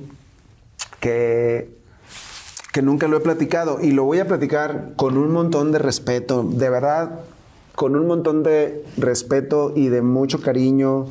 que, 1.00 1.83
que 2.74 2.82
nunca 2.82 3.06
lo 3.06 3.16
he 3.16 3.20
platicado. 3.20 3.78
Y 3.80 3.92
lo 3.92 4.02
voy 4.02 4.18
a 4.18 4.26
platicar 4.26 4.94
con 4.96 5.16
un 5.16 5.30
montón 5.30 5.70
de 5.70 5.78
respeto. 5.78 6.42
De 6.42 6.68
verdad, 6.68 7.20
con 7.76 7.94
un 7.94 8.08
montón 8.08 8.42
de 8.42 8.84
respeto 8.96 9.72
y 9.76 9.86
de 9.86 10.02
mucho 10.02 10.40
cariño. 10.40 11.06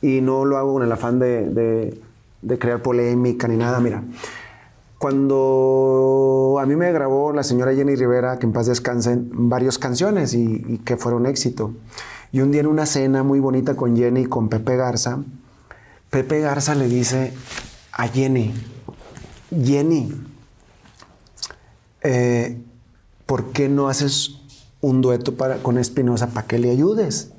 Y 0.00 0.22
no 0.22 0.46
lo 0.46 0.56
hago 0.56 0.72
con 0.72 0.82
el 0.82 0.90
afán 0.90 1.18
de, 1.18 2.00
crear 2.58 2.80
polémica 2.80 3.46
ni 3.46 3.58
nada. 3.58 3.80
Mira, 3.80 4.02
cuando 4.96 6.56
a 6.58 6.64
mí 6.64 6.74
me 6.74 6.90
grabó 6.90 7.34
la 7.34 7.42
señora 7.42 7.74
Jenny 7.74 7.96
Rivera, 7.96 8.38
que 8.38 8.46
en 8.46 8.54
paz 8.54 8.66
descansen, 8.66 9.28
varias 9.30 9.78
canciones 9.78 10.32
y, 10.32 10.64
y 10.66 10.78
que 10.86 10.96
fueron 10.96 11.26
éxito. 11.26 11.72
Y 12.32 12.40
un 12.40 12.50
día 12.50 12.62
en 12.62 12.66
una 12.66 12.86
cena 12.86 13.22
muy 13.22 13.40
bonita 13.40 13.76
con 13.76 13.94
Jenny 13.94 14.22
y 14.22 14.26
con 14.26 14.48
Pepe 14.48 14.76
Garza, 14.76 15.18
Pepe 16.08 16.40
Garza 16.40 16.74
le 16.74 16.88
dice 16.88 17.34
a 17.92 18.08
Jenny, 18.08 18.54
Jenny, 19.50 20.10
eh, 22.04 22.60
¿por 23.26 23.52
qué 23.52 23.68
no 23.68 23.88
haces 23.88 24.36
un 24.80 25.00
dueto 25.00 25.34
para, 25.34 25.56
con 25.56 25.78
Espinosa 25.78 26.28
para 26.28 26.46
que 26.46 26.58
le 26.58 26.70
ayudes? 26.70 27.30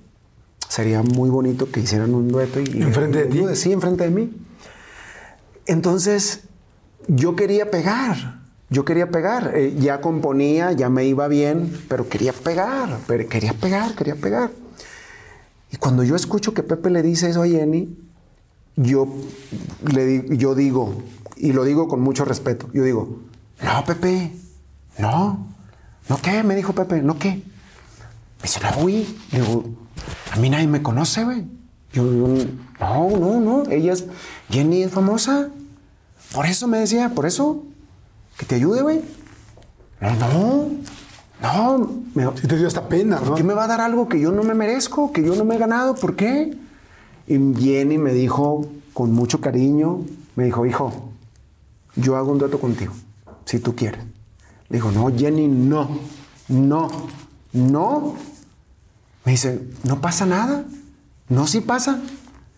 Sería 0.68 1.04
muy 1.04 1.30
bonito 1.30 1.72
que 1.72 1.80
hicieran 1.80 2.14
un 2.14 2.28
dueto 2.28 2.60
y... 2.60 2.82
¿Enfrente 2.82 3.20
de 3.20 3.26
ti? 3.26 3.38
ayudes. 3.38 3.60
Sí, 3.60 3.72
enfrente 3.72 4.04
de 4.04 4.10
mí. 4.10 4.34
Entonces, 5.68 6.42
yo 7.08 7.36
quería 7.36 7.70
pegar. 7.72 8.42
Yo 8.70 8.84
quería 8.84 9.10
pegar. 9.12 9.54
Eh, 9.56 9.76
ya 9.80 10.02
componía, 10.02 10.72
ya 10.72 10.90
me 10.90 11.06
iba 11.06 11.28
bien, 11.28 11.72
pero 11.88 12.10
quería 12.10 12.34
pegar. 12.34 12.98
Pero 13.08 13.30
quería 13.30 13.54
pegar, 13.54 13.96
quería 13.96 14.16
pegar. 14.16 14.52
Y 15.72 15.78
cuando 15.78 16.04
yo 16.04 16.16
escucho 16.16 16.54
que 16.54 16.64
Pepe 16.64 16.90
le 16.90 17.04
dice 17.04 17.30
eso 17.30 17.44
a 17.44 17.48
Jenny, 17.48 17.96
yo, 18.76 19.08
le, 19.94 20.38
yo 20.38 20.56
digo, 20.56 21.04
y 21.38 21.54
lo 21.54 21.64
digo 21.64 21.88
con 21.88 22.02
mucho 22.02 22.26
respeto, 22.26 22.70
yo 22.74 22.84
digo, 22.84 23.20
no, 23.64 23.86
Pepe, 23.86 24.32
no, 24.98 25.48
¿no 26.10 26.18
qué? 26.22 26.44
Me 26.44 26.56
dijo 26.56 26.74
Pepe, 26.74 27.02
¿no 27.02 27.18
qué? 27.18 27.30
Me 27.30 28.44
dice, 28.44 28.60
no. 28.62 28.88
Le 28.88 29.06
digo, 29.32 29.66
a 30.32 30.38
mí 30.38 30.50
nadie 30.50 30.68
me 30.68 30.82
conoce, 30.82 31.24
güey. 31.24 31.46
Yo, 31.94 32.04
yo, 32.04 32.28
no, 32.80 33.10
no, 33.18 33.40
no, 33.40 33.72
ella 33.72 33.94
es, 33.94 34.06
Jenny 34.50 34.84
es 34.84 34.92
famosa. 34.92 35.50
Por 36.34 36.46
eso 36.46 36.68
me 36.68 36.78
decía, 36.78 37.10
por 37.16 37.26
eso, 37.26 37.64
que 38.38 38.46
te 38.46 38.56
ayude, 38.56 38.82
güey. 38.82 39.02
No, 40.02 40.12
no, 40.16 40.70
no, 41.42 41.92
me, 42.14 42.26
Sí 42.40 42.48
te 42.48 42.58
dio 42.58 42.68
hasta 42.68 42.90
pena, 42.90 43.20
¿no? 43.20 43.28
¿Por 43.28 43.38
qué 43.38 43.44
me 43.44 43.54
va 43.54 43.64
a 43.64 43.68
dar 43.68 43.82
algo 43.82 44.10
que 44.10 44.20
yo 44.20 44.32
no 44.32 44.44
me 44.44 44.54
merezco, 44.54 45.12
que 45.12 45.24
yo 45.24 45.36
no 45.36 45.46
me 45.46 45.56
he 45.56 45.58
ganado? 45.58 45.96
¿Por 45.96 46.16
qué? 46.16 46.56
Y 47.28 47.34
Jenny 47.58 47.98
me 47.98 48.14
dijo 48.14 48.68
con 48.94 49.12
mucho 49.12 49.42
cariño, 49.42 50.02
me 50.36 50.46
dijo, 50.46 50.66
hijo, 50.66 51.12
yo 51.96 52.18
hago 52.18 52.32
un 52.32 52.38
dueto 52.38 52.60
contigo, 52.60 52.94
si 53.46 53.60
tú 53.60 53.76
quieres. 53.76 54.02
Le 54.76 54.82
dijo, 54.82 54.92
no, 54.92 55.10
Jenny, 55.18 55.48
no, 55.48 55.88
no, 56.50 56.90
no. 57.54 58.16
Me 59.24 59.32
dice, 59.32 59.70
no 59.86 60.02
pasa 60.02 60.26
nada. 60.26 60.66
No, 61.30 61.48
sí 61.48 61.62
pasa. 61.62 62.02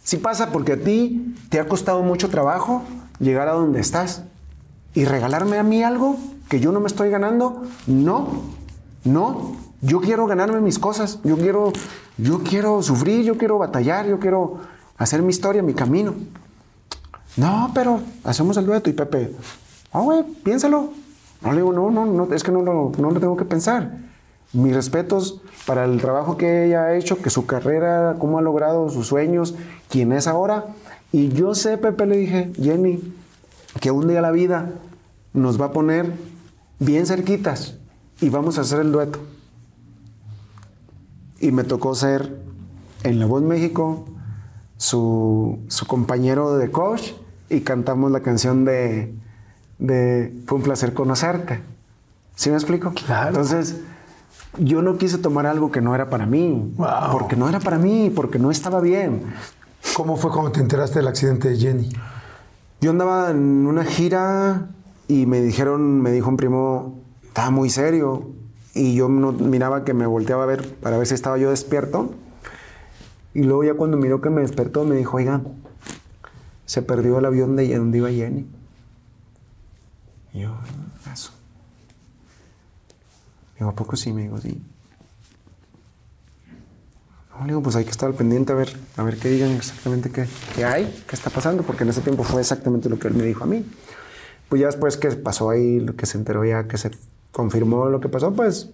Sí 0.04 0.18
pasa 0.18 0.52
porque 0.52 0.72
a 0.74 0.82
ti 0.82 1.36
te 1.50 1.60
ha 1.60 1.68
costado 1.68 2.02
mucho 2.02 2.30
trabajo 2.30 2.82
llegar 3.20 3.48
a 3.48 3.52
donde 3.52 3.82
estás. 3.82 4.24
Y 4.96 5.06
regalarme 5.06 5.60
a 5.60 5.64
mí 5.64 5.84
algo 5.84 6.18
que 6.50 6.60
yo 6.60 6.72
no 6.72 6.80
me 6.80 6.88
estoy 6.88 7.12
ganando, 7.12 7.62
no, 7.86 8.46
no. 9.04 9.56
Yo 9.82 10.02
quiero 10.02 10.26
ganarme 10.26 10.60
mis 10.60 10.80
cosas. 10.80 11.20
Yo 11.24 11.38
quiero, 11.38 11.72
yo 12.18 12.42
quiero 12.42 12.82
sufrir, 12.82 13.26
yo 13.26 13.38
quiero 13.38 13.60
batallar, 13.60 14.08
yo 14.08 14.20
quiero 14.20 14.58
hacer 14.98 15.22
mi 15.22 15.30
historia, 15.30 15.62
mi 15.62 15.76
camino. 15.76 16.16
No, 17.36 17.70
pero 17.76 18.02
hacemos 18.24 18.58
el 18.58 18.66
dueto 18.66 18.90
y 18.90 18.94
Pepe, 18.94 19.36
ah, 19.94 20.00
güey, 20.00 20.24
piénsalo. 20.24 21.06
No 21.42 21.52
le 21.52 21.58
digo, 21.58 21.74
no, 21.74 21.92
no, 21.92 22.06
no, 22.06 22.34
es 22.34 22.44
que 22.44 22.52
no 22.52 22.62
lo, 22.62 22.92
no 22.98 23.12
lo 23.12 23.20
tengo 23.20 23.38
que 23.38 23.46
pensar. 23.46 23.98
Mis 24.54 24.74
respetos 24.74 25.42
para 25.66 25.86
el 25.86 26.00
trabajo 26.02 26.38
que 26.38 26.66
ella 26.66 26.86
ha 26.86 26.96
hecho, 26.96 27.22
que 27.22 27.30
su 27.30 27.46
carrera, 27.46 28.16
cómo 28.20 28.40
ha 28.40 28.42
logrado 28.42 28.90
sus 28.90 29.08
sueños, 29.08 29.56
quién 29.90 30.14
es 30.14 30.28
ahora. 30.28 30.66
Y 31.12 31.30
yo 31.30 31.54
sé, 31.54 31.78
Pepe, 31.78 32.06
le 32.06 32.18
dije, 32.18 32.52
Jenny, 32.56 33.14
que 33.80 33.92
un 33.92 34.08
día 34.08 34.22
la 34.22 34.32
vida 34.32 34.72
nos 35.34 35.60
va 35.62 35.66
a 35.66 35.72
poner 35.72 36.12
bien 36.80 37.06
cerquitas 37.06 37.76
y 38.22 38.30
vamos 38.30 38.58
a 38.58 38.62
hacer 38.62 38.80
el 38.80 38.92
dueto. 38.92 39.20
Y 41.40 41.52
me 41.52 41.64
tocó 41.64 41.94
ser 41.94 42.42
en 43.04 43.20
La 43.20 43.26
Voz 43.26 43.44
México 43.44 44.06
su, 44.78 45.60
su 45.68 45.86
compañero 45.86 46.58
de 46.58 46.72
coach 46.72 47.12
y 47.50 47.62
cantamos 47.62 48.12
la 48.12 48.22
canción 48.22 48.66
de, 48.66 49.14
de 49.80 50.34
Fue 50.46 50.58
un 50.58 50.64
placer 50.64 50.94
conocerte. 50.94 51.62
¿Sí 52.36 52.50
me 52.50 52.56
explico? 52.56 52.94
Claro. 52.94 53.30
Entonces, 53.30 53.82
yo 54.58 54.82
no 54.82 54.98
quise 54.98 55.18
tomar 55.18 55.46
algo 55.46 55.72
que 55.72 55.82
no 55.82 55.96
era 55.96 56.10
para 56.10 56.26
mí. 56.26 56.74
Wow. 56.78 57.12
Porque 57.12 57.36
no 57.36 57.50
era 57.50 57.60
para 57.60 57.78
mí, 57.78 58.12
porque 58.16 58.40
no 58.40 58.52
estaba 58.52 58.82
bien. 58.82 59.24
¿Cómo 59.96 60.18
fue 60.18 60.32
cuando 60.32 60.52
te 60.52 60.60
enteraste 60.60 61.00
del 61.00 61.08
accidente 61.08 61.50
de 61.50 61.58
Jenny? 61.58 61.90
Yo 62.82 62.92
andaba 62.92 63.32
en 63.32 63.66
una 63.66 63.84
gira 63.84 64.68
y 65.08 65.26
me 65.26 65.42
dijeron, 65.42 66.02
me 66.02 66.12
dijo 66.12 66.30
un 66.30 66.38
primo, 66.38 67.00
estaba 67.24 67.50
muy 67.50 67.70
serio. 67.70 68.30
Y 68.74 68.96
yo 68.96 69.10
no, 69.10 69.32
miraba 69.32 69.84
que 69.84 69.94
me 69.94 70.06
volteaba 70.06 70.44
a 70.44 70.46
ver 70.46 70.76
para 70.76 70.98
ver 70.98 71.08
si 71.08 71.16
estaba 71.16 71.38
yo 71.38 71.50
despierto. 71.50 72.12
Y 73.34 73.44
luego 73.44 73.64
ya 73.64 73.74
cuando 73.74 73.98
miró 73.98 74.22
que 74.22 74.30
me 74.30 74.42
despertó, 74.42 74.84
me 74.84 74.96
dijo, 74.96 75.18
oiga, 75.18 75.42
se 76.66 76.82
perdió 76.82 77.20
el 77.20 77.26
avión 77.26 77.56
de 77.56 77.76
donde 77.76 77.98
iba 77.98 78.10
Jenny. 78.10 78.46
Yo, 80.34 80.54
"Ah, 81.06 81.14
eso. 81.14 81.32
Digo, 83.58 83.70
¿a 83.72 83.76
poco 83.76 83.96
sí? 83.96 84.14
Me 84.14 84.24
digo, 84.24 84.38
sí. 84.38 84.62
No, 87.40 87.46
digo, 87.46 87.62
pues 87.62 87.76
hay 87.76 87.86
que 87.86 87.92
estar 87.92 88.10
al 88.10 88.16
pendiente 88.16 88.52
a 88.52 88.56
ver, 88.56 88.76
a 88.98 89.04
ver 89.04 89.18
qué 89.18 89.30
digan 89.30 89.52
exactamente 89.52 90.10
qué, 90.12 90.28
qué 90.56 90.66
hay, 90.66 91.04
qué 91.08 91.16
está 91.16 91.30
pasando, 91.30 91.64
porque 91.64 91.84
en 91.84 91.90
ese 91.90 92.02
tiempo 92.02 92.24
fue 92.24 92.42
exactamente 92.42 92.90
lo 92.90 92.98
que 93.00 93.08
él 93.08 93.14
me 93.14 93.24
dijo 93.24 93.44
a 93.44 93.48
mí. 93.48 93.66
Pues 94.50 94.62
ya 94.62 94.68
después 94.68 94.98
que 94.98 95.10
pasó 95.12 95.50
ahí, 95.50 95.80
lo 95.80 95.96
que 95.96 96.06
se 96.06 96.18
enteró 96.18 96.44
ya, 96.46 96.68
que 96.68 96.78
se 96.78 96.92
confirmó 97.32 97.90
lo 97.90 98.00
que 98.00 98.10
pasó, 98.10 98.34
pues, 98.34 98.70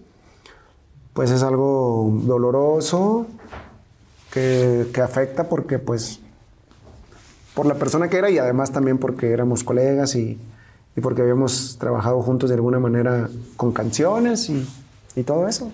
pues 1.12 1.30
es 1.30 1.42
algo 1.42 2.10
doloroso, 2.24 3.26
que, 4.32 4.86
que 4.92 5.00
afecta 5.00 5.48
porque 5.48 5.78
pues, 5.78 6.20
por 7.54 7.66
la 7.66 7.74
persona 7.74 8.08
que 8.08 8.16
era 8.18 8.30
y 8.30 8.38
además 8.38 8.72
también 8.72 8.98
porque 8.98 9.30
éramos 9.30 9.62
colegas 9.62 10.14
y, 10.16 10.38
y 10.96 11.00
porque 11.00 11.22
habíamos 11.22 11.76
trabajado 11.78 12.22
juntos 12.22 12.48
de 12.50 12.54
alguna 12.56 12.78
manera 12.78 13.28
con 13.56 13.72
canciones 13.72 14.48
y, 14.50 14.66
y 15.16 15.22
todo 15.22 15.48
eso. 15.48 15.70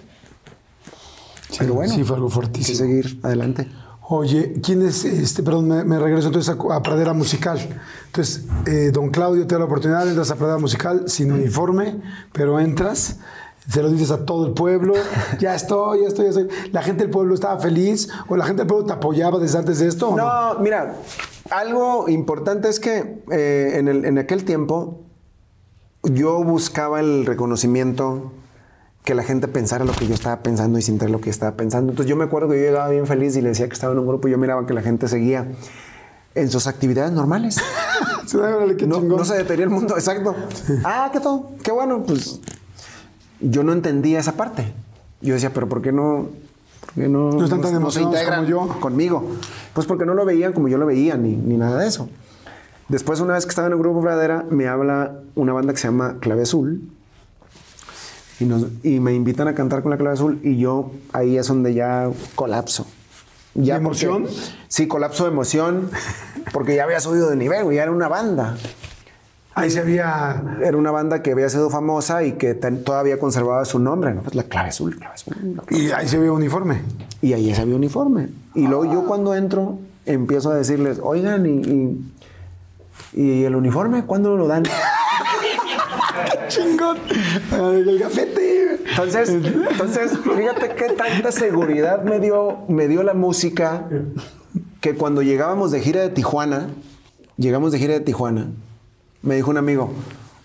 Pero 1.59 1.74
bueno, 1.74 1.92
sí, 1.94 2.05
fue 2.05 2.16
algo 2.16 2.30
hay 2.42 2.48
que 2.51 2.62
seguir 2.74 3.18
adelante. 3.22 3.68
Oye, 4.09 4.55
¿quién 4.64 4.82
es 4.82 5.05
este? 5.05 5.42
Perdón, 5.42 5.68
me, 5.68 5.84
me 5.84 5.98
regreso 5.98 6.28
entonces 6.28 6.55
a, 6.56 6.74
a 6.74 6.82
Pradera 6.82 7.12
Musical. 7.12 7.59
Entonces, 8.06 8.44
eh, 8.66 8.90
don 8.92 9.10
Claudio 9.10 9.47
te 9.47 9.55
da 9.55 9.60
la 9.60 9.64
oportunidad, 9.66 10.09
entras 10.09 10.30
a 10.30 10.36
Pradera 10.36 10.59
Musical 10.59 11.05
sin 11.09 11.30
uniforme, 11.30 12.01
pero 12.32 12.59
entras, 12.59 13.18
se 13.68 13.82
lo 13.82 13.88
dices 13.90 14.10
a 14.10 14.24
todo 14.24 14.47
el 14.47 14.52
pueblo, 14.52 14.94
ya 15.38 15.55
estoy, 15.55 16.02
ya 16.02 16.09
estoy, 16.09 16.24
ya 16.24 16.30
estoy. 16.30 16.48
¿La 16.72 16.82
gente 16.82 17.02
del 17.05 17.10
pueblo 17.10 17.34
estaba 17.34 17.60
feliz 17.60 18.09
o 18.28 18.36
la 18.36 18.47
gente 18.47 18.62
del 18.62 18.66
pueblo 18.68 18.86
te 18.86 18.92
apoyaba 18.94 19.38
desde 19.38 19.59
antes 19.59 19.78
de 19.78 19.86
esto? 19.88 20.16
no? 20.16 20.55
No, 20.55 20.60
mira, 20.60 20.97
algo 21.51 22.09
importante 22.09 22.68
es 22.68 22.80
que 22.80 23.22
eh, 23.30 23.72
en, 23.76 23.86
el- 23.88 24.05
en 24.06 24.18
aquel 24.18 24.44
tiempo 24.44 25.02
yo 26.02 26.43
buscaba 26.43 27.01
el 27.01 27.27
reconocimiento 27.27 28.32
que 29.05 29.14
la 29.14 29.22
gente 29.22 29.48
pensara 29.48 29.85
lo 29.85 29.93
que 29.93 30.06
yo 30.06 30.14
estaba 30.14 30.43
pensando 30.43 30.78
y 30.78 30.82
sintiera 30.82 31.10
lo 31.10 31.20
que 31.20 31.31
estaba 31.31 31.56
pensando. 31.56 31.93
Entonces 31.93 32.09
yo 32.09 32.16
me 32.16 32.24
acuerdo 32.24 32.48
que 32.51 32.56
yo 32.56 32.62
llegaba 32.66 32.89
bien 32.89 33.06
feliz 33.06 33.36
y 33.36 33.40
le 33.40 33.48
decía 33.51 33.66
que 33.66 33.74
estaba 33.74 33.93
en 33.93 33.98
un 33.98 34.06
grupo 34.06 34.28
y 34.28 34.31
yo 34.31 34.39
miraba 34.39 34.66
que 34.66 34.74
la 34.74 34.82
gente 34.82 35.09
seguía 35.09 35.47
en 36.35 36.51
sus 36.51 36.66
actividades 36.66 37.12
normales. 37.12 37.56
No, 38.86 39.01
no 39.01 39.24
se 39.24 39.35
detenía 39.35 39.64
el 39.64 39.70
mundo, 39.70 39.97
exacto. 39.97 40.36
Ah, 40.85 41.10
qué 41.12 41.18
todo, 41.18 41.51
qué 41.64 41.72
bueno, 41.72 42.05
pues 42.05 42.40
yo 43.40 43.64
no 43.64 43.72
entendía 43.72 44.20
esa 44.20 44.36
parte. 44.36 44.72
Yo 45.20 45.35
decía, 45.35 45.52
pero 45.52 45.68
¿por 45.68 45.82
qué 45.82 45.90
no, 45.90 46.28
por 46.81 46.94
qué 46.94 47.09
no, 47.09 47.32
No 47.32 47.44
están 47.44 47.60
tan 47.60 47.90
se 47.90 48.02
integran 48.02 48.48
como 48.48 48.68
yo? 48.68 48.81
conmigo? 48.81 49.24
Pues 49.74 49.89
porque 49.89 50.06
no 50.06 50.14
lo 50.14 50.24
veían 50.24 50.52
como 50.52 50.68
yo 50.68 50.78
lo 50.78 50.86
veía, 50.86 51.16
ni, 51.16 51.35
ni 51.35 51.56
nada 51.56 51.78
de 51.81 51.89
eso. 51.89 52.09
Después, 52.91 53.21
una 53.21 53.35
vez 53.35 53.45
que 53.47 53.51
estaba 53.51 53.69
en 53.69 53.73
el 53.73 53.79
grupo 53.79 54.01
Pradera, 54.03 54.45
me 54.51 54.67
habla 54.69 55.21
una 55.37 55.53
banda 55.53 55.73
que 55.73 55.79
se 55.79 55.89
llama 55.89 56.17
Clave 56.21 56.43
Azul. 56.43 56.83
Y, 58.41 58.45
nos- 58.47 58.67
y 58.83 59.01
me 59.01 59.15
invitan 59.15 59.49
a 59.49 59.55
cantar 59.55 59.83
con 59.83 59.91
la 59.91 59.97
Clave 59.97 60.15
Azul 60.15 60.41
y 60.43 60.59
yo 60.59 60.91
ahí 61.12 61.37
es 61.37 61.47
donde 61.47 61.73
ya 61.75 62.11
colapso. 62.35 62.87
Ya 63.55 63.79
¿De 63.79 63.85
porque- 63.85 64.07
emoción? 64.07 64.27
sí, 64.69 64.87
colapso 64.89 65.25
de 65.25 65.31
emoción 65.31 65.91
porque 66.53 66.75
ya 66.75 66.85
había 66.85 67.01
subido 67.01 67.29
de 67.31 67.37
nivel, 67.37 67.65
güey, 67.65 67.77
ya 67.77 67.83
era 67.85 67.93
una 67.93 68.09
banda. 68.09 68.57
Ahí 69.55 69.71
se 69.71 69.81
había... 69.81 70.43
Era 70.65 70.77
una 70.77 70.91
banda 70.91 71.23
que 71.23 71.33
había 71.33 71.49
sido 71.51 71.69
famosa 71.71 72.23
y 72.25 72.33
que 72.33 72.55
ten- 72.55 72.83
todavía 72.85 73.19
conservaba 73.19 73.65
su 73.65 73.79
nombre, 73.79 74.15
¿no? 74.15 74.23
Pues 74.23 74.35
la 74.35 74.45
clave 74.45 74.69
azul, 74.71 74.97
clave 74.97 75.15
azul. 75.15 75.35
la 75.57 75.62
clave- 75.62 75.83
Y 75.83 75.91
ahí 75.91 76.09
se 76.09 76.19
veía 76.19 76.33
uniforme. 76.33 76.81
Y 77.21 77.33
ahí 77.35 77.55
se 77.55 77.61
había 77.61 77.75
uniforme. 77.77 78.29
Y 78.55 78.67
luego 78.67 78.85
yo 78.91 79.05
cuando 79.07 79.35
entro 79.35 79.79
empiezo 80.07 80.51
a 80.51 80.55
decirles, 80.55 80.99
oigan, 81.03 81.45
y, 81.47 81.51
y, 81.51 82.12
y 83.12 83.45
el 83.45 83.57
uniforme, 83.57 84.05
¿cuándo 84.05 84.37
lo 84.37 84.47
dan? 84.47 84.65
¡Chingón! 86.49 86.99
El 87.53 87.99
gafete. 87.99 88.81
Entonces, 88.89 89.31
entonces, 89.31 90.19
fíjate 90.19 90.74
qué 90.74 90.93
tanta 90.93 91.32
seguridad 91.32 92.03
me 92.03 92.20
dio, 92.20 92.65
me 92.69 92.89
dio 92.89 93.03
la 93.03 93.15
música 93.15 93.87
que 94.81 94.95
cuando 94.95 95.23
llegábamos 95.23 95.70
de 95.70 95.81
gira 95.81 96.01
de 96.03 96.11
Tijuana, 96.11 96.70
llegamos 97.37 97.73
de 97.73 97.78
gira 97.78 97.95
de 97.95 98.01
Tijuana, 98.01 98.49
me 99.23 99.37
dijo 99.37 99.51
un 99.51 99.59
amigo, 99.59 99.93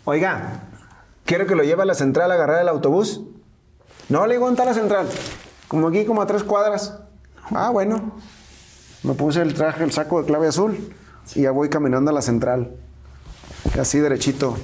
Oiga, 0.05 0.63
quiero 1.25 1.47
que 1.47 1.55
lo 1.55 1.63
lleve 1.63 1.81
a 1.81 1.85
la 1.85 1.95
central 1.95 2.31
a 2.31 2.35
agarrar 2.35 2.61
el 2.61 2.69
autobús. 2.69 3.21
No, 4.09 4.27
le 4.27 4.35
digo, 4.35 4.45
¿dónde 4.45 4.61
está 4.61 4.71
la 4.71 4.79
central? 4.79 5.07
Como 5.67 5.87
aquí, 5.87 6.05
como 6.05 6.21
a 6.21 6.27
tres 6.27 6.43
cuadras. 6.43 6.99
Ah, 7.51 7.71
bueno. 7.71 8.11
Me 9.01 9.13
puse 9.13 9.41
el 9.41 9.53
traje, 9.53 9.83
el 9.83 9.91
saco 9.91 10.21
de 10.21 10.27
clave 10.27 10.47
azul 10.47 10.77
y 11.33 11.41
ya 11.41 11.51
voy 11.51 11.69
caminando 11.69 12.11
a 12.11 12.13
la 12.13 12.21
central. 12.21 12.75
Así 13.79 13.99
derechito. 13.99 14.57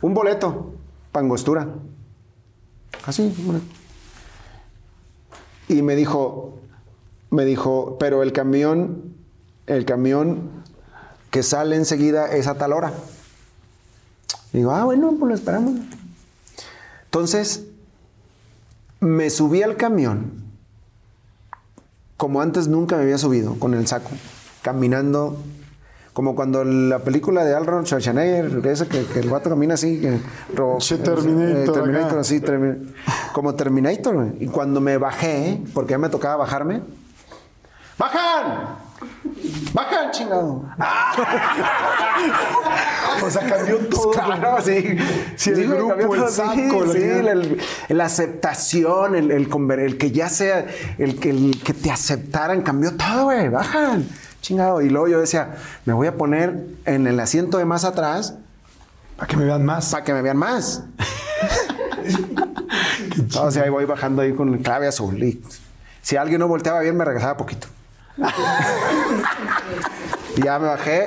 Un 0.00 0.14
boleto, 0.14 0.74
pangostura. 1.10 1.68
Así. 3.06 3.34
Y 5.68 5.82
me 5.82 5.96
dijo, 5.96 6.58
me 7.30 7.44
dijo, 7.44 7.96
pero 7.98 8.22
el 8.22 8.32
camión, 8.32 9.14
el 9.66 9.84
camión 9.84 10.50
que 11.30 11.42
sale 11.42 11.76
enseguida 11.76 12.32
es 12.32 12.46
a 12.46 12.54
tal 12.54 12.72
hora. 12.72 12.92
Digo, 14.52 14.72
ah, 14.72 14.84
bueno, 14.84 15.14
pues 15.18 15.28
lo 15.28 15.34
esperamos. 15.34 15.80
Entonces, 17.04 17.64
me 19.00 19.30
subí 19.30 19.62
al 19.62 19.76
camión, 19.76 20.44
como 22.16 22.40
antes 22.40 22.68
nunca 22.68 22.96
me 22.96 23.02
había 23.02 23.18
subido, 23.18 23.58
con 23.58 23.74
el 23.74 23.86
saco, 23.86 24.10
caminando, 24.62 25.38
como 26.12 26.34
cuando 26.34 26.62
la 26.64 26.98
película 26.98 27.44
de 27.44 27.54
Arnold 27.54 27.86
Schwarzenegger, 27.86 28.66
esa 28.66 28.86
que, 28.86 29.04
que 29.06 29.20
el 29.20 29.30
vato 29.30 29.48
camina 29.48 29.74
así, 29.74 29.98
que, 30.00 30.18
ro- 30.54 30.76
Che, 30.78 30.98
Terminator 30.98 31.56
eh, 31.56 31.70
Terminator, 31.72 32.18
así, 32.18 32.40
Termi- 32.40 32.92
como 33.32 33.54
Terminator. 33.54 34.28
Y 34.38 34.46
cuando 34.48 34.80
me 34.80 34.98
bajé, 34.98 35.60
porque 35.72 35.92
ya 35.92 35.98
me 35.98 36.08
tocaba 36.10 36.36
bajarme, 36.36 36.82
¡bajan! 37.98 38.76
¡Bajan, 39.72 40.10
chingado! 40.10 40.64
O 43.24 43.30
sea, 43.30 43.46
cambió 43.48 43.78
todo. 43.90 44.10
Claro, 44.10 44.56
sí. 44.62 44.96
Sí, 45.36 45.50
el 45.50 45.66
güey, 45.68 45.78
grupo, 45.78 46.14
el 46.14 46.28
saco, 46.28 46.92
sí, 46.92 47.00
la 47.88 48.08
sí, 48.08 48.22
aceptación, 48.22 49.14
el, 49.14 49.30
el, 49.30 49.98
que 49.98 50.10
ya 50.10 50.28
sea, 50.28 50.66
el 50.98 51.18
que, 51.18 51.30
el 51.30 51.60
que 51.62 51.72
te 51.72 51.90
aceptaran, 51.90 52.62
cambió 52.62 52.96
todo, 52.96 53.24
güey. 53.24 53.48
Bajan, 53.48 54.08
chingado. 54.42 54.82
Y 54.82 54.90
luego 54.90 55.08
yo 55.08 55.20
decía, 55.20 55.54
me 55.86 55.94
voy 55.94 56.08
a 56.08 56.16
poner 56.16 56.66
en 56.84 57.06
el 57.06 57.18
asiento 57.18 57.56
de 57.56 57.64
más 57.64 57.84
atrás 57.84 58.34
Para 59.16 59.28
que 59.28 59.36
me 59.38 59.46
vean 59.46 59.64
más. 59.64 59.90
para 59.90 60.04
que 60.04 60.12
me 60.12 60.20
vean 60.20 60.36
más. 60.36 60.82
o 63.40 63.50
sea, 63.50 63.62
ahí 63.62 63.70
voy 63.70 63.86
bajando 63.86 64.20
ahí 64.20 64.34
con 64.34 64.58
clave 64.58 64.86
azul. 64.86 65.22
Y 65.22 65.42
si 66.02 66.16
alguien 66.16 66.40
no 66.40 66.48
volteaba 66.48 66.80
bien, 66.80 66.96
me 66.96 67.06
regresaba 67.06 67.38
poquito. 67.38 67.68
y 70.36 70.42
ya 70.42 70.58
me 70.58 70.66
bajé. 70.66 71.06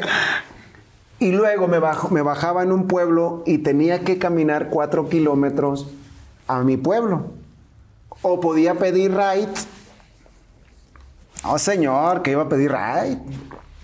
Y 1.20 1.32
luego 1.32 1.68
me, 1.68 1.80
bajo, 1.80 2.10
me 2.10 2.22
bajaba 2.22 2.64
en 2.64 2.72
un 2.72 2.88
pueblo 2.88 3.44
y 3.46 3.60
tenía 3.60 4.02
que 4.02 4.18
caminar 4.18 4.70
cuatro 4.70 5.10
kilómetros 5.10 5.88
a 6.48 6.62
mi 6.62 6.78
pueblo. 6.78 7.32
O 8.22 8.40
podía 8.40 8.76
pedir 8.76 9.12
ride. 9.12 9.50
No, 11.46 11.58
señor, 11.60 12.22
que 12.22 12.32
iba 12.32 12.44
a 12.44 12.50
pedir 12.50 12.72
ride. 12.72 13.20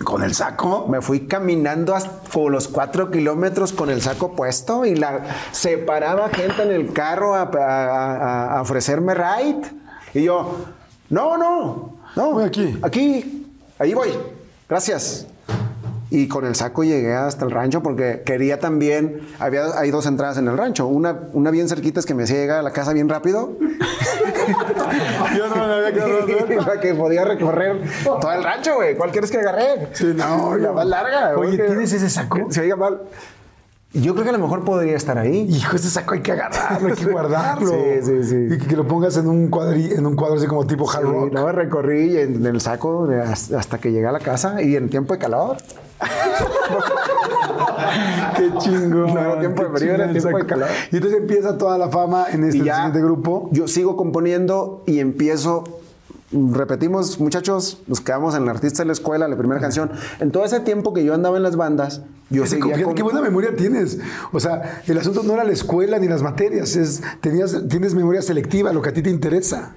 Con 0.03 0.23
el 0.23 0.33
saco. 0.33 0.87
Me 0.89 0.99
fui 0.99 1.27
caminando 1.27 1.93
hasta 1.95 2.09
los 2.49 2.67
cuatro 2.67 3.11
kilómetros 3.11 3.71
con 3.71 3.91
el 3.91 4.01
saco 4.01 4.31
puesto 4.35 4.83
y 4.83 4.95
la 4.95 5.19
se 5.51 5.77
paraba 5.77 6.29
gente 6.29 6.63
en 6.63 6.71
el 6.71 6.91
carro 6.91 7.35
a, 7.35 7.43
a- 7.43 8.15
a- 8.55 8.57
a 8.57 8.61
ofrecerme 8.63 9.13
ride. 9.13 9.61
Y 10.15 10.23
yo, 10.23 10.55
no, 11.09 11.37
no, 11.37 11.93
no. 12.15 12.31
Voy 12.31 12.43
aquí. 12.45 12.79
Aquí, 12.81 13.47
ahí 13.77 13.93
voy. 13.93 14.09
Gracias. 14.67 15.27
Y 16.13 16.27
con 16.27 16.45
el 16.45 16.55
saco 16.55 16.83
llegué 16.83 17.13
hasta 17.15 17.45
el 17.45 17.51
rancho 17.51 17.81
porque 17.81 18.21
quería 18.25 18.59
también, 18.59 19.21
había, 19.39 19.63
hay 19.79 19.91
dos 19.91 20.05
entradas 20.05 20.37
en 20.37 20.47
el 20.49 20.57
rancho. 20.57 20.85
Una, 20.87 21.21
una 21.31 21.51
bien 21.51 21.69
cerquita 21.69 22.01
es 22.01 22.05
que 22.05 22.13
me 22.13 22.23
hacía 22.23 22.35
llegar 22.35 22.59
a 22.59 22.61
la 22.63 22.71
casa 22.71 22.91
bien 22.91 23.07
rápido. 23.07 23.53
Yo 25.37 25.47
no 25.47 25.55
me 25.67 25.73
había 25.73 25.93
quedado. 25.93 26.65
la 26.67 26.79
que 26.81 26.93
podía 26.93 27.23
recorrer 27.23 27.81
todo 28.03 28.31
el 28.33 28.43
rancho, 28.43 28.75
güey. 28.75 28.95
¿Cuál 28.95 29.11
quieres 29.11 29.31
que 29.31 29.37
agarré? 29.37 29.87
Sí, 29.93 30.11
no, 30.15 30.57
la 30.57 30.67
no. 30.69 30.73
más 30.73 30.85
larga. 30.85 31.29
Oye, 31.37 31.55
güey, 31.55 31.57
que- 31.57 31.63
¿tienes 31.63 31.93
ese 31.93 32.09
saco? 32.09 32.45
que 32.47 32.53
Se 32.53 32.61
oiga 32.61 32.75
mal. 32.75 33.01
Yo 33.93 34.13
creo 34.13 34.23
que 34.23 34.29
a 34.29 34.33
lo 34.33 34.39
mejor 34.39 34.63
podría 34.63 34.95
estar 34.95 35.17
ahí. 35.17 35.47
Hijo, 35.49 35.75
ese 35.75 35.89
saco 35.89 36.13
hay 36.13 36.21
que 36.21 36.31
agarrarlo, 36.31 36.89
hay 36.89 36.93
que 36.95 37.05
guardarlo. 37.05 37.71
Sí, 38.01 38.01
sí, 38.03 38.23
sí. 38.23 38.47
Y 38.51 38.57
que, 38.57 38.67
que 38.67 38.75
lo 38.75 38.87
pongas 38.87 39.17
en 39.17 39.27
un, 39.27 39.49
cuadri, 39.49 39.91
en 39.93 40.05
un 40.05 40.15
cuadro 40.15 40.35
así 40.37 40.47
como 40.47 40.65
tipo 40.65 40.89
hard 40.89 41.03
rock. 41.03 41.33
luego 41.33 41.51
recorrí 41.51 42.17
en 42.17 42.45
el 42.45 42.59
saco 42.61 43.07
de- 43.07 43.21
hasta 43.21 43.77
que 43.79 43.91
llegué 43.91 44.07
a 44.07 44.11
la 44.13 44.19
casa 44.19 44.61
y 44.61 44.75
en 44.75 44.89
tiempo 44.89 45.13
de 45.13 45.19
calor. 45.19 45.57
Qué 48.37 48.51
chingón. 48.59 49.13
No 49.13 49.19
era 49.19 49.39
tiempo 49.39 49.63
de 49.63 49.69
frío, 49.77 49.93
era 49.93 50.11
tiempo 50.11 50.37
de 50.37 50.45
calor. 50.45 50.67
Y 50.91 50.95
entonces 50.97 51.19
empieza 51.19 51.57
toda 51.57 51.77
la 51.77 51.89
fama 51.89 52.25
en 52.31 52.43
este 52.43 52.63
ya 52.63 52.75
siguiente 52.75 53.01
grupo. 53.01 53.49
Yo 53.51 53.67
sigo 53.67 53.95
componiendo 53.95 54.83
y 54.85 54.99
empiezo. 54.99 55.63
Repetimos, 56.33 57.19
muchachos, 57.19 57.81
nos 57.87 57.99
quedamos 57.99 58.35
en 58.35 58.43
el 58.43 58.49
artista 58.49 58.83
de 58.83 58.87
la 58.87 58.93
escuela, 58.93 59.27
la 59.27 59.35
primera 59.35 59.59
canción. 59.59 59.91
En 60.21 60.31
todo 60.31 60.45
ese 60.45 60.61
tiempo 60.61 60.93
que 60.93 61.03
yo 61.03 61.13
andaba 61.13 61.35
en 61.35 61.43
las 61.43 61.57
bandas, 61.57 62.03
yo 62.29 62.43
con- 62.61 62.95
qué 62.95 63.03
buena 63.03 63.19
memoria 63.21 63.53
tienes. 63.53 63.99
O 64.31 64.39
sea, 64.39 64.81
el 64.87 64.97
asunto 64.97 65.23
no 65.23 65.33
era 65.33 65.43
la 65.43 65.51
escuela 65.51 65.99
ni 65.99 66.07
las 66.07 66.21
materias, 66.21 66.77
es 66.77 67.01
tenías, 67.19 67.67
tienes 67.67 67.95
memoria 67.95 68.21
selectiva, 68.21 68.71
lo 68.71 68.81
que 68.81 68.89
a 68.89 68.93
ti 68.93 69.01
te 69.01 69.09
interesa. 69.09 69.73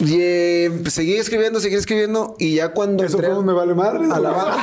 Y 0.00 0.16
eh, 0.20 0.82
seguí 0.88 1.16
escribiendo, 1.16 1.60
seguí 1.60 1.74
escribiendo 1.76 2.34
y 2.38 2.54
ya 2.56 2.72
cuando 2.72 3.04
Eso 3.04 3.16
entré 3.16 3.30
fue 3.30 3.38
un 3.40 3.46
me 3.46 3.52
vale 3.52 3.74
madre. 3.74 4.04
a 4.10 4.18
la 4.18 4.30
banda. 4.30 4.56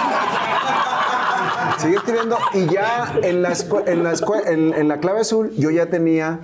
Seguí 1.78 1.96
escribiendo 1.96 2.38
y 2.54 2.66
ya 2.68 3.16
en 3.24 3.41
la, 3.41 3.54
en, 3.86 4.04
la 4.04 4.14
en, 4.48 4.74
en 4.74 4.88
la 4.88 5.00
clave 5.00 5.22
azul 5.22 5.52
yo 5.58 5.70
ya 5.70 5.86
tenía 5.88 6.40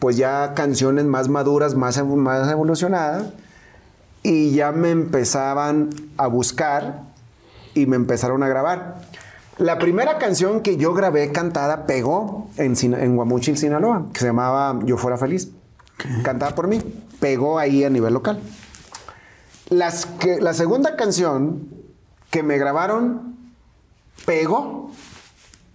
pues 0.00 0.16
ya 0.16 0.54
canciones 0.54 1.04
más 1.04 1.28
maduras, 1.28 1.74
más, 1.74 2.02
más 2.04 2.50
evolucionadas 2.50 3.24
y 4.22 4.52
ya 4.52 4.72
me 4.72 4.90
empezaban 4.90 5.90
a 6.16 6.26
buscar 6.26 7.02
y 7.74 7.86
me 7.86 7.96
empezaron 7.96 8.42
a 8.42 8.48
grabar. 8.48 8.96
La 9.58 9.78
primera 9.78 10.18
canción 10.18 10.60
que 10.60 10.76
yo 10.76 10.92
grabé 10.94 11.30
cantada 11.32 11.86
pegó 11.86 12.48
en, 12.56 12.74
Sina- 12.76 13.02
en 13.02 13.16
Guamuchil, 13.16 13.56
Sinaloa, 13.58 14.06
que 14.12 14.20
se 14.20 14.26
llamaba 14.26 14.78
Yo 14.84 14.96
Fuera 14.96 15.18
Feliz. 15.18 15.50
Cantada 16.22 16.54
por 16.54 16.68
mí. 16.68 16.80
Pegó 17.20 17.58
ahí 17.58 17.84
a 17.84 17.90
nivel 17.90 18.14
local. 18.14 18.40
Las 19.68 20.06
que, 20.06 20.40
la 20.40 20.54
segunda 20.54 20.96
canción 20.96 21.68
que 22.30 22.42
me 22.42 22.58
grabaron 22.58 23.36
pegó. 24.24 24.90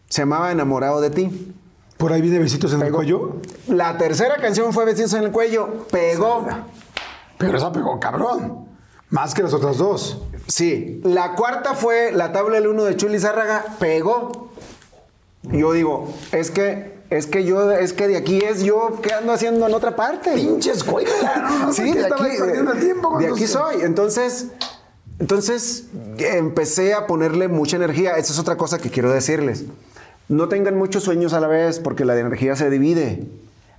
Se 0.10 0.22
llamaba 0.22 0.52
Enamorado 0.52 1.02
de 1.02 1.10
ti. 1.10 1.54
Por 1.98 2.12
ahí 2.12 2.22
viene 2.22 2.40
besitos 2.40 2.74
en 2.74 2.82
el 2.82 2.92
cuello. 2.92 3.38
La 3.68 3.98
tercera 3.98 4.38
canción 4.38 4.74
fue 4.74 4.86
Besitos 4.86 5.14
en 5.14 5.24
el 5.24 5.32
cuello. 5.32 5.88
Pegó. 5.90 6.46
Pero 7.38 7.58
esa 7.58 7.72
pegó 7.72 8.00
cabrón. 8.00 8.68
Más 9.10 9.34
que 9.34 9.44
las 9.44 9.54
otras 9.54 9.78
dos. 9.78 10.22
Sí. 10.48 11.02
La 11.04 11.36
cuarta 11.36 11.74
fue 11.76 12.12
La 12.12 12.32
tabla 12.32 12.56
del 12.56 12.68
uno 12.68 12.84
de 12.84 12.98
Chuli 12.98 13.20
Zárraga. 13.20 13.66
Pegó. 13.80 14.50
Y 15.52 15.60
yo 15.60 15.74
digo, 15.74 16.14
es 16.32 16.52
que, 16.52 16.93
es 17.18 17.28
que 17.28 17.46
yo, 17.46 17.72
es 17.72 17.94
que 17.94 18.08
de 18.08 18.18
aquí 18.18 18.40
es 18.40 18.64
yo 18.64 19.00
que 19.02 19.14
ando 19.14 19.34
haciendo 19.34 19.68
en 19.68 19.74
otra 19.74 19.96
parte. 19.96 20.32
Pinche 20.34 20.72
escuela. 20.72 21.60
¿no? 21.62 21.72
Sí, 21.72 21.92
de 21.92 22.06
aquí, 22.06 22.24
perdiendo 22.40 22.74
tiempo. 22.74 23.20
de 23.20 23.28
aquí 23.28 23.46
soy. 23.46 23.82
Entonces, 23.82 24.48
entonces 25.20 25.86
empecé 26.18 26.96
a 26.96 27.06
ponerle 27.06 27.48
mucha 27.48 27.76
energía. 27.76 28.18
Esa 28.18 28.34
es 28.34 28.40
otra 28.40 28.58
cosa 28.58 28.80
que 28.80 28.90
quiero 28.90 29.12
decirles. 29.12 29.66
No 30.28 30.48
tengan 30.48 30.76
muchos 30.76 31.04
sueños 31.04 31.34
a 31.34 31.40
la 31.40 31.48
vez 31.48 31.80
porque 31.80 32.04
la 32.04 32.18
energía 32.18 32.56
se 32.56 32.70
divide. 32.72 33.28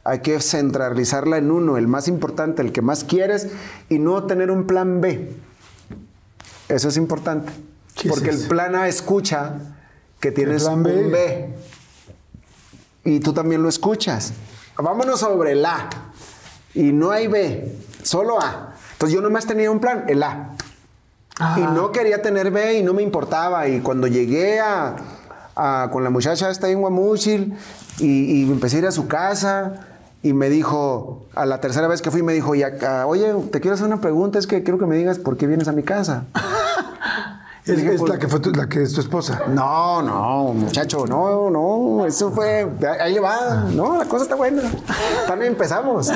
Hay 0.05 0.21
que 0.21 0.39
centralizarla 0.41 1.39
en 1.39 1.51
uno, 1.51 1.77
el 1.77 1.89
más 1.89 2.07
importante, 2.07 2.63
el 2.63 2.71
que 2.71 2.83
más 2.83 3.03
quieres, 3.03 3.49
y 3.89 3.99
no 3.99 4.25
tener 4.25 4.51
un 4.51 4.67
plan 4.67 5.01
B. 5.01 5.33
Eso 6.69 6.89
es 6.89 6.97
importante. 6.97 7.51
¿Qué 7.97 8.09
es 8.09 8.15
Porque 8.15 8.31
el 8.31 8.47
plan 8.47 8.77
A 8.77 8.87
escucha 8.87 9.55
que 10.21 10.31
tienes 10.31 10.65
plan 10.65 10.83
B? 10.83 11.05
un 11.05 11.11
B. 11.11 11.49
Y 13.05 13.21
tú 13.21 13.33
también 13.33 13.63
lo 13.63 13.69
escuchas. 13.69 14.33
Vámonos 14.77 15.21
sobre 15.21 15.53
el 15.53 15.65
A. 15.65 15.89
Y 16.75 16.93
no 16.93 17.11
hay 17.11 17.29
B, 17.29 17.73
solo 18.03 18.41
A. 18.41 18.75
Entonces 18.93 19.15
yo 19.15 19.21
nomás 19.21 19.47
tenía 19.47 19.71
un 19.71 19.79
plan, 19.81 20.05
el 20.09 20.23
A. 20.23 20.51
Ah. 21.39 21.57
Y 21.59 21.63
no 21.63 21.93
quería 21.93 22.23
tener 22.23 22.51
B 22.51 22.79
y 22.79 22.83
no 22.83 22.93
me 22.95 23.03
importaba. 23.03 23.69
Y 23.69 23.81
cuando 23.81 24.07
llegué 24.07 24.61
a, 24.61 24.97
a- 25.55 25.89
con 25.93 26.03
la 26.05 26.11
muchacha 26.11 26.51
esta 26.51 26.69
en 26.69 26.81
Guamuchil 26.81 27.55
y, 27.99 28.07
y 28.07 28.43
empecé 28.51 28.77
a 28.77 28.79
ir 28.81 28.87
a 28.87 28.93
su 28.93 29.07
casa 29.07 29.87
y 30.23 30.33
me 30.33 30.49
dijo, 30.49 31.27
a 31.35 31.45
la 31.45 31.61
tercera 31.61 31.87
vez 31.87 32.01
que 32.01 32.11
fui, 32.11 32.23
me 32.23 32.33
dijo, 32.33 32.55
y 32.55 32.63
acá, 32.63 33.07
oye, 33.07 33.33
te 33.53 33.61
quiero 33.61 33.75
hacer 33.75 33.87
una 33.87 34.01
pregunta, 34.01 34.39
es 34.39 34.47
que 34.47 34.63
quiero 34.63 34.79
que 34.79 34.87
me 34.87 34.97
digas 34.97 35.19
por 35.19 35.37
qué 35.37 35.47
vienes 35.47 35.69
a 35.69 35.73
mi 35.73 35.83
casa. 35.83 36.25
Es, 37.67 38.01
la, 38.03 38.19
que 38.19 38.29
fue 38.29 38.41
tu, 38.41 38.51
la 38.51 38.69
que 38.69 38.83
es 38.83 38.93
tu 38.93 39.01
esposa. 39.01 39.43
No, 39.49 40.03
no, 40.03 40.53
muchacho, 40.53 41.07
no, 41.07 41.49
no, 41.49 42.05
eso 42.05 42.31
fue, 42.31 42.69
ahí 43.01 43.15
le 43.15 43.21
va, 43.21 43.65
no, 43.75 43.97
la 43.97 44.05
cosa 44.05 44.25
está 44.25 44.35
buena. 44.37 44.61
También 45.27 45.53
empezamos. 45.53 46.13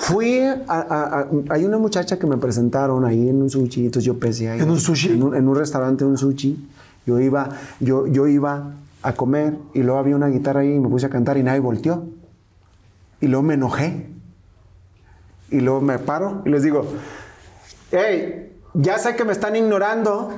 Fui 0.00 0.40
a, 0.40 0.56
a- 0.68 1.20
a- 1.20 1.28
hay 1.50 1.64
una 1.64 1.78
muchacha 1.78 2.18
que 2.18 2.26
me 2.26 2.36
presentaron 2.36 3.02
ahí 3.06 3.30
en 3.30 3.40
un 3.40 3.48
sushi, 3.48 3.86
entonces 3.86 4.04
yo 4.04 4.18
pensé 4.18 4.50
ahí. 4.50 4.60
¿En 4.60 4.70
un 4.70 4.78
sushi? 4.78 5.12
En 5.14 5.22
un, 5.22 5.34
en 5.34 5.48
un 5.48 5.56
restaurante, 5.56 6.04
un 6.04 6.18
sushi. 6.18 6.68
Yo 7.06 7.18
iba, 7.18 7.48
yo, 7.80 8.06
yo 8.06 8.26
iba 8.26 8.72
a 9.02 9.12
comer 9.14 9.56
y 9.72 9.82
luego 9.82 9.98
había 9.98 10.16
una 10.16 10.28
guitarra 10.28 10.60
ahí 10.60 10.74
y 10.74 10.78
me 10.78 10.88
puse 10.90 11.06
a 11.06 11.10
cantar 11.10 11.38
y 11.38 11.42
nadie 11.42 11.60
volteó. 11.60 12.04
Y 13.22 13.26
luego 13.28 13.42
me 13.42 13.54
enojé. 13.54 14.10
Y 15.50 15.60
luego 15.60 15.80
me 15.80 15.98
paro 15.98 16.42
y 16.44 16.50
les 16.50 16.62
digo, 16.62 16.84
hey, 17.90 18.53
ya 18.74 18.98
sé 18.98 19.16
que 19.16 19.24
me 19.24 19.32
están 19.32 19.56
ignorando. 19.56 20.32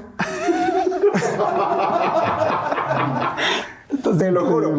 te 4.18 4.30
lo 4.30 4.46
juro. 4.46 4.72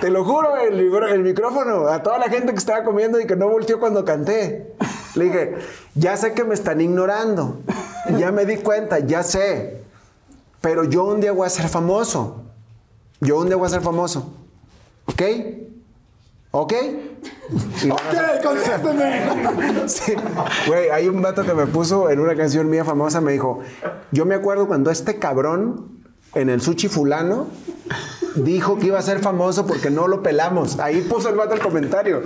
Te 0.00 0.10
lo 0.10 0.24
juro, 0.24 0.56
el, 0.56 0.78
el 0.78 1.22
micrófono, 1.22 1.88
a 1.88 2.02
toda 2.02 2.18
la 2.18 2.28
gente 2.28 2.52
que 2.52 2.58
estaba 2.58 2.84
comiendo 2.84 3.18
y 3.20 3.26
que 3.26 3.34
no 3.34 3.48
volteó 3.48 3.80
cuando 3.80 4.04
canté. 4.04 4.74
Le 5.14 5.24
dije, 5.24 5.56
ya 5.94 6.16
sé 6.16 6.34
que 6.34 6.44
me 6.44 6.54
están 6.54 6.80
ignorando. 6.80 7.60
Ya 8.16 8.30
me 8.30 8.44
di 8.46 8.58
cuenta, 8.58 9.00
ya 9.00 9.22
sé. 9.22 9.82
Pero 10.60 10.84
yo 10.84 11.04
un 11.04 11.20
día 11.20 11.32
voy 11.32 11.46
a 11.46 11.50
ser 11.50 11.68
famoso. 11.68 12.42
Yo 13.20 13.38
un 13.38 13.48
día 13.48 13.56
voy 13.56 13.66
a 13.66 13.70
ser 13.70 13.82
famoso. 13.82 14.32
¿Ok? 15.06 15.22
¿Ok? 16.60 16.72
Y- 17.84 17.90
Ok, 17.90 17.98
contésteme. 18.42 19.88
Sí. 19.88 20.12
Güey, 20.66 20.90
hay 20.90 21.08
un 21.08 21.22
vato 21.22 21.44
que 21.44 21.54
me 21.54 21.66
puso 21.66 22.10
en 22.10 22.18
una 22.20 22.34
canción 22.34 22.68
mía 22.68 22.84
famosa, 22.84 23.20
me 23.20 23.32
dijo, 23.32 23.60
yo 24.12 24.26
me 24.26 24.34
acuerdo 24.34 24.66
cuando 24.66 24.90
este 24.90 25.18
cabrón 25.18 25.86
en 26.34 26.50
el 26.50 26.60
sushi 26.60 26.88
fulano 26.88 27.46
dijo 28.36 28.78
que 28.78 28.86
iba 28.86 28.98
a 28.98 29.02
ser 29.02 29.20
famoso 29.20 29.66
porque 29.66 29.88
no 29.90 30.08
lo 30.08 30.22
pelamos. 30.22 30.78
Ahí 30.80 31.00
puso 31.02 31.28
el 31.28 31.36
vato 31.36 31.54
el 31.54 31.60
comentario. 31.60 32.22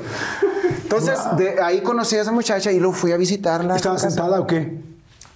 Entonces, 0.82 1.18
de 1.36 1.60
ahí 1.62 1.82
conocí 1.82 2.16
a 2.16 2.22
esa 2.22 2.32
muchacha 2.32 2.72
y 2.72 2.78
luego 2.78 2.94
fui 2.94 3.12
a 3.12 3.16
visitarla. 3.16 3.74
a 3.74 3.76
¿Estaba 3.76 3.98
sentada 3.98 4.40
o 4.40 4.46
qué? 4.46 4.80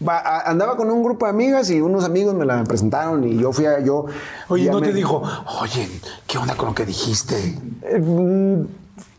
A- 0.07 0.51
andaba 0.51 0.77
con 0.77 0.91
un 0.91 1.03
grupo 1.03 1.25
de 1.27 1.31
amigas 1.31 1.71
y 1.71 1.81
unos 1.81 2.05
amigos 2.05 2.35
me 2.35 2.45
la 2.45 2.63
presentaron 2.65 3.25
y 3.25 3.39
yo 3.39 3.53
fui 3.53 3.65
a... 3.65 3.81
Yo, 3.81 4.05
Oye, 4.49 4.71
¿no 4.71 4.81
me- 4.81 4.89
te 4.89 4.93
dijo, 4.93 5.23
oye, 5.63 5.89
qué 6.27 6.37
onda 6.39 6.55
con 6.55 6.69
lo 6.69 6.75
que 6.75 6.85
dijiste? 6.85 7.59
Eh, 7.83 7.99
mm, 7.99 8.67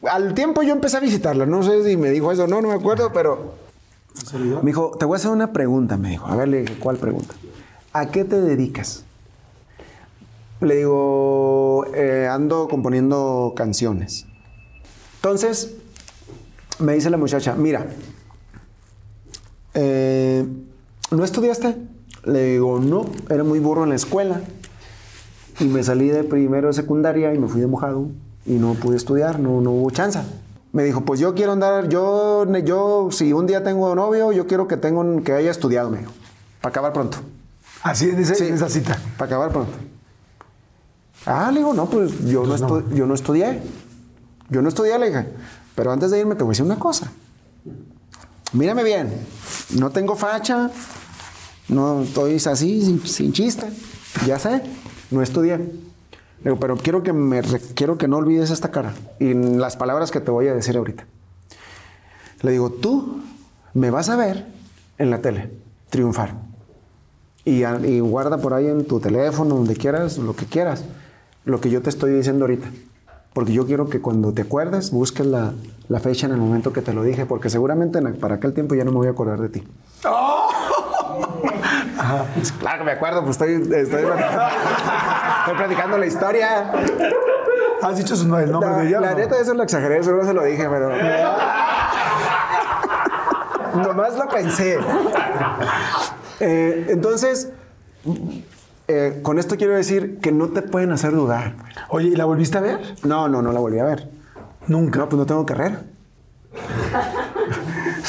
al 0.10 0.34
tiempo 0.34 0.62
yo 0.64 0.74
empecé 0.74 0.98
a 0.98 1.00
visitarla. 1.00 1.46
No 1.46 1.64
sé 1.64 1.84
si 1.84 1.98
me 1.98 2.10
dijo 2.10 2.32
eso, 2.32 2.48
no, 2.48 2.62
no 2.62 2.70
me 2.70 2.74
acuerdo, 2.74 3.12
pero... 3.14 3.56
Me 4.64 4.72
dijo, 4.72 4.92
te 5.00 5.06
voy 5.06 5.16
a 5.16 5.18
hacer 5.18 5.32
una 5.32 5.54
pregunta, 5.54 5.96
me 5.98 6.10
dijo. 6.10 6.26
A 6.28 6.36
ver, 6.36 6.48
le 6.48 6.62
dije, 6.62 6.80
¿cuál 6.80 6.98
pregunta? 6.98 7.36
¿A 7.94 8.08
qué 8.08 8.24
te 8.24 8.42
dedicas? 8.42 9.04
Le 10.60 10.76
digo, 10.78 11.86
"Eh, 11.94 12.28
ando 12.30 12.68
componiendo 12.68 13.54
canciones. 13.56 14.26
Entonces, 15.18 15.76
me 16.80 16.94
dice 16.96 17.10
la 17.12 17.18
muchacha, 17.18 17.54
mira, 17.56 17.86
eh, 19.76 20.46
¿no 21.12 21.24
estudiaste? 21.24 21.76
Le 22.26 22.44
digo, 22.54 22.80
no, 22.80 23.06
era 23.30 23.44
muy 23.44 23.60
burro 23.60 23.84
en 23.84 23.90
la 23.90 23.96
escuela. 23.96 24.42
Y 25.60 25.66
me 25.66 25.84
salí 25.84 26.08
de 26.10 26.24
primero 26.24 26.68
de 26.68 26.74
secundaria 26.74 27.34
y 27.34 27.38
me 27.40 27.48
fui 27.48 27.62
de 27.62 27.68
mojado 27.68 28.08
y 28.48 28.54
no 28.54 28.74
pude 28.74 28.98
estudiar, 28.98 29.40
no, 29.40 29.62
no 29.62 29.72
hubo 29.72 29.92
chance. 29.92 30.20
Me 30.74 30.84
dijo, 30.84 31.02
pues 31.02 31.20
yo 31.20 31.34
quiero 31.36 31.52
andar, 31.52 31.90
yo, 31.90 32.46
yo, 32.64 33.10
si 33.12 33.34
un 33.34 33.46
día 33.48 33.64
tengo 33.64 33.94
novio, 33.96 34.32
yo 34.32 34.48
quiero 34.48 34.68
que, 34.68 34.78
tenga 34.78 35.00
un- 35.02 35.24
que 35.24 35.34
haya 35.34 35.52
estudiado, 35.52 35.90
me 35.90 36.00
dijo, 36.00 36.12
para 36.62 36.72
acabar 36.72 36.94
pronto. 36.94 37.18
Así 37.84 38.10
ese- 38.10 38.36
Sí. 38.36 38.46
esa 38.46 38.70
cita. 38.70 38.98
Para 39.18 39.28
acabar 39.28 39.52
pronto. 39.52 39.72
Ah, 41.26 41.50
le 41.52 41.60
digo, 41.60 41.74
no, 41.74 41.90
pues 41.90 42.26
yo 42.26 42.46
no, 42.46 42.56
estu- 42.58 42.94
yo 42.94 43.06
no 43.06 43.14
estudié. 43.14 43.62
Yo 44.50 44.62
no 44.62 44.70
estudié, 44.70 44.98
le 44.98 45.08
dije. 45.08 45.28
Pero 45.76 45.92
antes 45.92 46.10
de 46.12 46.20
irme 46.20 46.36
te 46.36 46.44
voy 46.44 46.52
a 46.52 46.54
decir 46.54 46.66
una 46.66 46.80
cosa. 46.80 47.12
Mírame 48.54 48.84
bien. 48.84 49.12
No 49.78 49.90
tengo 49.90 50.16
facha. 50.16 50.72
No 51.68 52.02
estoy 52.04 52.36
así, 52.36 52.82
sin, 52.82 53.06
sin 53.06 53.34
chiste. 53.34 53.68
Ya 54.26 54.40
sé. 54.40 54.62
No 55.12 55.22
estudié. 55.22 55.70
Le 56.44 56.52
digo, 56.52 56.60
pero 56.60 56.76
quiero 56.78 57.04
que, 57.04 57.14
me, 57.14 57.42
quiero 57.76 57.98
que 57.98 58.08
no 58.08 58.18
olvides 58.18 58.52
esta 58.52 58.70
cara. 58.72 58.94
Y 59.20 59.34
las 59.34 59.76
palabras 59.76 60.12
que 60.12 60.20
te 60.20 60.32
voy 60.32 60.48
a 60.48 60.54
decir 60.54 60.78
ahorita. 60.78 61.06
Le 62.42 62.52
digo, 62.52 62.70
tú 62.72 63.22
me 63.74 63.90
vas 63.92 64.10
a 64.10 64.16
ver 64.16 64.46
en 64.98 65.10
la 65.10 65.20
tele 65.22 65.52
triunfar. 65.90 66.34
Y, 67.44 67.64
y 67.66 68.00
guarda 68.02 68.38
por 68.38 68.54
ahí 68.54 68.68
en 68.68 68.86
tu 68.86 69.00
teléfono, 69.00 69.56
donde 69.56 69.76
quieras, 69.76 70.18
lo 70.18 70.36
que 70.36 70.46
quieras, 70.46 70.84
lo 71.46 71.60
que 71.62 71.70
yo 71.70 71.82
te 71.82 71.90
estoy 71.90 72.12
diciendo 72.14 72.46
ahorita. 72.46 72.68
Porque 73.34 73.54
yo 73.54 73.66
quiero 73.66 73.88
que 73.90 74.02
cuando 74.02 74.34
te 74.34 74.42
acuerdes, 74.44 74.92
busques 74.92 75.26
la, 75.26 75.54
la 75.90 76.00
fecha 76.00 76.26
en 76.28 76.34
el 76.34 76.40
momento 76.40 76.74
que 76.74 76.82
te 76.82 76.94
lo 76.94 77.04
dije, 77.04 77.26
porque 77.26 77.50
seguramente 77.50 78.00
en- 78.00 78.16
para 78.20 78.36
aquel 78.36 78.54
tiempo 78.54 78.76
ya 78.76 78.84
no 78.84 78.92
me 78.92 78.98
voy 78.98 79.08
a 79.08 79.12
acordar 79.12 79.40
de 79.40 79.50
ti. 79.50 79.64
Ajá. 81.98 82.26
Pues 82.36 82.52
Claro 82.52 82.80
que 82.80 82.86
me 82.86 82.92
acuerdo, 82.92 83.24
pues 83.24 83.32
estoy, 83.40 83.54
estoy, 83.76 84.04
estoy 85.48 85.56
platicando 85.66 85.98
la 85.98 86.06
historia. 86.06 86.72
¿Has 87.82 87.98
dicho 87.98 88.16
su, 88.16 88.24
el 88.36 88.52
nombre 88.52 88.70
No, 88.70 88.78
de 88.80 88.88
ella? 88.88 89.00
la 89.00 89.14
neta, 89.14 89.40
eso 89.40 89.54
lo 89.54 89.64
exageré, 89.64 90.00
eso 90.00 90.12
no 90.12 90.26
se 90.26 90.34
lo 90.34 90.44
dije, 90.44 90.68
pero. 90.70 90.92
Nomás 93.76 94.16
lo 94.18 94.28
pensé. 94.28 94.78
Eh, 96.40 96.88
entonces, 96.90 97.52
eh, 98.88 99.20
con 99.24 99.40
esto 99.40 99.56
quiero 99.58 99.74
decir 99.76 100.20
que 100.20 100.32
no 100.32 100.50
te 100.50 100.62
pueden 100.64 100.92
hacer 100.92 101.12
dudar. 101.12 101.54
Oye, 101.90 102.10
¿y 102.10 102.16
la 102.16 102.26
volviste 102.26 102.58
a 102.58 102.62
ver? 102.62 102.80
No, 103.04 103.28
no, 103.28 103.42
no 103.42 103.52
la 103.52 103.60
volví 103.60 103.80
a 103.80 103.84
ver. 103.84 104.10
Nunca. 104.68 105.00
No, 105.00 105.10
pues 105.10 105.20
no 105.20 105.26
tengo 105.26 105.46
carrera. 105.46 105.82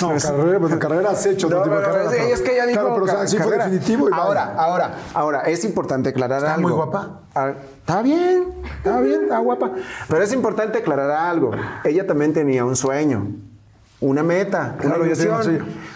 No, 0.01 0.15
carrera, 0.21 0.59
pues 0.61 0.77
carrera 0.77 1.11
has 1.11 1.27
hecho. 1.27 1.49
No, 1.49 1.63
pero 1.63 1.83
carrera, 1.83 2.13
es 2.29 2.41
que 2.41 2.57
ya 2.57 2.67
dijo 2.67 2.81
Claro, 2.81 2.95
pero 2.95 3.05
o 3.05 3.09
sea, 3.09 3.19
ca- 3.21 3.27
sí 3.27 3.39
fue 3.39 3.57
definitivo. 3.59 4.09
y 4.09 4.13
ahora, 4.13 4.47
vaya. 4.47 4.63
ahora, 4.63 4.95
ahora, 5.15 5.41
es 5.43 5.65
importante 5.65 6.11
aclarar 6.11 6.39
Está 6.39 6.55
algo. 6.55 6.69
muy 6.69 6.77
guapa. 6.77 7.21
Ah, 7.35 7.53
Está 7.81 8.03
bien, 8.03 8.45
está 8.77 9.01
bien, 9.01 9.23
está 9.25 9.39
guapa. 9.39 9.73
Pero 10.09 10.23
es 10.23 10.33
importante 10.33 10.79
aclarar 10.79 11.11
algo. 11.11 11.51
Ella 11.85 12.07
también 12.07 12.33
tenía 12.35 12.65
un 12.65 12.77
sueño, 12.77 13.27
una 14.01 14.23
meta, 14.23 14.77
Claro, 14.79 15.03
una. 15.03 15.15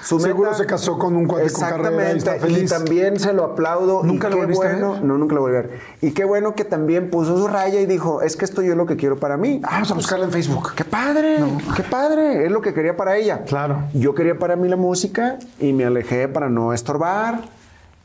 Seguro 0.02 0.54
se 0.54 0.66
casó 0.66 0.98
con 0.98 1.14
un 1.14 1.26
cuate 1.26 1.52
con 1.52 1.62
carrera 1.62 2.12
y 2.12 2.16
está 2.18 2.34
Exactamente, 2.34 2.40
feliz. 2.40 2.70
Y 2.70 2.74
también 2.74 3.20
se 3.20 3.32
lo 3.32 3.44
aplaudo. 3.44 4.02
¿Nunca 4.02 4.28
lo 4.28 4.38
volviste 4.38 4.66
a 4.66 4.72
bueno, 4.72 4.92
ver? 4.94 5.04
No, 5.04 5.18
nunca 5.18 5.34
lo 5.36 5.42
volví 5.42 5.56
a 5.56 5.60
ver. 5.60 5.80
Y 6.00 6.10
qué 6.10 6.24
bueno 6.24 6.56
que 6.56 6.64
también 6.64 7.10
puso 7.10 7.36
su 7.36 7.46
raya 7.46 7.80
y 7.80 7.86
dijo, 7.86 8.20
es 8.22 8.36
que 8.36 8.44
esto 8.44 8.62
yo 8.62 8.72
es 8.72 8.76
lo 8.76 8.86
que 8.86 8.96
quiero 8.96 9.18
para 9.18 9.36
mí. 9.36 9.60
Vamos 9.62 9.90
a 9.92 9.94
buscarla 9.94 10.24
en 10.24 10.32
Facebook. 10.32 10.74
¡Qué 10.74 10.84
padre! 10.84 11.38
¡Qué 11.76 11.84
padre! 11.84 12.46
Es 12.46 12.50
lo 12.50 12.60
que 12.60 12.74
quería 12.74 12.96
para 12.96 13.16
ella. 13.16 13.42
Claro. 13.44 13.84
Yo 13.94 14.14
quería 14.14 14.36
para 14.36 14.56
mí 14.56 14.68
la 14.68 14.76
música 14.76 15.38
y 15.60 15.72
me 15.72 15.84
alejé 15.84 16.26
para 16.26 16.48
no 16.48 16.72
estorbar. 16.72 17.42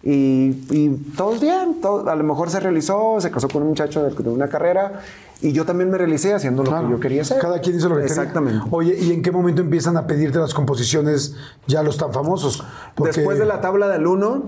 Y, 0.03 0.53
y 0.69 0.89
todo 1.17 1.31
bien. 1.39 1.81
todo- 1.81 2.07
a 2.09 2.15
lo 2.15 2.23
mejor 2.23 2.49
se 2.49 2.59
realizó, 2.59 3.17
se 3.19 3.31
casó 3.31 3.47
con 3.49 3.63
un 3.63 3.69
muchacho 3.69 4.03
de, 4.03 4.11
de 4.15 4.29
una 4.29 4.47
carrera 4.47 5.01
y 5.41 5.51
yo 5.51 5.65
también 5.65 5.89
me 5.89 5.97
realicé 5.97 6.33
haciendo 6.33 6.63
lo 6.63 6.69
Claro. 6.69 6.87
que 6.87 6.93
yo 6.93 6.99
quería 6.99 7.21
hacer. 7.23 7.39
Cada 7.39 7.59
quien 7.59 7.75
hizo 7.77 7.89
lo 7.89 7.97
que 7.97 8.03
Exactamente. 8.05 8.59
quería. 8.59 8.75
Oye, 8.75 8.97
¿y 8.99 9.11
en 9.11 9.21
qué 9.21 9.31
momento 9.31 9.61
empiezan 9.61 9.97
a 9.97 10.07
pedirte 10.07 10.39
las 10.39 10.53
composiciones 10.53 11.35
ya 11.67 11.83
los 11.83 11.97
tan 11.97 12.13
famosos? 12.13 12.63
Porque- 12.95 13.13
Después 13.17 13.39
de 13.39 13.45
la 13.45 13.59
tabla 13.61 13.87
del 13.89 14.05
1, 14.07 14.43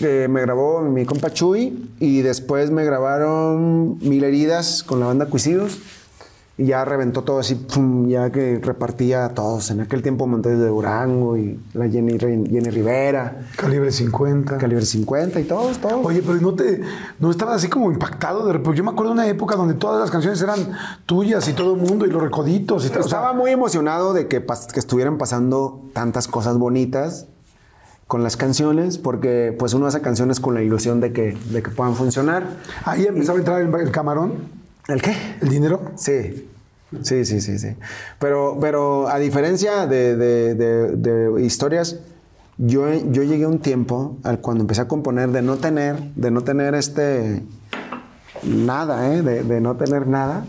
me 0.00 0.40
grabó 0.40 0.80
mi 0.82 1.04
compa 1.04 1.30
Chuy 1.30 1.88
y 2.00 2.22
después 2.22 2.70
me 2.70 2.84
grabaron 2.84 3.98
Mil 4.00 4.24
Heridas 4.24 4.82
con 4.82 4.98
la 5.00 5.06
banda 5.06 5.26
Cuisidos. 5.26 5.78
Y 6.56 6.66
ya 6.66 6.84
reventó 6.84 7.22
todo 7.22 7.40
así, 7.40 7.56
pum, 7.56 8.06
ya 8.08 8.30
que 8.30 8.60
repartía 8.62 9.24
a 9.24 9.28
todos. 9.30 9.72
En 9.72 9.80
aquel 9.80 10.02
tiempo 10.02 10.28
Montes 10.28 10.56
de 10.56 10.66
Durango 10.66 11.36
y 11.36 11.58
la 11.72 11.88
Jenny, 11.88 12.16
Jenny 12.16 12.70
Rivera, 12.70 13.40
Calibre 13.56 13.90
50. 13.90 14.58
Calibre 14.58 14.86
50 14.86 15.40
y 15.40 15.44
todos, 15.44 15.78
todos. 15.78 16.06
Oye, 16.06 16.22
pero 16.24 16.40
no 16.40 16.54
te, 16.54 16.80
no 17.18 17.32
estabas 17.32 17.56
así 17.56 17.68
como 17.68 17.90
impactado 17.90 18.46
de. 18.46 18.74
Yo 18.74 18.84
me 18.84 18.90
acuerdo 18.90 19.12
de 19.12 19.20
una 19.20 19.26
época 19.26 19.56
donde 19.56 19.74
todas 19.74 20.00
las 20.00 20.12
canciones 20.12 20.40
eran 20.42 20.60
tuyas 21.06 21.48
y 21.48 21.54
todo 21.54 21.74
el 21.74 21.80
mundo 21.80 22.06
y 22.06 22.10
los 22.10 22.22
recoditos 22.22 22.86
y 22.86 22.88
tal. 22.88 23.00
O 23.00 23.08
sea, 23.08 23.18
Estaba 23.18 23.32
muy 23.32 23.50
emocionado 23.50 24.12
de 24.12 24.28
que, 24.28 24.44
que 24.44 24.78
estuvieran 24.80 25.18
pasando 25.18 25.82
tantas 25.92 26.28
cosas 26.28 26.56
bonitas 26.56 27.26
con 28.06 28.22
las 28.22 28.36
canciones, 28.36 28.98
porque 28.98 29.56
pues 29.58 29.74
uno 29.74 29.86
hace 29.86 30.00
canciones 30.00 30.38
con 30.38 30.54
la 30.54 30.62
ilusión 30.62 31.00
de 31.00 31.12
que, 31.12 31.36
de 31.50 31.62
que 31.64 31.70
puedan 31.70 31.96
funcionar. 31.96 32.46
ahí 32.84 33.06
empezaba 33.06 33.38
a 33.38 33.40
entrar 33.40 33.60
el, 33.60 33.74
el 33.74 33.90
camarón, 33.90 34.63
¿El 34.88 35.00
qué? 35.02 35.14
el 35.40 35.48
dinero. 35.48 35.92
Sí, 35.96 36.48
sí, 37.02 37.24
sí, 37.24 37.40
sí, 37.40 37.58
sí. 37.58 37.68
Pero, 38.18 38.58
pero 38.60 39.08
a 39.08 39.18
diferencia 39.18 39.86
de, 39.86 40.16
de- 40.16 40.54
de- 40.54 40.96
de 40.96 41.42
historias, 41.42 41.98
yo, 42.58 42.92
yo 42.92 43.22
llegué 43.22 43.44
a 43.44 43.48
un 43.48 43.58
tiempo 43.60 44.16
al 44.22 44.40
cuando 44.40 44.62
empecé 44.62 44.82
a 44.82 44.88
componer 44.88 45.30
de 45.30 45.42
no 45.42 45.56
tener, 45.56 46.00
de 46.14 46.30
no 46.30 46.42
tener 46.42 46.74
este 46.74 47.42
nada, 48.42 49.12
¿eh? 49.14 49.22
de, 49.22 49.42
de 49.42 49.60
no 49.60 49.76
tener 49.76 50.06
nada, 50.06 50.44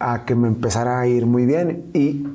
a 0.00 0.24
que 0.24 0.34
me 0.34 0.48
empezara 0.48 0.98
a 1.00 1.06
ir 1.06 1.26
muy 1.26 1.44
bien. 1.46 1.84
Y, 1.92 2.26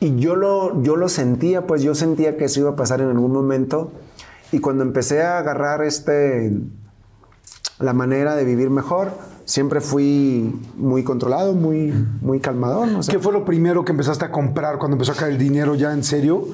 y 0.00 0.16
yo, 0.16 0.34
lo, 0.34 0.82
yo 0.82 0.96
lo 0.96 1.08
sentía, 1.08 1.66
pues 1.66 1.82
yo 1.82 1.94
sentía 1.94 2.36
que 2.36 2.46
eso 2.46 2.60
iba 2.60 2.70
a 2.70 2.76
pasar 2.76 3.00
en 3.00 3.08
algún 3.10 3.32
momento. 3.32 3.92
Y 4.50 4.58
cuando 4.58 4.82
empecé 4.82 5.22
a 5.22 5.38
agarrar 5.38 5.82
este 5.84 6.52
la 7.78 7.92
manera 7.92 8.34
de 8.36 8.44
vivir 8.44 8.68
mejor. 8.70 9.12
Siempre 9.44 9.80
fui 9.80 10.54
muy 10.76 11.02
controlado, 11.02 11.52
muy, 11.54 11.92
muy 12.20 12.40
calmador. 12.40 12.88
No 12.88 13.02
sé. 13.02 13.10
¿Qué 13.12 13.18
fue 13.18 13.32
lo 13.32 13.44
primero 13.44 13.84
que 13.84 13.92
empezaste 13.92 14.24
a 14.24 14.30
comprar 14.30 14.78
cuando 14.78 14.94
empezó 14.96 15.12
a 15.12 15.14
caer 15.16 15.32
el 15.32 15.38
dinero 15.38 15.74
ya 15.74 15.92
en 15.92 16.04
serio? 16.04 16.46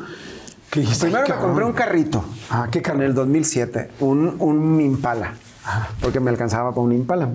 Dijiste, 0.75 1.07
Primero 1.07 1.25
"Ay, 1.25 1.29
me 1.31 1.35
cabrón". 1.35 1.51
compré 1.51 1.65
un 1.67 1.73
carrito. 1.73 2.25
Ah, 2.51 2.69
¿qué 2.71 2.83
carro? 2.83 2.99
En 2.99 3.05
el 3.05 3.15
2007, 3.15 3.91
un, 4.01 4.37
un 4.39 4.81
Impala, 4.81 5.35
porque 6.01 6.21
me 6.21 6.31
alcanzaba 6.31 6.71
para 6.71 6.83
un 6.83 6.93
Impala. 6.93 7.31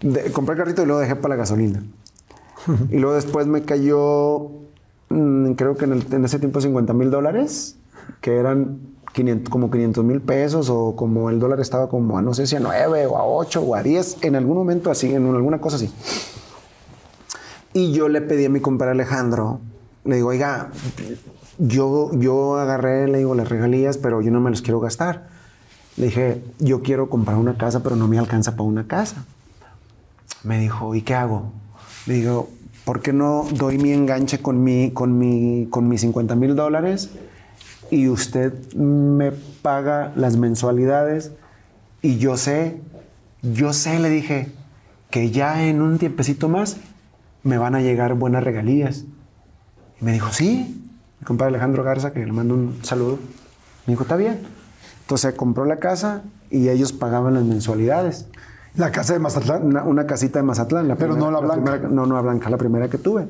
de- 0.00 0.30
compré 0.32 0.54
el 0.54 0.58
carrito 0.58 0.82
y 0.82 0.86
luego 0.86 1.00
dejé 1.00 1.16
para 1.16 1.34
la 1.34 1.38
gasolina. 1.38 1.82
y 2.90 2.98
luego 2.98 3.14
después 3.14 3.46
me 3.46 3.62
cayó, 3.62 4.50
mm, 5.10 5.52
creo 5.52 5.76
que 5.76 5.84
en, 5.86 5.92
el- 5.94 6.06
en 6.12 6.24
ese 6.24 6.38
tiempo 6.38 6.60
50 6.60 6.92
mil 6.92 7.10
dólares, 7.10 7.76
que 8.20 8.36
eran 8.36 8.78
500 9.14 9.48
como 9.48 9.70
500 9.70 10.04
mil 10.04 10.20
pesos 10.20 10.68
o 10.68 10.96
como 10.96 11.30
el 11.30 11.38
dólar 11.38 11.60
estaba 11.60 11.88
como 11.88 12.18
a 12.18 12.22
no 12.22 12.34
sé 12.34 12.46
si 12.46 12.56
a 12.56 12.60
9 12.60 13.06
o 13.06 13.16
a 13.16 13.24
8 13.24 13.62
o 13.62 13.74
a 13.76 13.82
10, 13.82 14.18
en 14.22 14.36
algún 14.36 14.56
momento 14.56 14.90
así, 14.90 15.14
en 15.14 15.26
alguna 15.26 15.60
cosa 15.60 15.76
así. 15.76 15.90
Y 17.72 17.92
yo 17.92 18.08
le 18.08 18.20
pedí 18.20 18.44
a 18.44 18.50
mi 18.50 18.60
compadre 18.60 18.92
Alejandro, 18.92 19.60
le 20.04 20.16
digo, 20.16 20.28
oiga, 20.28 20.70
yo, 21.58 22.10
yo 22.12 22.56
agarré, 22.56 23.08
le 23.08 23.18
digo, 23.18 23.34
las 23.34 23.48
regalías, 23.48 23.98
pero 23.98 24.20
yo 24.20 24.30
no 24.30 24.40
me 24.40 24.50
las 24.50 24.62
quiero 24.62 24.80
gastar. 24.80 25.28
Le 25.96 26.06
dije, 26.06 26.42
yo 26.58 26.82
quiero 26.82 27.08
comprar 27.08 27.36
una 27.36 27.56
casa, 27.56 27.82
pero 27.82 27.94
no 27.94 28.08
me 28.08 28.18
alcanza 28.18 28.52
para 28.52 28.64
una 28.64 28.86
casa. 28.86 29.24
Me 30.42 30.58
dijo, 30.58 30.94
¿y 30.94 31.02
qué 31.02 31.14
hago? 31.14 31.52
Le 32.06 32.14
digo, 32.14 32.48
¿por 32.84 33.00
qué 33.00 33.12
no 33.12 33.46
doy 33.52 33.78
mi 33.78 33.92
enganche 33.92 34.40
con, 34.42 34.62
mi, 34.62 34.90
con, 34.90 35.16
mi, 35.16 35.68
con 35.70 35.88
mis 35.88 36.00
50 36.00 36.34
mil 36.34 36.56
dólares 36.56 37.10
y 37.94 38.08
usted 38.08 38.52
me 38.74 39.32
paga 39.62 40.12
las 40.16 40.36
mensualidades? 40.36 41.32
Y 42.02 42.18
yo 42.18 42.36
sé, 42.36 42.80
yo 43.42 43.72
sé, 43.72 43.98
le 44.00 44.10
dije, 44.10 44.48
que 45.10 45.30
ya 45.30 45.64
en 45.64 45.80
un 45.80 45.98
tiempecito 45.98 46.48
más 46.48 46.76
me 47.42 47.56
van 47.58 47.74
a 47.74 47.80
llegar 47.80 48.14
buenas 48.14 48.42
regalías. 48.44 49.04
Y 50.00 50.04
me 50.04 50.12
dijo, 50.12 50.30
sí. 50.32 50.80
Mi 51.20 51.24
compadre 51.26 51.50
Alejandro 51.50 51.82
Garza, 51.84 52.12
que 52.12 52.24
le 52.26 52.32
mando 52.32 52.54
un 52.54 52.78
saludo, 52.82 53.18
me 53.86 53.92
dijo, 53.92 54.02
está 54.02 54.16
bien. 54.16 54.40
Entonces 55.02 55.34
compró 55.34 55.64
la 55.64 55.76
casa 55.76 56.22
y 56.50 56.68
ellos 56.68 56.92
pagaban 56.92 57.34
las 57.34 57.44
mensualidades. 57.44 58.26
La 58.76 58.90
casa 58.90 59.12
de 59.12 59.20
Mazatlán. 59.20 59.64
Una, 59.66 59.84
una 59.84 60.06
casita 60.06 60.38
de 60.40 60.42
Mazatlán. 60.42 60.88
La 60.88 60.96
Pero 60.96 61.14
no 61.16 61.30
la 61.30 61.38
blanca. 61.40 61.72
primera- 61.72 61.88
no, 61.94 62.06
no 62.06 62.14
la 62.16 62.22
blanca, 62.22 62.50
la 62.50 62.56
primera 62.58 62.88
que 62.88 62.98
tuve. 62.98 63.26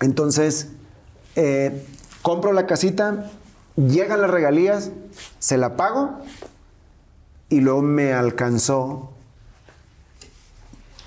Entonces, 0.00 0.68
eh, 1.36 1.86
compro 2.22 2.52
la 2.52 2.66
casita, 2.66 3.30
llegan 3.76 4.20
las 4.20 4.30
regalías, 4.30 4.90
se 5.38 5.56
la 5.56 5.76
pago 5.76 6.18
y 7.48 7.60
luego 7.60 7.82
me 7.82 8.12
alcanzó 8.12 9.10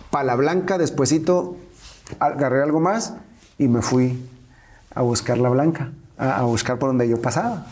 para 0.09 0.25
la 0.25 0.35
blanca, 0.35 0.77
despuesito 0.77 1.57
agarré 2.19 2.61
algo 2.61 2.79
más 2.79 3.15
y 3.57 3.67
me 3.67 3.81
fui 3.81 4.29
a 4.93 5.01
buscar 5.01 5.37
la 5.37 5.49
blanca, 5.49 5.91
a, 6.17 6.37
a 6.39 6.43
buscar 6.43 6.77
por 6.77 6.89
donde 6.89 7.07
yo 7.07 7.21
pasaba. 7.21 7.65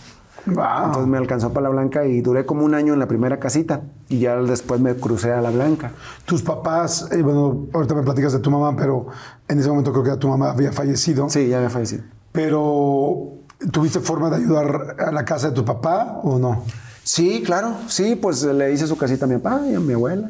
Wow. 0.45 0.85
Entonces 0.85 1.07
me 1.07 1.17
alcanzó 1.17 1.53
para 1.53 1.65
la 1.65 1.69
blanca 1.69 2.05
y 2.05 2.21
duré 2.21 2.45
como 2.45 2.65
un 2.65 2.73
año 2.73 2.93
en 2.93 2.99
la 2.99 3.07
primera 3.07 3.39
casita 3.39 3.81
y 4.09 4.19
ya 4.19 4.35
después 4.37 4.81
me 4.81 4.95
crucé 4.95 5.31
a 5.31 5.41
la 5.41 5.51
blanca. 5.51 5.91
Tus 6.25 6.41
papás, 6.41 7.09
eh, 7.11 7.21
bueno, 7.21 7.67
ahorita 7.73 7.93
me 7.93 8.01
platicas 8.01 8.33
de 8.33 8.39
tu 8.39 8.49
mamá, 8.49 8.75
pero 8.75 9.07
en 9.47 9.59
ese 9.59 9.69
momento 9.69 9.91
creo 9.91 10.03
que 10.03 10.19
tu 10.19 10.27
mamá 10.27 10.51
había 10.51 10.71
fallecido. 10.71 11.29
Sí, 11.29 11.47
ya 11.47 11.57
había 11.57 11.69
fallecido. 11.69 12.03
Pero, 12.31 13.33
¿tuviste 13.71 13.99
forma 13.99 14.29
de 14.29 14.37
ayudar 14.37 14.95
a 14.99 15.11
la 15.11 15.25
casa 15.25 15.49
de 15.49 15.55
tu 15.55 15.65
papá 15.65 16.19
o 16.23 16.39
no? 16.39 16.63
Sí, 17.03 17.41
claro, 17.45 17.73
sí, 17.87 18.15
pues 18.15 18.43
le 18.43 18.71
hice 18.73 18.87
su 18.87 18.97
casita 18.97 19.25
a 19.25 19.27
mi 19.27 19.37
papá 19.37 19.61
y 19.69 19.75
a 19.75 19.79
mi 19.79 19.93
abuela. 19.93 20.29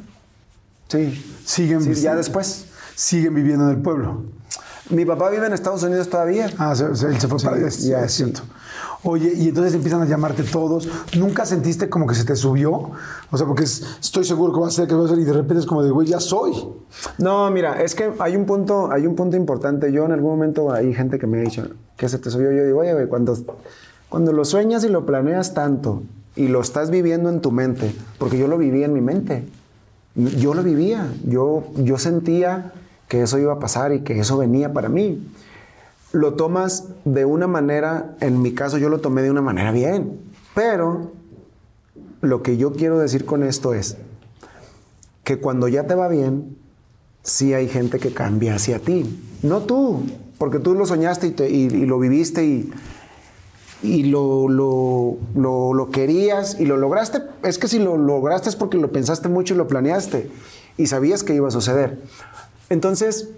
Sí. 0.87 1.23
Siguen, 1.45 1.81
Sí, 1.81 2.01
ya 2.01 2.15
después. 2.15 2.65
Siguen 2.95 3.33
viviendo 3.35 3.65
en 3.65 3.71
el 3.77 3.81
pueblo. 3.81 4.23
Mi 4.89 5.05
papá 5.05 5.29
vive 5.29 5.45
en 5.47 5.53
Estados 5.53 5.83
Unidos 5.83 6.09
todavía. 6.09 6.49
Ah, 6.57 6.73
él 6.77 6.95
se 7.19 7.27
fue 7.27 7.39
Sí, 7.39 7.45
para 7.45 7.57
allá, 7.57 7.69
ya, 7.69 8.03
es 8.03 8.11
sí. 8.13 8.33
Oye, 9.03 9.33
y 9.35 9.47
entonces 9.49 9.73
empiezan 9.73 10.01
a 10.01 10.05
llamarte 10.05 10.43
todos. 10.43 10.87
¿Nunca 11.17 11.45
sentiste 11.45 11.89
como 11.89 12.05
que 12.07 12.13
se 12.13 12.23
te 12.25 12.35
subió? 12.35 12.91
O 13.31 13.37
sea, 13.37 13.47
porque 13.47 13.63
es- 13.63 13.83
estoy 14.01 14.25
seguro 14.25 14.53
que 14.53 14.59
va 14.59 14.67
a 14.67 14.71
ser, 14.71 14.87
que 14.87 14.93
va 14.95 15.05
a 15.05 15.07
ser, 15.07 15.17
y 15.19 15.23
de 15.23 15.33
repente 15.33 15.59
es 15.61 15.65
como 15.65 15.81
de, 15.81 15.89
güey, 15.91 16.07
ya 16.07 16.19
soy. 16.19 16.51
No, 17.17 17.49
mira, 17.51 17.81
es 17.81 17.95
que 17.95 18.11
hay 18.19 18.35
un 18.35 18.45
punto, 18.45 18.91
hay 18.91 19.07
un 19.07 19.15
punto 19.15 19.37
importante. 19.37 19.91
Yo 19.91 20.05
en 20.05 20.11
algún 20.11 20.31
momento 20.31 20.71
hay 20.73 20.93
gente 20.93 21.17
que 21.17 21.25
me 21.25 21.39
ha 21.39 21.41
dicho 21.41 21.67
que 22.01 22.09
se 22.09 22.17
te 22.17 22.31
subió. 22.31 22.51
Yo 22.51 22.65
digo, 22.65 22.79
oye, 22.79 23.07
cuando, 23.07 23.37
cuando 24.09 24.33
lo 24.33 24.43
sueñas 24.43 24.83
y 24.83 24.89
lo 24.89 25.05
planeas 25.05 25.53
tanto 25.53 26.01
y 26.35 26.47
lo 26.47 26.59
estás 26.59 26.89
viviendo 26.89 27.29
en 27.29 27.41
tu 27.41 27.51
mente, 27.51 27.93
porque 28.17 28.39
yo 28.39 28.47
lo 28.47 28.57
vivía 28.57 28.87
en 28.87 28.93
mi 28.93 29.01
mente. 29.01 29.47
Yo 30.15 30.55
lo 30.55 30.63
vivía. 30.63 31.13
Yo, 31.23 31.63
yo 31.75 31.99
sentía 31.99 32.73
que 33.07 33.21
eso 33.21 33.37
iba 33.37 33.53
a 33.53 33.59
pasar 33.59 33.93
y 33.93 33.99
que 33.99 34.19
eso 34.19 34.39
venía 34.39 34.73
para 34.73 34.89
mí. 34.89 35.31
Lo 36.11 36.33
tomas 36.33 36.87
de 37.05 37.23
una 37.23 37.45
manera, 37.45 38.15
en 38.19 38.41
mi 38.41 38.55
caso 38.55 38.79
yo 38.79 38.89
lo 38.89 38.99
tomé 38.99 39.21
de 39.21 39.29
una 39.29 39.43
manera 39.43 39.71
bien, 39.71 40.19
pero 40.55 41.11
lo 42.21 42.41
que 42.41 42.57
yo 42.57 42.73
quiero 42.73 42.97
decir 42.97 43.25
con 43.25 43.43
esto 43.43 43.75
es 43.75 43.97
que 45.23 45.37
cuando 45.37 45.67
ya 45.67 45.85
te 45.85 45.93
va 45.93 46.07
bien, 46.07 46.57
sí 47.21 47.53
hay 47.53 47.69
gente 47.69 47.99
que 47.99 48.11
cambia 48.11 48.55
hacia 48.55 48.79
ti. 48.79 49.05
No 49.43 49.61
tú, 49.61 50.01
porque 50.41 50.57
tú 50.57 50.73
lo 50.73 50.87
soñaste 50.87 51.27
y, 51.47 51.69
lo 51.85 51.99
viviste 51.99 52.43
y, 52.43 52.71
y 53.83 54.05
lo, 54.05 54.49
lo- 54.49 55.17
lo- 55.35 55.75
lo 55.75 55.89
querías 55.91 56.59
y 56.59 56.65
lo 56.65 56.77
lograste. 56.77 57.19
Es 57.43 57.59
que 57.59 57.67
si 57.67 57.77
lo 57.77 57.95
lograste 57.95 58.49
es 58.49 58.55
porque 58.55 58.77
lo 58.77 58.91
pensaste 58.91 59.29
mucho 59.29 59.53
y 59.53 59.57
lo 59.57 59.67
planeaste 59.67 60.31
y 60.79 60.87
sabías 60.87 61.21
que 61.23 61.35
iba 61.35 61.47
a 61.47 61.51
suceder. 61.51 62.01
Entonces, 62.71 63.29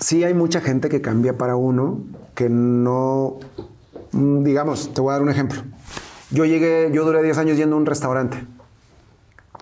sí 0.00 0.24
hay 0.24 0.32
mucha 0.32 0.62
gente 0.62 0.88
que 0.88 1.02
cambia 1.02 1.36
para 1.36 1.56
uno, 1.56 2.00
que 2.34 2.48
no, 2.48 3.38
mm, 4.12 4.44
digamos, 4.44 4.94
te 4.94 5.02
voy 5.02 5.10
a 5.10 5.12
dar 5.16 5.22
un 5.22 5.28
ejemplo. 5.28 5.60
Yo 6.30 6.46
llegué, 6.46 6.88
yo 6.90 7.04
duré 7.04 7.22
10 7.22 7.36
años 7.36 7.58
yendo 7.58 7.76
a 7.76 7.80
un 7.80 7.84
restaurante. 7.84 8.38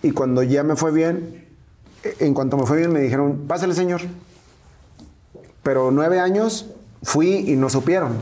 Y 0.02 0.12
cuando 0.12 0.44
ya 0.44 0.62
me 0.62 0.76
fue 0.76 0.92
bien, 0.92 1.44
en 2.20 2.34
cuanto 2.34 2.56
me 2.56 2.66
fue 2.66 2.76
bien, 2.76 2.92
me 2.92 3.00
dijeron, 3.00 3.46
pásale, 3.48 3.74
señor. 3.74 4.02
Pero 5.62 5.90
nueve 5.90 6.18
años 6.20 6.66
fui 7.02 7.36
y 7.36 7.56
no 7.56 7.68
supieron 7.70 8.18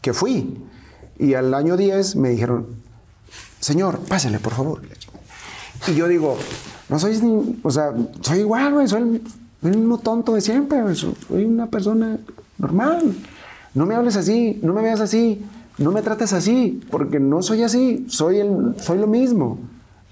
que 0.00 0.12
fui. 0.12 0.58
Y 1.18 1.34
al 1.34 1.52
año 1.54 1.76
10 1.76 2.16
me 2.16 2.28
dijeron, 2.30 2.66
señor, 3.60 3.98
pásale, 4.00 4.38
por 4.38 4.52
favor. 4.52 4.82
Y 5.88 5.94
yo 5.94 6.08
digo, 6.08 6.36
no 6.88 6.98
soy, 6.98 7.18
ni- 7.20 7.58
o 7.62 7.70
sea, 7.70 7.92
soy 8.20 8.40
igual, 8.40 8.74
güey, 8.74 8.86
soy 8.88 9.22
el, 9.62 9.70
mismo 9.76 9.98
tonto 9.98 10.34
de 10.34 10.40
siempre, 10.40 10.94
soy 10.94 11.44
una 11.44 11.66
persona 11.66 12.18
normal. 12.58 13.14
No 13.74 13.86
me 13.86 13.94
hables 13.94 14.16
así, 14.16 14.60
no 14.62 14.72
me 14.72 14.82
veas 14.82 15.00
así, 15.00 15.44
no 15.78 15.90
me 15.90 16.02
trates 16.02 16.32
así, 16.32 16.80
porque 16.90 17.18
no 17.18 17.42
soy 17.42 17.62
así, 17.62 18.06
soy, 18.08 18.38
el, 18.38 18.74
soy 18.80 18.98
lo 18.98 19.06
mismo. 19.06 19.58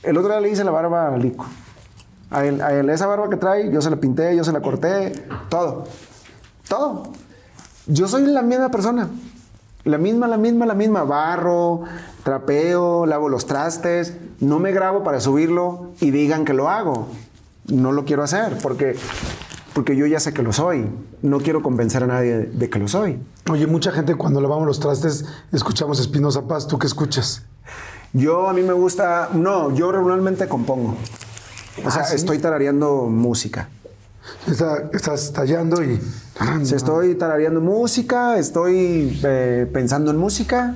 El 0.03 0.17
otro 0.19 0.31
día 0.31 0.41
le 0.41 0.51
hice 0.51 0.65
la 0.65 0.71
barba 0.71 1.15
a 1.15 1.19
Lico. 1.19 1.47
A 2.31 2.45
él, 2.45 2.61
a 2.61 2.73
él, 2.73 2.91
esa 2.91 3.07
barba 3.07 3.29
que 3.29 3.37
trae, 3.37 3.71
yo 3.71 3.81
se 3.81 3.91
la 3.91 3.97
pinté, 3.97 4.37
yo 4.37 4.45
se 4.45 4.53
la 4.53 4.61
corté, 4.61 5.13
todo. 5.49 5.85
Todo. 6.69 7.05
Yo 7.87 8.09
soy 8.09 8.25
la 8.27 8.43
misma 8.43 8.71
persona. 8.71 9.09
La 9.85 9.99
misma, 9.99 10.27
la 10.27 10.39
misma, 10.39 10.65
la 10.65 10.75
misma. 10.75 11.05
Barro, 11.05 11.83
trapeo, 12.23 13.05
lavo 13.05 13.29
los 13.29 13.45
trastes. 13.45 14.17
No 14.41 14.59
me 14.59 14.73
grabo 14.73 15.05
para 15.05 15.21
subirlo 15.21 15.93
y 16.01 16.11
digan 16.11 16.47
que 16.47 16.55
lo 16.55 16.71
hago. 16.71 17.09
No 17.67 17.93
lo 17.93 18.07
quiero 18.07 18.23
hacer 18.23 18.57
porque, 18.63 18.97
porque 19.75 19.97
yo 19.97 20.07
ya 20.07 20.21
sé 20.21 20.33
que 20.33 20.43
lo 20.43 20.55
soy. 20.55 20.89
No 21.21 21.41
quiero 21.41 21.63
convencer 21.63 22.03
a 22.03 22.07
nadie 22.07 22.39
de, 22.39 22.71
que 22.71 22.79
lo 22.79 22.89
soy. 22.89 23.21
Oye, 23.51 23.67
mucha 23.67 23.93
gente 23.93 24.15
cuando 24.15 24.41
lavamos 24.41 24.67
los 24.67 24.81
trastes 24.81 25.27
escuchamos 25.53 26.01
Espinosa 26.01 26.49
Paz. 26.49 26.67
¿Tú 26.67 26.79
qué 26.79 26.87
escuchas? 26.87 27.43
Yo 28.15 28.49
a 28.49 28.55
mí 28.55 28.63
me 28.63 28.73
gusta, 28.73 29.29
no, 29.35 29.75
yo 29.75 29.93
regularmente 29.93 30.49
compongo. 30.49 30.97
O 31.85 31.91
sea, 31.91 32.03
Ah, 32.03 32.05
¿sí? 32.05 32.17
estoy 32.17 32.39
tarareando 32.39 33.07
música. 33.07 33.69
Está- 34.47 34.89
estás 34.93 35.33
tallando 35.33 35.83
y... 35.83 36.01
Si 36.65 36.75
estoy 36.75 37.15
tarareando 37.15 37.61
música, 37.61 38.39
estoy 38.39 39.21
eh, 39.25 39.69
pensando 39.73 40.11
en 40.11 40.17
música. 40.17 40.75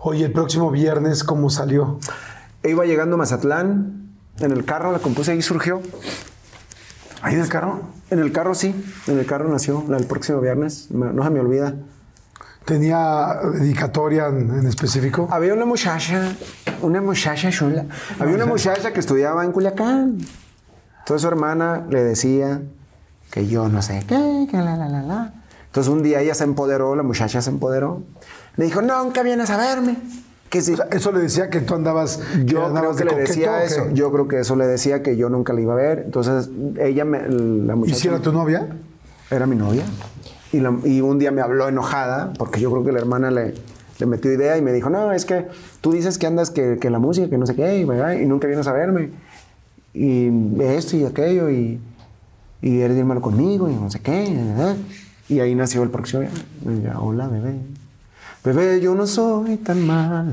Oye, 0.00 0.24
el 0.26 0.32
próximo 0.32 0.70
viernes, 0.70 1.22
¿cómo 1.24 1.50
salió? 1.50 1.98
Iba 2.64 2.84
llegando 2.84 3.14
a 3.14 3.18
Mazatlán, 3.18 4.10
en 4.40 4.50
el 4.52 4.64
carro 4.64 4.90
la 4.92 4.98
compuse 5.00 5.34
y 5.36 5.42
surgió. 5.42 5.80
¿Ahí 7.22 7.34
en 7.34 7.40
el 7.40 7.48
carro? 7.48 7.80
En 8.10 8.18
el 8.20 8.32
carro 8.32 8.54
sí, 8.54 8.74
en 9.06 9.18
el 9.18 9.26
carro 9.26 9.48
nació 9.50 9.84
el 9.96 10.06
próximo 10.06 10.40
viernes, 10.40 10.88
no 10.90 11.22
se 11.22 11.30
me 11.30 11.40
olvida. 11.40 11.74
¿Tenía 12.68 13.40
dedicatoria 13.54 14.26
en, 14.26 14.58
en 14.58 14.66
específico? 14.66 15.26
Había 15.30 15.54
una 15.54 15.64
muchacha, 15.64 16.36
una 16.82 17.00
muchacha 17.00 17.48
chula. 17.48 17.86
Había 18.18 18.34
una 18.34 18.44
muchacha 18.44 18.92
que 18.92 19.00
estudiaba 19.00 19.42
en 19.42 19.52
Culiacán. 19.52 20.18
Entonces 20.98 21.22
su 21.22 21.28
hermana 21.28 21.86
le 21.88 22.04
decía 22.04 22.60
que 23.30 23.46
yo 23.46 23.70
no 23.70 23.80
sé 23.80 24.04
qué, 24.06 24.46
que 24.50 24.58
la, 24.58 24.76
la, 24.76 24.86
la, 24.86 25.00
la. 25.00 25.32
Entonces 25.64 25.90
un 25.90 26.02
día 26.02 26.20
ella 26.20 26.34
se 26.34 26.44
empoderó, 26.44 26.94
la 26.94 27.02
muchacha 27.02 27.40
se 27.40 27.48
empoderó. 27.48 28.02
Le 28.56 28.66
dijo, 28.66 28.82
nunca 28.82 29.22
vienes 29.22 29.48
a 29.48 29.56
verme. 29.56 29.96
Que 30.50 30.60
si, 30.60 30.74
O 30.74 30.76
sea, 30.76 30.88
eso 30.90 31.10
le 31.10 31.20
decía 31.20 31.48
que 31.48 31.62
tú 31.62 31.74
andabas... 31.74 32.20
Yo 32.44 32.56
creo 32.56 32.66
andabas 32.66 32.98
que 32.98 33.04
de 33.04 33.04
le 33.04 33.10
coqueto, 33.12 33.28
decía 33.30 33.64
eso. 33.64 33.88
Yo 33.94 34.12
creo 34.12 34.28
que 34.28 34.40
eso 34.40 34.56
le 34.56 34.66
decía 34.66 35.02
que 35.02 35.16
yo 35.16 35.30
nunca 35.30 35.54
la 35.54 35.62
iba 35.62 35.72
a 35.72 35.76
ver. 35.76 36.02
Entonces 36.04 36.50
ella, 36.78 37.06
me, 37.06 37.20
la 37.20 37.72
¿Y 37.72 37.76
muchacha... 37.76 37.98
si 37.98 38.08
era 38.08 38.18
tu 38.18 38.30
novia? 38.30 38.66
Era 39.30 39.46
mi 39.46 39.56
novia. 39.56 39.84
Y, 40.52 40.60
la- 40.60 40.76
y 40.84 41.00
un 41.00 41.18
día 41.18 41.30
me 41.30 41.40
habló 41.42 41.68
enojada, 41.68 42.32
porque 42.38 42.60
yo 42.60 42.70
creo 42.70 42.84
que 42.84 42.92
la 42.92 42.98
hermana 42.98 43.30
le, 43.30 43.54
le 43.98 44.06
metió 44.06 44.32
idea 44.32 44.56
y 44.56 44.62
me 44.62 44.72
dijo, 44.72 44.88
no, 44.90 45.12
es 45.12 45.24
que 45.24 45.46
tú 45.80 45.92
dices 45.92 46.18
que 46.18 46.26
andas 46.26 46.50
que, 46.50 46.78
que 46.80 46.90
la 46.90 46.98
música, 46.98 47.28
que 47.28 47.36
no 47.38 47.46
sé 47.46 47.54
qué, 47.54 47.78
y, 47.78 47.82
y 48.22 48.26
nunca 48.26 48.46
vienes 48.46 48.66
a 48.66 48.72
verme. 48.72 49.10
y 49.94 50.30
esto 50.62 50.96
y 50.96 51.04
aquello, 51.04 51.50
y, 51.50 51.80
y 52.62 52.80
eres 52.80 52.94
bien 52.96 53.06
malo 53.06 53.20
conmigo, 53.20 53.68
y 53.68 53.74
no 53.74 53.90
sé 53.90 54.00
qué. 54.00 54.34
Y 55.28 55.40
ahí 55.40 55.54
nació 55.54 55.82
el 55.82 55.90
próximo 55.90 56.22
día. 56.22 56.98
Hola, 56.98 57.28
bebé. 57.28 57.54
Bebé, 58.44 58.80
yo 58.80 58.94
no 58.94 59.06
soy 59.06 59.56
tan 59.58 59.86
malo. 59.86 60.32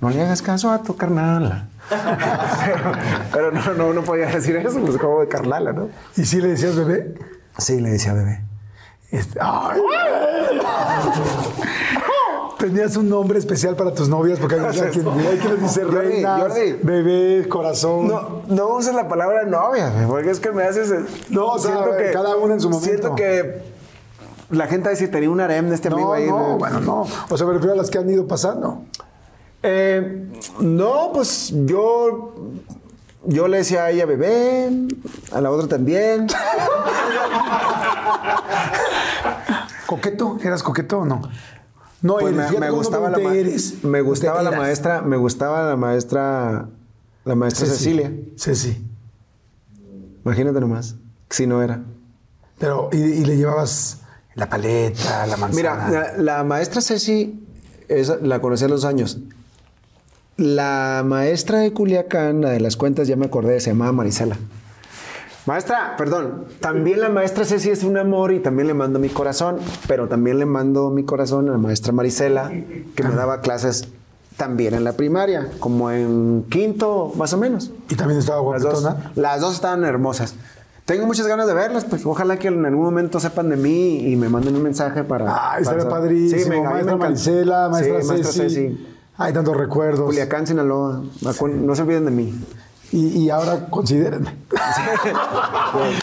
No 0.00 0.10
le 0.10 0.22
hagas 0.22 0.42
caso 0.42 0.70
a 0.70 0.82
tu 0.82 0.94
carnala. 0.94 1.68
pero 2.64 2.92
pero 3.32 3.50
no, 3.52 3.74
no, 3.74 3.92
no 3.92 4.02
podía 4.04 4.26
decir 4.26 4.56
eso, 4.56 4.78
pues 4.80 4.96
como 4.98 5.20
de 5.20 5.28
carnala, 5.28 5.72
¿no? 5.72 5.88
¿Y 6.16 6.24
si 6.24 6.40
le 6.40 6.48
decías 6.48 6.76
bebé? 6.76 7.14
Sí, 7.58 7.80
le 7.80 7.90
decía 7.90 8.12
bebé. 8.14 8.40
Este, 9.14 9.38
¡ay! 9.40 9.80
¿Tenías 12.58 12.96
un 12.96 13.08
nombre 13.08 13.38
especial 13.38 13.76
para 13.76 13.94
tus 13.94 14.08
novias? 14.08 14.40
Porque 14.40 14.56
hay, 14.56 14.64
hay 14.66 14.90
quien, 14.90 15.06
hay 15.08 15.38
quien 15.38 15.54
les 15.54 15.62
dice 15.62 15.84
Jordi, 15.84 15.98
reinas, 15.98 16.40
Jordi. 16.40 16.72
bebé, 16.82 17.48
corazón. 17.48 18.08
No, 18.08 18.42
no 18.48 18.68
uses 18.74 18.92
la 18.92 19.06
palabra 19.06 19.44
novia, 19.44 19.92
porque 20.08 20.30
es 20.30 20.40
que 20.40 20.50
me 20.50 20.64
haces. 20.64 20.92
No, 21.30 21.46
o 21.46 21.58
sea, 21.60 21.84
cada 22.12 22.36
uno 22.36 22.54
en 22.54 22.60
su 22.60 22.70
momento. 22.70 22.88
Siento 22.88 23.14
que 23.14 23.62
la 24.50 24.66
gente 24.66 24.88
decir, 24.88 25.12
tenía 25.12 25.30
un 25.30 25.40
harem 25.40 25.68
de 25.68 25.76
este 25.76 25.88
amigo 25.88 26.08
no, 26.08 26.12
ahí. 26.14 26.26
no, 26.26 26.48
¿no? 26.48 26.58
bueno, 26.58 26.80
no. 26.80 27.06
O 27.30 27.36
sea, 27.36 27.46
me 27.46 27.52
refiero 27.52 27.74
a 27.74 27.76
las 27.76 27.90
que 27.90 27.98
han 27.98 28.10
ido 28.10 28.26
pasando. 28.26 28.82
Eh, 29.62 30.28
no, 30.58 31.10
pues 31.14 31.52
yo. 31.66 32.34
Yo 33.26 33.48
le 33.48 33.58
decía 33.58 33.84
a 33.84 33.90
ella 33.90 34.06
bebé, 34.06 34.70
a 35.32 35.40
la 35.40 35.50
otra 35.50 35.68
también. 35.68 36.26
¿Coqueto? 39.86 40.38
¿Eras 40.42 40.62
coqueto 40.62 40.98
o 41.00 41.04
no? 41.04 41.22
No, 42.02 42.16
Pues 42.18 42.34
eres, 42.36 42.58
me, 42.60 42.70
gustaba 42.70 43.08
la 43.10 43.18
eres. 43.34 43.82
me 43.82 44.00
gustaba 44.02 44.42
la 44.42 44.50
maestra, 44.50 45.00
me 45.00 45.16
gustaba 45.16 45.70
la 45.70 45.76
maestra, 45.76 46.68
la 47.24 47.34
maestra 47.34 47.66
Ceci. 47.66 47.78
Cecilia. 47.78 48.12
Ceci. 48.36 48.84
Imagínate 50.24 50.60
nomás, 50.60 50.96
si 51.30 51.46
no 51.46 51.62
era. 51.62 51.82
Pero, 52.58 52.90
y, 52.92 52.96
y 52.98 53.24
le 53.24 53.36
llevabas 53.36 54.00
la 54.34 54.48
paleta, 54.48 55.26
la 55.26 55.36
manzana. 55.36 55.54
Mira, 55.88 56.12
la, 56.16 56.22
la 56.22 56.44
maestra 56.44 56.80
Ceci, 56.82 57.42
esa, 57.88 58.16
la 58.16 58.40
conocí 58.40 58.64
a 58.64 58.68
los 58.68 58.84
años. 58.84 59.18
La 60.36 61.02
maestra 61.06 61.58
de 61.60 61.72
Culiacán, 61.72 62.40
la 62.42 62.50
de 62.50 62.60
las 62.60 62.76
cuentas, 62.76 63.06
ya 63.06 63.16
me 63.16 63.26
acordé, 63.26 63.60
se 63.60 63.70
llamaba 63.70 63.92
Marisela. 63.92 64.36
Maestra, 65.46 65.94
perdón, 65.98 66.46
también 66.60 67.00
la 67.00 67.10
maestra 67.10 67.44
Ceci 67.44 67.68
es 67.70 67.84
un 67.84 67.98
amor 67.98 68.32
y 68.32 68.40
también 68.40 68.66
le 68.66 68.72
mando 68.74 68.98
mi 68.98 69.10
corazón, 69.10 69.58
pero 69.86 70.08
también 70.08 70.38
le 70.38 70.46
mando 70.46 70.90
mi 70.90 71.04
corazón 71.04 71.48
a 71.50 71.52
la 71.52 71.58
maestra 71.58 71.92
Marisela, 71.92 72.50
que 72.50 73.02
me 73.02 73.14
daba 73.14 73.42
clases 73.42 73.86
también 74.38 74.72
en 74.74 74.84
la 74.84 74.94
primaria, 74.94 75.50
como 75.60 75.90
en 75.90 76.44
quinto, 76.50 77.12
más 77.16 77.32
o 77.34 77.38
menos. 77.38 77.70
y 77.90 77.94
también 77.94 78.18
estaba 78.18 78.38
Las 78.54 78.62
dos, 78.62 78.82
guapetona. 78.82 79.12
las 79.16 79.40
dos 79.42 79.54
estaban 79.54 79.84
hermosas. 79.84 80.34
Tengo 80.86 81.06
muchas 81.06 81.26
ganas 81.26 81.46
de 81.46 81.54
verlas, 81.54 81.84
pues 81.84 82.04
ojalá 82.04 82.38
que 82.38 82.48
en 82.48 82.64
algún 82.64 82.84
momento 82.84 83.20
sepan 83.20 83.48
de 83.50 83.56
mí 83.56 84.00
y 84.10 84.16
me 84.16 84.28
manden 84.28 84.56
un 84.56 84.62
mensaje 84.62 85.04
para. 85.04 85.26
Ah, 85.28 85.58
estaría 85.60 85.88
padrísimo. 85.88 86.42
Sí, 86.42 86.48
me- 86.50 86.60
me 86.60 86.68
maestra. 86.68 86.96
Marisela, 86.96 87.68
maestra, 87.70 88.00
Sí, 88.02 88.08
maestra 88.08 88.32
Ceci. 88.32 88.86
Hay 89.16 89.32
tantos 89.32 89.56
recuerdos. 89.56 90.06
Culiacán, 90.06 90.46
Sinaloa. 90.46 91.02
No 91.22 91.74
se 91.74 91.82
olviden 91.82 92.04
de 92.06 92.10
mí. 92.10 92.34
Y, 92.94 93.24
y 93.24 93.30
ahora 93.30 93.66
considérenme. 93.70 94.36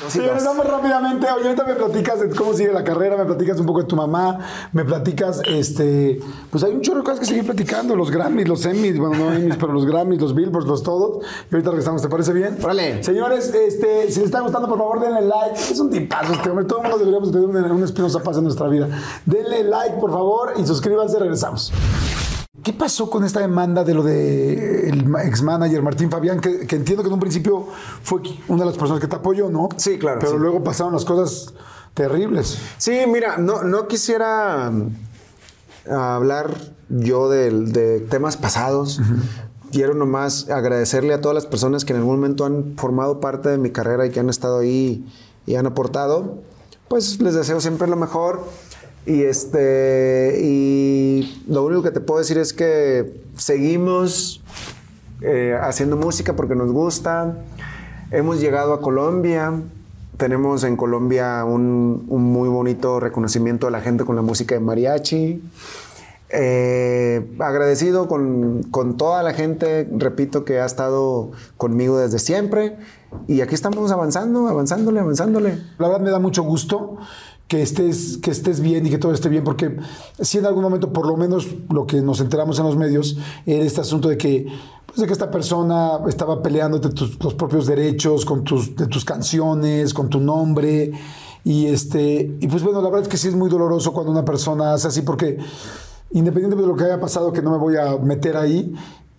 Dos. 0.02 0.44
vamos 0.44 0.68
rápidamente. 0.68 1.26
Ahorita 1.26 1.64
me 1.64 1.76
platicas 1.76 2.20
de 2.20 2.30
cómo 2.36 2.54
sigue 2.54 2.74
la 2.74 2.84
carrera, 2.84 3.16
me 3.16 3.24
platicas 3.24 3.58
un 3.62 3.66
poco 3.66 3.80
de 3.80 3.86
tu 3.88 3.96
mamá, 3.96 4.40
me 4.74 4.84
platicas, 4.84 5.42
este, 5.46 6.20
pues 6.50 6.66
hay 6.66 6.74
un 6.74 6.82
chorro 6.82 6.98
de 6.98 7.04
cosas 7.06 7.22
que 7.22 7.26
seguir 7.26 7.46
platicando, 7.46 7.96
los 7.96 8.12
Grammys, 8.12 8.46
los 8.46 8.66
Emmys, 8.66 9.00
bueno, 9.00 9.16
no 9.16 9.34
Emmys, 9.34 9.56
pero 9.56 9.72
los 9.72 9.86
Grammys, 9.86 10.20
los 10.20 10.36
Billboards, 10.36 10.68
los 10.68 10.84
todos. 10.84 11.24
Y 11.50 11.56
ahorita 11.56 11.70
regresamos, 11.70 12.02
¿te 12.02 12.10
parece 12.10 12.34
bien? 12.34 12.58
Órale. 12.62 13.02
Señores, 13.04 13.54
este, 13.54 14.12
si 14.12 14.20
les 14.20 14.26
está 14.26 14.42
gustando, 14.42 14.68
por 14.68 14.78
favor, 14.78 15.00
denle 15.00 15.22
like. 15.22 15.60
Es 15.72 15.80
un 15.80 15.90
tipazo 15.90 16.34
este 16.34 16.50
hombre. 16.50 16.66
Todo 16.66 16.80
el 16.80 16.84
mundo 16.84 16.98
deberíamos 16.98 17.32
tener 17.32 17.48
un, 17.48 17.72
un 17.72 17.84
Espinosa 17.84 18.22
Paz 18.22 18.36
en 18.36 18.44
nuestra 18.44 18.68
vida. 18.68 18.90
Denle 19.26 19.64
like, 19.64 19.96
por 19.96 20.12
favor, 20.12 20.54
y 20.58 20.66
suscríbanse, 20.66 21.20
regresamos. 21.20 21.72
¿Qué 22.64 22.74
pasó 22.74 23.10
con 23.10 23.24
esta 23.24 23.40
demanda 23.40 23.84
de 23.84 23.94
lo 23.94 24.04
de 24.04 24.90
el 24.90 25.12
ex 25.26 25.42
manager 25.42 25.82
Martín 25.82 26.12
Fabián? 26.12 26.40
Que, 26.40 26.68
que 26.68 26.76
entiendo 26.76 27.02
que 27.04 27.08
en 27.08 27.14
un 27.14 27.20
principio 27.20 27.68
fue 28.04 28.22
una 28.48 28.60
de 28.64 28.70
las 28.70 28.78
personas 28.78 29.02
que 29.02 29.08
te 29.08 29.16
apoyó, 29.16 29.50
¿no? 29.50 29.70
Sí, 29.78 29.98
claro, 29.98 30.20
Pero 30.20 30.34
sí. 30.34 30.38
luego 30.38 30.64
pasaron 30.64 30.94
las 30.94 31.06
cosas 31.06 31.54
terribles. 31.94 32.58
Sí, 32.78 33.00
mira, 33.08 33.38
no, 33.38 33.64
no 33.64 33.88
quisiera 33.88 34.70
mm, 34.70 35.92
hablar 35.92 36.56
yo 36.90 37.30
de, 37.30 38.06
temas 38.10 38.38
pasados. 38.38 39.02
Quiero 39.72 39.94
nomás 39.94 40.50
agradecerle 40.50 41.14
a 41.14 41.22
todas 41.22 41.34
las 41.34 41.46
personas 41.46 41.86
que 41.86 41.94
en 41.94 42.00
algún 42.00 42.16
momento 42.16 42.46
han 42.46 42.76
formado 42.78 43.22
parte 43.22 43.50
de 43.50 43.58
mi 43.58 43.72
carrera 43.72 44.06
y 44.06 44.10
que 44.10 44.20
han 44.20 44.30
estado 44.30 44.60
ahí 44.60 45.06
y 45.46 45.56
han 45.56 45.66
aportado. 45.66 46.40
Pues 46.90 47.22
les 47.22 47.34
deseo 47.34 47.62
siempre 47.62 47.88
lo 47.88 47.96
mejor. 47.96 48.44
Y 49.06 49.24
este 49.24 50.40
y 50.44 51.44
lo 51.48 51.66
único 51.66 51.82
que 51.82 51.92
te 51.92 52.02
puedo 52.02 52.20
decir 52.20 52.38
es 52.38 52.54
que 52.54 53.22
seguimos 53.36 54.44
eh, 55.22 55.58
haciendo 55.60 55.96
música 55.98 56.36
porque 56.36 56.56
nos 56.56 56.72
gusta. 56.72 57.38
Hemos 58.12 58.40
llegado 58.40 58.74
a 58.74 58.82
Colombia. 58.82 59.54
Tenemos 60.18 60.64
en 60.64 60.76
Colombia 60.78 61.44
un, 61.46 62.06
muy 62.08 62.48
bonito 62.48 63.00
reconocimiento 63.00 63.66
de 63.68 63.72
la 63.72 63.82
gente 63.82 64.06
con 64.06 64.16
la 64.16 64.22
música 64.22 64.54
de 64.54 64.62
mariachi. 64.62 65.42
Eh, 66.34 67.36
agradecido 67.40 68.08
con, 68.08 68.64
con 68.70 68.98
toda 68.98 69.24
la 69.24 69.34
gente, 69.34 69.90
repito, 69.92 70.46
que 70.46 70.60
ha 70.60 70.66
estado 70.66 71.32
conmigo 71.58 71.98
desde 71.98 72.20
siempre. 72.20 72.78
Y 73.28 73.42
aquí 73.42 73.56
estamos 73.56 73.92
avanzando, 73.92 74.48
avanzándole, 74.48 75.00
avanzándole. 75.00 75.58
La 75.80 75.88
verdad 75.88 76.02
me 76.02 76.12
da 76.12 76.20
mucho 76.20 76.44
gusto 76.44 76.98
que 77.52 77.62
estés, 77.62 78.18
que 78.20 78.32
estés 78.32 78.62
bien 78.62 78.88
y 78.88 78.90
que 78.90 78.98
todo 78.98 79.12
esté 79.12 79.28
bien, 79.28 79.44
porque 79.44 79.76
si 80.22 80.38
en 80.38 80.46
algún 80.46 80.64
momento, 80.64 80.94
por 80.94 81.06
lo 81.06 81.18
menos 81.18 81.50
lo 81.70 81.86
que 81.86 82.02
nos 82.02 82.22
enteramos 82.22 82.58
en 82.60 82.66
los 82.66 82.78
medios, 82.78 83.18
era 83.46 83.66
este 83.66 83.82
asunto 83.82 84.08
de 84.08 84.18
que, 84.18 84.48
pues 84.86 85.02
de 85.02 85.06
que 85.06 85.12
esta 85.12 85.30
persona 85.30 86.00
estaba 86.08 86.42
peleándote 86.42 86.92
tus, 86.92 87.22
los 87.22 87.34
propios 87.34 87.68
derechos 87.68 88.24
con 88.24 88.46
tus, 88.46 88.74
de 88.78 88.88
tus 88.88 89.04
canciones, 89.04 89.94
con 89.94 90.08
tu 90.08 90.22
nombre. 90.22 90.94
Y, 91.44 91.66
este, 91.66 92.38
y 92.40 92.48
pues 92.48 92.64
bueno, 92.64 92.82
la 92.82 92.88
verdad 92.88 93.02
es 93.02 93.08
que 93.10 93.18
sí 93.18 93.28
es 93.28 93.36
muy 93.36 93.50
doloroso 93.50 93.92
cuando 93.92 94.14
una 94.14 94.24
persona 94.24 94.72
hace 94.72 94.88
así, 94.88 95.02
porque 95.02 95.38
independientemente 96.12 96.62
de 96.62 96.68
lo 96.70 96.78
que 96.78 96.86
haya 96.86 97.02
pasado, 97.02 97.34
que 97.34 97.42
no 97.42 97.52
me 97.52 97.58
voy 97.58 97.76
a 97.76 97.98
meter 97.98 98.38
ahí, 98.38 98.74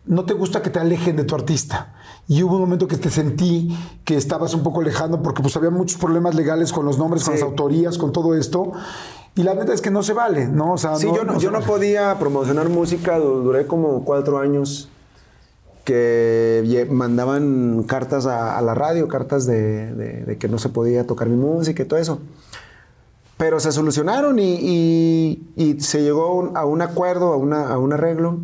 no 0.06 0.24
te 0.24 0.32
gusta 0.32 0.62
que 0.62 0.70
te 0.70 0.78
alejen 0.78 1.16
de 1.16 1.24
tu 1.24 1.34
artista. 1.34 1.92
Y 2.28 2.42
hubo 2.42 2.54
un 2.54 2.60
momento 2.62 2.86
que 2.88 2.96
te 2.96 3.10
sentí 3.10 3.76
que 4.04 4.16
estabas 4.16 4.54
un 4.54 4.62
poco 4.62 4.80
lejano 4.82 5.22
porque 5.22 5.42
pues 5.42 5.56
había 5.56 5.70
muchos 5.70 5.98
problemas 5.98 6.34
legales 6.34 6.72
con 6.72 6.86
los 6.86 6.98
nombres, 6.98 7.24
con 7.24 7.34
Sí. 7.34 7.40
las 7.40 7.48
autorías, 7.48 7.98
con 7.98 8.12
todo 8.12 8.34
esto. 8.34 8.72
Y 9.34 9.42
la 9.42 9.54
neta 9.54 9.72
es 9.72 9.80
que 9.80 9.90
no 9.90 10.02
se 10.02 10.12
vale, 10.12 10.46
¿no? 10.46 10.72
O 10.74 10.78
sea, 10.78 10.96
Sí, 10.96 11.06
yo, 11.14 11.24
no, 11.24 11.34
se 11.34 11.40
yo 11.40 11.50
no 11.50 11.60
podía 11.60 12.18
promocionar 12.18 12.68
música, 12.68 13.18
du- 13.18 13.42
duré 13.42 13.66
como 13.66 14.04
cuatro 14.04 14.38
años 14.38 14.88
que 15.84 16.86
mandaban 16.90 17.82
cartas 17.88 18.26
a, 18.26 18.56
a 18.56 18.62
la 18.62 18.74
radio, 18.74 19.08
cartas 19.08 19.46
de, 19.46 19.92
de- 19.94 20.24
de 20.24 20.38
que 20.38 20.48
no 20.48 20.58
se 20.58 20.68
podía 20.68 21.06
tocar 21.06 21.28
mi 21.28 21.36
música 21.36 21.82
y 21.82 21.86
todo 21.86 21.98
eso. 21.98 22.20
Pero 23.36 23.58
se 23.58 23.72
solucionaron 23.72 24.38
y, 24.38 24.54
y- 24.60 25.48
y 25.56 25.80
se 25.80 26.02
llegó 26.02 26.52
a 26.54 26.64
un 26.64 26.82
acuerdo, 26.82 27.32
a, 27.32 27.36
una- 27.36 27.68
a 27.68 27.78
un 27.78 27.92
arreglo. 27.92 28.38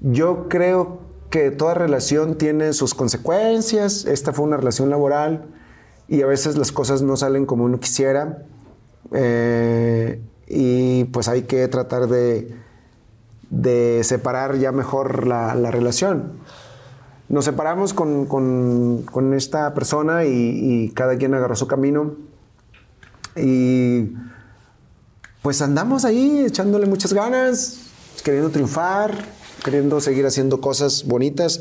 Yo 0.00 0.48
creo 0.48 1.03
que 1.34 1.50
toda 1.50 1.74
relación 1.74 2.38
tiene 2.38 2.72
sus 2.74 2.94
consecuencias. 2.94 4.04
Esta 4.04 4.32
fue 4.32 4.44
una 4.44 4.56
relación 4.56 4.88
laboral 4.88 5.46
y 6.06 6.22
a 6.22 6.26
veces 6.26 6.56
las 6.56 6.70
cosas 6.70 7.02
no 7.02 7.16
salen 7.16 7.44
como 7.44 7.64
uno 7.64 7.80
quisiera. 7.80 8.44
Eh, 9.12 10.20
y 10.46 11.02
pues 11.06 11.26
hay 11.26 11.42
que 11.42 11.66
tratar 11.66 12.06
de, 12.06 12.54
de 13.50 14.02
separar 14.04 14.58
ya 14.58 14.70
mejor 14.70 15.26
la, 15.26 15.56
la 15.56 15.72
relación. 15.72 16.34
Nos 17.28 17.46
separamos 17.46 17.94
con, 17.94 18.26
con- 18.26 19.02
con 19.02 19.34
esta 19.34 19.74
persona 19.74 20.24
y, 20.24 20.30
y 20.30 20.90
cada 20.90 21.16
quien 21.16 21.34
agarró 21.34 21.56
su 21.56 21.66
camino. 21.66 22.14
Y 23.34 24.12
pues 25.42 25.60
andamos 25.62 26.04
ahí 26.04 26.44
echándole 26.46 26.86
muchas 26.86 27.12
ganas, 27.12 27.90
queriendo 28.22 28.50
triunfar, 28.50 29.10
queriendo 29.64 30.00
seguir 30.00 30.26
haciendo 30.26 30.60
cosas 30.60 31.04
bonitas. 31.04 31.60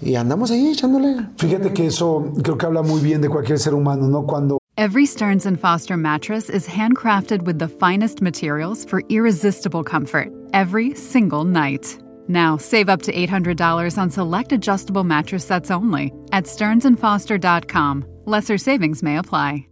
Y 0.00 0.14
andamos 0.16 0.50
ahí 0.50 0.70
echándole. 0.70 1.26
Fíjate 1.36 1.72
que 1.72 1.86
eso 1.86 2.32
creo 2.42 2.56
que 2.56 2.66
habla 2.66 2.82
muy 2.82 3.00
bien 3.00 3.20
de 3.20 3.28
cualquier 3.28 3.58
ser 3.58 3.74
humano, 3.74 4.08
¿no? 4.08 4.26
Cuando 4.26 4.58
Every 4.78 5.04
Stearns 5.04 5.44
and 5.44 5.60
Foster 5.60 5.98
mattress 5.98 6.48
is 6.48 6.66
handcrafted 6.66 7.42
with 7.42 7.58
the 7.58 7.68
finest 7.68 8.22
materials 8.22 8.86
for 8.86 9.02
irresistible 9.10 9.84
comfort 9.84 10.30
every 10.54 10.94
single 10.94 11.44
night. 11.44 11.98
Now, 12.26 12.56
save 12.56 12.88
up 12.88 13.02
to 13.02 13.12
$800 13.12 13.98
on 13.98 14.10
select 14.10 14.52
adjustable 14.52 15.04
mattress 15.04 15.44
sets 15.44 15.70
only 15.70 16.10
at 16.32 16.44
stearnsandfoster.com. 16.44 18.04
Lesser 18.24 18.56
savings 18.58 19.02
may 19.02 19.18
apply. 19.18 19.66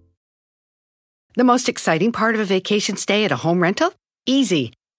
The 1.36 1.44
most 1.44 1.69
exciting 1.69 2.12
part 2.12 2.35
of 2.35 2.40
a 2.40 2.44
vacation 2.44 2.97
stay 2.97 3.24
at 3.24 3.32
a 3.32 3.36
home 3.36 3.62
rental? 3.62 3.93
Easy. 4.27 4.73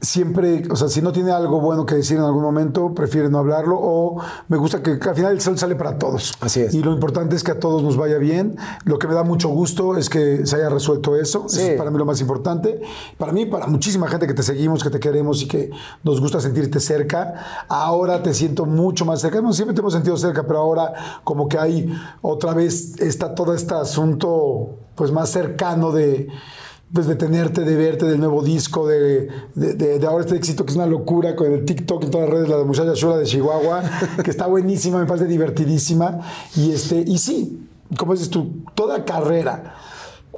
Siempre, 0.00 0.62
o 0.70 0.76
sea, 0.76 0.88
si 0.88 1.02
no 1.02 1.12
tiene 1.12 1.32
algo 1.32 1.60
bueno 1.60 1.84
que 1.84 1.96
decir 1.96 2.18
en 2.18 2.22
algún 2.22 2.42
momento, 2.42 2.94
prefiere 2.94 3.28
no 3.28 3.38
hablarlo 3.38 3.76
o 3.78 4.20
me 4.48 4.56
gusta 4.56 4.82
que, 4.82 4.98
que 4.98 5.08
al 5.08 5.14
final 5.14 5.32
el 5.32 5.40
sol 5.40 5.58
sale 5.58 5.74
para 5.74 5.98
todos. 5.98 6.34
Así 6.40 6.60
es. 6.60 6.74
Y 6.74 6.82
lo 6.82 6.92
importante 6.92 7.34
es 7.34 7.42
que 7.42 7.50
a 7.50 7.58
todos 7.58 7.82
nos 7.82 7.96
vaya 7.96 8.18
bien. 8.18 8.56
Lo 8.84 8.98
que 8.98 9.08
me 9.08 9.14
da 9.14 9.24
mucho 9.24 9.48
gusto 9.48 9.96
es 9.96 10.08
que 10.08 10.46
se 10.46 10.56
haya 10.56 10.68
resuelto 10.68 11.16
eso. 11.16 11.46
Sí. 11.48 11.60
Eso 11.60 11.70
es 11.72 11.78
para 11.78 11.90
mí 11.90 11.98
lo 11.98 12.04
más 12.04 12.20
importante. 12.20 12.80
Para 13.16 13.32
mí, 13.32 13.46
para 13.46 13.66
muchísima 13.66 14.08
gente 14.08 14.26
que 14.26 14.34
te 14.34 14.42
seguimos, 14.42 14.82
que 14.82 14.90
te 14.90 15.00
queremos 15.00 15.42
y 15.42 15.48
que 15.48 15.70
nos 16.04 16.20
gusta 16.20 16.40
sentirte 16.40 16.80
cerca, 16.80 17.66
ahora 17.68 18.22
te 18.22 18.34
siento 18.34 18.66
mucho 18.66 19.04
más 19.04 19.20
cerca. 19.20 19.40
No, 19.40 19.52
siempre 19.52 19.74
te 19.74 19.80
hemos 19.80 19.92
sentido 19.92 20.16
cerca, 20.16 20.46
pero 20.46 20.60
ahora 20.60 20.92
como 21.24 21.48
que 21.48 21.58
hay 21.58 21.92
otra 22.22 22.54
vez 22.54 23.00
está 23.00 23.34
todo 23.34 23.54
este 23.54 23.74
asunto 23.74 24.78
pues 24.94 25.12
más 25.12 25.30
cercano 25.30 25.92
de 25.92 26.28
pues 26.92 27.06
de 27.06 27.16
tenerte, 27.16 27.62
de 27.64 27.76
verte, 27.76 28.06
del 28.06 28.18
nuevo 28.18 28.42
disco, 28.42 28.86
de, 28.86 29.28
de, 29.54 29.74
de- 29.74 29.98
de 29.98 30.06
ahora 30.06 30.24
este 30.24 30.36
éxito 30.36 30.64
que 30.64 30.70
es 30.70 30.76
una 30.76 30.86
locura 30.86 31.36
con 31.36 31.52
el 31.52 31.64
TikTok 31.64 32.04
en 32.04 32.10
todas 32.10 32.28
las 32.28 32.36
redes, 32.38 32.48
la 32.48 32.56
de 32.56 32.64
Muchacha 32.64 32.94
Chula 32.94 33.16
de 33.18 33.24
Chihuahua, 33.26 33.82
que 34.24 34.30
está 34.30 34.46
buenísima, 34.46 34.98
me 34.98 35.06
parece 35.06 35.26
divertidísima. 35.26 36.20
Y, 36.56 36.72
este, 36.72 37.04
y 37.06 37.18
sí, 37.18 37.66
como 37.98 38.12
dices 38.14 38.30
tú, 38.30 38.62
toda 38.74 39.04
carrera 39.04 39.74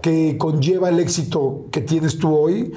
que 0.03 0.37
conlleva 0.39 0.89
el 0.89 0.99
éxito 0.99 1.67
que 1.71 1.83
tienes 1.83 2.19
tú 2.19 2.35
hoy 2.35 2.73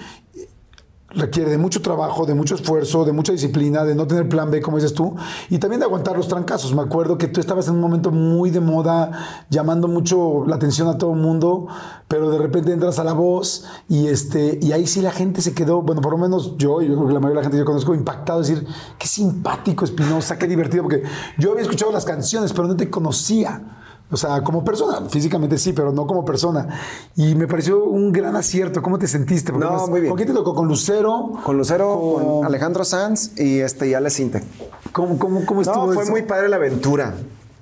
requiere 1.16 1.50
de 1.50 1.58
mucho 1.58 1.82
trabajo, 1.82 2.26
de 2.26 2.34
mucho 2.34 2.56
esfuerzo, 2.56 3.06
de 3.06 3.12
mucha 3.12 3.32
disciplina, 3.32 3.84
de 3.84 3.96
no 3.96 4.08
tener 4.08 4.28
plan 4.28 4.50
B, 4.50 4.62
como 4.62 4.78
dices 4.78 4.94
tú, 4.94 5.16
y 5.50 5.58
también 5.58 5.80
de 5.80 5.86
aguantar 5.86 6.18
los 6.18 6.28
trancazos. 6.28 6.74
Me 6.74 6.82
acuerdo 6.82 7.18
que 7.18 7.28
tú 7.28 7.40
estabas 7.40 7.68
en 7.68 7.76
un 7.76 7.82
momento 7.82 8.12
muy 8.12 8.50
de 8.50 8.60
moda, 8.60 9.46
llamando 9.50 9.88
mucho 9.88 10.44
la 10.48 10.56
atención 10.56 10.88
a 10.88 10.98
todo 10.98 11.14
el 11.14 11.20
mundo, 11.20 11.68
pero 12.08 12.32
de 12.32 12.38
repente 12.38 12.72
entras 12.72 13.00
a 13.00 13.04
la 13.04 13.14
voz 13.14 13.66
y, 13.88 14.08
este, 14.08 14.60
y 14.62 14.72
ahí 14.72 14.88
sí 14.88 15.02
la 15.02 15.12
gente 15.12 15.42
se 15.42 15.54
quedó, 15.54 15.82
bueno, 15.82 16.02
por 16.02 16.12
lo 16.14 16.18
menos 16.18 16.58
yo, 16.58 16.82
yo 16.82 16.96
creo 16.96 17.08
que 17.08 17.14
la 17.14 17.20
mayoría 17.20 17.30
de 17.30 17.36
la 17.36 17.42
gente 17.44 17.58
que 17.58 17.62
yo 17.62 17.66
conozco, 17.66 17.94
impactado, 17.94 18.40
decir, 18.40 18.66
qué 18.98 19.08
simpático 19.08 19.86
Espinosa, 19.86 20.38
qué 20.38 20.48
divertido, 20.48 20.84
porque 20.84 21.04
yo 21.38 21.52
había 21.52 21.64
escuchado 21.64 21.92
las 21.92 22.06
canciones, 22.06 22.54
pero 22.54 22.68
no 22.68 22.76
te 22.76 22.90
conocía. 22.90 23.80
O 24.14 24.18
sea, 24.18 24.44
como 24.44 24.64
persona, 24.64 25.10
físicamente 25.10 25.58
sí, 25.58 25.74
pero 25.74 25.92
no 25.92 26.06
como 26.06 26.24
persona. 26.24 26.68
Y 27.16 27.34
me 27.36 27.48
pareció 27.48 27.84
un 27.84 28.12
gran 28.12 28.36
acierto. 28.36 28.82
¿Cómo 28.84 29.00
te 29.00 29.08
sentiste? 29.08 29.52
Porque 29.52 29.66
No, 29.66 29.72
además, 29.72 29.90
muy 29.90 30.02
bien. 30.02 30.12
¿Con 30.12 30.18
quién 30.18 30.28
te 30.30 30.36
tocó? 30.36 30.54
¿Con 30.54 30.68
Lucero? 30.68 31.32
Con 31.44 31.58
Lucero, 31.58 32.00
con, 32.00 32.24
Con- 32.26 32.46
Alejandro 32.46 32.84
Sanz 32.86 33.38
y 33.40 33.60
este, 33.60 33.88
y 33.88 33.96
Ale 33.96 34.12
Sinte. 34.12 34.44
¿Cómo, 34.92 35.18
cómo, 35.18 35.44
cómo 35.46 35.62
estuvo 35.62 35.88
No, 35.88 35.94
fue 35.94 36.04
eso? 36.04 36.12
muy 36.12 36.22
padre 36.22 36.48
la 36.48 36.58
aventura. 36.58 37.16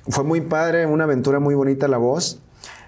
Fue 0.09 0.25
muy 0.25 0.41
padre, 0.41 0.85
una 0.85 1.05
aventura 1.05 1.39
muy 1.39 1.55
bonita 1.55 1.87
la 1.87 1.97
voz. 1.97 2.39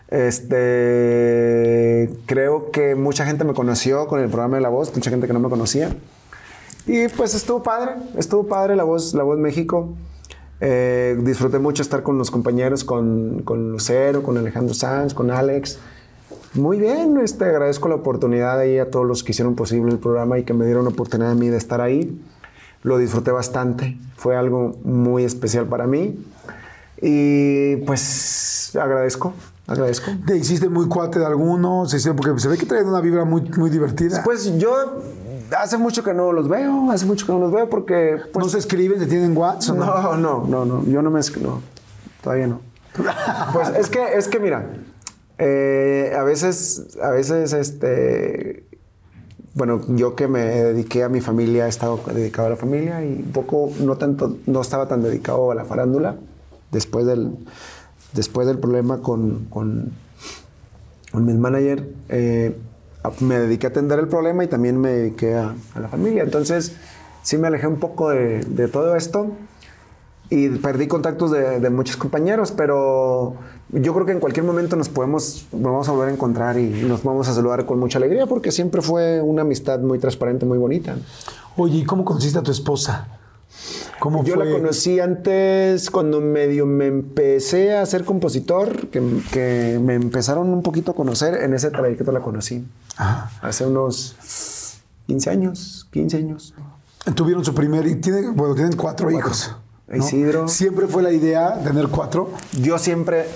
Este, 0.09 2.09
creo 2.25 2.69
que 2.71 2.95
mucha 2.95 3.25
gente 3.25 3.43
me 3.45 3.53
conoció 3.53 4.07
con 4.07 4.19
el 4.19 4.27
programa 4.29 4.57
de 4.57 4.61
La 4.61 4.69
Voz, 4.69 4.93
mucha 4.93 5.09
gente 5.09 5.25
que 5.27 5.33
no 5.33 5.39
me 5.39 5.49
conocía. 5.49 5.95
Y 6.85 7.07
pues 7.09 7.33
estuvo 7.33 7.63
padre, 7.63 7.93
estuvo 8.17 8.45
padre 8.47 8.75
la 8.75 8.83
voz, 8.83 9.13
la 9.13 9.23
voz 9.23 9.37
México. 9.39 9.89
Eh, 10.65 11.17
disfruté 11.19 11.59
mucho 11.59 11.81
estar 11.81 12.03
con 12.03 12.17
los 12.17 12.31
compañeros, 12.31 12.85
con, 12.85 13.41
con 13.43 13.73
Lucero, 13.73 14.23
con 14.23 14.37
Alejandro 14.37 14.73
Sanz, 14.73 15.13
con 15.13 15.29
Alex. 15.29 15.77
Muy 16.53 16.79
bien, 16.79 17.19
este, 17.21 17.43
agradezco 17.43 17.89
la 17.89 17.95
oportunidad 17.95 18.59
ahí 18.59 18.77
a 18.77 18.89
todos 18.89 19.05
los 19.05 19.25
que 19.25 19.33
hicieron 19.33 19.55
posible 19.55 19.91
el 19.91 19.99
programa 19.99 20.39
y 20.39 20.43
que 20.43 20.53
me 20.53 20.63
dieron 20.65 20.85
la 20.85 20.91
oportunidad 20.91 21.31
a 21.31 21.35
mí 21.35 21.49
de 21.49 21.57
estar 21.57 21.81
ahí. 21.81 22.17
Lo 22.81 22.97
disfruté 22.97 23.31
bastante, 23.31 23.97
fue 24.15 24.37
algo 24.37 24.77
muy 24.85 25.25
especial 25.25 25.65
para 25.65 25.85
mí. 25.85 26.17
Y 27.01 27.75
pues 27.85 28.73
agradezco, 28.79 29.33
agradezco. 29.67 30.11
¿Te 30.25 30.37
hiciste 30.37 30.69
muy 30.69 30.87
cuate 30.87 31.19
de 31.19 31.25
alguno? 31.25 31.87
¿Se 31.87 32.13
Porque 32.13 32.39
se 32.39 32.47
ve 32.47 32.57
que 32.57 32.65
traen 32.65 32.87
una 32.87 33.01
vibra 33.01 33.25
muy, 33.25 33.41
muy 33.57 33.69
divertida. 33.69 34.21
Pues 34.23 34.57
yo 34.57 35.01
hace 35.57 35.77
mucho 35.77 36.03
que 36.03 36.13
no 36.13 36.31
los 36.31 36.47
veo, 36.47 36.91
hace 36.91 37.05
mucho 37.05 37.25
que 37.25 37.31
no 37.33 37.39
los 37.39 37.51
veo 37.51 37.69
porque... 37.69 38.17
Pues, 38.31 38.45
¿No 38.45 38.49
se 38.49 38.57
escriben? 38.59 38.99
¿Se 38.99 39.05
tienen 39.07 39.35
WhatsApp? 39.37 39.75
No, 39.77 40.15
no, 40.17 40.45
no, 40.47 40.65
no. 40.65 40.85
Yo 40.85 41.01
no 41.01 41.09
me 41.11 41.19
escri- 41.19 41.41
no, 41.41 41.61
todavía 42.21 42.47
no. 42.47 42.61
Pues 43.53 43.69
es 43.77 43.89
que, 43.89 44.03
es 44.15 44.27
que 44.27 44.39
mira, 44.39 44.65
eh, 45.39 46.13
a 46.17 46.23
veces, 46.23 46.95
a 47.01 47.09
veces, 47.09 47.53
este, 47.53 48.65
bueno, 49.55 49.81
yo 49.89 50.15
que 50.15 50.27
me 50.27 50.41
dediqué 50.41 51.03
a 51.03 51.09
mi 51.09 51.19
familia, 51.21 51.65
he 51.65 51.69
estado 51.69 51.99
dedicado 52.13 52.47
a 52.47 52.51
la 52.51 52.55
familia 52.57 53.03
y 53.03 53.23
un 53.25 53.31
poco, 53.31 53.71
no 53.79 53.97
tanto, 53.97 54.37
no 54.45 54.61
estaba 54.61 54.87
tan 54.87 55.01
dedicado 55.01 55.51
a 55.51 55.55
la 55.55 55.65
farándula 55.65 56.15
después 56.71 57.05
del, 57.05 57.35
después 58.13 58.45
del 58.47 58.59
problema 58.59 58.99
con, 59.01 59.45
con, 59.49 59.91
con 61.11 61.25
mi 61.25 61.33
manager. 61.33 61.89
eh, 62.09 62.57
me 63.19 63.39
dediqué 63.39 63.67
a 63.67 63.69
atender 63.69 63.99
el 63.99 64.07
problema 64.07 64.43
y 64.43 64.47
también 64.47 64.79
me 64.79 64.89
dediqué 64.91 65.35
a, 65.35 65.53
a 65.75 65.79
la 65.79 65.87
familia. 65.87 66.23
Entonces, 66.23 66.73
sí 67.21 67.37
me 67.37 67.47
alejé 67.47 67.67
un 67.67 67.79
poco 67.79 68.09
de, 68.09 68.39
de 68.41 68.67
todo 68.67 68.95
esto 68.95 69.31
y 70.29 70.49
perdí 70.49 70.87
contactos 70.87 71.31
de, 71.31 71.59
de 71.59 71.69
muchos 71.69 71.97
compañeros, 71.97 72.51
pero 72.51 73.35
yo 73.69 73.93
creo 73.93 74.05
que 74.05 74.13
en 74.13 74.19
cualquier 74.19 74.45
momento 74.45 74.75
nos 74.75 74.89
podemos 74.89 75.47
nos 75.51 75.63
vamos 75.63 75.89
a 75.89 75.91
volver 75.91 76.09
a 76.09 76.11
encontrar 76.13 76.57
y 76.57 76.69
nos 76.69 77.03
vamos 77.03 77.27
a 77.27 77.33
saludar 77.33 77.65
con 77.65 77.79
mucha 77.79 77.97
alegría 77.97 78.25
porque 78.25 78.51
siempre 78.51 78.81
fue 78.81 79.21
una 79.21 79.41
amistad 79.43 79.79
muy 79.79 79.99
transparente, 79.99 80.45
muy 80.45 80.57
bonita. 80.57 80.95
Oye, 81.57 81.79
¿y 81.79 81.83
cómo 81.83 82.03
conociste 82.05 82.39
a 82.39 82.41
tu 82.41 82.51
esposa? 82.51 83.07
¿Cómo 83.99 84.23
Yo 84.23 84.35
fue? 84.35 84.45
la 84.45 84.51
conocí 84.51 84.99
antes 84.99 85.89
cuando 85.89 86.19
medio 86.19 86.65
me 86.65 86.87
empecé 86.87 87.75
a 87.75 87.85
ser 87.85 88.03
compositor, 88.03 88.87
que, 88.87 89.01
que 89.31 89.79
me 89.81 89.93
empezaron 89.93 90.49
un 90.49 90.61
poquito 90.63 90.91
a 90.91 90.95
conocer, 90.95 91.35
en 91.35 91.53
ese 91.53 91.69
trayecto 91.69 92.11
la 92.11 92.21
conocí. 92.21 92.65
Ajá. 92.97 93.31
Hace 93.41 93.65
unos 93.65 94.15
15 95.07 95.29
años, 95.29 95.87
15 95.91 96.17
años. 96.17 96.53
Tuvieron 97.15 97.43
su 97.43 97.53
primer... 97.53 97.85
Y 97.87 97.95
tiene, 97.95 98.29
bueno, 98.29 98.55
tienen 98.55 98.75
cuatro, 98.75 99.11
hijos. 99.11 99.55
¿no? 99.87 99.97
Isidro. 99.97 100.47
Siempre 100.47 100.87
fue 100.87 101.03
la 101.03 101.11
idea 101.11 101.61
tener 101.63 101.87
cuatro. 101.89 102.31
Yo 102.53 102.77
siempre, 102.77 103.27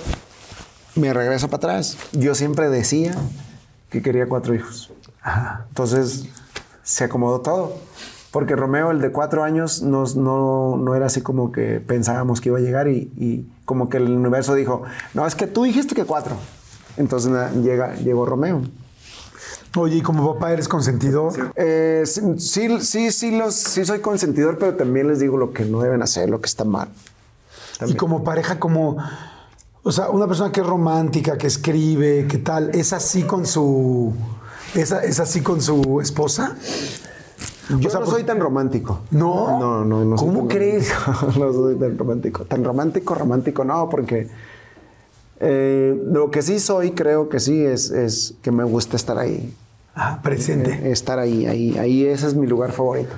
me 0.95 1.13
regreso 1.13 1.47
para 1.47 1.57
atrás, 1.57 1.97
yo 2.13 2.35
siempre 2.35 2.69
decía 2.69 3.15
que 3.89 4.01
quería 4.01 4.27
cuatro 4.27 4.55
hijos. 4.55 4.91
Entonces 5.69 6.25
se 6.83 7.03
acomodó 7.03 7.41
todo. 7.41 7.77
Porque 8.31 8.55
Romeo, 8.55 8.91
el 8.91 9.01
de 9.01 9.11
cuatro 9.11 9.43
años, 9.43 9.81
no, 9.81 10.05
no, 10.15 10.77
no 10.77 10.95
era 10.95 11.07
así 11.07 11.21
como 11.21 11.51
que 11.51 11.79
pensábamos 11.79 12.39
que 12.39 12.49
iba 12.49 12.57
a 12.57 12.61
llegar 12.61 12.87
y, 12.87 13.11
y 13.17 13.47
como 13.65 13.89
que 13.89 13.97
el 13.97 14.11
universo 14.11 14.53
dijo, 14.53 14.83
no, 15.13 15.25
es 15.25 15.35
que 15.35 15.47
tú 15.47 15.63
dijiste 15.63 15.95
que 15.95 16.05
cuatro. 16.05 16.35
Entonces 16.97 17.31
llega, 17.63 17.95
llegó 17.95 18.25
Romeo. 18.25 18.61
Oye, 19.77 19.97
¿y 19.97 20.01
como 20.01 20.33
papá 20.33 20.51
eres 20.53 20.67
consentidor? 20.67 21.33
Eh, 21.55 22.03
sí, 22.05 22.21
sí, 22.39 22.81
sí, 22.81 23.11
sí, 23.11 23.37
los, 23.37 23.53
sí 23.53 23.85
soy 23.85 23.99
consentidor, 23.99 24.57
pero 24.57 24.75
también 24.75 25.07
les 25.07 25.19
digo 25.19 25.37
lo 25.37 25.53
que 25.53 25.65
no 25.65 25.81
deben 25.81 26.01
hacer, 26.01 26.29
lo 26.29 26.41
que 26.41 26.47
está 26.47 26.63
mal. 26.63 26.89
Y 27.85 27.93
como 27.95 28.23
pareja, 28.23 28.59
como... 28.59 28.97
O 29.83 29.91
sea, 29.91 30.09
una 30.09 30.27
persona 30.27 30.51
que 30.51 30.61
es 30.61 30.67
romántica, 30.67 31.37
que 31.37 31.47
escribe, 31.47 32.27
que 32.27 32.39
tal, 32.39 32.71
¿es 32.73 32.91
así 32.91 33.23
con 33.23 33.45
su... 33.45 34.13
¿Es, 34.73 34.91
es 34.91 35.19
así 35.19 35.41
con 35.41 35.61
su 35.61 36.01
esposa? 36.01 36.55
Yo 37.69 37.87
O 37.87 37.91
sea, 37.91 37.99
no 37.99 38.07
soy 38.07 38.23
tan 38.23 38.39
romántico. 38.39 39.01
¿No? 39.11 39.59
No, 39.59 39.85
no, 39.85 40.03
no. 40.03 40.15
¿Cómo 40.15 40.47
crees? 40.47 40.89
romántico. 41.05 41.39
no 41.45 41.53
soy 41.53 41.75
tan 41.75 41.97
romántico. 41.97 42.43
Tan 42.45 42.63
romántico, 42.63 43.15
romántico, 43.15 43.63
no, 43.63 43.87
porque 43.89 44.27
eh, 45.39 46.01
lo 46.05 46.31
que 46.31 46.41
sí 46.41 46.59
soy, 46.59 46.91
creo 46.91 47.29
que 47.29 47.39
sí, 47.39 47.63
es, 47.63 47.91
es 47.91 48.33
que 48.41 48.51
me 48.51 48.63
gusta 48.63 48.95
estar 48.95 49.17
ahí. 49.17 49.53
Ah, 49.99 50.19
presente. 50.21 50.71
Eh, 50.71 50.91
estar 50.91 51.17
ahí, 51.17 51.47
ahí, 51.47 51.75
ahí, 51.77 52.05
ese 52.05 52.27
es 52.27 52.35
mi 52.35 52.45
lugar 52.45 52.71
favorito. 52.71 53.13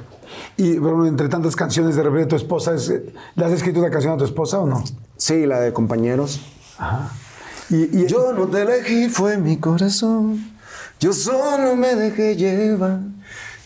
Y 0.56 0.78
bueno, 0.78 1.06
entre 1.06 1.28
tantas 1.28 1.56
canciones, 1.56 1.96
de 1.98 2.04
repente 2.04 2.28
tu 2.28 2.36
esposa 2.38 2.74
es... 2.74 2.88
¿Le 3.36 3.46
has 3.46 3.52
escrito 3.52 3.80
una 3.80 3.90
canción 3.90 4.14
a 4.14 4.18
tu 4.18 4.24
esposa 4.24 4.60
o 4.60 4.66
no? 4.68 4.84
Sí, 5.18 5.46
la 5.46 5.60
de 5.60 5.74
compañeros. 5.74 6.40
Y, 7.70 8.00
y- 8.00 8.08
Yo 8.08 8.32
no 8.34 8.48
te 8.48 8.62
elegí, 8.62 9.10
fue 9.10 9.38
mi 9.38 9.58
corazón. 9.58 10.52
Yo 11.02 11.12
solo 11.14 11.76
me 11.76 11.96
dejé 11.96 12.36
llevar. 12.38 13.00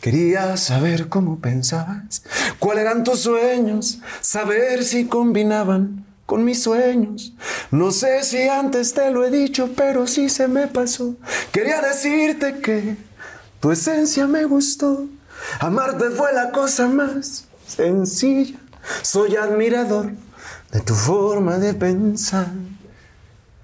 Quería 0.01 0.57
saber 0.57 1.07
cómo 1.07 1.39
pensabas, 1.39 2.23
cuáles 2.59 2.81
eran 2.83 3.03
tus 3.05 3.19
sueños, 3.21 3.99
saber 4.19 4.83
si 4.83 5.05
combinaban 5.05 6.05
con 6.25 6.43
mis 6.43 6.63
sueños. 6.63 7.33
No 7.71 7.91
sé 7.91 8.23
si 8.23 8.47
antes 8.47 8.93
te 8.93 9.11
lo 9.11 9.25
he 9.25 9.31
dicho, 9.31 9.69
pero 9.75 10.07
sí 10.07 10.29
se 10.29 10.47
me 10.47 10.67
pasó. 10.67 11.15
Quería 11.51 11.81
decirte 11.81 12.59
que 12.59 12.97
tu 13.59 13.71
esencia 13.71 14.27
me 14.27 14.45
gustó. 14.45 15.07
Amarte 15.59 16.09
fue 16.11 16.33
la 16.33 16.51
cosa 16.51 16.87
más 16.87 17.45
sencilla. 17.67 18.57
Soy 19.01 19.35
admirador 19.35 20.11
de 20.71 20.81
tu 20.81 20.93
forma 20.93 21.57
de 21.57 21.73
pensar. 21.73 22.47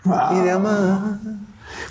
y 0.05 0.39
de 0.39 0.51
amar. 0.51 1.19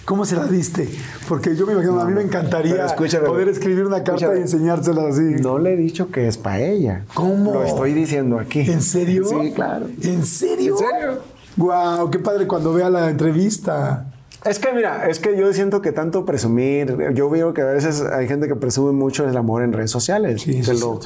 ¿Cómo 0.04 0.24
se 0.24 0.36
la 0.36 0.46
diste? 0.46 0.88
Porque 1.28 1.54
yo 1.56 1.66
me 1.66 1.72
imagino, 1.74 2.00
a 2.00 2.04
mí 2.04 2.12
me 2.14 2.22
encantaría 2.22 2.86
poder 3.26 3.48
escribir 3.48 3.84
una 3.84 3.98
carta 3.98 4.12
escúchame. 4.14 4.38
y 4.38 4.42
enseñársela 4.42 5.08
así. 5.08 5.22
No 5.42 5.58
le 5.58 5.74
he 5.74 5.76
dicho 5.76 6.10
que 6.10 6.26
es 6.28 6.36
para 6.38 6.60
ella. 6.60 7.04
¿Cómo? 7.14 7.52
Lo 7.54 7.64
estoy 7.64 7.92
diciendo 7.92 8.38
aquí. 8.38 8.60
¿En 8.60 8.82
serio? 8.82 9.24
Sí, 9.24 9.52
claro. 9.54 9.86
¿En 10.02 10.24
serio? 10.24 10.76
¿En 10.78 10.78
serio? 10.78 11.18
Wow, 11.56 12.10
qué 12.10 12.18
padre 12.18 12.46
cuando 12.46 12.72
vea 12.72 12.88
la 12.90 13.10
entrevista. 13.10 14.06
Es 14.44 14.58
que 14.60 14.72
mira, 14.72 15.08
es 15.08 15.18
que 15.18 15.36
yo 15.36 15.52
siento 15.52 15.82
que 15.82 15.90
tanto 15.92 16.24
presumir, 16.24 16.96
yo 17.14 17.28
veo 17.28 17.52
que 17.52 17.62
a 17.62 17.66
veces 17.66 18.00
hay 18.02 18.28
gente 18.28 18.46
que 18.46 18.54
presume 18.54 18.92
mucho 18.92 19.28
el 19.28 19.36
amor 19.36 19.62
en 19.62 19.72
redes 19.72 19.90
sociales. 19.90 20.42
Sí, 20.42 20.62
lo- 20.78 21.00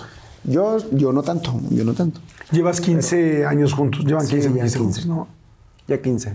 yo, 0.44 0.76
yo 0.90 1.12
no 1.12 1.22
tanto, 1.22 1.58
yo 1.70 1.84
no 1.84 1.94
tanto. 1.94 2.20
Llevas 2.50 2.80
15 2.80 3.46
años 3.46 3.72
juntos, 3.72 4.04
llevan 4.04 4.26
Sí, 4.26 4.32
15 4.34 4.48
ya 4.48 4.54
meses 4.54 4.72
15. 4.76 4.78
juntos, 5.02 5.06
¿no? 5.06 5.28
Ya 5.88 6.02
15. 6.02 6.34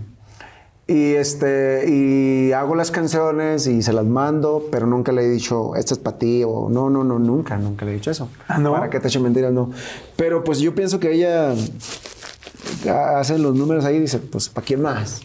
Y 0.90 1.14
este, 1.16 1.84
y 1.86 2.52
hago 2.52 2.74
las 2.74 2.90
canciones 2.90 3.66
y 3.66 3.82
se 3.82 3.92
las 3.92 4.06
mando, 4.06 4.64
pero 4.72 4.86
nunca 4.86 5.12
le 5.12 5.22
he 5.22 5.28
dicho, 5.28 5.76
esta 5.76 5.92
es 5.92 6.00
para 6.00 6.16
ti, 6.18 6.42
o 6.46 6.70
no, 6.70 6.88
no, 6.88 7.04
no, 7.04 7.18
nunca, 7.18 7.58
nunca 7.58 7.84
le 7.84 7.90
he 7.90 7.94
dicho 7.96 8.10
eso. 8.10 8.30
Ah, 8.48 8.56
¿no? 8.56 8.72
Para 8.72 8.88
que 8.88 8.98
te 8.98 9.08
eche 9.08 9.20
mentiras, 9.20 9.52
no. 9.52 9.70
Pero 10.16 10.42
pues 10.42 10.60
yo 10.60 10.74
pienso 10.74 10.98
que 10.98 11.12
ella 11.12 11.52
hace 13.16 13.38
los 13.38 13.54
números 13.54 13.84
ahí 13.84 13.96
y 13.96 14.00
dice, 14.00 14.18
pues, 14.18 14.48
¿para 14.48 14.64
quién 14.66 14.80
más? 14.82 15.20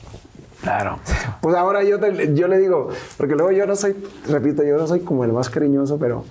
Claro. 0.62 1.00
Pues 1.42 1.56
ahora 1.56 1.84
yo, 1.84 2.00
te- 2.00 2.34
yo 2.36 2.48
le 2.48 2.58
digo, 2.58 2.90
porque 3.18 3.36
luego 3.36 3.52
yo 3.52 3.66
no 3.66 3.76
soy, 3.76 3.96
repito, 4.28 4.64
yo 4.64 4.78
no 4.78 4.86
soy 4.88 5.00
como 5.02 5.24
el 5.24 5.32
más 5.34 5.50
cariñoso, 5.50 5.98
pero, 5.98 6.26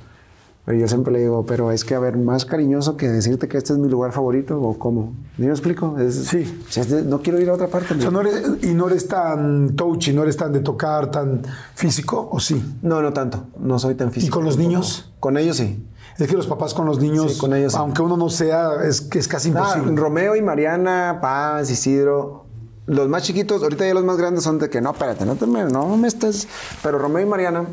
pero 0.64 0.78
yo 0.78 0.86
siempre 0.86 1.12
le 1.12 1.18
digo, 1.20 1.44
pero 1.44 1.72
es 1.72 1.84
que, 1.84 1.94
a 1.94 1.98
ver, 1.98 2.16
más 2.16 2.44
cariñoso 2.44 2.96
que 2.96 3.08
decirte 3.08 3.48
que 3.48 3.58
este 3.58 3.72
es 3.72 3.78
mi 3.80 3.88
lugar 3.88 4.12
favorito, 4.12 4.60
o 4.60 4.78
cómo. 4.78 5.12
¿Sí 5.36 5.42
me 5.42 5.48
explico? 5.50 5.98
Es- 5.98 6.14
Sí. 6.26 6.62
es 6.76 6.88
de- 6.88 7.02
no 7.02 7.20
quiero 7.20 7.40
ir 7.40 7.50
a 7.50 7.54
otra 7.54 7.66
parte. 7.66 7.94
O 7.94 8.00
sea, 8.00 8.10
no 8.10 8.20
eres, 8.20 8.42
y 8.62 8.74
no 8.74 8.86
eres 8.86 9.08
tan 9.08 9.74
touchy, 9.74 10.12
no 10.12 10.22
eres 10.22 10.36
tan 10.36 10.52
de 10.52 10.60
tocar, 10.60 11.10
tan 11.10 11.42
físico, 11.74 12.28
¿o 12.30 12.38
sí? 12.38 12.62
No, 12.82 13.02
no 13.02 13.12
tanto. 13.12 13.44
No 13.58 13.78
soy 13.78 13.94
tan 13.96 14.12
físico. 14.12 14.36
con 14.36 14.44
los 14.44 14.56
niños? 14.56 15.12
Con 15.18 15.36
ellos 15.36 15.56
sí. 15.56 15.84
Es 16.18 16.28
que 16.28 16.36
los 16.36 16.46
papás 16.46 16.74
con 16.74 16.86
los 16.86 17.00
niños, 17.00 17.34
Sí, 17.34 17.40
con 17.40 17.54
ellos 17.54 17.72
sí. 17.72 17.78
aunque 17.80 18.02
uno 18.02 18.16
no 18.16 18.28
sea, 18.28 18.84
es 18.84 19.00
que 19.00 19.18
es 19.18 19.26
casi 19.26 19.48
Ah, 19.48 19.52
imposible. 19.74 20.00
Romeo 20.00 20.36
y 20.36 20.42
Mariana, 20.42 21.18
Paz, 21.20 21.70
Isidro. 21.70 22.44
Los 22.86 23.08
más 23.08 23.22
chiquitos, 23.22 23.62
ahorita 23.62 23.86
ya 23.86 23.94
los 23.94 24.04
más 24.04 24.16
grandes 24.18 24.44
son 24.44 24.58
de 24.58 24.68
que 24.68 24.80
no, 24.80 24.90
espérate, 24.92 25.24
no, 25.24 25.36
te 25.36 25.46
me, 25.46 25.64
no 25.64 25.96
me 25.96 26.06
estés. 26.08 26.46
Pero 26.82 26.98
Romeo 26.98 27.24
y 27.24 27.28
Mariana, 27.28 27.64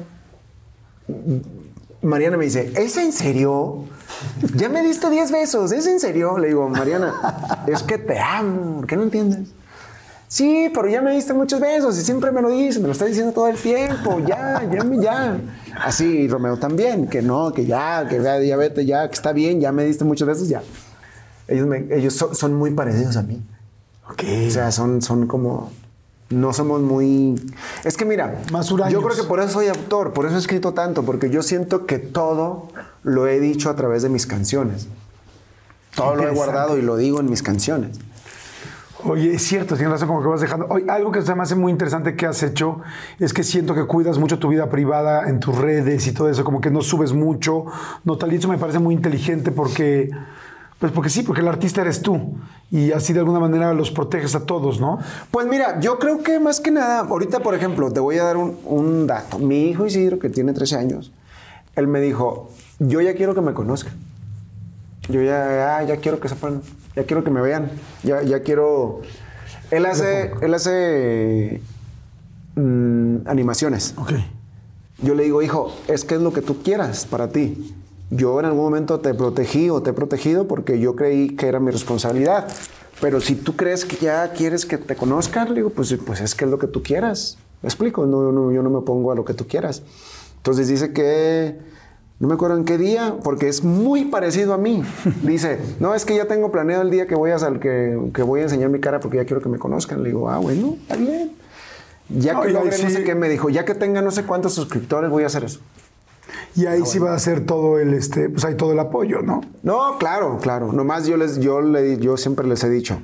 Mariana 2.01 2.37
me 2.37 2.45
dice, 2.45 2.71
¿es 2.75 2.95
en 2.97 3.11
serio? 3.11 3.83
Ya 4.55 4.69
me 4.69 4.81
diste 4.81 5.09
10 5.09 5.31
besos, 5.31 5.71
¿es 5.71 5.85
en 5.87 5.99
serio? 5.99 6.37
Le 6.37 6.47
digo, 6.49 6.67
Mariana, 6.69 7.13
es 7.67 7.83
que 7.83 7.97
te 7.97 8.19
amo, 8.19 8.77
¿por 8.77 8.87
qué 8.87 8.95
no 8.95 9.03
entiendes? 9.03 9.49
Sí, 10.27 10.69
pero 10.73 10.87
ya 10.87 11.01
me 11.01 11.11
diste 11.11 11.33
muchos 11.33 11.59
besos 11.59 11.97
y 11.97 12.01
siempre 12.03 12.31
me 12.31 12.41
lo 12.41 12.49
dices, 12.49 12.79
me 12.79 12.85
lo 12.87 12.93
estás 12.93 13.07
diciendo 13.07 13.33
todo 13.33 13.47
el 13.47 13.57
tiempo, 13.57 14.19
ya, 14.19 14.61
ya, 14.71 14.85
ya. 15.01 15.41
Así, 15.83 16.27
Romeo 16.27 16.57
también, 16.57 17.07
que 17.07 17.21
no, 17.21 17.51
que 17.51 17.65
ya, 17.65 18.07
que 18.07 18.21
ya, 18.21 18.39
ya 18.39 18.55
vete, 18.55 18.85
ya, 18.85 19.07
que 19.07 19.15
está 19.15 19.33
bien, 19.33 19.59
ya 19.59 19.71
me 19.71 19.83
diste 19.85 20.03
muchos 20.05 20.27
besos, 20.27 20.47
ya. 20.47 20.61
Ellos, 21.47 21.65
me- 21.67 21.87
ellos 21.91 22.13
son, 22.13 22.35
son 22.35 22.53
muy 22.53 22.71
parecidos 22.71 23.17
a 23.17 23.23
mí. 23.23 23.41
Ok. 24.09 24.23
O 24.47 24.51
sea, 24.51 24.71
son, 24.71 25.01
son 25.01 25.25
como. 25.27 25.71
No 26.29 26.53
somos 26.53 26.81
muy. 26.81 27.35
Es 27.83 27.97
que 27.97 28.05
mira, 28.05 28.41
Más 28.51 28.71
huraños. 28.71 28.93
yo 28.93 29.01
creo 29.01 29.15
que 29.15 29.23
por 29.23 29.39
eso 29.39 29.49
soy 29.49 29.67
autor, 29.67 30.13
por 30.13 30.25
eso 30.27 30.35
he 30.35 30.39
escrito 30.39 30.73
tanto, 30.73 31.03
porque 31.03 31.29
yo 31.29 31.41
siento 31.41 31.85
que 31.87 31.97
todo 31.97 32.67
lo 33.03 33.27
he 33.27 33.39
dicho 33.39 33.69
a 33.69 33.75
través 33.75 34.03
de 34.03 34.09
mis 34.09 34.27
canciones. 34.27 34.87
Todo 35.95 36.15
lo 36.15 36.27
he 36.27 36.31
guardado 36.31 36.77
y 36.77 36.81
lo 36.83 36.97
digo 36.97 37.19
en 37.19 37.29
mis 37.29 37.41
canciones. 37.41 37.97
Oye, 39.05 39.33
es 39.33 39.43
cierto, 39.43 39.75
tienes 39.75 39.93
razón 39.93 40.09
como 40.09 40.21
que 40.21 40.27
vas 40.27 40.41
dejando. 40.41 40.67
Oye, 40.69 40.85
algo 40.89 41.11
que 41.11 41.21
se 41.21 41.33
me 41.33 41.41
hace 41.41 41.55
muy 41.55 41.71
interesante 41.71 42.15
que 42.17 42.25
has 42.25 42.43
hecho 42.43 42.81
es 43.17 43.33
que 43.33 43.43
siento 43.43 43.73
que 43.73 43.85
cuidas 43.85 44.17
mucho 44.17 44.39
tu 44.39 44.49
vida 44.49 44.69
privada 44.69 45.29
en 45.29 45.39
tus 45.39 45.57
redes 45.57 46.05
y 46.07 46.11
todo 46.11 46.29
eso, 46.29 46.43
como 46.43 46.59
que 46.59 46.69
no 46.69 46.81
subes 46.81 47.13
mucho, 47.13 47.65
no 48.03 48.17
tal, 48.17 48.33
y 48.33 48.35
eso 48.35 48.49
me 48.49 48.57
parece 48.57 48.79
muy 48.79 48.93
inteligente 48.93 49.51
porque, 49.51 50.11
pues 50.79 50.91
porque 50.93 51.09
sí, 51.09 51.23
porque 51.23 51.41
el 51.41 51.47
artista 51.47 51.81
eres 51.81 52.01
tú 52.01 52.37
y 52.71 52.93
así 52.93 53.11
de 53.11 53.19
alguna 53.19 53.39
manera 53.39 53.73
los 53.73 53.91
proteges 53.91 54.33
a 54.35 54.45
todos, 54.45 54.79
¿no? 54.79 54.99
Pues 55.29 55.45
mira, 55.47 55.79
yo 55.81 55.99
creo 55.99 56.23
que 56.23 56.39
más 56.39 56.61
que 56.61 56.71
nada, 56.71 56.99
ahorita 56.99 57.41
por 57.41 57.53
ejemplo, 57.53 57.91
te 57.91 57.99
voy 57.99 58.17
a 58.17 58.23
dar 58.23 58.37
un, 58.37 58.57
un 58.63 59.05
dato. 59.05 59.39
Mi 59.39 59.69
hijo 59.69 59.85
Isidro, 59.85 60.19
que 60.19 60.29
tiene 60.29 60.53
13 60.53 60.77
años, 60.77 61.11
él 61.75 61.87
me 61.87 61.99
dijo, 61.99 62.49
yo 62.79 63.01
ya 63.01 63.13
quiero 63.13 63.35
que 63.35 63.41
me 63.41 63.53
conozcan. 63.53 63.93
Yo 65.09 65.21
ya, 65.21 65.77
ah, 65.77 65.83
ya 65.83 65.97
quiero 65.97 66.19
que 66.19 66.29
sepan, 66.29 66.61
ya 66.95 67.03
quiero 67.03 67.23
que 67.23 67.31
me 67.31 67.41
vean, 67.41 67.71
ya, 68.03 68.21
ya 68.21 68.41
quiero... 68.41 69.01
Él 69.71 69.85
hace, 69.85 70.31
él 70.41 70.53
hace 70.53 71.61
mm, 72.55 73.27
animaciones. 73.27 73.93
Ok. 73.97 74.13
Yo 75.01 75.15
le 75.15 75.23
digo, 75.23 75.41
hijo, 75.41 75.73
es 75.87 76.05
que 76.05 76.15
es 76.15 76.21
lo 76.21 76.31
que 76.31 76.41
tú 76.41 76.61
quieras 76.61 77.05
para 77.05 77.29
ti. 77.29 77.73
Yo 78.11 78.39
en 78.39 78.45
algún 78.45 78.63
momento 78.63 78.99
te 78.99 79.13
protegí 79.13 79.69
o 79.69 79.81
te 79.83 79.91
he 79.91 79.93
protegido 79.93 80.47
porque 80.47 80.79
yo 80.79 80.95
creí 80.95 81.35
que 81.35 81.47
era 81.47 81.59
mi 81.59 81.71
responsabilidad. 81.71 82.47
Pero 83.01 83.21
si 83.21 83.35
tú 83.35 83.55
crees 83.55 83.85
que 83.85 83.97
ya 83.97 84.31
quieres 84.33 84.65
que 84.65 84.77
te 84.77 84.95
conozcan, 84.95 85.49
le 85.49 85.55
digo, 85.55 85.69
pues, 85.69 85.95
pues 86.05 86.19
es 86.21 86.35
que 86.35 86.45
es 86.45 86.51
lo 86.51 86.59
que 86.59 86.67
tú 86.67 86.83
quieras. 86.83 87.37
¿Me 87.61 87.67
explico? 87.67 88.05
No, 88.05 88.31
no, 88.31 88.51
yo 88.51 88.61
no 88.63 88.69
me 88.69 88.81
pongo 88.81 89.11
a 89.11 89.15
lo 89.15 89.23
que 89.25 89.33
tú 89.33 89.47
quieras. 89.47 89.83
Entonces 90.37 90.67
dice 90.67 90.91
que, 90.91 91.57
no 92.19 92.27
me 92.27 92.33
acuerdo 92.33 92.57
en 92.57 92.65
qué 92.65 92.77
día, 92.77 93.15
porque 93.23 93.47
es 93.47 93.63
muy 93.63 94.05
parecido 94.05 94.53
a 94.53 94.57
mí. 94.57 94.83
Dice, 95.23 95.59
no, 95.79 95.93
es 95.95 96.03
que 96.03 96.15
ya 96.15 96.25
tengo 96.25 96.51
planeado 96.51 96.81
el 96.81 96.89
día 96.89 97.07
que 97.07 97.15
voy 97.15 97.31
a, 97.31 97.39
sal- 97.39 97.59
que, 97.59 97.97
que 98.13 98.21
voy 98.23 98.41
a 98.41 98.43
enseñar 98.43 98.69
mi 98.69 98.79
cara 98.79 98.99
porque 98.99 99.17
ya 99.17 99.25
quiero 99.25 99.41
que 99.41 99.49
me 99.49 99.59
conozcan. 99.59 100.03
Le 100.03 100.09
digo, 100.09 100.29
ah, 100.29 100.39
bueno, 100.39 100.75
está 100.81 100.95
bien. 100.97 101.31
Ya 102.09 102.41
que 102.41 102.49
logre 102.49 102.71
no 102.81 102.89
sí. 102.89 102.95
sé 102.95 103.03
qué, 103.03 103.13
me 103.15 103.29
dijo, 103.29 103.49
ya 103.49 103.63
que 103.65 103.75
tenga 103.75 104.01
no 104.01 104.11
sé 104.11 104.23
cuántos 104.23 104.53
suscriptores, 104.53 105.09
voy 105.09 105.23
a 105.23 105.27
hacer 105.27 105.43
eso. 105.43 105.59
Y 106.55 106.65
ahí 106.65 106.85
sí 106.85 106.99
va 106.99 107.13
a 107.13 107.19
ser 107.19 107.45
todo 107.45 107.79
el, 107.79 107.93
este, 107.93 108.29
pues 108.29 108.45
hay 108.45 108.55
todo 108.55 108.71
el 108.73 108.79
apoyo, 108.79 109.21
¿no? 109.21 109.41
No, 109.63 109.97
claro, 109.97 110.37
claro. 110.41 110.71
Nomás 110.73 111.05
yo 111.05 111.17
les, 111.17 111.39
yo 111.39 111.61
le, 111.61 111.97
yo 111.97 112.17
siempre 112.17 112.47
les 112.47 112.63
he 112.63 112.69
dicho 112.69 112.99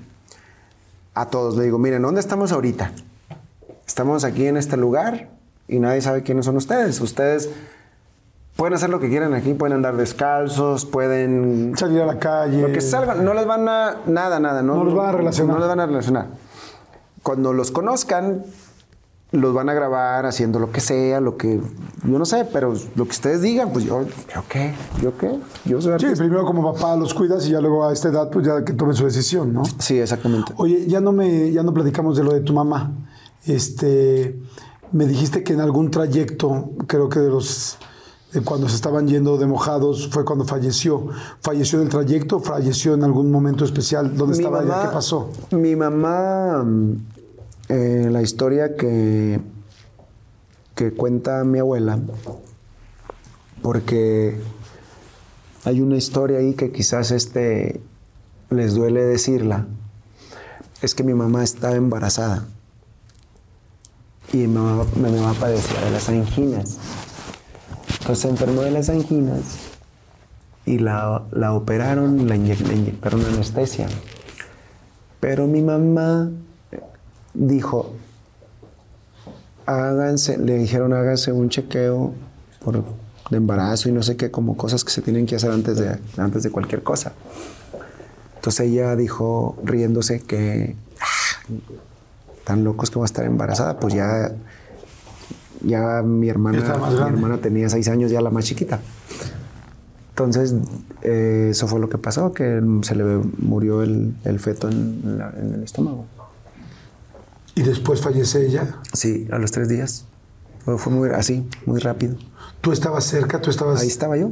a 1.13 1.27
todos, 1.27 1.55
le 1.55 1.63
digo, 1.63 1.77
miren, 1.77 2.01
¿dónde 2.01 2.19
estamos 2.19 2.51
ahorita? 2.51 2.91
Estamos 3.87 4.23
aquí 4.23 4.47
en 4.47 4.57
este 4.57 4.77
lugar 4.77 5.29
y 5.67 5.79
nadie 5.79 6.01
sabe 6.01 6.23
quiénes 6.23 6.45
son 6.45 6.57
ustedes. 6.57 6.99
Ustedes 6.99 7.49
pueden 8.55 8.73
hacer 8.73 8.89
lo 8.89 8.99
que 8.99 9.09
quieran 9.09 9.33
aquí, 9.33 9.53
pueden 9.53 9.73
andar 9.73 9.95
descalzos, 9.95 10.85
pueden 10.85 11.73
Salir 11.77 12.01
a 12.01 12.05
la 12.05 12.19
calle. 12.19 12.61
lo 12.61 12.71
que 12.71 12.81
salgan, 12.81 13.23
no 13.23 13.33
les 13.33 13.45
van 13.45 13.67
a 13.67 13.97
nada, 14.05 14.39
nada, 14.39 14.61
no, 14.61 14.75
No 14.75 14.83
los 14.83 14.95
van 14.95 15.07
a 15.07 15.11
relacionar. 15.13 15.55
No 15.55 15.59
les 15.59 15.67
van 15.67 15.79
a 15.79 15.85
relacionar. 15.85 16.27
Cuando 17.23 17.53
los 17.53 17.71
conozcan, 17.71 18.43
los 19.35 19.53
van 19.53 19.69
a 19.69 19.73
grabar 19.73 20.25
haciendo 20.25 20.59
lo 20.59 20.71
que 20.71 20.81
sea, 20.81 21.19
lo 21.21 21.37
que 21.37 21.59
yo 22.03 22.19
no 22.19 22.25
sé, 22.25 22.45
pero 22.51 22.73
lo 22.95 23.05
que 23.05 23.11
ustedes 23.11 23.41
digan, 23.41 23.71
pues 23.73 23.85
yo, 23.85 24.03
yo 24.03 24.43
qué, 24.49 24.73
yo 25.01 25.17
qué, 25.17 25.39
yo 25.65 25.81
soy 25.81 25.91
Sí, 25.99 26.05
artista. 26.05 26.23
primero 26.23 26.45
como 26.45 26.73
papá 26.73 26.95
los 26.95 27.13
cuidas 27.13 27.45
y 27.47 27.51
ya 27.51 27.61
luego 27.61 27.85
a 27.87 27.93
esta 27.93 28.09
edad 28.09 28.29
pues 28.29 28.45
ya 28.45 28.63
que 28.63 28.73
tomen 28.73 28.95
su 28.95 29.05
decisión, 29.05 29.53
¿no? 29.53 29.63
Sí, 29.79 29.99
exactamente. 29.99 30.53
Oye, 30.57 30.85
ya 30.87 31.01
no 31.01 31.11
me, 31.11 31.51
ya 31.51 31.63
no 31.63 31.73
platicamos 31.73 32.17
de 32.17 32.23
lo 32.23 32.33
de 32.33 32.41
tu 32.41 32.53
mamá. 32.53 32.91
Este, 33.45 34.39
me 34.91 35.05
dijiste 35.05 35.43
que 35.43 35.53
en 35.53 35.61
algún 35.61 35.91
trayecto, 35.91 36.71
creo 36.87 37.09
que 37.09 37.19
de 37.19 37.29
los 37.29 37.77
de 38.33 38.41
cuando 38.41 38.67
se 38.67 38.75
estaban 38.75 39.07
yendo 39.07 39.37
de 39.37 39.45
mojados 39.47 40.09
fue 40.11 40.25
cuando 40.25 40.43
falleció. 40.45 41.07
¿Falleció 41.41 41.79
en 41.79 41.85
el 41.85 41.89
trayecto? 41.91 42.39
¿Falleció 42.41 42.93
en 42.93 43.03
algún 43.03 43.31
momento 43.31 43.63
especial? 43.63 44.17
¿Dónde 44.17 44.37
Mi 44.37 44.43
estaba 44.43 44.61
ella? 44.63 44.81
¿Qué 44.81 44.93
pasó? 44.93 45.29
Mi 45.51 45.75
mamá, 45.75 46.65
eh, 47.69 48.07
la 48.11 48.21
historia 48.21 48.75
que, 48.75 49.39
que 50.75 50.91
cuenta 50.91 51.43
mi 51.43 51.59
abuela, 51.59 51.99
porque 53.61 54.39
hay 55.63 55.81
una 55.81 55.97
historia 55.97 56.39
ahí 56.39 56.53
que 56.53 56.71
quizás 56.71 57.11
este, 57.11 57.81
les 58.49 58.75
duele 58.75 59.01
decirla, 59.03 59.65
es 60.81 60.93
que 60.93 61.03
mi 61.03 61.13
mamá 61.13 61.43
estaba 61.43 61.75
embarazada 61.75 62.45
y 64.33 64.37
mi 64.37 64.47
mamá, 64.47 65.33
padecía 65.39 65.81
de 65.81 65.91
las 65.91 66.09
anginas. 66.09 66.77
Entonces 67.99 68.19
se 68.19 68.29
enfermó 68.29 68.61
de 68.61 68.71
las 68.71 68.89
anginas 68.89 69.41
y 70.65 70.79
la, 70.79 71.23
la 71.31 71.53
operaron, 71.53 72.27
la 72.27 72.35
inyec- 72.35 72.67
le 72.67 72.75
inyectaron 72.75 73.25
anestesia. 73.25 73.87
Pero 75.19 75.47
mi 75.47 75.61
mamá 75.61 76.29
dijo, 77.35 77.93
háganse, 79.65 80.37
le 80.37 80.57
dijeron 80.57 80.93
háganse 80.93 81.31
un 81.31 81.49
chequeo 81.49 82.13
por, 82.63 82.83
de 83.29 83.37
embarazo 83.37 83.89
y 83.89 83.91
no 83.91 84.03
sé 84.03 84.15
qué, 84.17 84.31
como 84.31 84.57
cosas 84.57 84.83
que 84.83 84.91
se 84.91 85.01
tienen 85.01 85.25
que 85.25 85.35
hacer 85.35 85.51
antes 85.51 85.77
de, 85.77 85.97
antes 86.17 86.43
de 86.43 86.51
cualquier 86.51 86.83
cosa. 86.83 87.13
Entonces 88.35 88.67
ella 88.67 88.95
dijo, 88.95 89.57
riéndose, 89.63 90.21
que 90.21 90.75
"Ah, 91.01 91.53
tan 92.43 92.63
locos 92.63 92.91
que 92.91 92.99
va 92.99 93.05
a 93.05 93.07
estar 93.07 93.25
embarazada, 93.25 93.79
pues 93.79 93.95
ya, 93.95 94.31
ya 95.63 96.03
mi 96.03 96.29
hermana, 96.29 96.59
mi 97.05 97.09
hermana 97.09 97.37
tenía 97.39 97.69
seis 97.69 97.87
años, 97.87 98.11
ya 98.11 98.21
la 98.21 98.29
más 98.29 98.45
chiquita. 98.45 98.79
Entonces, 100.09 100.53
eh, 101.01 101.47
eso 101.51 101.67
fue 101.67 101.79
lo 101.79 101.89
que 101.89 101.97
pasó, 101.97 102.31
que 102.33 102.61
se 102.83 102.95
le 102.95 103.03
murió 103.39 103.81
el, 103.81 104.15
el 104.23 104.39
feto 104.39 104.69
en, 104.69 105.17
la- 105.17 105.33
en 105.37 105.55
el 105.55 105.63
estómago. 105.63 106.05
¿Y 107.55 107.63
después 107.63 108.01
fallece 108.01 108.45
ella? 108.45 108.79
Sí, 108.93 109.27
a 109.31 109.39
los 109.39 109.51
tres 109.51 109.69
días. 109.69 110.05
Fue, 110.65 110.91
muy 110.91 111.09
así, 111.09 111.47
muy 111.65 111.79
rápido. 111.79 112.15
¿Tú 112.59 112.71
estabas 112.71 113.05
cerca? 113.05 113.39
¿Tú 113.39 113.49
estabas...? 113.49 113.81
Ahí 113.81 113.87
estaba 113.87 114.17
yo. 114.17 114.31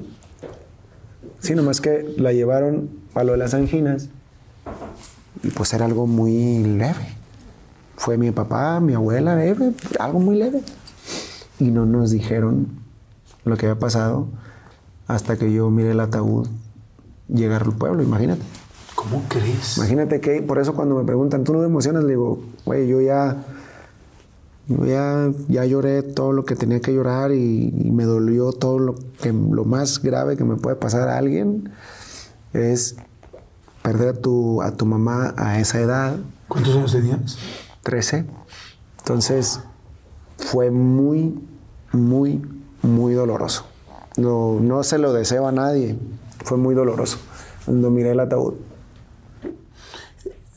Sí, 1.40 1.56
nomás 1.56 1.80
que 1.80 2.14
la 2.18 2.34
llevaron 2.34 2.90
a 3.14 3.24
lo 3.24 3.34
de 3.34 3.38
las 3.38 3.54
anginas 3.54 4.10
y 5.44 5.50
pues 5.50 5.74
era 5.74 5.86
algo 5.86 6.08
muy 6.08 6.64
leve. 6.64 7.16
Fue 7.98 8.18
mi 8.18 8.32
papá, 8.32 8.80
mi 8.80 8.94
abuela, 8.94 9.36
leve, 9.36 9.74
algo 10.00 10.20
muy 10.20 10.38
leve. 10.38 10.62
Y 11.60 11.66
no 11.66 11.86
nos 11.86 12.12
dijeron 12.12 12.68
lo 13.46 13.56
que 13.58 13.68
había 13.68 13.80
pasado 13.80 14.28
hasta 15.08 15.38
que 15.38 15.52
yo 15.52 15.70
miré 15.70 15.92
el 15.92 16.00
ataúd 16.00 16.48
llegar 17.28 17.64
al 17.64 17.74
pueblo, 17.74 18.04
imagínate. 18.04 18.42
¿Cómo 19.04 19.24
crees? 19.28 19.78
Imagínate 19.78 20.22
que, 20.22 20.42
por 20.42 20.60
eso 20.60 20.74
cuando 20.74 20.96
me 20.96 21.04
preguntan, 21.04 21.44
¿tú 21.44 21.54
no 21.54 21.60
te 21.60 21.66
emocionas? 21.66 22.04
Le 22.04 22.12
digo, 22.12 22.40
güey, 22.66 22.88
yo 22.88 23.02
ya, 23.02 23.44
yo 24.68 24.86
ya, 24.86 25.32
ya 25.48 25.66
lloré 25.66 26.04
todo 26.04 26.32
lo 26.32 26.46
que 26.46 26.56
tenía 26.56 26.80
que 26.80 26.94
llorar 26.94 27.32
y, 27.32 27.74
y 27.78 27.92
me 27.92 28.06
dolió 28.06 28.54
todo 28.54 28.80
lo, 28.80 28.96
que, 29.22 29.34
lo 29.34 29.66
más 29.66 30.02
grave 30.02 30.38
que 30.38 30.44
me 30.44 30.56
puede 30.56 30.76
pasar 30.76 31.10
a 31.10 31.18
alguien 31.18 31.72
es 32.54 32.96
perder 33.82 34.10
a 34.10 34.14
tu, 34.14 34.62
a 34.62 34.72
tu 34.72 34.86
mamá 34.86 35.34
a 35.38 35.60
esa 35.60 35.80
edad, 35.80 36.18
¿Cuántos 36.48 36.76
años 36.76 36.92
tenías? 36.92 37.38
13. 37.82 38.26
Entonces, 39.00 39.60
fue 40.38 40.70
muy, 40.70 41.40
muy, 41.92 42.42
muy 42.84 43.14
doloroso. 43.14 43.66
No, 44.18 44.60
no 44.60 44.84
se 44.84 45.00
lo 45.00 45.14
deseo 45.14 45.48
a 45.48 45.52
nadie. 45.52 45.98
Fue 46.44 46.58
muy 46.58 46.76
doloroso 46.76 47.18
cuando 47.66 47.90
miré 47.90 48.12
el 48.12 48.20
ataúd. 48.20 48.54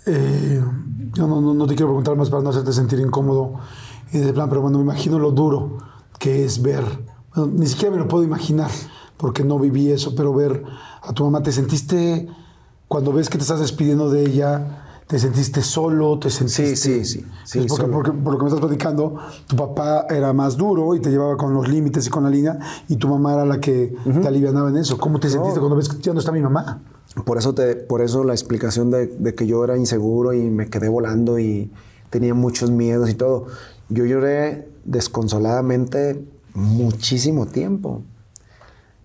Eh, 0.07 0.63
yo 1.15 1.27
no, 1.27 1.41
no- 1.41 1.55
no 1.55 1.67
te 1.67 1.75
quiero 1.75 1.89
preguntar 1.89 2.17
más 2.17 2.31
para 2.31 2.43
no 2.43 2.51
hacerte 2.51 2.73
sentir 2.73 3.01
incómodo 3.01 3.55
y 4.13 4.19
de 4.19 4.33
plan, 4.33 4.49
pero 4.49 4.61
bueno, 4.63 4.79
me 4.79 4.85
imagino 4.85 5.19
lo 5.19 5.33
duro 5.33 5.79
que 6.19 6.45
es 6.45 6.63
ver, 6.63 6.85
bueno, 7.35 7.53
ni 7.57 7.67
siquiera 7.67 7.91
me 7.95 7.99
lo 8.01 8.09
puedo 8.09 8.23
imaginar 8.25 8.71
porque 9.17 9.43
no 9.45 9.59
viví 9.59 9.91
eso, 9.91 10.15
pero 10.15 10.33
ver 10.33 10.63
a 11.03 11.13
tu 11.13 11.25
mamá, 11.25 11.43
¿te 11.43 11.51
sentiste 11.53 12.29
cuando 12.89 13.13
ves 13.13 13.29
que 13.29 13.39
te 13.39 13.43
estás 13.43 13.61
despidiendo 13.61 14.11
de 14.11 14.25
ella? 14.27 14.83
¿Te 15.07 15.19
sentiste 15.21 15.63
solo? 15.63 16.19
¿Te 16.19 16.31
sentiste...? 16.31 16.77
sí, 16.77 17.05
sí, 17.05 17.25
sí, 17.45 17.59
Es 17.61 17.67
porque, 17.73 18.11
por 18.13 18.33
lo 18.33 18.39
que 18.39 18.45
me 18.45 18.49
estás 18.51 18.61
platicando, 18.65 19.15
tu 19.47 19.55
papá 19.57 20.07
era 20.11 20.33
más 20.33 20.57
duro 20.57 20.95
y 20.97 21.01
te 21.01 21.11
llevaba 21.11 21.37
con 21.37 21.55
los 21.55 21.69
límites 21.69 22.07
y 22.07 22.11
con 22.11 22.25
la 22.25 22.31
línea 22.31 22.59
y 22.89 22.97
tu 22.97 23.09
mamá 23.09 23.35
era 23.35 23.45
la 23.47 23.61
que 23.61 23.95
te 24.21 24.27
alivianaba 24.29 24.69
en 24.71 24.77
eso. 24.79 24.99
¿Cómo 24.99 25.19
te 25.21 25.31
sentiste 25.31 25.61
cuando 25.61 25.77
ves 25.77 25.89
que 25.89 25.99
ya 26.01 26.13
no 26.13 26.19
está 26.19 26.33
mi 26.33 26.41
mamá? 26.43 26.81
Por 27.25 27.39
eso, 27.39 27.55
te, 27.55 27.77
por 27.77 28.03
eso 28.03 28.25
la 28.25 28.35
explicación 28.35 28.91
de, 28.91 29.35
que 29.35 29.47
yo 29.47 29.65
era 29.65 29.77
inseguro 29.77 30.35
y 30.35 30.51
me 30.51 30.69
quedé 30.69 30.89
volando 30.89 31.39
y 31.39 31.71
tenía 32.11 32.35
muchos 32.35 32.71
miedos 32.71 33.09
y 33.09 33.15
todo. 33.15 33.47
Yo 33.89 34.05
lloré 34.05 34.69
desconsoladamente 34.85 36.23
muchísimo 36.55 37.47
tiempo. 37.47 38.03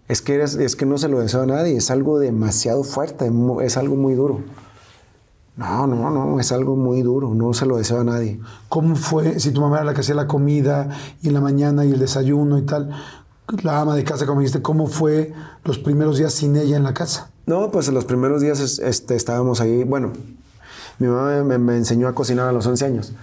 Es 0.10 0.22
que, 0.22 0.42
es 0.42 0.76
que 0.76 0.86
no 0.86 0.98
se 0.98 1.08
lo 1.08 1.20
deseo 1.20 1.44
a 1.44 1.46
nadie, 1.46 1.78
es 1.78 1.90
algo 1.90 2.20
demasiado 2.20 2.84
fuerte, 2.84 3.32
es 3.64 3.78
algo 3.78 3.96
muy 3.96 4.14
duro. 4.14 4.42
No, 5.56 5.88
no, 5.88 6.10
no, 6.10 6.40
es 6.40 6.52
algo 6.52 6.76
muy 6.76 7.02
duro, 7.02 7.34
no 7.34 7.54
se 7.54 7.66
lo 7.66 7.78
deseo 7.78 8.02
a 8.02 8.04
nadie. 8.04 8.40
¿Cómo 8.68 8.96
fue 8.96 9.40
si 9.40 9.52
tu 9.52 9.62
mamá 9.62 9.78
era 9.78 9.86
la 9.86 9.94
que 9.94 10.02
hacía 10.02 10.16
la 10.16 10.28
comida 10.28 10.90
y 11.22 11.28
en 11.30 11.34
la 11.34 11.42
mañana 11.42 11.86
y 11.86 11.92
el 11.92 12.00
desayuno 12.00 12.58
y 12.58 12.64
tal? 12.64 12.90
La 13.64 13.80
ama 13.80 13.96
de 13.96 14.04
casa, 14.04 14.26
como 14.26 14.42
dijiste, 14.42 14.62
¿cómo 14.62 14.88
fue 14.88 15.34
los 15.64 15.78
primeros 15.78 16.18
días 16.18 16.34
sin 16.34 16.56
ella 16.56 16.78
en 16.78 16.84
la 16.84 16.94
casa? 16.94 17.31
No, 17.46 17.72
pues 17.72 17.88
en 17.88 17.94
los 17.96 18.06
primeros 18.06 18.42
días 18.42 18.60
es- 18.60 18.80
este, 18.80 19.16
estábamos 19.16 19.62
ahí. 19.62 19.84
Bueno, 19.84 20.12
mi 21.00 21.08
mamá 21.08 21.44
me, 21.44 21.76
enseñó 21.78 22.08
a 22.08 22.14
cocinar 22.16 22.48
a 22.48 22.52
los 22.52 22.66
11 22.68 22.86
años. 22.86 23.14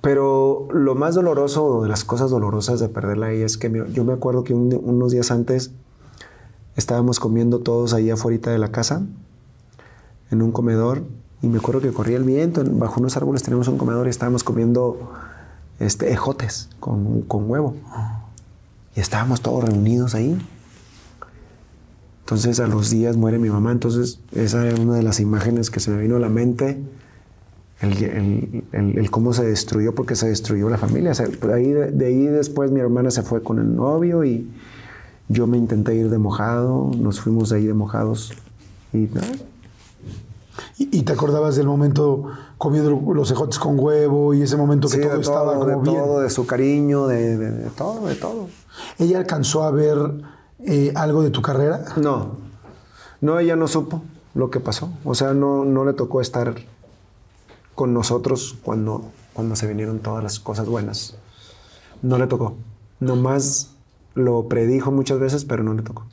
Pero 0.00 0.68
lo 0.72 0.94
más 0.94 1.14
doloroso, 1.14 1.82
de 1.82 1.88
las 1.88 2.04
cosas 2.04 2.30
dolorosas 2.30 2.80
de 2.80 2.88
perderla 2.88 3.26
ahí, 3.26 3.42
es 3.42 3.58
que 3.58 3.70
yo 3.92 4.04
me 4.04 4.12
acuerdo 4.12 4.44
que 4.44 4.54
un- 4.54 4.78
unos 4.82 5.12
días 5.12 5.30
antes 5.30 5.72
estábamos 6.76 7.18
comiendo 7.20 7.58
todos 7.60 7.92
ahí 7.94 8.08
afuera 8.10 8.52
de 8.52 8.58
la 8.58 8.70
casa, 8.70 9.02
en 10.30 10.42
un 10.42 10.52
comedor, 10.52 11.02
y 11.42 11.48
me 11.48 11.58
acuerdo 11.58 11.80
que 11.80 11.92
corría 11.92 12.16
el 12.16 12.24
viento, 12.24 12.60
en- 12.60 12.78
bajo 12.78 13.00
unos 13.00 13.16
árboles 13.16 13.42
teníamos 13.42 13.66
un 13.68 13.76
comedor 13.78 14.06
y 14.06 14.10
estábamos 14.10 14.44
comiendo 14.44 15.10
este, 15.80 16.12
ejotes 16.12 16.68
con, 16.80 17.22
con 17.22 17.48
huevo. 17.50 17.74
Y 18.96 19.00
estábamos 19.00 19.40
todos 19.42 19.64
reunidos 19.64 20.14
ahí. 20.14 20.36
Entonces 22.28 22.60
a 22.60 22.66
los 22.66 22.90
días 22.90 23.16
muere 23.16 23.38
mi 23.38 23.48
mamá, 23.48 23.72
entonces 23.72 24.20
esa 24.34 24.66
era 24.66 24.78
una 24.78 24.96
de 24.96 25.02
las 25.02 25.18
imágenes 25.18 25.70
que 25.70 25.80
se 25.80 25.90
me 25.90 25.96
vino 26.02 26.16
a 26.16 26.18
la 26.18 26.28
mente, 26.28 26.78
el, 27.80 27.92
el- 28.04 28.64
el- 28.72 28.98
el 28.98 29.10
cómo 29.10 29.32
se 29.32 29.46
destruyó, 29.46 29.94
porque 29.94 30.14
se 30.14 30.28
destruyó 30.28 30.68
la 30.68 30.76
familia. 30.76 31.12
O 31.12 31.14
sea, 31.14 31.26
por 31.40 31.52
ahí, 31.52 31.72
de 31.72 32.04
ahí 32.06 32.26
después 32.26 32.70
mi 32.70 32.80
hermana 32.80 33.10
se 33.10 33.22
fue 33.22 33.42
con 33.42 33.58
el 33.58 33.74
novio 33.74 34.24
y 34.24 34.46
yo 35.30 35.46
me 35.46 35.56
intenté 35.56 35.94
ir 35.94 36.10
de 36.10 36.18
mojado, 36.18 36.90
nos 36.98 37.18
fuimos 37.18 37.48
de 37.48 37.56
ahí 37.56 37.66
de 37.66 37.72
mojados 37.72 38.34
y 38.92 38.98
nada. 39.14 39.26
¿Y, 40.76 40.98
y 40.98 41.02
te 41.04 41.14
acordabas 41.14 41.56
del 41.56 41.66
momento 41.66 42.24
comiendo 42.58 42.90
los 43.14 43.30
ejotes 43.30 43.58
con 43.58 43.78
huevo 43.80 44.34
y 44.34 44.42
ese 44.42 44.58
momento 44.58 44.86
que 44.88 44.96
Sí, 44.96 45.00
todo 45.02 45.18
estaba 45.18 45.54
como 45.54 45.64
de 45.64 45.74
bien? 45.76 45.84
todo, 45.96 46.20
de 46.20 46.28
su 46.28 46.44
cariño, 46.46 47.06
de, 47.06 47.38
de- 47.38 47.50
de 47.52 47.70
todo, 47.70 48.06
de 48.06 48.16
todo. 48.16 48.48
¿Ella 48.98 49.16
alcanzó 49.16 49.62
a 49.62 49.70
ver 49.70 49.96
eh, 50.64 50.92
algo 50.96 51.22
de 51.22 51.30
tu 51.30 51.42
carrera? 51.42 51.84
No, 51.96 52.36
no, 53.20 53.38
ella 53.38 53.56
no 53.56 53.68
supo 53.68 54.02
lo 54.34 54.50
que 54.50 54.60
pasó. 54.60 54.90
O 55.04 55.14
sea, 55.14 55.34
no, 55.34 55.64
no 55.64 55.84
le 55.84 55.92
tocó 55.92 56.20
estar 56.20 56.54
con 57.74 57.94
nosotros 57.94 58.56
cuando, 58.62 59.04
cuando 59.32 59.56
se 59.56 59.66
vinieron 59.66 60.00
todas 60.00 60.22
las 60.22 60.40
cosas 60.40 60.66
buenas. 60.66 61.14
No 62.02 62.18
le 62.18 62.26
tocó. 62.26 62.56
Nomás 63.00 63.70
lo 64.14 64.48
predijo 64.48 64.90
muchas 64.90 65.18
veces, 65.20 65.44
pero 65.44 65.62
no 65.62 65.74
le 65.74 65.82
tocó. 65.82 66.04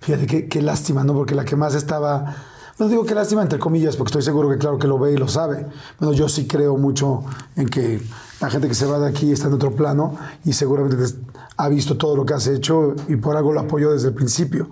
Fíjate 0.00 0.26
qué, 0.26 0.48
qué 0.48 0.62
lástima, 0.62 1.04
¿no? 1.04 1.12
Porque 1.14 1.34
la 1.34 1.44
que 1.44 1.56
más 1.56 1.74
estaba. 1.74 2.34
No 2.78 2.88
digo 2.88 3.04
qué 3.04 3.14
lástima 3.14 3.42
entre 3.42 3.58
comillas, 3.58 3.96
porque 3.96 4.08
estoy 4.08 4.22
seguro 4.22 4.48
que 4.48 4.56
claro 4.58 4.78
que 4.78 4.88
lo 4.88 4.98
ve 4.98 5.12
y 5.12 5.16
lo 5.16 5.28
sabe. 5.28 5.66
Bueno, 6.00 6.14
yo 6.14 6.28
sí 6.28 6.46
creo 6.48 6.76
mucho 6.76 7.22
en 7.54 7.68
que 7.68 8.02
la 8.40 8.50
gente 8.50 8.66
que 8.66 8.74
se 8.74 8.86
va 8.86 8.98
de 8.98 9.08
aquí 9.08 9.30
está 9.30 9.46
en 9.48 9.52
otro 9.54 9.72
plano 9.72 10.16
y 10.44 10.54
seguramente 10.54 10.96
te- 10.96 11.18
ha 11.62 11.68
visto 11.68 11.96
todo 11.96 12.16
lo 12.16 12.26
que 12.26 12.34
has 12.34 12.48
hecho 12.48 12.94
y 13.06 13.16
por 13.16 13.36
algo 13.36 13.52
lo 13.52 13.60
apoyó 13.60 13.92
desde 13.92 14.08
el 14.08 14.14
principio. 14.14 14.68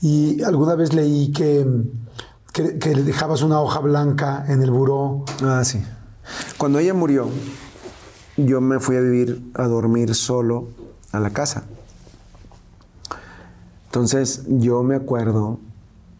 Y 0.00 0.42
alguna 0.42 0.74
vez 0.74 0.94
leí 0.94 1.30
que, 1.30 1.66
que, 2.52 2.78
que 2.78 2.94
le 2.94 3.02
dejabas 3.02 3.42
una 3.42 3.60
hoja 3.60 3.80
blanca 3.80 4.46
en 4.48 4.62
el 4.62 4.70
buró. 4.70 5.24
Ah, 5.42 5.62
sí. 5.62 5.82
Cuando 6.56 6.78
ella 6.78 6.94
murió, 6.94 7.28
yo 8.38 8.60
me 8.62 8.80
fui 8.80 8.96
a 8.96 9.00
vivir, 9.00 9.50
a 9.54 9.66
dormir 9.66 10.14
solo 10.14 10.68
a 11.12 11.20
la 11.20 11.30
casa. 11.30 11.64
Entonces 13.86 14.44
yo 14.48 14.82
me 14.82 14.96
acuerdo 14.96 15.58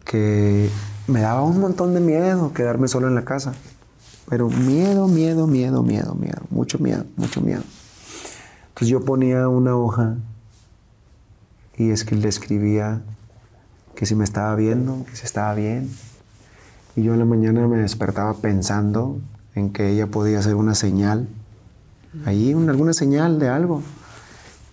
que 0.05 0.69
me 1.07 1.21
daba 1.21 1.41
un 1.41 1.59
montón 1.59 1.95
de 1.95 2.01
miedo 2.01 2.53
quedarme 2.53 2.87
solo 2.87 3.07
en 3.07 3.15
la 3.15 3.25
casa. 3.25 3.53
Pero 4.29 4.47
miedo, 4.49 5.07
miedo, 5.07 5.47
miedo, 5.47 5.81
miedo, 5.81 6.13
miedo. 6.13 6.41
Mucho 6.51 6.77
miedo, 6.79 7.05
mucho 7.15 7.41
miedo. 7.41 7.63
Entonces 8.77 8.89
yo 8.89 9.03
ponía 9.03 9.47
una 9.49 9.75
hoja 9.75 10.17
y 11.77 11.89
es 11.89 12.03
que 12.03 12.15
le 12.15 12.27
escribía 12.29 13.01
que 13.95 14.05
si 14.05 14.13
me 14.13 14.23
estaba 14.23 14.53
viendo, 14.55 15.03
que 15.09 15.15
si 15.15 15.25
estaba 15.25 15.55
bien. 15.55 15.89
Y 16.95 17.01
yo 17.01 17.13
en 17.13 17.19
la 17.19 17.25
mañana 17.25 17.67
me 17.67 17.77
despertaba 17.77 18.35
pensando 18.35 19.19
en 19.55 19.71
que 19.73 19.89
ella 19.89 20.05
podía 20.05 20.37
hacer 20.37 20.53
una 20.53 20.75
señal, 20.75 21.27
ahí 22.25 22.53
una- 22.53 22.71
alguna 22.71 22.93
señal 22.93 23.39
de 23.39 23.49
algo. 23.49 23.81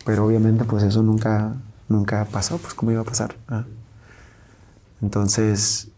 Pero 0.04 0.26
obviamente 0.26 0.64
pues 0.66 0.82
eso 0.82 1.02
nunca, 1.02 1.54
nunca 1.88 2.26
pasó, 2.30 2.58
pues 2.58 2.74
cómo 2.74 2.92
iba 2.92 3.00
a 3.00 3.04
pasar. 3.04 3.34
Ah. 3.48 3.64
Entonces 5.00 5.88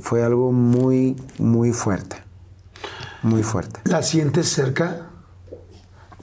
fue 0.00 0.24
algo 0.24 0.52
muy, 0.52 1.16
muy 1.38 1.72
fuerte, 1.74 2.16
muy 3.22 3.42
fuerte. 3.42 3.80
¿La 3.84 4.02
sientes 4.02 4.48
cerca? 4.48 5.05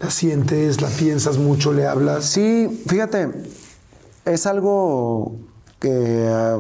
¿La 0.03 0.09
sientes? 0.09 0.81
¿La 0.81 0.89
piensas 0.89 1.37
mucho? 1.37 1.71
¿Le 1.71 1.87
hablas? 1.87 2.25
Sí, 2.25 2.83
fíjate, 2.87 3.29
es 4.25 4.45
algo 4.45 5.37
que 5.79 6.27
ah, 6.29 6.59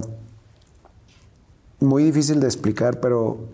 muy 1.81 2.05
difícil 2.05 2.39
de 2.39 2.45
explicar, 2.45 3.01
pero 3.01 3.49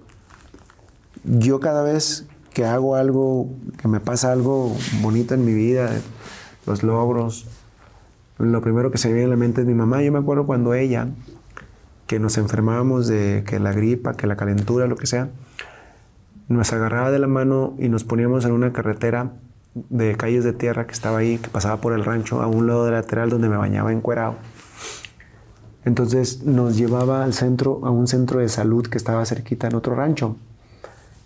yo 1.24 1.60
cada 1.60 1.82
vez 1.82 2.28
que 2.53 2.66
hago 2.66 2.98
algo, 2.98 3.49
que 3.82 3.88
me 3.88 3.99
pasa 3.99 4.32
algo 4.32 4.78
bonito 5.02 5.34
en 5.34 5.44
mi 5.44 5.56
vida, 5.56 5.90
los 6.68 6.84
logros, 6.84 7.48
lo 8.38 8.61
primero 8.61 8.91
que 8.91 8.99
se 8.99 9.11
viene 9.11 9.26
a 9.26 9.30
la 9.30 9.38
mente 9.38 9.61
es 9.61 9.68
mi 9.68 9.74
mamá. 9.74 10.03
Yo 10.03 10.11
me 10.11 10.20
acuerdo 10.20 10.45
cuando 10.45 10.76
ella, 10.76 11.07
que 12.06 12.20
nos 12.20 12.38
enfermábamos 12.38 13.07
de 13.07 13.44
que 13.44 13.60
la 13.60 13.72
gripa, 13.72 14.14
que 14.14 14.28
la 14.28 14.38
calentura, 14.38 14.86
lo 14.86 14.98
que 14.98 15.07
sea, 15.07 15.30
nos 16.48 16.72
agarraba 16.74 17.10
de 17.10 17.18
la 17.18 17.28
mano 17.28 17.74
y 17.80 17.90
nos 17.90 18.03
poníamos 18.03 18.45
en 18.45 18.52
una 18.52 18.72
carretera 18.72 19.32
de 19.76 20.16
calles 20.18 20.44
de 20.44 20.54
tierra 20.54 20.88
que 20.88 20.94
estaba 20.94 21.20
ahí, 21.20 21.38
que 21.38 21.50
pasaba 21.50 21.78
por 21.78 21.94
el 21.94 22.04
rancho, 22.04 22.41
a 22.41 22.48
un 22.48 22.68
lado 22.68 22.86
del 22.86 22.94
lateral 22.94 23.30
donde 23.30 23.50
me 23.50 23.58
bañaba 23.58 23.91
encuerado. 23.91 24.36
Entonces 25.86 26.44
nos 26.44 26.76
llevaba 26.76 27.24
al 27.24 27.34
centro, 27.34 27.82
a 27.84 27.90
un 27.90 28.08
centro 28.08 28.40
de 28.40 28.50
salud 28.50 28.88
que 28.88 28.98
estaba 28.98 29.26
cerquita 29.26 29.68
en 29.68 29.76
otro 29.76 29.96
rancho. 29.96 30.36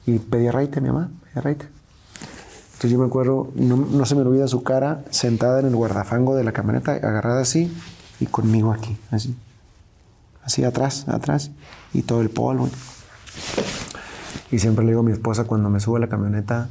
Y 0.06 0.20
pedía 0.20 0.52
raite, 0.52 0.82
mi 0.82 0.90
mamá, 0.90 1.10
pedía 1.24 1.42
raite. 1.42 1.66
Entonces 2.74 2.92
yo 2.92 3.00
me 3.00 3.06
acuerdo, 3.06 3.52
no, 3.56 3.78
no 3.78 4.06
se 4.06 4.16
me 4.16 4.22
olvida 4.22 4.48
su 4.48 4.64
cara 4.64 5.04
sentada 5.10 5.60
en 5.60 5.68
el 5.68 5.76
guardafango 5.76 6.36
de 6.36 6.44
la 6.44 6.52
camioneta, 6.52 6.92
agarrada 6.94 7.42
así 7.42 7.74
y 8.20 8.26
conmigo 8.26 8.72
aquí, 8.74 8.98
así. 9.12 9.36
Así 10.44 10.66
atrás, 10.66 11.08
atrás 11.08 11.52
y 11.94 12.02
todo 12.02 12.22
el 12.22 12.30
polvo. 12.30 12.70
Y 14.52 14.60
siempre 14.60 14.84
le 14.84 14.92
digo 14.92 15.00
a 15.02 15.04
mi 15.04 15.14
esposa 15.14 15.46
cuando 15.46 15.70
me 15.70 15.80
subo 15.80 15.96
a 15.96 16.00
la 16.00 16.10
camioneta 16.10 16.68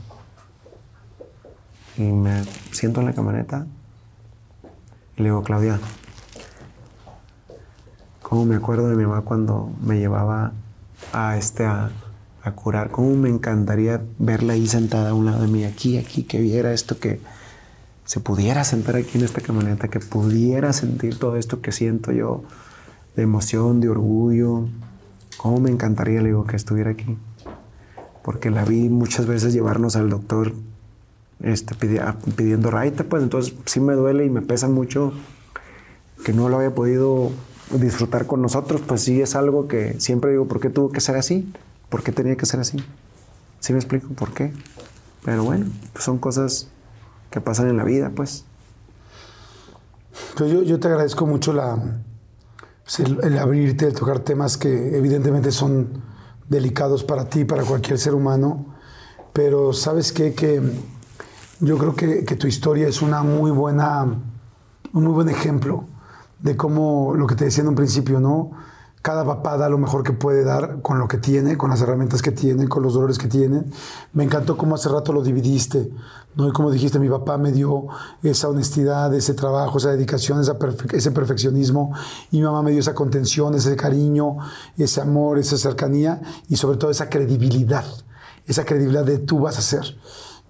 y 2.02 2.12
me 2.12 2.44
siento 2.72 3.00
en 3.00 3.06
la 3.06 3.12
camioneta 3.12 3.66
y 5.16 5.22
le 5.22 5.24
digo, 5.24 5.42
Claudia, 5.42 5.78
¿cómo 8.22 8.44
me 8.44 8.56
acuerdo 8.56 8.88
de 8.88 8.96
mi 8.96 9.04
mamá 9.04 9.22
cuando 9.22 9.70
me 9.82 9.98
llevaba 9.98 10.52
a 11.12 11.36
este 11.36 11.66
a, 11.66 11.90
curar? 12.54 12.90
¿Cómo 12.90 13.14
me 13.14 13.28
encantaría 13.28 14.02
verla 14.18 14.54
ahí 14.54 14.66
sentada 14.66 15.10
a 15.10 15.14
un 15.14 15.26
lado 15.26 15.42
de 15.42 15.48
mí, 15.48 15.64
aquí, 15.64 15.98
aquí, 15.98 16.24
que 16.24 16.40
viera 16.40 16.72
esto, 16.72 16.98
que 16.98 17.20
se 18.04 18.20
pudiera 18.20 18.64
sentar 18.64 18.96
aquí 18.96 19.18
en 19.18 19.24
esta 19.24 19.40
camioneta, 19.40 19.88
que 19.88 20.00
pudiera 20.00 20.72
sentir 20.72 21.18
todo 21.18 21.36
esto 21.36 21.60
que 21.60 21.72
siento 21.72 22.10
yo 22.10 22.42
de 23.14 23.22
emoción, 23.22 23.80
de 23.80 23.90
orgullo. 23.90 24.66
¿Cómo 25.36 25.60
me 25.60 25.70
encantaría, 25.70 26.20
le 26.20 26.28
digo, 26.28 26.44
que 26.44 26.56
estuviera 26.56 26.90
aquí? 26.90 27.16
Porque 28.24 28.50
la 28.50 28.64
vi 28.64 28.88
muchas 28.88 29.26
veces 29.26 29.52
llevarnos 29.52 29.94
al 29.94 30.08
doctor 30.08 30.52
este, 31.42 31.74
pidi- 31.74 32.00
a- 32.00 32.18
pidiendo 32.36 32.70
raite, 32.70 33.04
pues 33.04 33.22
entonces 33.22 33.54
sí 33.66 33.80
me 33.80 33.94
duele 33.94 34.24
y 34.24 34.30
me 34.30 34.42
pesa 34.42 34.68
mucho 34.68 35.12
que 36.24 36.32
no 36.32 36.48
lo 36.48 36.58
haya 36.58 36.74
podido 36.74 37.30
disfrutar 37.72 38.26
con 38.26 38.42
nosotros, 38.42 38.80
pues 38.86 39.02
sí 39.02 39.20
es 39.20 39.34
algo 39.34 39.66
que 39.66 39.98
siempre 40.00 40.30
digo, 40.30 40.46
¿por 40.46 40.60
qué 40.60 40.70
tuvo 40.70 40.90
que 40.90 41.00
ser 41.00 41.16
así? 41.16 41.52
¿Por 41.88 42.02
qué 42.02 42.12
tenía 42.12 42.36
que 42.36 42.46
ser 42.46 42.60
así? 42.60 42.78
¿Sí 43.60 43.72
me 43.72 43.78
explico 43.78 44.08
por 44.14 44.32
qué? 44.32 44.52
Pero 45.24 45.44
bueno, 45.44 45.66
pues 45.92 46.04
son 46.04 46.18
cosas 46.18 46.68
que 47.30 47.40
pasan 47.40 47.68
en 47.68 47.76
la 47.76 47.84
vida, 47.84 48.10
pues. 48.14 48.44
Pues 50.36 50.50
yo, 50.52 50.62
yo 50.62 50.78
te 50.78 50.88
agradezco 50.88 51.26
mucho 51.26 51.52
la, 51.52 51.78
pues 52.84 53.00
el, 53.00 53.18
el 53.22 53.38
abrirte, 53.38 53.86
el 53.86 53.94
tocar 53.94 54.20
temas 54.20 54.56
que 54.56 54.96
evidentemente 54.96 55.50
son 55.50 55.88
delicados 56.48 57.04
para 57.04 57.28
ti, 57.28 57.44
para 57.44 57.62
cualquier 57.64 57.98
ser 57.98 58.14
humano, 58.14 58.66
pero 59.32 59.72
sabes 59.72 60.12
qué? 60.12 60.34
que 60.34 60.60
yo 61.62 61.78
creo 61.78 61.94
que, 61.94 62.24
tu 62.36 62.48
historia 62.48 62.88
es 62.88 63.02
una 63.02 63.22
muy 63.22 63.52
buena, 63.52 64.02
un 64.02 65.04
muy 65.04 65.12
buen 65.12 65.28
ejemplo 65.28 65.84
de 66.40 66.56
cómo 66.56 67.14
lo 67.14 67.28
que 67.28 67.36
te 67.36 67.44
decía 67.44 67.62
en 67.62 67.68
un 67.68 67.76
principio, 67.76 68.18
¿no? 68.18 68.50
Cada 69.00 69.24
papá 69.24 69.56
da 69.56 69.68
lo 69.68 69.78
mejor 69.78 70.02
que 70.02 70.12
puede 70.12 70.42
dar 70.42 70.82
con 70.82 70.98
lo 70.98 71.06
que 71.06 71.18
tiene, 71.18 71.56
con 71.56 71.70
las 71.70 71.80
herramientas 71.80 72.20
que 72.20 72.32
tiene, 72.32 72.66
con 72.66 72.82
los 72.82 72.94
dolores 72.94 73.16
que 73.16 73.28
tiene. 73.28 73.62
Me 74.12 74.24
encantó 74.24 74.56
cómo 74.56 74.74
hace 74.74 74.88
rato 74.88 75.12
lo 75.12 75.22
dividiste, 75.22 75.88
¿no? 76.34 76.48
Y 76.48 76.52
como 76.52 76.72
dijiste, 76.72 76.98
mi 76.98 77.08
papá 77.08 77.38
me 77.38 77.52
dio 77.52 77.86
esa 78.24 78.48
honestidad, 78.48 79.14
ese 79.14 79.34
trabajo, 79.34 79.78
esa 79.78 79.90
dedicación, 79.90 80.40
ese 80.40 81.10
perfeccionismo. 81.12 81.92
Y 82.32 82.38
mi 82.38 82.42
mamá 82.42 82.62
me 82.62 82.72
dio 82.72 82.80
esa 82.80 82.94
contención, 82.94 83.54
ese 83.54 83.76
cariño, 83.76 84.38
ese 84.76 85.00
amor, 85.00 85.38
esa 85.38 85.56
cercanía 85.56 86.20
y 86.48 86.56
sobre 86.56 86.76
todo 86.76 86.90
esa 86.90 87.08
credibilidad. 87.08 87.84
Esa 88.48 88.64
credibilidad 88.64 89.04
de 89.04 89.18
tú 89.18 89.38
vas 89.38 89.58
a 89.58 89.62
ser. 89.62 89.96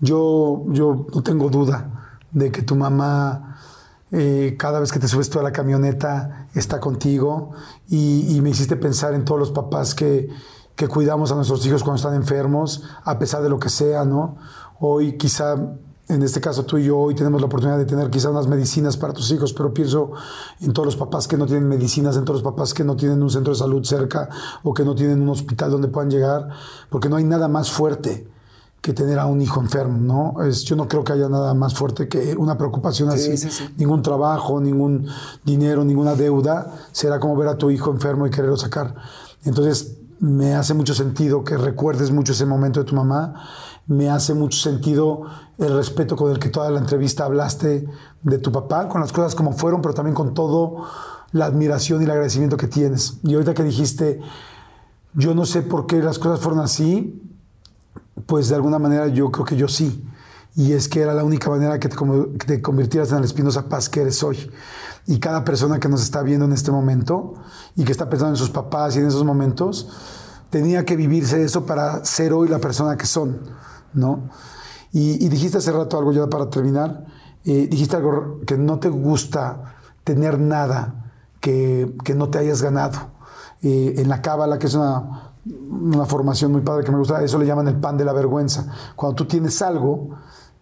Yo, 0.03 0.65
yo 0.67 1.07
no 1.15 1.23
tengo 1.23 1.49
duda 1.49 2.19
de 2.33 2.51
que 2.51 2.63
tu 2.63 2.75
mamá 2.75 3.57
eh, 4.11 4.57
cada 4.59 4.81
vez 4.81 4.91
que 4.91 4.99
te 4.99 5.07
subes 5.07 5.31
tú 5.31 5.39
a 5.39 5.45
la 5.45 5.53
camioneta 5.53 6.49
está 6.55 6.81
contigo 6.81 7.53
y, 7.89 8.41
me 8.43 8.51
hiciste 8.51 8.77
pensar 8.77 9.15
en 9.15 9.25
todos 9.25 9.39
los 9.39 9.53
papás 9.53 9.95
que, 9.95 10.29
que 10.75 10.89
cuidamos 10.89 11.31
a 11.31 11.37
nuestros 11.37 11.65
hijos 11.67 11.85
cuando 11.85 11.97
están 11.97 12.15
enfermos, 12.15 12.83
a 13.05 13.17
pesar 13.21 13.45
de 13.45 13.49
lo 13.49 13.61
que 13.61 13.69
sea, 13.69 14.05
¿no? 14.05 14.39
Hoy 14.81 15.17
quizá, 15.17 15.55
en 16.09 16.23
este 16.23 16.41
caso 16.41 16.65
tú 16.65 16.79
y 16.79 16.85
yo, 16.85 16.99
hoy 16.99 17.15
tenemos 17.15 17.41
la 17.41 17.47
oportunidad 17.47 17.79
de 17.79 17.85
tener 17.85 18.11
quizá 18.11 18.29
unas 18.29 18.49
medicinas 18.49 18.97
para 18.97 19.13
tus 19.13 19.31
hijos, 19.31 19.53
pero 19.53 19.73
pienso 19.73 20.11
en 20.61 20.73
todos 20.73 20.87
los 20.87 20.97
papás 20.97 21.29
que 21.29 21.37
no 21.37 21.47
tienen 21.47 21.69
medicinas, 21.69 22.17
en 22.17 22.25
todos 22.25 22.43
los 22.43 22.53
papás 22.53 22.75
que 22.75 22.83
no 22.83 22.97
tienen 22.97 23.23
un 23.23 23.31
centro 23.31 23.53
de 23.53 23.59
salud 23.61 23.85
cerca 23.85 24.29
o 24.65 24.75
que 24.75 24.85
no 24.85 24.97
tienen 24.97 25.23
un 25.23 25.29
hospital 25.29 25.71
donde 25.71 25.87
puedan 25.87 26.11
llegar, 26.11 26.49
porque 26.91 27.09
no 27.09 27.15
hay 27.15 27.25
nada 27.25 27.47
más 27.47 27.71
fuerte 27.71 28.32
que 28.83 28.93
tener 28.93 29.21
a 29.21 29.27
un 29.27 29.41
hijo 29.41 29.61
enfermo, 29.61 29.97
¿no? 29.97 30.43
Es, 30.45 30.65
yo 30.65 30.75
no 30.75 30.89
creo 30.89 31.05
que 31.05 31.13
haya 31.13 31.29
nada 31.29 31.55
más 31.55 31.73
fuerte 31.73 32.09
que 32.09 32.35
una 32.37 32.59
preocupación 32.59 33.11
así. 33.11 33.37
sí, 33.37 33.49
sí. 33.49 33.73
Ningún 33.79 34.03
trabajo, 34.03 34.61
ningún 34.61 35.07
dinero, 35.45 35.85
ninguna 35.85 36.17
deuda 36.17 36.75
será 36.91 37.21
como 37.21 37.37
ver 37.37 37.47
a 37.47 37.57
tu 37.57 37.71
hijo 37.71 37.93
enfermo 37.93 38.27
y 38.27 38.31
quererlo 38.31 38.57
sacar. 38.57 38.97
Entonces, 39.45 39.99
me 40.19 40.55
hace 40.55 40.75
mucho 40.75 40.95
sentido 40.95 41.45
que 41.45 41.57
recuerdes 41.57 42.11
mucho 42.11 42.33
ese 42.33 42.45
momento 42.45 42.81
de 42.81 42.87
tu 42.87 42.97
mamá. 42.97 43.49
Me 43.87 44.11
hace 44.11 44.35
mucho 44.35 44.59
sentido 44.59 45.23
el 45.59 45.75
respeto 45.75 46.17
con 46.17 46.33
el 46.33 46.41
que 46.41 46.49
toda 46.49 46.69
la 46.71 46.81
entrevista 46.81 47.25
hablaste 47.25 47.89
de 48.23 48.39
tu 48.39 48.51
papá, 48.51 48.89
con 48.89 49.01
las 49.01 49.13
cosas 49.13 49.37
como 49.37 49.53
fueron, 49.53 49.81
pero 49.81 49.95
también 49.95 50.15
con 50.15 50.35
todo 50.35 50.87
la 51.31 51.47
admiración 51.47 52.01
y 52.01 52.05
el 52.05 52.11
agradecimiento 52.11 52.57
que 52.57 52.67
tienes. 52.67 53.19
Y 53.23 53.35
ahorita 53.35 53.55
que 53.55 53.63
dijiste, 53.63 54.21
yo 55.15 55.37
no 55.37 55.47
sé 55.47 55.63
por 55.63 55.87
qué 55.87 56.03
las 56.03 56.19
cosas 56.19 56.41
fueron 56.41 56.61
así, 56.61 57.21
pues 58.27 58.49
de 58.49 58.55
alguna 58.55 58.79
manera 58.79 59.09
yo 59.09 59.31
creo 59.31 59.45
que 59.45 59.57
yo 59.57 59.69
sí. 59.69 60.05
Y 60.55 60.73
es 60.73 60.89
que 60.89 61.01
era 61.01 61.15
la 61.15 61.25
única 61.25 61.49
manera 61.49 61.79
que 61.79 61.89
te, 61.89 62.61
convirtieras 62.61 63.11
en 63.13 63.19
el 63.19 63.25
Espinosa 63.25 63.69
Paz 63.69 63.89
que 63.89 64.03
eres 64.03 64.23
hoy. 64.23 64.51
Y 65.07 65.19
cada 65.19 65.45
persona 65.45 65.81
que 65.81 65.89
nos 65.89 66.03
está 66.03 66.23
viendo 66.23 66.45
en 66.45 66.53
este 66.53 66.71
momento 66.71 67.35
y 67.75 67.85
que 67.85 67.93
está 67.93 68.09
pensando 68.09 68.35
en 68.35 68.37
sus 68.37 68.51
papás 68.51 68.95
y 68.95 68.99
en 68.99 69.07
esos 69.07 69.25
momentos, 69.25 69.89
tenía 70.51 70.85
que 70.85 70.95
vivirse 70.95 71.43
eso 71.43 71.65
para 71.65 72.05
ser 72.05 72.35
hoy 72.35 72.49
la 72.49 72.59
persona 72.59 72.97
que 72.97 73.07
son, 73.07 73.41
¿no? 73.95 74.29
Y, 74.93 75.25
y 75.25 75.29
dijiste 75.31 75.59
hace 75.59 75.73
rato 75.73 75.97
algo 75.97 76.13
ya 76.13 76.27
para 76.29 76.51
terminar, 76.51 77.07
eh, 77.45 77.67
dijiste 77.69 77.97
algo 77.97 78.41
que 78.47 78.59
no 78.59 78.79
te 78.79 78.91
gusta 78.91 79.77
tener 80.05 80.39
nada 80.39 81.11
que, 81.41 81.95
que 82.05 82.15
no 82.15 82.29
te 82.29 82.39
hayas 82.39 82.63
ganado. 82.63 83.11
Eh, 83.63 83.95
en 83.99 84.09
la 84.09 84.23
cábala, 84.23 84.59
que 84.59 84.67
es 84.67 84.75
una, 84.75 85.32
una 85.47 86.05
formación 86.07 86.53
muy 86.53 86.61
padre 86.61 86.85
que 86.85 86.93
me 86.93 86.99
gusta, 86.99 87.23
eso 87.23 87.39
le 87.39 87.47
llaman 87.47 87.67
el 87.69 87.77
pan 87.77 87.97
de 87.97 88.05
la 88.05 88.13
vergüenza. 88.13 88.67
Cuando 88.95 89.17
tú 89.17 89.25
tienes 89.27 89.61
algo 89.63 90.11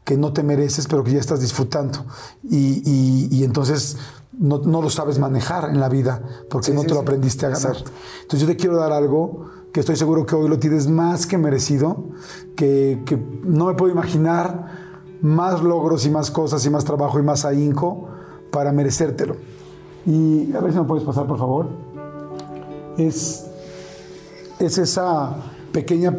que 0.05 0.17
no 0.17 0.33
te 0.33 0.43
mereces, 0.43 0.87
pero 0.89 1.05
que 1.05 1.13
ya 1.13 1.21
estás 1.21 1.41
disfrutando. 1.41 1.99
Y, 2.43 2.83
y- 2.85 3.29
y 3.31 3.45
entonces 3.45 3.99
no, 4.39 4.59
no 4.59 4.81
lo 4.81 4.89
sabes 4.89 5.19
manejar 5.19 5.69
en 5.71 5.79
la 5.81 5.89
vida, 5.91 6.23
porque 6.49 6.69
Sí, 6.69 6.73
no 6.73 6.81
sí, 6.81 6.87
te 6.87 6.95
lo 6.95 7.01
sí. 7.01 7.03
aprendiste 7.07 7.47
a 7.47 7.51
ganar. 7.51 7.73
Exacto. 7.73 7.91
Entonces 8.23 8.41
yo 8.41 8.47
te 8.47 8.57
quiero 8.57 8.77
dar 8.77 8.93
algo 8.93 9.45
que 9.73 9.81
estoy 9.81 9.97
seguro 9.97 10.25
que 10.27 10.35
hoy 10.35 10.49
lo 10.49 10.59
tienes 10.59 10.89
más 10.89 11.27
que 11.27 11.37
merecido, 11.39 12.05
que, 12.57 13.03
que 13.05 13.17
no 13.45 13.67
me 13.67 13.75
puedo 13.75 13.93
imaginar 13.93 14.89
más 15.21 15.63
logros 15.63 16.07
y 16.07 16.11
más 16.11 16.31
cosas 16.31 16.65
y 16.65 16.71
más 16.71 16.85
trabajo 16.85 17.19
y 17.19 17.23
más 17.23 17.45
ahínco 17.45 18.09
para 18.51 18.73
merecértelo. 18.73 19.37
Y 20.07 20.53
a 20.55 20.61
ver 20.61 20.73
si 20.73 20.79
me 20.79 20.85
puedes 20.87 21.05
pasar, 21.05 21.27
por 21.27 21.39
favor. 21.39 21.69
Es, 22.97 23.47
es 24.61 24.79
esa 24.79 25.35
pequeña 25.73 26.15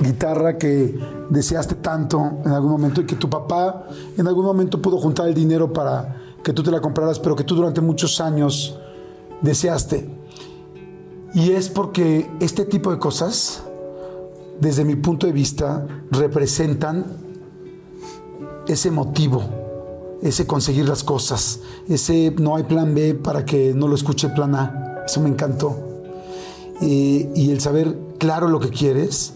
guitarra 0.00 0.58
que 0.58 0.98
deseaste 1.30 1.76
tanto 1.76 2.40
en 2.44 2.50
algún 2.50 2.72
momento 2.72 3.00
y 3.00 3.06
que 3.06 3.16
tu 3.16 3.30
papá 3.30 3.86
en 4.16 4.26
algún 4.26 4.44
momento 4.44 4.82
pudo 4.82 4.98
juntar 4.98 5.28
el 5.28 5.34
dinero 5.34 5.72
para 5.72 6.16
que 6.42 6.52
tú 6.52 6.62
te 6.62 6.70
la 6.70 6.80
compraras, 6.80 7.18
pero 7.18 7.34
que 7.34 7.44
tú 7.44 7.54
durante 7.54 7.80
muchos 7.80 8.20
años 8.20 8.78
deseaste. 9.40 10.08
Y 11.34 11.50
es 11.50 11.68
porque 11.68 12.30
este 12.40 12.64
tipo 12.64 12.90
de 12.90 12.98
cosas, 12.98 13.62
desde 14.60 14.84
mi 14.84 14.96
punto 14.96 15.26
de 15.26 15.32
vista, 15.32 15.86
representan 16.10 17.04
ese 18.66 18.90
motivo, 18.90 19.42
ese 20.22 20.46
conseguir 20.46 20.88
las 20.88 21.04
cosas, 21.04 21.60
ese 21.88 22.34
no 22.38 22.56
hay 22.56 22.64
plan 22.64 22.94
B 22.94 23.14
para 23.14 23.44
que 23.44 23.74
no 23.74 23.86
lo 23.88 23.94
escuche 23.94 24.28
plan 24.30 24.54
A. 24.54 25.02
Eso 25.06 25.20
me 25.20 25.28
encantó. 25.28 25.85
Eh, 26.80 27.30
y 27.34 27.50
el 27.50 27.60
saber 27.60 27.96
claro 28.18 28.48
lo 28.48 28.60
que 28.60 28.70
quieres. 28.70 29.34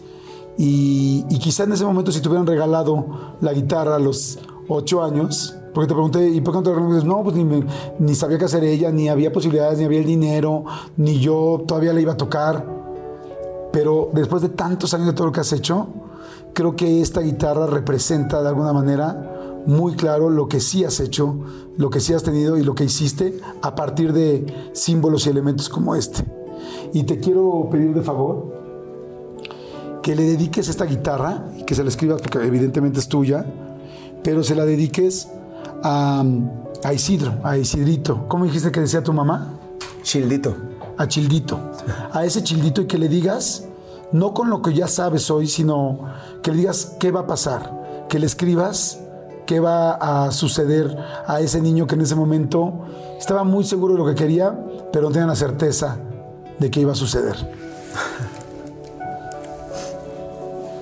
Y, 0.59 1.25
y 1.31 1.39
quizá 1.39 1.65
en 1.65 1.73
ese 1.73 1.85
momento, 1.85 2.13
si 2.13 2.21
te 2.21 2.29
hubieran 2.29 2.47
regalado 2.47 3.37
la 3.41 3.53
guitarra 3.53 3.97
a 3.97 3.99
los 3.99 4.39
ocho 4.69 5.03
años, 5.03 5.57
porque 5.73 5.89
te 5.89 5.95
pregunté, 5.95 6.29
¿y 6.29 6.41
por 6.41 6.53
qué 6.53 6.59
no 6.59 6.63
te 6.65 6.75
regalaron? 6.75 7.09
No, 7.09 7.23
pues 7.23 7.37
ni, 7.37 7.65
ni 7.99 8.15
sabía 8.15 8.39
qué 8.39 8.45
hacer 8.45 8.65
ella, 8.65 8.91
ni 8.91 9.09
había 9.09 9.33
posibilidades, 9.33 9.79
ni 9.79 9.85
había 9.85 10.01
el 10.01 10.07
dinero, 10.07 10.65
ni 10.97 11.19
yo 11.21 11.63
todavía 11.67 11.93
la 11.93 12.01
iba 12.01 12.13
a 12.13 12.17
tocar. 12.17 12.67
Pero 13.73 14.11
después 14.13 14.43
de 14.43 14.49
tantos 14.49 14.95
años 14.95 15.07
de 15.07 15.13
todo 15.13 15.29
lo 15.29 15.33
que 15.33 15.41
has 15.41 15.53
hecho, 15.53 15.89
creo 16.55 16.75
que 16.75 17.01
esta 17.01 17.21
guitarra 17.21 17.67
representa 17.67 18.43
de 18.43 18.49
alguna 18.49 18.73
manera 18.73 19.63
muy 19.67 19.95
claro 19.95 20.31
lo 20.31 20.49
que 20.49 20.59
sí 20.59 20.85
has 20.85 20.99
hecho, 21.01 21.37
lo 21.77 21.91
que 21.91 22.01
sí 22.01 22.15
has 22.15 22.23
tenido 22.23 22.57
y 22.57 22.65
lo 22.65 22.75
que 22.75 22.85
hiciste 22.85 23.39
a 23.63 23.75
partir 23.75 24.13
de 24.13 24.71
símbolos 24.73 25.27
y 25.27 25.31
elementos 25.31 25.69
como 25.69 25.95
este. 25.95 26.25
Y 26.93 27.05
te 27.05 27.21
quiero 27.21 27.69
pedir 27.71 27.95
de 27.95 28.03
favor 28.03 28.61
que 30.03 30.15
le 30.15 30.25
dediques 30.25 30.69
esta 30.69 30.87
guitarra, 30.87 31.45
y 31.59 31.65
que 31.65 31.75
se 31.75 31.83
la 31.83 31.91
escribas 31.91 32.23
porque 32.23 32.39
evidentemente 32.39 32.99
es 32.99 33.09
tuya, 33.09 33.45
pero 34.23 34.43
se 34.43 34.55
la 34.55 34.65
dediques 34.65 35.29
a, 35.83 36.25
a 36.83 36.93
Isidro, 36.93 37.35
a 37.43 37.59
Isidrito. 37.59 38.27
¿Cómo 38.29 38.45
dijiste 38.45 38.71
que 38.73 38.81
decía 38.81 39.03
tu 39.03 39.13
mamá? 39.13 39.59
Childito. 40.03 40.55
a 40.97 41.07
Childito, 41.09 41.59
a 42.13 42.25
ese 42.25 42.43
Childito 42.43 42.83
y 42.83 42.87
que 42.87 42.99
le 42.99 43.09
digas, 43.09 43.67
no 44.13 44.35
con 44.35 44.51
lo 44.51 44.61
que 44.63 44.75
ya 44.75 44.89
sabes 44.89 45.31
hoy, 45.31 45.47
sino 45.47 46.01
que 46.43 46.51
le 46.51 46.59
digas 46.59 46.97
qué 46.99 47.11
va 47.11 47.21
a 47.21 47.27
pasar, 47.27 48.07
que 48.09 48.19
le 48.19 48.27
escribas 48.27 49.01
qué 49.47 49.59
va 49.59 49.95
a 50.27 50.31
suceder 50.31 50.97
a 51.27 51.41
ese 51.41 51.61
niño 51.61 51.89
que 51.89 51.97
en 51.97 52.03
ese 52.03 52.15
momento 52.15 52.85
estaba 53.19 53.43
muy 53.43 53.65
seguro 53.65 53.95
de 53.95 53.99
lo 53.99 54.07
que 54.07 54.15
quería, 54.15 54.57
pero 54.93 55.09
no 55.09 55.13
tenía 55.13 55.27
la 55.27 55.35
certeza 55.35 55.99
de 56.61 56.71
que 56.71 56.81
iba 56.81 56.93
a 56.93 56.95
suceder. 56.95 57.35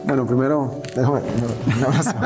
Bueno, 0.07 0.27
primero, 0.27 0.73
déjame 0.97 1.21
un 1.77 1.85
abrazo. 1.85 2.11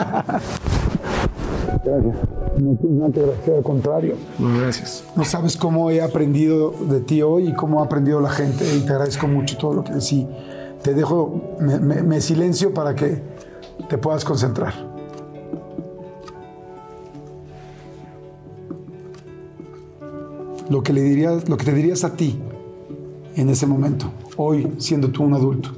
Gracias. 1.85 2.15
No 2.59 2.77
tienes 2.77 2.99
nada 2.99 3.13
que 3.13 3.21
agradecer, 3.21 3.55
al 3.57 3.63
contrario. 3.63 4.15
No, 4.39 4.59
gracias. 4.59 5.05
No 5.17 5.25
sabes 5.25 5.57
cómo 5.57 5.91
he 5.91 6.01
aprendido 6.03 6.71
de 6.89 7.01
ti 7.01 7.23
hoy 7.23 7.49
y 7.49 7.55
cómo 7.55 7.81
ha 7.81 7.87
aprendido 7.87 8.21
la 8.21 8.29
gente 8.31 8.65
y 8.77 8.81
te 8.81 8.93
agradezco 8.93 9.27
mucho 9.27 9.57
todo 9.57 9.73
lo 9.75 9.83
que 9.83 9.93
decís. 9.95 10.27
Te 10.83 10.93
dejo, 10.95 11.57
me, 11.59 11.81
me- 11.81 12.03
me 12.03 12.21
silencio 12.21 12.73
para 12.75 12.95
que 12.95 13.23
te 13.89 13.97
puedas 13.99 14.25
concentrar. 14.25 14.75
Lo 20.69 20.83
que 20.83 20.93
le 20.93 21.03
dirías, 21.03 21.49
lo 21.49 21.57
que 21.57 21.65
te 21.65 21.73
dirías 21.73 22.05
a 22.05 22.15
ti 22.17 22.39
en 23.35 23.49
ese 23.49 23.67
momento, 23.67 24.13
hoy 24.37 24.75
siendo 24.79 25.09
tú 25.09 25.25
un 25.25 25.35
adulto. 25.35 25.71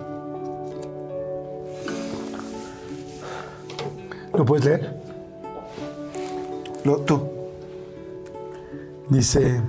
¿Lo 4.33 4.45
puedes 4.45 4.65
leer? 4.65 5.01
Lo, 6.85 6.99
tú. 6.99 7.21
Dice, 9.09 9.61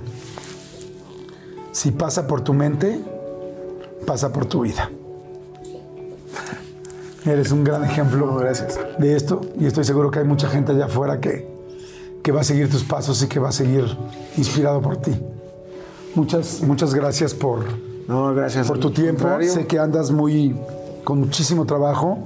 si 1.72 1.92
pasa 1.92 2.26
por 2.26 2.40
tu 2.40 2.52
mente, 2.52 3.00
pasa 4.06 4.32
por 4.32 4.46
tu 4.46 4.62
vida. 4.62 4.90
Eres 7.24 7.50
un 7.50 7.64
gran 7.64 7.84
ejemplo 7.84 8.36
gracias. 8.36 8.78
de 8.98 9.16
esto 9.16 9.40
y 9.58 9.66
estoy 9.66 9.84
seguro 9.84 10.10
que 10.10 10.20
hay 10.20 10.24
mucha 10.24 10.48
gente 10.48 10.72
allá 10.72 10.86
afuera 10.86 11.20
que, 11.20 11.48
que 12.22 12.32
va 12.32 12.42
a 12.42 12.44
seguir 12.44 12.70
tus 12.70 12.84
pasos 12.84 13.20
y 13.22 13.26
que 13.26 13.40
va 13.40 13.48
a 13.48 13.52
seguir 13.52 13.84
inspirado 14.36 14.80
por 14.80 14.96
ti. 14.98 15.12
Muchas, 16.16 16.62
muchas 16.62 16.94
gracias 16.94 17.34
por, 17.34 17.60
No, 18.08 18.34
gracias. 18.34 18.66
por 18.66 18.78
tu 18.78 18.90
tiempo. 18.90 19.20
contrario. 19.22 19.52
Sé 19.52 19.66
que 19.66 19.78
andas 19.78 20.10
muy 20.10 20.56
con 21.04 21.20
muchísimo 21.20 21.64
trabajo. 21.66 22.18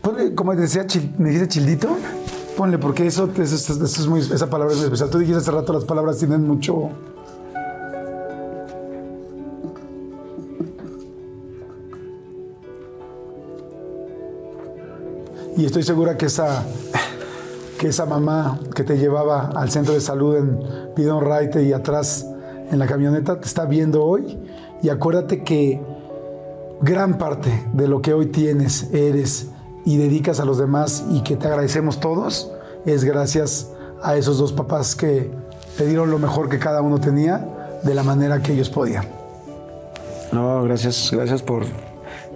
Ponle, 0.00 0.34
como 0.34 0.54
decía, 0.54 0.86
chil- 0.86 1.12
me 1.18 1.28
dijiste 1.30 1.48
childito. 1.48 1.88
Ponle, 2.56 2.78
porque 2.78 3.06
eso, 3.06 3.28
eso, 3.36 3.42
es- 3.42 3.68
eso 3.70 3.84
es 3.84 4.06
muy, 4.06 4.20
esa 4.20 4.48
palabra 4.48 4.72
es 4.72 4.78
muy 4.78 4.84
especial. 4.86 5.10
Tú 5.10 5.18
dijiste 5.18 5.40
hace 5.40 5.50
rato 5.50 5.72
las 5.72 5.84
palabras 5.84 6.16
tienen 6.18 6.46
mucho. 6.46 6.90
Y 15.56 15.64
estoy 15.66 15.82
segura 15.82 16.16
que 16.16 16.26
esa, 16.26 16.64
que 17.78 17.88
esa 17.88 18.06
mamá 18.06 18.58
que 18.74 18.84
te 18.84 18.96
llevaba 18.96 19.50
al 19.54 19.70
centro 19.70 19.94
de 19.94 20.00
salud 20.00 20.36
en 20.36 20.60
Pidon 20.94 21.24
Raite 21.24 21.62
y 21.64 21.72
atrás 21.72 22.26
en 22.70 22.78
la 22.78 22.86
camioneta 22.86 23.40
te 23.40 23.46
está 23.46 23.64
viendo 23.64 24.04
hoy. 24.04 24.38
Y 24.82 24.88
acuérdate 24.88 25.42
que 25.42 25.80
gran 26.80 27.18
parte 27.18 27.50
de 27.72 27.88
lo 27.88 28.00
que 28.00 28.14
hoy 28.14 28.26
tienes, 28.26 28.92
eres 28.92 29.48
y 29.84 29.96
dedicas 29.96 30.40
a 30.40 30.44
los 30.44 30.58
demás 30.58 31.04
y 31.10 31.22
que 31.22 31.36
te 31.36 31.46
agradecemos 31.46 32.00
todos 32.00 32.50
es 32.86 33.04
gracias 33.04 33.70
a 34.02 34.16
esos 34.16 34.38
dos 34.38 34.52
papás 34.52 34.94
que 34.94 35.30
te 35.76 35.86
dieron 35.86 36.10
lo 36.10 36.18
mejor 36.18 36.48
que 36.48 36.58
cada 36.58 36.82
uno 36.82 36.98
tenía 37.00 37.78
de 37.82 37.94
la 37.94 38.02
manera 38.02 38.42
que 38.42 38.52
ellos 38.52 38.70
podían. 38.70 39.04
No, 40.32 40.62
gracias, 40.62 41.10
gracias 41.12 41.42
por 41.42 41.64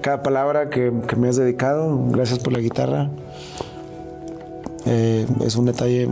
cada 0.00 0.22
palabra 0.22 0.68
que, 0.68 0.92
que 1.06 1.16
me 1.16 1.28
has 1.28 1.36
dedicado. 1.36 1.98
Gracias 2.08 2.38
por 2.38 2.52
la 2.52 2.58
guitarra. 2.58 3.10
Eh, 4.86 5.26
es 5.40 5.56
un 5.56 5.64
detalle 5.64 6.08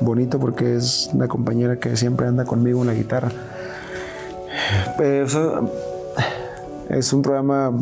bonito 0.00 0.38
porque 0.38 0.76
es 0.76 1.10
una 1.12 1.28
compañera 1.28 1.76
que 1.76 1.96
siempre 1.96 2.26
anda 2.26 2.44
conmigo 2.44 2.80
en 2.82 2.86
la 2.88 2.94
guitarra. 2.94 3.30
Eso- 4.98 5.70
es 6.88 7.12
un 7.12 7.22
programa 7.22 7.72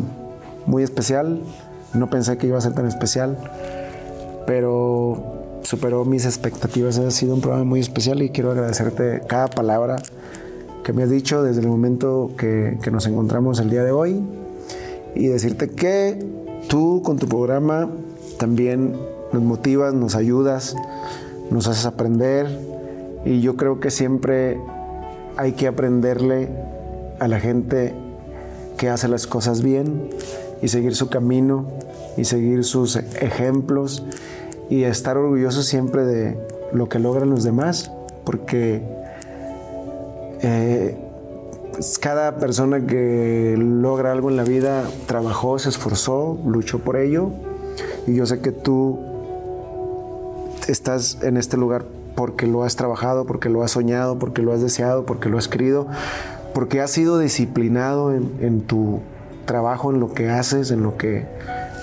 muy 0.66 0.82
especial. 0.82 1.40
No 1.92 2.08
pensé 2.10 2.36
que 2.38 2.46
iba 2.46 2.58
a 2.58 2.60
ser 2.60 2.72
tan 2.72 2.86
especial, 2.86 3.36
pero 4.46 5.60
superó 5.62 6.04
mis 6.04 6.24
expectativas. 6.24 6.98
Ha 6.98 7.10
sido 7.10 7.34
un 7.34 7.40
programa 7.40 7.64
muy 7.64 7.80
especial 7.80 8.22
y 8.22 8.30
quiero 8.30 8.50
agradecerte 8.50 9.22
cada 9.26 9.48
palabra 9.48 9.96
que 10.82 10.92
me 10.92 11.02
has 11.02 11.10
dicho 11.10 11.42
desde 11.42 11.60
el 11.62 11.68
momento 11.68 12.30
que, 12.36 12.78
que 12.82 12.90
nos 12.90 13.06
encontramos 13.06 13.58
el 13.60 13.70
día 13.70 13.82
de 13.84 13.90
hoy 13.92 14.22
y 15.14 15.26
decirte 15.28 15.70
que 15.70 16.18
tú 16.68 17.00
con 17.02 17.18
tu 17.18 17.26
programa 17.26 17.88
también 18.38 18.94
nos 19.32 19.42
motivas, 19.42 19.94
nos 19.94 20.14
ayudas, 20.14 20.76
nos 21.50 21.66
haces 21.68 21.86
aprender 21.86 22.46
y 23.24 23.40
yo 23.40 23.56
creo 23.56 23.80
que 23.80 23.90
siempre 23.90 24.58
hay 25.36 25.52
que 25.52 25.66
aprenderle 25.66 26.48
a 27.18 27.28
la 27.28 27.40
gente 27.40 27.94
que 28.76 28.88
hace 28.88 29.08
las 29.08 29.26
cosas 29.26 29.62
bien 29.62 30.10
y 30.62 30.68
seguir 30.68 30.94
su 30.94 31.08
camino 31.08 31.66
y 32.16 32.24
seguir 32.24 32.64
sus 32.64 32.96
ejemplos 32.96 34.04
y 34.70 34.84
estar 34.84 35.16
orgullosos 35.16 35.66
siempre 35.66 36.04
de 36.04 36.38
lo 36.72 36.88
que 36.88 36.98
logran 36.98 37.30
los 37.30 37.44
demás 37.44 37.90
porque 38.24 38.82
eh, 40.42 40.96
pues, 41.72 41.98
cada 41.98 42.36
persona 42.36 42.86
que 42.86 43.56
logra 43.58 44.12
algo 44.12 44.30
en 44.30 44.36
la 44.36 44.44
vida 44.44 44.84
trabajó, 45.06 45.58
se 45.58 45.70
esforzó, 45.70 46.38
luchó 46.46 46.78
por 46.78 46.96
ello. 46.96 47.30
Y 48.06 48.14
yo 48.14 48.26
sé 48.26 48.40
que 48.40 48.52
tú 48.52 49.00
estás 50.68 51.18
en 51.22 51.36
este 51.36 51.56
lugar 51.56 51.84
porque 52.14 52.46
lo 52.46 52.62
has 52.62 52.76
trabajado, 52.76 53.26
porque 53.26 53.48
lo 53.48 53.62
has 53.62 53.72
soñado, 53.72 54.18
porque 54.18 54.42
lo 54.42 54.52
has 54.52 54.62
deseado, 54.62 55.04
porque 55.04 55.28
lo 55.28 55.38
has 55.38 55.48
querido, 55.48 55.86
porque 56.54 56.80
has 56.80 56.90
sido 56.90 57.18
disciplinado 57.18 58.12
en, 58.12 58.36
en 58.40 58.60
tu 58.62 59.00
trabajo, 59.44 59.90
en 59.90 60.00
lo 60.00 60.12
que 60.12 60.30
haces, 60.30 60.70
en 60.70 60.82
lo 60.82 60.96
que, 60.96 61.26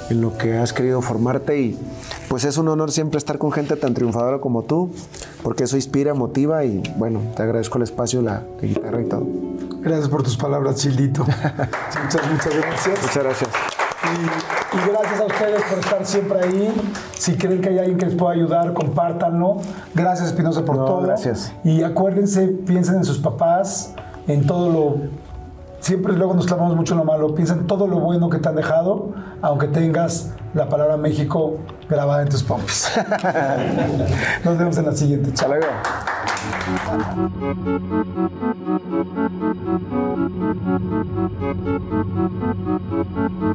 en 0.10 0.22
lo 0.22 0.38
que 0.38 0.58
has 0.58 0.74
querido 0.74 1.02
formarte. 1.02 1.60
Y 1.60 1.80
pues 2.30 2.46
es 2.46 2.58
un 2.58 2.68
honor 2.68 2.92
siempre 2.92 3.18
estar 3.18 3.38
con 3.38 3.52
gente 3.52 3.76
tan 3.76 3.94
triunfadora 3.94 4.40
como 4.40 4.64
tú, 4.64 4.92
porque 5.44 5.66
eso 5.66 5.76
inspira, 5.76 6.14
motiva 6.14 6.64
y 6.66 6.82
bueno, 6.98 7.22
te 7.36 7.44
agradezco 7.44 7.78
el 7.78 7.84
espacio, 7.84 8.22
la, 8.22 8.44
la 8.62 8.68
guitarra 8.68 9.02
y 9.02 9.06
todo. 9.06 9.28
Gracias 9.82 10.10
por 10.10 10.24
tus 10.24 10.38
palabras, 10.38 10.76
Childito. 10.76 11.24
muchas, 12.04 12.32
muchas 12.32 12.56
gracias. 12.56 13.02
Muchas 13.02 13.24
gracias. 13.24 13.50
Y, 14.14 14.78
y 14.78 14.90
gracias 14.92 15.20
a 15.22 15.26
ustedes 15.26 15.62
por 15.64 15.80
estar 15.80 16.06
siempre 16.06 16.40
ahí. 16.44 16.74
Si 17.18 17.36
creen 17.38 17.62
que 17.62 17.70
hay 17.70 17.80
alguien 17.80 17.98
que 17.98 18.06
les 18.08 18.16
pueda 18.16 18.34
ayudar, 18.34 18.74
compártanlo. 18.74 19.58
Gracias, 19.94 20.28
Espinosa, 20.30 20.64
por 20.66 20.76
No, 20.78 20.86
todo. 20.86 21.02
gracias. 21.02 21.54
Y 21.64 21.84
acuérdense, 21.84 22.48
piensen 22.48 22.96
en 22.96 23.04
sus 23.06 23.20
papás, 23.20 23.94
en 24.28 24.46
todo 24.48 24.70
lo. 24.72 25.22
Siempre 25.80 26.14
luego 26.14 26.36
nos 26.36 26.46
clavamos 26.46 26.76
mucho 26.76 26.94
en 26.94 27.00
lo 27.00 27.06
malo. 27.06 27.34
Piensa 27.34 27.54
en 27.56 27.66
todo 27.66 27.88
lo 27.88 28.00
bueno 28.00 28.30
que 28.30 28.38
te 28.38 28.48
han 28.48 28.56
dejado, 28.56 29.14
aunque 29.42 29.68
tengas 29.68 30.30
la 30.54 30.70
palabra 30.70 30.96
México 30.98 31.58
grabada 31.90 32.22
en 32.22 32.30
tus 32.30 32.44
pompis. 32.44 32.88
Nos 34.46 34.58
vemos 34.60 34.78
en 34.78 34.86
la 34.86 34.92
siguiente. 34.96 35.34
Chao. 35.34 35.52
Hasta 35.52 35.60
luego. 35.60 35.74